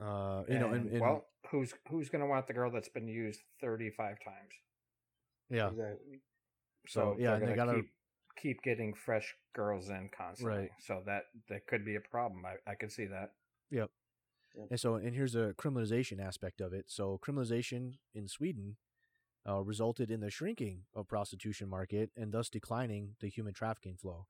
uh, 0.00 0.42
you 0.48 0.58
know, 0.58 0.66
and, 0.72 0.84
And, 0.84 0.90
and 0.92 1.00
well, 1.00 1.24
who's 1.50 1.72
who's 1.88 2.08
going 2.10 2.20
to 2.20 2.28
want 2.28 2.46
the 2.46 2.52
girl 2.52 2.70
that's 2.70 2.90
been 2.90 3.08
used 3.08 3.40
35 3.62 4.16
times? 4.22 4.54
yeah, 5.50 5.68
Exactly. 5.70 6.20
So, 6.86 7.16
yeah, 7.18 7.30
they're 7.38 7.42
and 7.42 7.48
they 7.52 7.56
gotta- 7.56 7.74
keep, 7.74 7.90
keep 8.36 8.62
getting 8.62 8.92
fresh 8.94 9.34
girls 9.54 9.88
in 9.88 10.10
constantly. 10.16 10.56
Right. 10.58 10.70
So 10.78 11.02
that 11.06 11.22
that 11.48 11.66
could 11.66 11.84
be 11.84 11.96
a 11.96 12.00
problem. 12.00 12.44
I, 12.46 12.70
I 12.70 12.74
could 12.74 12.92
see 12.92 13.06
that. 13.06 13.30
And 14.70 14.78
so, 14.80 14.94
and 14.94 15.14
here's 15.14 15.34
a 15.34 15.54
criminalization 15.58 16.20
aspect 16.24 16.60
of 16.60 16.72
it. 16.72 16.86
So, 16.88 17.18
criminalization 17.24 17.94
in 18.14 18.28
Sweden 18.28 18.76
uh, 19.48 19.62
resulted 19.62 20.10
in 20.10 20.20
the 20.20 20.30
shrinking 20.30 20.82
of 20.94 21.08
prostitution 21.08 21.68
market 21.68 22.10
and 22.16 22.32
thus 22.32 22.48
declining 22.48 23.16
the 23.20 23.28
human 23.28 23.52
trafficking 23.54 23.96
flow. 23.96 24.26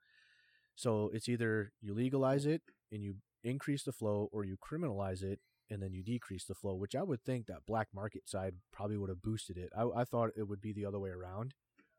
So, 0.75 1.11
it's 1.13 1.29
either 1.29 1.73
you 1.81 1.95
legalize 1.95 2.47
it 2.47 2.63
and 2.91 3.03
you 3.03 3.17
increase 3.43 3.83
the 3.83 3.93
flow, 3.93 4.29
or 4.33 4.45
you 4.45 4.57
criminalize 4.57 5.23
it 5.23 5.41
and 5.71 5.83
then 5.83 5.93
you 5.93 6.03
decrease 6.03 6.45
the 6.45 6.55
flow. 6.55 6.75
Which 6.75 6.95
I 6.95 7.03
would 7.03 7.23
think 7.23 7.47
that 7.47 7.67
black 7.67 7.89
market 7.95 8.29
side 8.29 8.55
probably 8.73 8.97
would 8.97 9.11
have 9.11 9.23
boosted 9.23 9.57
it. 9.59 9.71
I, 9.77 9.85
I 10.01 10.05
thought 10.05 10.31
it 10.37 10.49
would 10.49 10.61
be 10.63 10.73
the 10.73 10.87
other 10.87 10.99
way 10.99 11.11
around, 11.11 11.55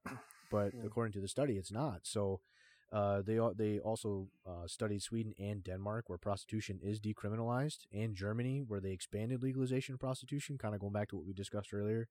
but 0.52 0.74
Yeah. 0.74 0.82
according 0.86 1.14
to 1.14 1.20
the 1.22 1.28
study, 1.28 1.58
it's 1.58 1.72
not. 1.72 2.02
So. 2.04 2.42
Uh, 2.92 3.22
they 3.22 3.40
they 3.56 3.80
also 3.80 4.30
uh, 4.46 4.68
studied 4.68 5.02
Sweden 5.02 5.34
and 5.40 5.64
Denmark, 5.64 6.08
where 6.08 6.18
prostitution 6.18 6.80
is 6.82 7.00
decriminalized, 7.00 7.86
and 7.92 8.16
Germany, 8.16 8.64
where 8.66 8.80
they 8.80 8.92
expanded 8.92 9.44
legalization 9.44 9.94
of 9.94 10.00
prostitution. 10.00 10.58
Kind 10.58 10.76
of 10.76 10.82
going 10.82 10.94
back 10.94 11.10
to 11.10 11.16
what 11.16 11.26
we 11.26 11.34
discussed 11.34 11.74
earlier. 11.74 12.08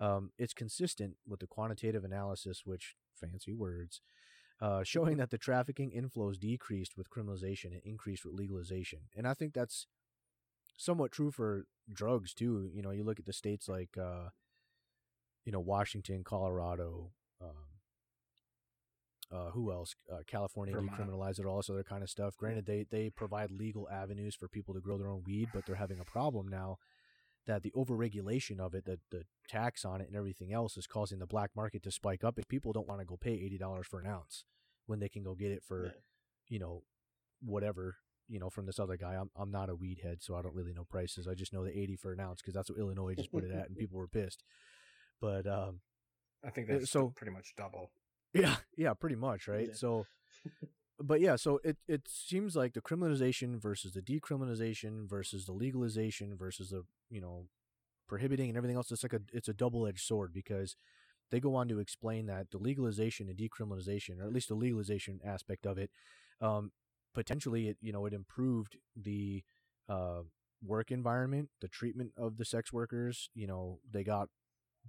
Um, 0.00 0.30
it's 0.38 0.54
consistent 0.54 1.16
with 1.26 1.40
the 1.40 1.46
quantitative 1.46 2.04
analysis, 2.04 2.62
which 2.64 2.94
fancy 3.12 3.52
words, 3.52 4.00
uh, 4.60 4.84
showing 4.84 5.16
that 5.16 5.30
the 5.30 5.38
trafficking 5.38 5.90
inflows 5.90 6.38
decreased 6.38 6.96
with 6.96 7.10
criminalization 7.10 7.72
and 7.72 7.82
increased 7.84 8.24
with 8.24 8.34
legalization. 8.34 9.00
And 9.16 9.26
I 9.26 9.34
think 9.34 9.54
that's 9.54 9.88
somewhat 10.76 11.10
true 11.10 11.32
for 11.32 11.66
drugs 11.92 12.32
too. 12.32 12.70
You 12.72 12.82
know, 12.82 12.92
you 12.92 13.02
look 13.02 13.18
at 13.18 13.26
the 13.26 13.32
states 13.32 13.68
like, 13.68 13.98
uh, 13.98 14.28
you 15.44 15.50
know, 15.50 15.60
Washington, 15.60 16.22
Colorado. 16.22 17.10
Um, 17.42 17.77
uh, 19.30 19.50
who 19.50 19.70
else? 19.72 19.94
Uh, 20.12 20.18
California 20.26 20.74
Vermont. 20.74 20.98
decriminalized 20.98 21.38
it, 21.38 21.46
all 21.46 21.56
this 21.58 21.70
other 21.70 21.82
kind 21.84 22.02
of 22.02 22.10
stuff. 22.10 22.36
Granted, 22.36 22.66
they 22.66 22.84
they 22.90 23.10
provide 23.10 23.50
legal 23.50 23.88
avenues 23.88 24.34
for 24.34 24.48
people 24.48 24.74
to 24.74 24.80
grow 24.80 24.96
their 24.98 25.08
own 25.10 25.22
weed, 25.26 25.48
but 25.52 25.66
they're 25.66 25.76
having 25.76 26.00
a 26.00 26.04
problem 26.04 26.48
now 26.48 26.76
that 27.46 27.62
the 27.62 27.70
overregulation 27.76 28.58
of 28.60 28.74
it, 28.74 28.84
the 28.84 28.98
the 29.10 29.24
tax 29.48 29.84
on 29.84 30.00
it, 30.00 30.06
and 30.08 30.16
everything 30.16 30.52
else 30.52 30.76
is 30.76 30.86
causing 30.86 31.18
the 31.18 31.26
black 31.26 31.50
market 31.56 31.82
to 31.82 31.90
spike 31.90 32.24
up. 32.24 32.38
If 32.38 32.48
people 32.48 32.72
don't 32.72 32.88
want 32.88 33.00
to 33.00 33.06
go 33.06 33.16
pay 33.16 33.32
eighty 33.32 33.58
dollars 33.58 33.86
for 33.86 34.00
an 34.00 34.06
ounce 34.06 34.44
when 34.86 34.98
they 35.00 35.08
can 35.08 35.22
go 35.22 35.34
get 35.34 35.52
it 35.52 35.62
for, 35.62 35.84
Yeah. 35.84 35.90
you 36.48 36.58
know, 36.58 36.82
whatever. 37.42 37.96
You 38.30 38.38
know, 38.38 38.50
from 38.50 38.66
this 38.66 38.78
other 38.78 38.98
guy, 38.98 39.14
I'm 39.14 39.30
I'm 39.36 39.50
not 39.50 39.70
a 39.70 39.74
weed 39.74 40.00
head, 40.02 40.18
so 40.22 40.34
I 40.36 40.42
don't 40.42 40.54
really 40.54 40.74
know 40.74 40.84
prices. 40.84 41.26
I 41.26 41.32
just 41.34 41.52
know 41.54 41.64
the 41.64 41.78
eighty 41.78 41.96
for 41.96 42.12
an 42.12 42.20
ounce 42.20 42.42
because 42.42 42.52
that's 42.54 42.68
what 42.70 42.78
Illinois 42.78 43.14
just 43.14 43.32
put 43.32 43.42
it 43.44 43.50
at, 43.50 43.68
and 43.68 43.76
people 43.78 43.98
were 43.98 44.06
pissed. 44.08 44.42
But 45.20 45.46
um, 45.46 45.80
I 46.44 46.50
think 46.50 46.68
Uh, 46.68 46.74
that's 46.74 46.90
so- 46.90 47.08
pretty 47.16 47.32
much 47.32 47.54
double. 47.56 47.90
Yeah, 48.34 48.56
yeah, 48.76 48.94
pretty 48.94 49.16
much, 49.16 49.48
right? 49.48 49.68
Yeah. 49.68 49.74
So, 49.74 50.06
but 51.00 51.20
yeah, 51.20 51.36
so 51.36 51.60
it 51.64 51.76
it 51.86 52.02
seems 52.08 52.56
like 52.56 52.74
the 52.74 52.80
criminalization 52.80 53.60
versus 53.60 53.92
the 53.92 54.02
decriminalization 54.02 55.08
versus 55.08 55.46
the 55.46 55.52
legalization 55.52 56.36
versus 56.36 56.70
the 56.70 56.84
you 57.10 57.20
know 57.20 57.46
prohibiting 58.08 58.48
and 58.48 58.56
everything 58.56 58.76
else. 58.76 58.90
It's 58.90 59.02
like 59.02 59.12
a 59.12 59.20
it's 59.32 59.48
a 59.48 59.54
double 59.54 59.86
edged 59.86 60.00
sword 60.04 60.32
because 60.32 60.76
they 61.30 61.40
go 61.40 61.54
on 61.54 61.68
to 61.68 61.78
explain 61.78 62.26
that 62.26 62.50
the 62.50 62.58
legalization 62.58 63.28
and 63.28 63.38
decriminalization, 63.38 64.20
or 64.20 64.26
at 64.26 64.32
least 64.32 64.48
the 64.48 64.54
legalization 64.54 65.20
aspect 65.24 65.66
of 65.66 65.78
it, 65.78 65.90
um, 66.40 66.72
potentially 67.14 67.68
it 67.68 67.76
you 67.80 67.92
know 67.92 68.06
it 68.06 68.12
improved 68.12 68.76
the 68.96 69.44
uh, 69.88 70.22
work 70.64 70.90
environment, 70.90 71.50
the 71.60 71.68
treatment 71.68 72.12
of 72.16 72.36
the 72.36 72.44
sex 72.44 72.72
workers. 72.72 73.30
You 73.34 73.46
know, 73.46 73.80
they 73.90 74.04
got 74.04 74.28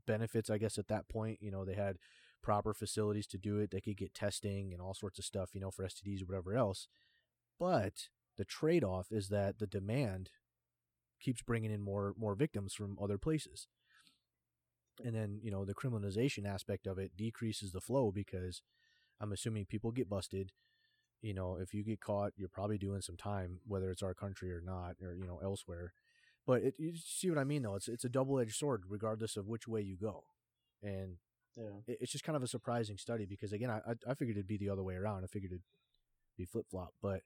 benefits, 0.07 0.49
I 0.49 0.57
guess, 0.57 0.77
at 0.77 0.87
that 0.87 1.07
point. 1.09 1.39
You 1.41 1.51
know, 1.51 1.65
they 1.65 1.75
had 1.75 1.97
proper 2.41 2.73
facilities 2.73 3.27
to 3.27 3.37
do 3.37 3.59
it. 3.59 3.71
They 3.71 3.81
could 3.81 3.97
get 3.97 4.13
testing 4.13 4.73
and 4.73 4.81
all 4.81 4.93
sorts 4.93 5.19
of 5.19 5.25
stuff, 5.25 5.49
you 5.53 5.61
know, 5.61 5.71
for 5.71 5.85
STDs 5.85 6.21
or 6.21 6.25
whatever 6.25 6.55
else. 6.55 6.87
But 7.59 8.09
the 8.37 8.45
trade 8.45 8.83
off 8.83 9.07
is 9.11 9.29
that 9.29 9.59
the 9.59 9.67
demand 9.67 10.31
keeps 11.21 11.41
bringing 11.41 11.71
in 11.71 11.81
more 11.81 12.13
more 12.17 12.35
victims 12.35 12.73
from 12.73 12.97
other 13.01 13.17
places. 13.17 13.67
And 15.03 15.15
then, 15.15 15.39
you 15.41 15.51
know, 15.51 15.65
the 15.65 15.73
criminalization 15.73 16.45
aspect 16.45 16.85
of 16.85 16.97
it 16.97 17.15
decreases 17.15 17.71
the 17.71 17.81
flow 17.81 18.11
because 18.11 18.61
I'm 19.21 19.31
assuming 19.31 19.65
people 19.65 19.91
get 19.91 20.09
busted. 20.09 20.51
You 21.21 21.33
know, 21.33 21.57
if 21.61 21.73
you 21.73 21.83
get 21.83 21.99
caught, 22.01 22.33
you're 22.37 22.49
probably 22.49 22.77
doing 22.77 23.01
some 23.01 23.17
time, 23.17 23.59
whether 23.65 23.91
it's 23.91 24.03
our 24.03 24.13
country 24.13 24.51
or 24.51 24.61
not, 24.61 24.95
or, 25.01 25.13
you 25.13 25.25
know, 25.25 25.39
elsewhere. 25.43 25.93
But 26.45 26.63
it, 26.63 26.75
you 26.77 26.93
see 26.95 27.29
what 27.29 27.39
I 27.39 27.43
mean, 27.43 27.63
though? 27.63 27.75
It's, 27.75 27.87
it's 27.87 28.05
a 28.05 28.09
double 28.09 28.39
edged 28.39 28.55
sword, 28.55 28.83
regardless 28.87 29.35
of 29.35 29.47
which 29.47 29.67
way 29.67 29.81
you 29.81 29.97
go. 29.97 30.23
And 30.81 31.17
Yeah. 31.59 31.81
it- 31.87 31.97
it's 32.01 32.11
just 32.11 32.23
kind 32.23 32.35
of 32.37 32.43
a 32.43 32.47
surprising 32.47 32.97
study 32.97 33.25
because 33.25 33.51
again, 33.53 33.69
I 33.69 33.79
I- 33.91 34.11
I 34.11 34.13
figured 34.15 34.37
it'd 34.37 34.47
be 34.47 34.57
the 34.57 34.69
other 34.69 34.83
way 34.83 34.95
around. 34.95 35.23
I 35.23 35.27
figured 35.27 35.51
it'd 35.51 35.63
be 36.37 36.45
flip 36.45 36.65
flop, 36.71 36.93
but 37.01 37.21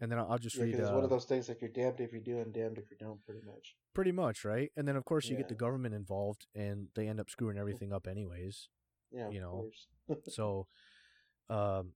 and 0.00 0.10
then 0.10 0.18
I'll, 0.18 0.32
I'll 0.32 0.38
just 0.38 0.56
Yeah, 0.56 0.64
read 0.64 0.72
'cause 0.72 0.80
it's 0.80 0.90
uh, 0.90 0.94
one 0.94 1.04
of 1.04 1.10
those 1.10 1.24
things 1.26 1.48
like 1.48 1.60
you're 1.60 1.70
damned 1.70 2.00
if 2.00 2.12
you 2.12 2.20
do 2.20 2.38
and 2.38 2.52
damned 2.54 2.78
if 2.78 2.90
you 2.90 2.96
don't, 2.98 3.22
pretty 3.24 3.40
much. 3.44 3.76
pretty 3.94 4.12
much 4.12 4.44
right. 4.44 4.70
And 4.76 4.86
then 4.88 4.96
of 4.96 5.04
course 5.04 5.28
you 5.28 5.36
get 5.36 5.48
the 5.48 5.54
government 5.54 5.94
involved, 5.94 6.46
and 6.54 6.88
they 6.94 7.06
end 7.08 7.20
up 7.20 7.28
screwing 7.30 7.58
everything 7.58 7.92
up 7.92 8.06
anyways. 8.06 8.68
Yeah, 9.10 9.28
You 9.30 9.40
know, 9.40 9.50
course. 9.50 9.88
So, 10.28 10.68
um, 11.48 11.94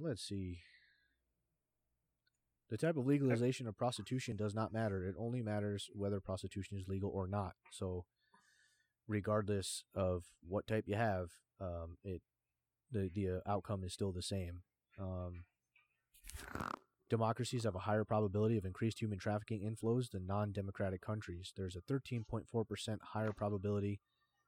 let's 0.00 0.22
see. 0.22 0.60
The 2.70 2.76
type 2.78 2.96
of 2.96 3.06
legalization 3.06 3.66
of 3.66 3.76
prostitution 3.76 4.36
does 4.36 4.54
not 4.54 4.72
matter. 4.72 5.04
It 5.06 5.14
only 5.18 5.42
matters 5.42 5.88
whether 5.92 6.20
prostitution 6.20 6.76
is 6.78 6.88
legal 6.88 7.10
or 7.10 7.26
not. 7.28 7.54
So, 7.70 8.04
regardless 9.08 9.84
of 9.94 10.24
what 10.46 10.66
type 10.66 10.84
you 10.86 10.96
have, 10.96 11.28
um, 11.60 11.96
it 12.04 12.22
the 12.90 13.10
the 13.12 13.36
uh, 13.36 13.50
outcome 13.50 13.84
is 13.84 13.92
still 13.92 14.12
the 14.12 14.22
same. 14.22 14.62
Um, 14.98 15.44
democracies 17.10 17.64
have 17.64 17.74
a 17.74 17.80
higher 17.80 18.04
probability 18.04 18.56
of 18.56 18.64
increased 18.64 19.00
human 19.00 19.18
trafficking 19.18 19.60
inflows 19.60 20.10
than 20.10 20.26
non-democratic 20.26 21.00
countries. 21.00 21.52
There's 21.56 21.76
a 21.76 21.92
13.4% 21.92 22.44
higher 23.12 23.32
probability 23.32 24.00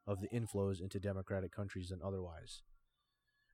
of 0.06 0.20
the 0.20 0.28
inflows 0.28 0.80
into 0.80 0.98
democratic 0.98 1.52
countries 1.52 1.88
than 1.88 2.00
otherwise. 2.04 2.62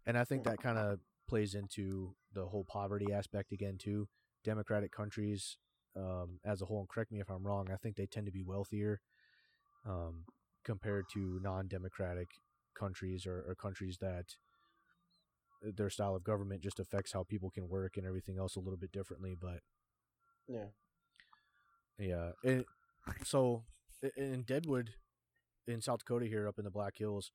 And 0.06 0.16
I 0.16 0.24
think 0.24 0.44
that 0.44 0.62
kind 0.62 0.78
of 0.78 1.00
plays 1.28 1.54
into 1.54 2.14
the 2.32 2.46
whole 2.46 2.64
poverty 2.64 3.12
aspect 3.12 3.52
again 3.52 3.78
too. 3.78 4.08
Democratic 4.44 4.92
countries 4.92 5.56
um, 5.96 6.40
as 6.44 6.62
a 6.62 6.66
whole, 6.66 6.80
and 6.80 6.88
correct 6.88 7.12
me 7.12 7.20
if 7.20 7.30
I'm 7.30 7.46
wrong, 7.46 7.68
I 7.72 7.76
think 7.76 7.96
they 7.96 8.06
tend 8.06 8.26
to 8.26 8.32
be 8.32 8.42
wealthier 8.42 9.00
um, 9.86 10.24
compared 10.64 11.06
to 11.14 11.40
non-democratic 11.42 12.28
countries 12.78 13.26
or, 13.26 13.44
or 13.48 13.54
countries 13.54 13.98
that 14.00 14.26
their 15.76 15.90
style 15.90 16.16
of 16.16 16.24
government 16.24 16.60
just 16.60 16.80
affects 16.80 17.12
how 17.12 17.22
people 17.22 17.50
can 17.50 17.68
work 17.68 17.96
and 17.96 18.06
everything 18.06 18.38
else 18.38 18.56
a 18.56 18.60
little 18.60 18.76
bit 18.76 18.92
differently. 18.92 19.36
But 19.40 19.60
yeah. 20.48 20.66
yeah, 21.98 22.30
and 22.44 22.64
so 23.24 23.62
in 24.16 24.42
Deadwood, 24.42 24.90
in 25.66 25.80
South 25.80 26.00
Dakota, 26.00 26.26
here 26.26 26.48
up 26.48 26.58
in 26.58 26.64
the 26.64 26.70
Black 26.70 26.98
Hills, 26.98 27.30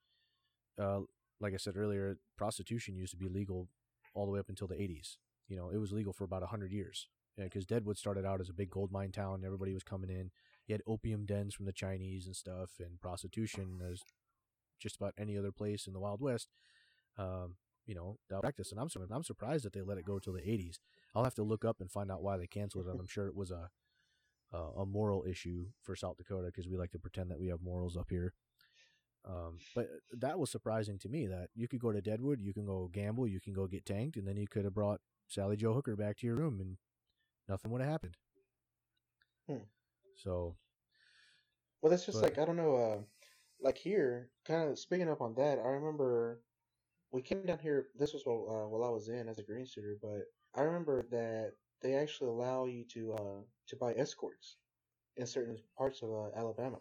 uh, 0.81 0.99
like 1.39 1.53
I 1.53 1.57
said 1.57 1.77
earlier, 1.77 2.17
prostitution 2.37 2.95
used 2.95 3.11
to 3.11 3.17
be 3.17 3.29
legal 3.29 3.69
all 4.13 4.25
the 4.25 4.31
way 4.31 4.39
up 4.39 4.49
until 4.49 4.67
the 4.67 4.75
'80s. 4.75 5.17
You 5.47 5.55
know, 5.55 5.69
it 5.69 5.77
was 5.77 5.91
legal 5.91 6.13
for 6.13 6.25
about 6.25 6.43
hundred 6.43 6.71
years 6.71 7.07
because 7.37 7.65
Deadwood 7.65 7.97
started 7.97 8.25
out 8.25 8.41
as 8.41 8.49
a 8.49 8.53
big 8.53 8.69
gold 8.69 8.91
mine 8.91 9.11
town. 9.11 9.43
Everybody 9.45 9.73
was 9.73 9.83
coming 9.83 10.09
in. 10.09 10.31
You 10.67 10.73
had 10.73 10.81
opium 10.85 11.25
dens 11.25 11.55
from 11.55 11.65
the 11.65 11.73
Chinese 11.73 12.25
and 12.25 12.35
stuff, 12.35 12.71
and 12.79 13.01
prostitution 13.01 13.79
as 13.89 14.01
just 14.79 14.97
about 14.97 15.13
any 15.17 15.37
other 15.37 15.51
place 15.51 15.87
in 15.87 15.93
the 15.93 15.99
Wild 15.99 16.21
West. 16.21 16.49
Um, 17.17 17.55
you 17.85 17.95
know, 17.95 18.17
practice, 18.41 18.71
and 18.71 18.79
I'm 18.79 18.89
I'm 19.11 19.23
surprised 19.23 19.63
that 19.65 19.73
they 19.73 19.81
let 19.81 19.97
it 19.97 20.05
go 20.05 20.19
till 20.19 20.33
the 20.33 20.41
'80s. 20.41 20.75
I'll 21.15 21.23
have 21.23 21.35
to 21.35 21.43
look 21.43 21.63
up 21.63 21.77
and 21.79 21.89
find 21.89 22.11
out 22.11 22.21
why 22.21 22.37
they 22.37 22.47
canceled 22.47 22.87
it. 22.87 22.95
I'm 22.99 23.07
sure 23.07 23.27
it 23.27 23.35
was 23.35 23.49
a 23.49 23.69
a 24.53 24.85
moral 24.85 25.25
issue 25.27 25.67
for 25.81 25.95
South 25.95 26.17
Dakota 26.17 26.47
because 26.47 26.67
we 26.67 26.77
like 26.77 26.91
to 26.91 26.99
pretend 26.99 27.29
that 27.31 27.39
we 27.39 27.47
have 27.47 27.61
morals 27.61 27.97
up 27.97 28.07
here. 28.09 28.33
Um, 29.25 29.57
but 29.75 29.89
that 30.13 30.39
was 30.39 30.49
surprising 30.49 30.97
to 30.99 31.09
me 31.09 31.27
that 31.27 31.49
you 31.53 31.67
could 31.67 31.81
go 31.81 31.91
to 31.91 32.01
Deadwood, 32.01 32.39
you 32.39 32.53
can 32.53 32.65
go 32.65 32.89
gamble, 32.93 33.27
you 33.27 33.41
can 33.41 33.53
go 33.53 33.67
get 33.67 33.85
tanked, 33.85 34.15
and 34.15 34.25
then 34.25 34.37
you 34.37 34.47
could 34.47 34.63
have 34.63 34.73
brought 34.73 35.01
Sally 35.27 35.57
Joe 35.57 35.73
Hooker 35.73 35.97
back 35.97 36.17
to 36.17 36.27
your 36.27 36.37
room 36.37 36.61
and 36.61 36.77
nothing 37.49 37.71
would 37.71 37.81
have 37.81 37.89
happened. 37.89 38.15
Hmm. 39.49 39.65
So, 40.17 40.57
Well, 41.81 41.91
that's 41.91 42.05
just 42.05 42.21
But- 42.21 42.31
like 42.31 42.37
I 42.39 42.45
don't 42.45 42.57
know. 42.57 42.75
Uh, 42.75 43.03
like 43.59 43.77
here, 43.77 44.31
kind 44.45 44.69
of 44.69 44.79
speaking 44.79 45.09
up 45.09 45.21
on 45.21 45.35
that, 45.35 45.59
I 45.59 45.69
remember 45.69 46.43
we 47.11 47.21
came 47.21 47.45
down 47.45 47.59
here. 47.59 47.89
This 47.95 48.13
was 48.13 48.25
while 48.25 48.47
uh, 48.49 48.67
while 48.69 48.83
I 48.83 48.89
was 48.91 49.09
in 49.09 49.27
as 49.29 49.39
a 49.39 49.43
green 49.43 49.65
suitor, 49.65 49.97
but 50.01 50.23
I 50.55 50.63
remember 50.63 51.03
that 51.11 51.53
they 51.81 51.95
actually 51.95 52.29
allow 52.31 52.65
you 52.65 52.85
to 52.93 53.13
uh 53.13 53.41
to 53.67 53.75
buy 53.77 53.93
escorts 53.93 54.57
in 55.17 55.27
certain 55.27 55.57
parts 55.77 56.01
of 56.03 56.09
uh, 56.11 56.31
Alabama. 56.35 56.79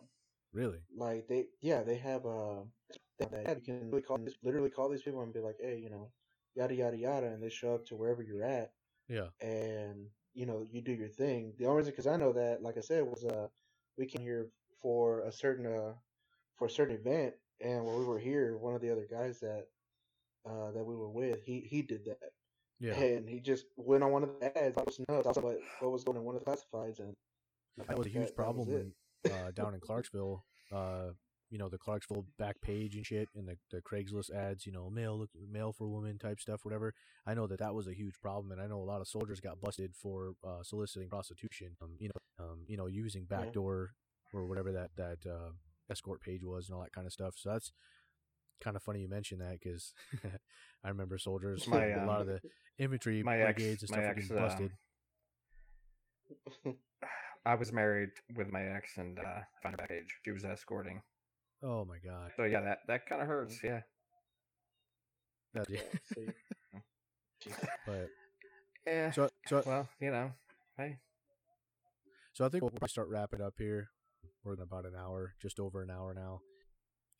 Really? 0.52 0.80
Like 0.94 1.28
they, 1.28 1.48
yeah, 1.60 1.82
they 1.82 1.96
have 1.98 2.24
uh, 2.26 2.64
they 3.18 3.42
have. 3.44 3.58
You 3.58 3.64
can 3.64 3.90
really 3.90 4.02
call, 4.02 4.18
literally 4.42 4.70
call 4.70 4.88
these 4.88 5.02
people 5.02 5.22
and 5.22 5.32
be 5.32 5.40
like, 5.40 5.58
hey, 5.60 5.78
you 5.78 5.90
know, 5.90 6.12
yada 6.54 6.74
yada 6.74 6.96
yada, 6.96 7.26
and 7.28 7.42
they 7.42 7.50
show 7.50 7.74
up 7.74 7.84
to 7.86 7.96
wherever 7.96 8.22
you're 8.22 8.44
at, 8.44 8.72
Yeah. 9.08 9.28
and 9.40 10.10
you 10.36 10.46
know 10.46 10.64
you 10.70 10.80
do 10.82 10.92
your 10.92 11.08
thing. 11.08 11.52
The 11.58 11.64
only 11.66 11.78
reason, 11.78 11.92
because 11.92 12.06
I 12.06 12.16
know 12.16 12.32
that, 12.34 12.62
like 12.62 12.76
I 12.76 12.80
said, 12.82 13.04
was 13.04 13.24
uh 13.24 13.48
we 13.98 14.06
came 14.06 14.22
here 14.22 14.48
for 14.82 15.22
a 15.22 15.32
certain 15.32 15.66
uh 15.66 15.94
for 16.56 16.66
a 16.66 16.70
certain 16.70 16.94
event, 16.96 17.34
and 17.60 17.84
when 17.84 17.98
we 17.98 18.04
were 18.04 18.18
here, 18.18 18.56
one 18.56 18.74
of 18.74 18.80
the 18.82 18.92
other 18.92 19.06
guys 19.10 19.40
that 19.40 19.66
uh 20.48 20.70
that 20.72 20.84
we 20.84 20.94
were 20.94 21.10
with, 21.10 21.42
he 21.44 21.60
he 21.60 21.82
did 21.82 22.04
that, 22.04 22.30
Yeah. 22.78 22.94
and 22.94 23.28
he 23.28 23.40
just 23.40 23.64
went 23.76 24.04
on 24.04 24.12
one 24.12 24.22
of 24.22 24.30
the 24.38 24.56
ads. 24.58 24.76
I 24.78 24.82
was 24.84 25.00
nuts. 25.08 25.38
What 25.38 25.58
what 25.80 25.90
was 25.92 26.04
going 26.04 26.16
on 26.18 26.22
in 26.22 26.26
one 26.26 26.36
of 26.36 26.44
the 26.44 26.50
classifieds, 26.50 27.00
and 27.00 27.14
that 27.88 27.96
was 27.98 28.06
a 28.06 28.10
huge 28.10 28.28
that- 28.28 28.36
that 28.36 28.54
was 28.54 28.66
problem 28.66 28.92
uh, 29.30 29.50
down 29.52 29.74
in 29.74 29.80
Clarksville. 29.80 30.44
Uh, 30.70 31.08
you 31.56 31.58
know 31.62 31.70
the 31.70 31.78
Clarksville 31.78 32.26
Backpage 32.38 32.96
and 32.96 33.06
shit, 33.06 33.30
and 33.34 33.48
the, 33.48 33.56
the 33.70 33.80
Craigslist 33.80 34.30
ads. 34.30 34.66
You 34.66 34.72
know, 34.72 34.90
male 34.90 35.18
look 35.18 35.30
male 35.50 35.72
for 35.72 35.88
woman 35.88 36.18
type 36.18 36.38
stuff, 36.38 36.66
whatever. 36.66 36.92
I 37.26 37.32
know 37.32 37.46
that 37.46 37.60
that 37.60 37.74
was 37.74 37.86
a 37.86 37.94
huge 37.94 38.20
problem, 38.20 38.52
and 38.52 38.60
I 38.60 38.66
know 38.66 38.76
a 38.82 38.84
lot 38.84 39.00
of 39.00 39.08
soldiers 39.08 39.40
got 39.40 39.58
busted 39.58 39.94
for 39.96 40.34
uh, 40.46 40.62
soliciting 40.62 41.08
prostitution. 41.08 41.74
Um, 41.80 41.92
you 41.98 42.08
know, 42.08 42.44
um, 42.44 42.58
you 42.68 42.76
know, 42.76 42.88
using 42.88 43.26
Yeah. 43.30 43.38
backdoor 43.38 43.92
or 44.34 44.44
whatever 44.46 44.70
that 44.72 44.90
that 44.96 45.26
uh, 45.26 45.52
escort 45.88 46.20
page 46.20 46.44
was 46.44 46.68
and 46.68 46.76
all 46.76 46.82
that 46.82 46.92
kind 46.92 47.06
of 47.06 47.12
stuff. 47.14 47.36
So 47.38 47.48
that's 47.52 47.72
kind 48.60 48.76
of 48.76 48.82
funny 48.82 49.00
you 49.00 49.08
mention 49.08 49.38
that 49.38 49.58
because 49.58 49.94
I 50.84 50.88
remember 50.88 51.16
soldiers, 51.16 51.66
My, 51.66 51.86
a 51.86 52.04
lot 52.06 52.20
of 52.20 52.28
um, 52.28 52.34
the 52.34 52.84
infantry 52.84 53.22
my 53.22 53.38
ex- 53.38 53.62
brigades 53.62 53.82
and 53.82 53.88
stuff 53.88 54.04
ex, 54.04 54.28
getting 54.28 54.36
uh, 54.36 54.42
busted. 54.42 54.72
I 57.46 57.54
was 57.54 57.72
married 57.72 58.10
with 58.34 58.52
my 58.52 58.62
ex 58.62 58.98
and 58.98 59.18
uh, 59.18 59.40
found 59.62 59.72
her 59.74 59.76
back 59.78 59.90
age. 59.90 60.14
She 60.22 60.32
was 60.32 60.44
escorting. 60.44 61.00
Oh 61.62 61.84
my 61.84 61.96
god. 62.04 62.32
So 62.36 62.44
yeah, 62.44 62.60
that 62.60 62.78
that 62.86 63.06
kind 63.08 63.22
of 63.22 63.28
hurts. 63.28 63.58
Yeah. 63.62 63.80
That, 65.54 65.70
yeah, 65.70 65.80
but 67.86 68.08
Yeah. 68.86 69.10
so 69.10 69.28
so 69.46 69.62
well, 69.64 69.88
you 70.00 70.10
know, 70.10 70.32
hey, 70.76 70.98
So 72.34 72.44
I 72.44 72.48
think 72.50 72.62
we'll 72.62 72.70
probably 72.70 72.88
start 72.88 73.08
wrapping 73.08 73.40
up 73.40 73.54
here. 73.56 73.88
We're 74.44 74.54
in 74.54 74.60
about 74.60 74.84
an 74.84 74.92
hour, 74.94 75.34
just 75.40 75.58
over 75.58 75.82
an 75.82 75.90
hour 75.90 76.12
now. 76.12 76.40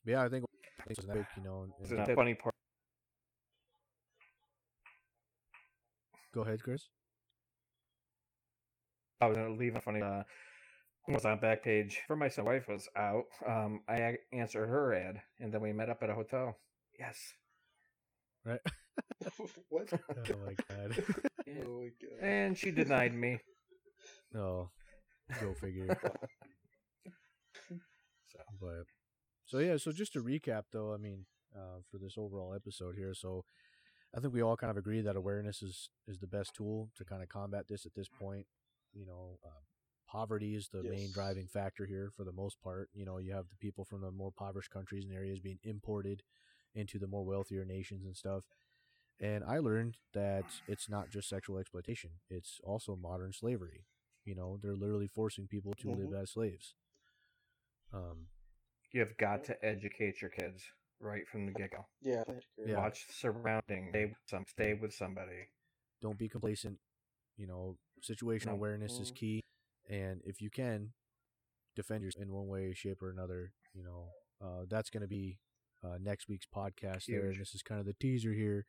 But 0.05 0.11
yeah, 0.13 0.23
I 0.25 0.29
think 0.29 0.45
this 0.87 0.99
is 0.99 1.09
epic, 1.09 1.27
you 1.37 1.43
know. 1.45 1.67
it's 1.81 1.91
and- 1.91 2.01
a 2.01 2.15
funny 2.15 2.35
part. 2.35 2.53
go 6.35 6.43
ahead, 6.43 6.63
Chris. 6.63 6.91
I 9.23 9.27
was 9.29 9.37
gonna 9.39 9.55
leave 9.55 9.77
a 9.77 9.81
funny. 9.81 10.03
Uh, 10.03 10.23
was 11.09 11.25
on 11.25 11.39
Backpage 11.39 11.95
for 12.07 12.17
my. 12.17 12.31
Wife 12.39 12.69
was 12.69 12.89
out. 12.97 13.25
Um, 13.47 13.81
I 13.89 13.97
a- 13.97 14.19
answered 14.33 14.67
her 14.67 14.95
ad, 14.95 15.21
and 15.41 15.53
then 15.53 15.61
we 15.61 15.73
met 15.73 15.89
up 15.91 16.03
at 16.03 16.11
a 16.11 16.15
hotel. 16.15 16.57
Yes. 16.99 17.17
Right. 18.45 18.61
what? 19.69 19.89
Oh 20.11 20.39
my 20.47 20.55
god. 20.69 21.05
Yeah. 21.47 21.63
Oh 21.65 21.81
my 21.83 21.91
god. 22.01 22.29
And 22.29 22.59
she 22.59 22.71
denied 22.73 23.15
me. 23.15 23.39
no, 24.33 24.71
go 25.41 25.55
figure. 25.55 25.97
So 28.27 28.39
But 28.61 28.85
so 29.45 29.59
yeah, 29.59 29.77
so 29.77 29.93
just 29.93 30.13
to 30.15 30.23
recap 30.23 30.63
though, 30.73 30.93
I 30.93 30.97
mean, 30.97 31.27
uh, 31.55 31.81
for 31.91 31.99
this 31.99 32.15
overall 32.19 32.55
episode 32.55 32.97
here, 32.97 33.15
so 33.15 33.45
I 34.17 34.21
think 34.21 34.35
we 34.35 34.43
all 34.43 34.57
kind 34.57 34.71
of 34.71 34.77
agree 34.77 35.01
that 35.03 35.17
awareness 35.17 35.63
is 35.63 35.89
is 36.09 36.19
the 36.19 36.27
best 36.27 36.55
tool 36.55 36.91
to 36.97 37.05
kind 37.05 37.23
of 37.23 37.29
combat 37.29 37.67
this 37.69 37.87
at 37.87 37.95
this 37.95 38.09
point. 38.09 38.47
You 38.93 39.07
know, 39.07 39.39
uh, 39.45 39.63
poverty 40.07 40.55
is 40.55 40.69
the 40.69 40.83
main 40.83 41.11
driving 41.13 41.47
factor 41.47 41.87
here 41.87 42.11
for 42.17 42.25
the 42.25 42.33
most 42.33 42.61
part. 42.63 42.89
You 42.95 43.05
know, 43.05 43.19
you 43.19 43.33
have 43.33 43.49
the 43.49 43.57
people 43.57 43.85
from 43.85 44.01
the 44.03 44.11
more 44.11 44.29
impoverished 44.29 44.71
countries 44.71 45.05
and 45.05 45.13
areas 45.13 45.41
being 45.41 45.59
imported 45.63 46.23
into 46.75 46.99
the 46.99 47.07
more 47.07 47.25
wealthier 47.25 47.65
nations 47.65 48.05
and 48.05 48.17
stuff. 48.17 48.45
And 49.21 49.43
I 49.45 49.59
learned 49.59 49.97
that 50.15 50.45
it's 50.69 50.89
not 50.89 51.11
just 51.11 51.29
sexual 51.29 51.59
exploitation; 51.59 52.11
it's 52.29 52.61
also 52.65 52.97
modern 52.97 53.33
slavery. 53.33 53.87
You 54.25 54.35
know, 54.35 54.59
they're 54.63 54.77
literally 54.77 55.07
forcing 55.09 55.47
people 55.47 55.73
to 55.81 55.91
live 55.91 56.13
as 56.13 56.33
slaves. 56.33 56.75
Um, 57.93 58.27
you've 58.93 59.17
got 59.17 59.45
to 59.45 59.65
educate 59.65 60.21
your 60.21 60.31
kids 60.31 60.63
right 61.01 61.27
from 61.29 61.47
the 61.47 61.53
get 61.53 61.71
go. 61.71 61.87
Yeah. 62.03 62.21
I 62.23 62.25
think 62.33 62.45
you're 62.59 62.69
Yeah. 62.69 62.79
Watch 62.79 63.07
the 63.07 63.13
surrounding. 63.15 63.89
Stay 63.91 64.05
with 64.07 64.17
some. 64.27 64.45
Stay 64.47 64.75
with 64.75 64.93
somebody. 64.95 65.49
don't 66.03 66.19
be 66.19 66.29
complacent. 66.29 66.79
You 67.39 67.47
know, 67.47 67.79
situational 68.03 68.47
No. 68.47 68.53
awareness 68.53 68.99
is 69.01 69.11
Mm. 69.11 69.17
key, 69.17 69.43
and 69.89 70.21
if 70.25 70.41
you 70.41 70.51
can 70.51 70.93
defend 71.75 72.03
yourself 72.03 72.23
in 72.23 72.33
one 72.33 72.49
way, 72.49 72.73
shape, 72.75 73.03
or 73.03 73.11
another, 73.11 73.53
you 73.75 73.83
know, 73.85 74.09
uh, 74.43 74.65
that's 74.69 74.91
going 74.91 75.03
to 75.03 75.09
be 75.09 75.39
uh, 75.85 75.99
next 76.01 76.29
week's 76.29 76.47
podcast. 76.47 77.05
There, 77.09 77.31
and 77.31 77.41
this 77.41 77.55
is 77.55 77.63
kind 77.63 77.81
of 77.81 77.87
the 77.87 77.95
teaser 77.95 78.33
here. 78.33 78.67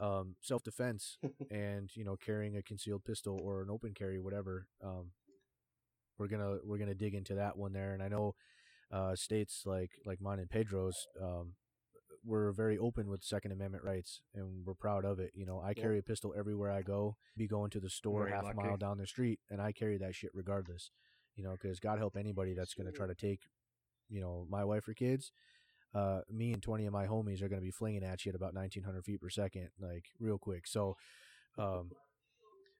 Um, 0.00 0.34
self 0.40 0.62
defense 0.64 1.18
and 1.50 1.88
you 1.94 2.04
know 2.04 2.16
carrying 2.16 2.56
a 2.56 2.62
concealed 2.62 3.04
pistol 3.04 3.38
or 3.42 3.62
an 3.62 3.70
open 3.70 3.94
carry, 3.94 4.18
whatever. 4.18 4.66
Um, 4.82 5.12
we're 6.18 6.28
gonna 6.28 6.58
we're 6.64 6.78
gonna 6.78 6.94
dig 6.94 7.14
into 7.14 7.34
that 7.36 7.56
one 7.56 7.72
there, 7.72 7.94
and 7.94 8.02
I 8.02 8.08
know 8.08 8.34
uh, 8.92 9.14
states 9.14 9.62
like 9.64 9.90
like 10.04 10.20
mine 10.20 10.38
and 10.38 10.50
Pedro's. 10.50 11.06
Um, 11.20 11.54
we're 12.24 12.52
very 12.52 12.78
open 12.78 13.08
with 13.08 13.22
Second 13.24 13.52
Amendment 13.52 13.84
rights, 13.84 14.20
and 14.34 14.64
we're 14.64 14.74
proud 14.74 15.04
of 15.04 15.18
it. 15.18 15.32
You 15.34 15.44
know, 15.46 15.60
I 15.60 15.70
Yeah. 15.70 15.82
carry 15.82 15.98
a 15.98 16.02
pistol 16.02 16.32
everywhere 16.36 16.70
I 16.70 16.82
go. 16.82 17.16
Be 17.36 17.46
going 17.46 17.70
to 17.70 17.80
the 17.80 17.90
store 17.90 18.20
Very 18.20 18.32
half 18.32 18.42
a 18.42 18.46
lucky. 18.46 18.56
mile 18.56 18.76
down 18.76 18.98
the 18.98 19.06
street, 19.06 19.40
and 19.50 19.60
I 19.60 19.72
carry 19.72 19.96
that 19.98 20.14
shit 20.14 20.30
regardless. 20.34 20.90
You 21.34 21.42
know, 21.44 21.52
because 21.52 21.80
God 21.80 21.98
help 21.98 22.16
anybody 22.16 22.54
that's 22.54 22.74
going 22.74 22.86
to 22.86 22.92
try 22.92 23.06
to 23.06 23.14
take, 23.14 23.48
you 24.08 24.20
know, 24.20 24.46
my 24.50 24.64
wife 24.64 24.86
or 24.86 24.94
kids. 24.94 25.32
Uh, 25.94 26.20
me 26.30 26.52
and 26.52 26.62
twenty 26.62 26.86
of 26.86 26.92
my 26.92 27.06
homies 27.06 27.42
are 27.42 27.48
going 27.48 27.60
to 27.60 27.64
be 27.66 27.70
flinging 27.70 28.04
at 28.04 28.24
you 28.24 28.30
at 28.30 28.36
about 28.36 28.54
nineteen 28.54 28.82
hundred 28.84 29.04
feet 29.04 29.20
per 29.20 29.28
second, 29.30 29.70
like 29.80 30.06
real 30.20 30.38
quick. 30.38 30.66
So, 30.66 30.96
um, 31.58 31.90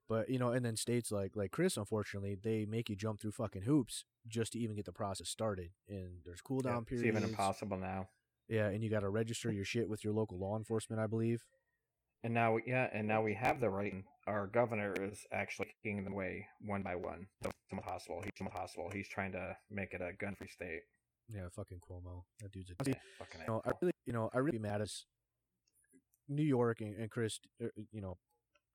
but 0.08 0.28
you 0.28 0.38
know, 0.38 0.50
and 0.52 0.64
then 0.64 0.76
states 0.76 1.10
like 1.10 1.34
like 1.36 1.50
Chris, 1.50 1.76
unfortunately, 1.76 2.34
they 2.34 2.64
make 2.66 2.88
you 2.90 2.96
jump 2.96 3.20
through 3.20 3.32
fucking 3.32 3.62
hoops 3.62 4.04
just 4.28 4.52
to 4.52 4.58
even 4.58 4.76
get 4.76 4.84
the 4.84 4.92
process 4.92 5.28
started. 5.28 5.70
And 5.88 6.20
there's 6.24 6.40
cool 6.40 6.60
Yeah, 6.62 6.70
down 6.72 6.82
it's 6.82 6.90
periods. 6.90 7.08
even 7.08 7.24
impossible 7.24 7.76
now. 7.78 8.08
Yeah, 8.52 8.66
and 8.68 8.84
you 8.84 8.90
got 8.90 9.00
to 9.00 9.08
register 9.08 9.50
your 9.50 9.64
shit 9.64 9.88
with 9.88 10.04
your 10.04 10.12
local 10.12 10.38
law 10.38 10.58
enforcement, 10.58 11.00
I 11.00 11.06
believe. 11.06 11.42
And 12.22 12.34
now, 12.34 12.58
yeah, 12.66 12.86
and 12.92 13.08
now 13.08 13.22
we 13.22 13.32
have 13.32 13.60
the 13.60 13.70
right. 13.70 13.94
Our 14.26 14.46
governor 14.46 14.92
is 15.00 15.24
actually 15.32 15.68
taking 15.82 16.04
them 16.04 16.12
away 16.12 16.46
one 16.60 16.82
by 16.82 16.94
one. 16.94 17.26
So 17.42 17.48
it's 17.48 17.72
almost 17.72 17.88
possible. 17.88 18.20
He's 18.22 18.32
almost 18.38 18.54
possible. 18.54 18.90
He's 18.92 19.08
trying 19.08 19.32
to 19.32 19.56
make 19.70 19.94
it 19.94 20.02
a 20.02 20.12
gun-free 20.22 20.48
state. 20.48 20.80
Yeah, 21.34 21.48
fucking 21.56 21.80
Cuomo. 21.80 22.24
That 22.40 22.52
dude's 22.52 22.70
a. 22.72 22.74
Yeah, 22.86 22.94
fucking 23.18 23.40
You 23.40 23.46
know, 23.54 23.62
I 23.64 23.70
really, 23.80 23.92
you 24.04 24.12
know, 24.12 24.28
I 24.34 24.38
really 24.38 24.58
mad 24.58 24.82
as 24.82 25.06
New 26.28 26.44
York 26.44 26.82
and, 26.82 26.94
and 26.94 27.10
Chris. 27.10 27.40
er, 27.62 27.72
You 27.90 28.02
know, 28.02 28.18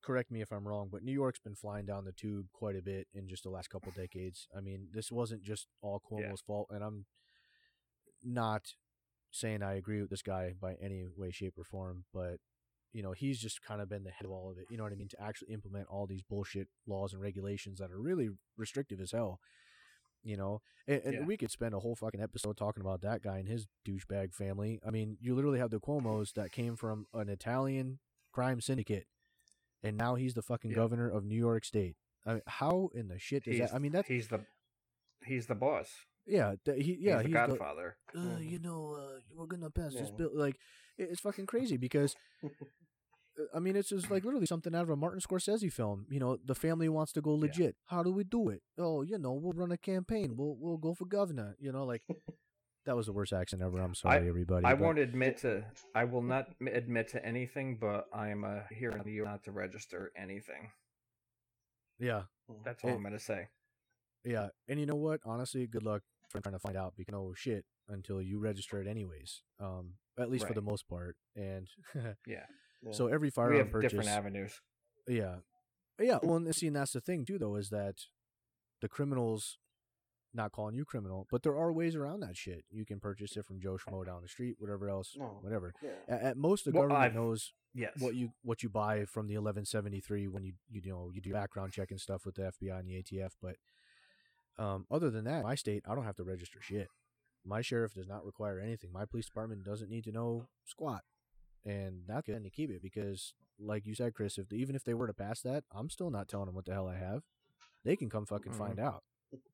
correct 0.03 0.31
me 0.31 0.41
if 0.41 0.51
I'm 0.51 0.67
wrong, 0.67 0.89
but 0.91 1.03
New 1.03 1.13
York's 1.13 1.39
been 1.39 1.55
flying 1.55 1.85
down 1.85 2.03
the 2.03 2.13
tube 2.13 2.47
quite 2.51 2.75
a 2.75 2.81
bit 2.81 3.07
in 3.13 3.27
just 3.29 3.43
the 3.43 3.51
last 3.51 3.69
couple 3.69 3.91
decades. 3.95 4.47
I 4.57 4.59
mean, 4.59 4.87
this 4.91 5.11
wasn't 5.11 5.43
just 5.43 5.67
all 5.83 6.01
Cuomo's 6.01 6.23
Yeah. 6.23 6.47
fault, 6.47 6.67
and 6.71 6.83
I'm 6.83 7.05
not 8.23 8.73
saying 9.37 9.63
I 9.63 9.75
agree 9.75 10.01
with 10.01 10.09
this 10.09 10.21
guy 10.21 10.53
by 10.59 10.75
any 10.81 11.05
way, 11.15 11.31
shape, 11.31 11.53
or 11.57 11.63
form, 11.63 12.05
but 12.13 12.37
you 12.93 13.03
know, 13.03 13.11
he's 13.11 13.39
just 13.39 13.61
kind 13.61 13.81
of 13.81 13.89
been 13.89 14.03
the 14.03 14.11
head 14.11 14.25
of 14.25 14.31
all 14.31 14.49
of 14.49 14.57
it. 14.57 14.65
You 14.71 14.77
know 14.77 14.83
what 14.83 14.91
I 14.93 14.95
mean? 14.95 15.09
To 15.09 15.21
actually 15.21 15.53
implement 15.53 15.87
all 15.89 16.07
these 16.07 16.23
bullshit 16.23 16.67
laws 16.87 17.13
and 17.13 17.21
regulations 17.21 17.79
that 17.79 17.91
are 17.91 17.99
really 17.99 18.29
restrictive 18.57 18.99
as 18.99 19.11
hell. 19.11 19.39
You 20.23 20.35
know, 20.35 20.61
and, 20.87 21.01
and 21.03 21.13
Yeah. 21.13 21.25
we 21.25 21.37
could 21.37 21.51
spend 21.51 21.73
a 21.75 21.79
whole 21.79 21.95
fucking 21.95 22.21
episode 22.21 22.57
talking 22.57 22.81
about 22.81 23.01
that 23.01 23.21
guy 23.21 23.37
and 23.37 23.47
his 23.47 23.67
douchebag 23.87 24.33
family. 24.33 24.79
I 24.85 24.89
mean, 24.89 25.17
you 25.21 25.35
literally 25.35 25.59
have 25.59 25.69
the 25.69 25.79
Cuomo's 25.79 26.31
that 26.33 26.51
came 26.51 26.75
from 26.75 27.05
an 27.13 27.29
Italian 27.29 27.99
crime 28.31 28.59
syndicate, 28.61 29.05
and 29.83 29.95
now 29.95 30.15
he's 30.15 30.33
the 30.33 30.41
fucking 30.41 30.71
Yeah. 30.71 30.77
governor 30.77 31.09
of 31.09 31.23
New 31.23 31.37
York 31.37 31.65
State. 31.65 31.95
I 32.25 32.33
mean, 32.33 32.41
how 32.47 32.89
in 32.93 33.07
the 33.09 33.19
shit 33.19 33.43
does 33.43 33.53
He's, 33.57 33.61
that? 33.69 33.73
I 33.75 33.79
mean, 33.79 33.91
that's 33.91 34.07
he's 34.07 34.27
the 34.27 34.45
he's 35.25 35.45
the 35.47 35.55
boss. 35.55 35.89
Yeah, 36.27 36.55
th- 36.65 36.83
he 36.85 36.97
yeah 36.99 37.21
he's 37.21 37.23
the 37.23 37.27
he's 37.27 37.33
Godfather. 37.33 37.97
uh, 38.15 38.19
Mhm. 38.19 38.49
you 38.51 38.59
know, 38.59 38.93
uh, 38.95 39.19
we're 39.33 39.45
gonna 39.47 39.69
pass 39.71 39.93
this 39.93 40.09
Yeah. 40.09 40.15
bill. 40.17 40.31
Like, 40.33 40.55
it- 40.97 41.09
it's 41.11 41.21
fucking 41.21 41.45
crazy 41.45 41.77
because, 41.77 42.15
uh, 42.43 42.49
I 43.53 43.59
mean, 43.59 43.75
it's 43.75 43.89
just 43.89 44.09
like 44.11 44.23
literally 44.25 44.45
something 44.45 44.73
out 44.75 44.83
of 44.83 44.89
a 44.89 44.95
Martin 44.95 45.19
Scorsese 45.21 45.71
film. 45.71 46.05
You 46.09 46.19
know, 46.19 46.37
the 46.43 46.55
family 46.55 46.89
wants 46.89 47.11
to 47.13 47.21
go 47.21 47.33
legit. 47.33 47.75
How 47.85 48.03
do 48.03 48.11
we 48.11 48.23
do 48.23 48.49
it? 48.49 48.61
Oh, 48.77 49.01
you 49.03 49.17
know, 49.17 49.33
we'll 49.33 49.53
run 49.53 49.71
a 49.71 49.77
campaign. 49.77 50.35
We'll 50.35 50.55
we'll 50.59 50.77
go 50.77 50.93
for 50.93 51.05
governor. 51.05 51.55
You 51.59 51.71
know, 51.71 51.85
like 51.85 52.03
that 52.85 52.95
was 52.95 53.05
the 53.07 53.13
worst 53.13 53.33
accent 53.33 53.61
ever. 53.61 53.79
I'm 53.79 53.95
sorry, 53.95 54.27
everybody. 54.27 54.65
I 54.65 54.73
but- 54.73 54.81
won't 54.83 54.99
admit 54.99 55.37
to. 55.39 55.65
I 55.93 56.05
will 56.05 56.21
not 56.23 56.55
admit 56.61 57.09
to 57.09 57.25
anything, 57.25 57.77
but 57.79 58.07
I 58.13 58.29
am 58.29 58.43
uh, 58.43 58.61
here 58.71 58.91
in 58.91 59.03
the 59.03 59.11
U 59.13 59.23
not 59.25 59.43
to 59.43 59.51
register 59.51 60.11
anything. 60.15 60.71
Yeah, 61.99 62.23
That's 62.63 62.83
all 62.83 62.91
It- 62.91 62.95
I'm 62.95 63.03
gonna 63.03 63.19
say. 63.19 63.49
yeah, 64.23 64.49
and 64.67 64.79
you 64.79 64.85
know 64.85 64.95
what? 64.95 65.19
Honestly, 65.25 65.65
good 65.67 65.83
luck 65.83 66.03
trying 66.31 66.53
to 66.53 66.59
find 66.59 66.77
out 66.77 66.93
because 66.97 67.11
no 67.13 67.33
shit 67.35 67.65
until 67.89 68.21
you 68.21 68.39
register 68.39 68.79
it 68.81 68.87
anyways. 68.87 69.41
Um, 69.59 69.93
at 70.19 70.29
least 70.29 70.47
for 70.47 70.53
the 70.53 70.61
most 70.61 70.87
part. 70.87 71.15
And 71.35 71.67
Yeah. 71.95 72.43
Yeah. 72.83 72.91
so 72.91 73.07
every 73.07 73.29
firearm 73.29 73.69
purchase, 73.69 73.91
different 73.91 74.09
avenues. 74.09 74.59
yeah, 75.07 75.37
yeah. 75.99 76.19
Well, 76.21 76.37
and 76.37 76.55
see, 76.55 76.67
and 76.67 76.75
that's 76.75 76.91
the 76.93 77.01
thing 77.01 77.25
too, 77.25 77.39
though, 77.39 77.55
is 77.55 77.69
that 77.69 77.95
the 78.81 78.87
criminals, 78.87 79.57
not 80.33 80.51
calling 80.51 80.75
you 80.75 80.85
criminal, 80.85 81.25
but 81.31 81.41
there 81.41 81.55
are 81.57 81.71
ways 81.73 81.95
around 81.95 82.19
that 82.19 82.37
shit. 82.37 82.65
You 82.69 82.85
can 82.85 82.99
purchase 82.99 83.35
it 83.35 83.45
from 83.45 83.59
Joe 83.59 83.77
Schmo 83.87 84.05
down 84.05 84.21
the 84.21 84.27
street, 84.27 84.55
whatever 84.59 84.89
else, 84.89 85.15
No. 85.17 85.39
whatever. 85.41 85.73
yeah. 85.81 85.89
At, 86.07 86.21
at 86.21 86.37
most, 86.37 86.65
the 86.65 86.71
Well, 86.71 86.83
government 86.83 87.05
I've- 87.05 87.15
knows 87.15 87.53
Yes. 87.73 87.93
what 87.99 88.15
you 88.15 88.29
what 88.41 88.63
you 88.63 88.69
buy 88.69 89.05
from 89.05 89.27
the 89.27 89.35
1173 89.37 90.27
when 90.27 90.43
you 90.43 90.53
you 90.69 90.81
know 90.89 91.11
you 91.13 91.21
do 91.21 91.31
background 91.31 91.73
check 91.73 91.91
and 91.91 92.01
stuff 92.01 92.25
with 92.25 92.33
the 92.35 92.43
FBI 92.51 92.79
and 92.79 92.87
the 92.87 93.03
ATF. 93.03 93.33
But 93.39 93.57
um, 94.59 94.85
other 94.91 95.09
than 95.09 95.25
that, 95.25 95.43
my 95.43 95.55
state, 95.55 95.83
I 95.87 95.95
don't 95.95 96.03
have 96.05 96.15
to 96.17 96.23
register 96.23 96.59
shit. 96.61 96.87
My 97.45 97.61
sheriff 97.61 97.93
does 97.93 98.07
not 98.07 98.25
require 98.25 98.59
anything. 98.59 98.91
My 98.91 99.05
police 99.05 99.25
department 99.25 99.63
doesn't 99.63 99.89
need 99.89 100.03
to 100.05 100.11
know 100.11 100.47
squat, 100.65 101.03
and 101.65 102.01
that's 102.07 102.25
good 102.27 102.43
to 102.43 102.49
keep 102.49 102.69
it 102.69 102.81
because, 102.81 103.33
like 103.59 103.85
you 103.85 103.95
said, 103.95 104.13
Chris, 104.13 104.37
if 104.37 104.51
even 104.51 104.75
if 104.75 104.83
they 104.83 104.93
were 104.93 105.07
to 105.07 105.13
pass 105.13 105.41
that, 105.41 105.63
I'm 105.73 105.89
still 105.89 106.09
not 106.09 106.27
telling 106.27 106.47
them 106.47 106.55
what 106.55 106.65
the 106.65 106.73
hell 106.73 106.87
I 106.87 106.97
have. 106.97 107.23
They 107.85 107.95
can 107.95 108.09
come 108.09 108.25
fucking 108.25 108.51
Mhm. 108.53 108.57
find 108.57 108.79
out. 108.79 109.03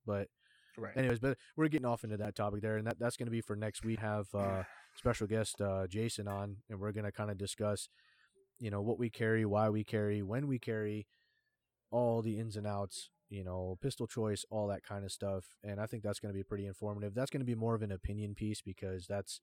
But 0.05 0.29
right. 0.77 0.95
anyways, 0.97 1.19
but 1.19 1.37
we're 1.55 1.67
getting 1.67 1.85
off 1.85 2.03
into 2.03 2.17
that 2.17 2.35
topic 2.35 2.61
there, 2.61 2.77
and 2.77 2.87
that, 2.87 2.97
that's 2.99 3.17
going 3.17 3.27
to 3.27 3.31
be 3.31 3.41
for 3.41 3.55
next 3.55 3.83
week. 3.83 3.99
Have 3.99 4.33
uh, 4.33 4.63
special 4.95 5.27
guest 5.27 5.61
uh, 5.61 5.85
Jason 5.87 6.27
on, 6.27 6.57
and 6.69 6.79
we're 6.79 6.91
going 6.91 7.05
to 7.05 7.11
kind 7.11 7.29
of 7.29 7.37
discuss, 7.37 7.89
you 8.59 8.71
know, 8.71 8.81
what 8.81 8.97
we 8.97 9.09
carry, 9.09 9.45
why 9.45 9.69
we 9.69 9.83
carry, 9.83 10.21
when 10.23 10.47
we 10.47 10.57
carry, 10.59 11.05
all 11.91 12.21
the 12.23 12.39
ins 12.39 12.55
and 12.57 12.65
outs, 12.65 13.09
you 13.33 13.43
know, 13.43 13.77
pistol 13.81 14.05
choice, 14.05 14.45
all 14.51 14.67
that 14.67 14.83
kind 14.83 15.03
of 15.03 15.11
stuff. 15.11 15.43
And 15.63 15.79
I 15.79 15.87
think 15.87 16.03
that's 16.03 16.19
going 16.19 16.31
to 16.31 16.37
be 16.37 16.43
pretty 16.43 16.67
informative. 16.67 17.15
That's 17.15 17.31
going 17.31 17.39
to 17.41 17.45
be 17.45 17.55
more 17.55 17.73
of 17.73 17.81
an 17.81 17.91
opinion 17.91 18.35
piece 18.35 18.61
because 18.61 19.07
that's 19.07 19.41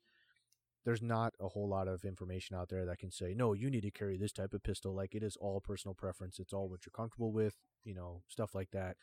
there's 0.84 1.03
not 1.03 1.34
a 1.41 1.49
whole 1.49 1.68
lot 1.68 1.88
of 1.88 2.05
information 2.05 2.55
out 2.57 2.68
there 2.70 2.86
that 2.86 2.99
can 2.99 3.11
say 3.11 3.34
no 3.36 3.53
you 3.53 3.68
need 3.68 3.82
to 3.82 3.91
carry 3.91 4.16
this 4.16 4.32
type 4.32 4.55
of 4.55 4.62
pistol 4.62 4.95
like 4.95 5.14
it 5.14 5.22
is 5.22 5.36
all 5.38 5.61
personal 5.61 5.95
preference 5.95 6.38
it's 6.38 6.55
all 6.55 6.70
what 6.70 6.86
you're 6.86 6.97
comfortable 6.97 7.32
with 7.32 7.55
you 7.84 7.95
know 7.95 8.22
stuff 8.28 8.55
like 8.55 8.70
that 8.70 8.97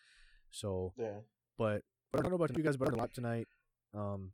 so 0.49 0.93
Yeah. 0.97 1.19
but, 1.55 1.83
but 2.11 2.19
I 2.19 2.21
don't 2.23 2.31
know 2.31 2.35
about 2.43 2.57
you 2.57 2.63
guys, 2.63 2.77
but 2.77 2.89
I 2.89 2.93
a 2.93 2.95
lot 2.95 3.13
tonight. 3.13 3.47
Um, 3.93 4.31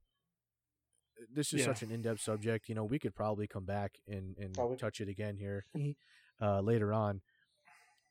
this 1.34 1.52
is 1.54 1.60
Yeah. 1.62 1.66
such 1.66 1.82
an 1.84 1.92
in-depth 1.92 2.22
subject. 2.22 2.70
You 2.70 2.76
know, 2.76 2.86
we 2.86 3.00
could 3.00 3.16
probably 3.16 3.48
come 3.48 3.66
back 3.66 3.92
and 4.08 4.38
and 4.38 4.56
we- 4.56 4.78
touch 4.78 5.02
it 5.02 5.10
again 5.10 5.36
here 5.38 5.66
uh, 6.42 6.62
later 6.62 6.94
on. 6.94 7.22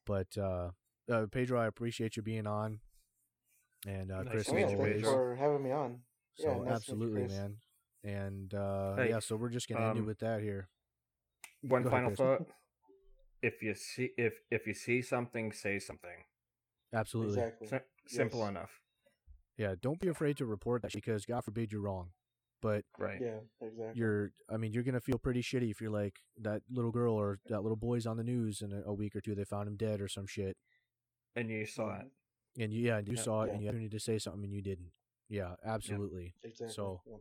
But 0.05 0.37
uh, 0.37 0.71
uh, 1.11 1.27
Pedro, 1.31 1.61
I 1.61 1.67
appreciate 1.67 2.17
you 2.17 2.23
being 2.23 2.47
on, 2.47 2.81
and 3.87 4.11
uh, 4.13 4.23
Nice 4.23 4.31
Chris, 4.33 4.47
to 4.47 4.53
Oh, 4.53 4.57
yeah, 4.57 4.65
meet 4.67 4.71
you, 4.73 4.77
always. 4.79 5.03
For 5.03 5.37
having 5.37 5.63
me 5.63 5.71
on. 5.73 6.01
So 6.37 6.45
Yeah, 6.45 6.51
nice 6.51 6.59
to 6.63 6.65
meet 6.65 6.69
you, 6.69 6.73
absolutely, 6.75 7.27
man. 7.29 7.57
And 8.05 8.55
uh, 8.55 8.95
Hey, 8.97 9.11
yeah, 9.11 9.19
so 9.21 9.37
we're 9.37 9.49
just 9.51 9.69
gonna 9.69 9.87
end 9.89 9.97
it 9.99 10.01
um, 10.01 10.07
with 10.07 10.19
that 10.21 10.41
here. 10.41 10.69
One 11.63 11.83
Go 11.85 11.91
final 11.91 12.09
Chris. 12.11 12.19
thought. 12.19 12.41
If 13.43 13.63
you 13.63 13.75
see 13.75 14.11
if 14.17 14.35
if 14.51 14.67
you 14.67 14.75
see 14.75 15.03
something, 15.03 15.53
say 15.53 15.79
something. 15.79 16.25
Absolutely, 16.93 17.39
Exactly. 17.39 17.69
Sim- 17.69 17.81
simple 18.07 18.41
Yes. 18.41 18.49
enough. 18.51 18.71
yeah. 19.57 19.75
Don't 19.81 19.99
be 20.01 20.09
afraid 20.09 20.37
to 20.39 20.47
report 20.47 20.83
that 20.83 20.93
because 20.93 21.25
God 21.27 21.45
forbid 21.45 21.73
you're 21.73 21.81
wrong. 21.81 22.11
But 22.61 22.85
Right. 22.99 23.21
Yeah, 23.21 23.39
exactly. 23.61 23.99
you're 24.01 24.31
i 24.49 24.57
mean 24.57 24.73
you're 24.73 24.85
gonna 24.85 25.01
feel 25.01 25.19
pretty 25.19 25.43
shitty 25.43 25.71
if 25.71 25.81
you're 25.81 25.91
like 25.91 26.21
that 26.41 26.63
little 26.71 26.93
girl 26.93 27.15
or 27.15 27.41
that 27.49 27.63
little 27.63 27.77
boy's 27.77 28.07
on 28.07 28.17
the 28.17 28.23
news 28.25 28.63
in 28.63 28.73
a, 28.73 28.83
a 28.87 28.95
week 28.95 29.17
or 29.17 29.21
two 29.21 29.35
they 29.35 29.45
found 29.45 29.67
him 29.67 29.77
dead 29.77 30.01
or 30.01 30.07
some 30.07 30.27
shit 30.29 30.57
And 31.37 31.49
you 31.51 31.65
saw 31.67 31.99
it. 32.01 32.07
and 32.59 32.73
you, 32.73 32.83
yeah 32.83 32.99
and 32.99 33.09
you 33.09 33.15
Yeah. 33.17 33.23
saw 33.23 33.43
it 33.43 33.49
Yeah. 33.49 33.55
and 33.55 33.63
you 33.79 33.83
had 33.83 33.91
to 33.93 34.01
say 34.01 34.19
something 34.19 34.45
and 34.45 34.53
you 34.53 34.61
didn't 34.63 34.91
yeah 35.29 35.55
absolutely 35.65 36.35
Exactly. 36.43 36.75
So- 36.75 37.01
yeah. 37.07 37.17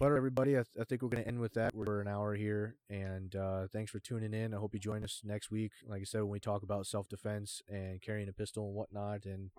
but 0.00 0.12
everybody 0.12 0.52
I, 0.58 0.62
th- 0.62 0.76
I 0.80 0.84
think 0.84 1.02
we're 1.02 1.08
gonna 1.10 1.22
end 1.22 1.38
with 1.40 1.54
that 1.54 1.74
we're 1.74 2.00
an 2.00 2.08
hour 2.08 2.34
here 2.34 2.76
and 2.90 3.34
uh, 3.36 3.68
thanks 3.72 3.90
for 3.92 4.00
tuning 4.00 4.34
in 4.34 4.52
i 4.54 4.56
hope 4.58 4.74
you 4.74 4.80
join 4.80 5.04
us 5.04 5.20
next 5.24 5.50
week 5.52 5.72
like 5.86 6.00
i 6.00 6.04
said 6.04 6.22
when 6.22 6.30
we 6.30 6.40
talk 6.40 6.62
about 6.64 6.86
self-defense 6.86 7.62
and 7.68 8.00
carrying 8.02 8.28
a 8.28 8.32
pistol 8.32 8.66
and 8.66 8.74
whatnot 8.74 9.24
and 9.26 9.50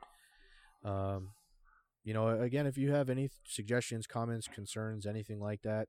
um 0.83 1.29
you 2.03 2.13
know 2.13 2.27
again 2.29 2.65
if 2.67 2.77
you 2.77 2.91
have 2.91 3.09
any 3.09 3.29
suggestions 3.45 4.05
comments 4.07 4.47
concerns 4.47 5.05
anything 5.05 5.39
like 5.39 5.61
that 5.61 5.87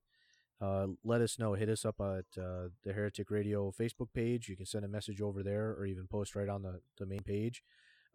uh, 0.60 0.86
let 1.04 1.20
us 1.20 1.38
know. 1.38 1.54
Hit 1.54 1.68
us 1.68 1.84
up 1.84 1.96
at 2.00 2.26
uh, 2.40 2.68
the 2.84 2.92
Heretic 2.92 3.30
Radio 3.30 3.72
Facebook 3.78 4.08
page. 4.14 4.48
You 4.48 4.56
can 4.56 4.66
send 4.66 4.84
a 4.84 4.88
message 4.88 5.20
over 5.20 5.42
there 5.42 5.70
or 5.70 5.86
even 5.86 6.06
post 6.06 6.34
right 6.36 6.48
on 6.48 6.62
the, 6.62 6.80
the 6.98 7.06
main 7.06 7.22
page. 7.22 7.62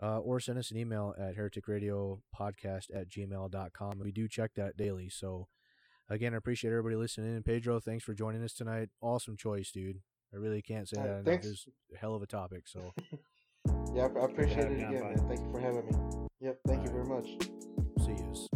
Uh, 0.04 0.20
or 0.20 0.39
send 0.41 0.60
us 0.60 0.72
an 0.72 0.78
email 0.78 1.16
at 1.18 1.38
hereticradiopodcast 1.38 2.93
at 2.93 3.10
gmail.com. 3.10 4.00
We 4.00 4.12
do 4.12 4.28
check 4.28 4.52
that 4.56 4.76
daily. 4.76 5.08
So, 5.10 5.48
again, 6.10 6.34
I 6.34 6.38
appreciate 6.38 6.72
everybody 6.72 6.96
listening 6.98 7.36
in. 7.36 7.43
Pedro, 7.43 7.80
thanks 7.80 8.04
for 8.04 8.14
joining 8.14 8.43
us 8.43 8.54
tonight. 8.54 8.89
Awesome 9.02 9.38
choice, 9.38 9.72
dude. 9.72 10.02
I 10.34 10.38
really 10.38 10.62
can't 10.62 10.88
say 10.89 11.00
Uh, 11.00 11.04
that 11.04 11.12
enough. 11.12 11.26
thanks. 11.26 11.46
It's 11.48 11.66
a 11.93 11.98
hell 11.98 12.14
of 12.14 12.22
a 12.22 12.28
topic. 12.28 12.68
So, 12.68 12.93
Yeah, 13.96 14.10
I 14.16 14.20
I 14.20 14.26
appreciate 14.26 14.72
it 14.72 14.80
again, 14.84 15.02
man. 15.02 15.28
Thank 15.30 15.39
you 15.39 15.52
for 15.52 15.60
having 15.62 15.86
me. 15.86 16.28
Yep, 16.41 16.60
thank 16.68 16.84
you 16.84 16.89
All 16.91 17.06
very 17.06 17.22
much. 17.22 17.48
see 18.06 18.22
yous. 18.24 18.50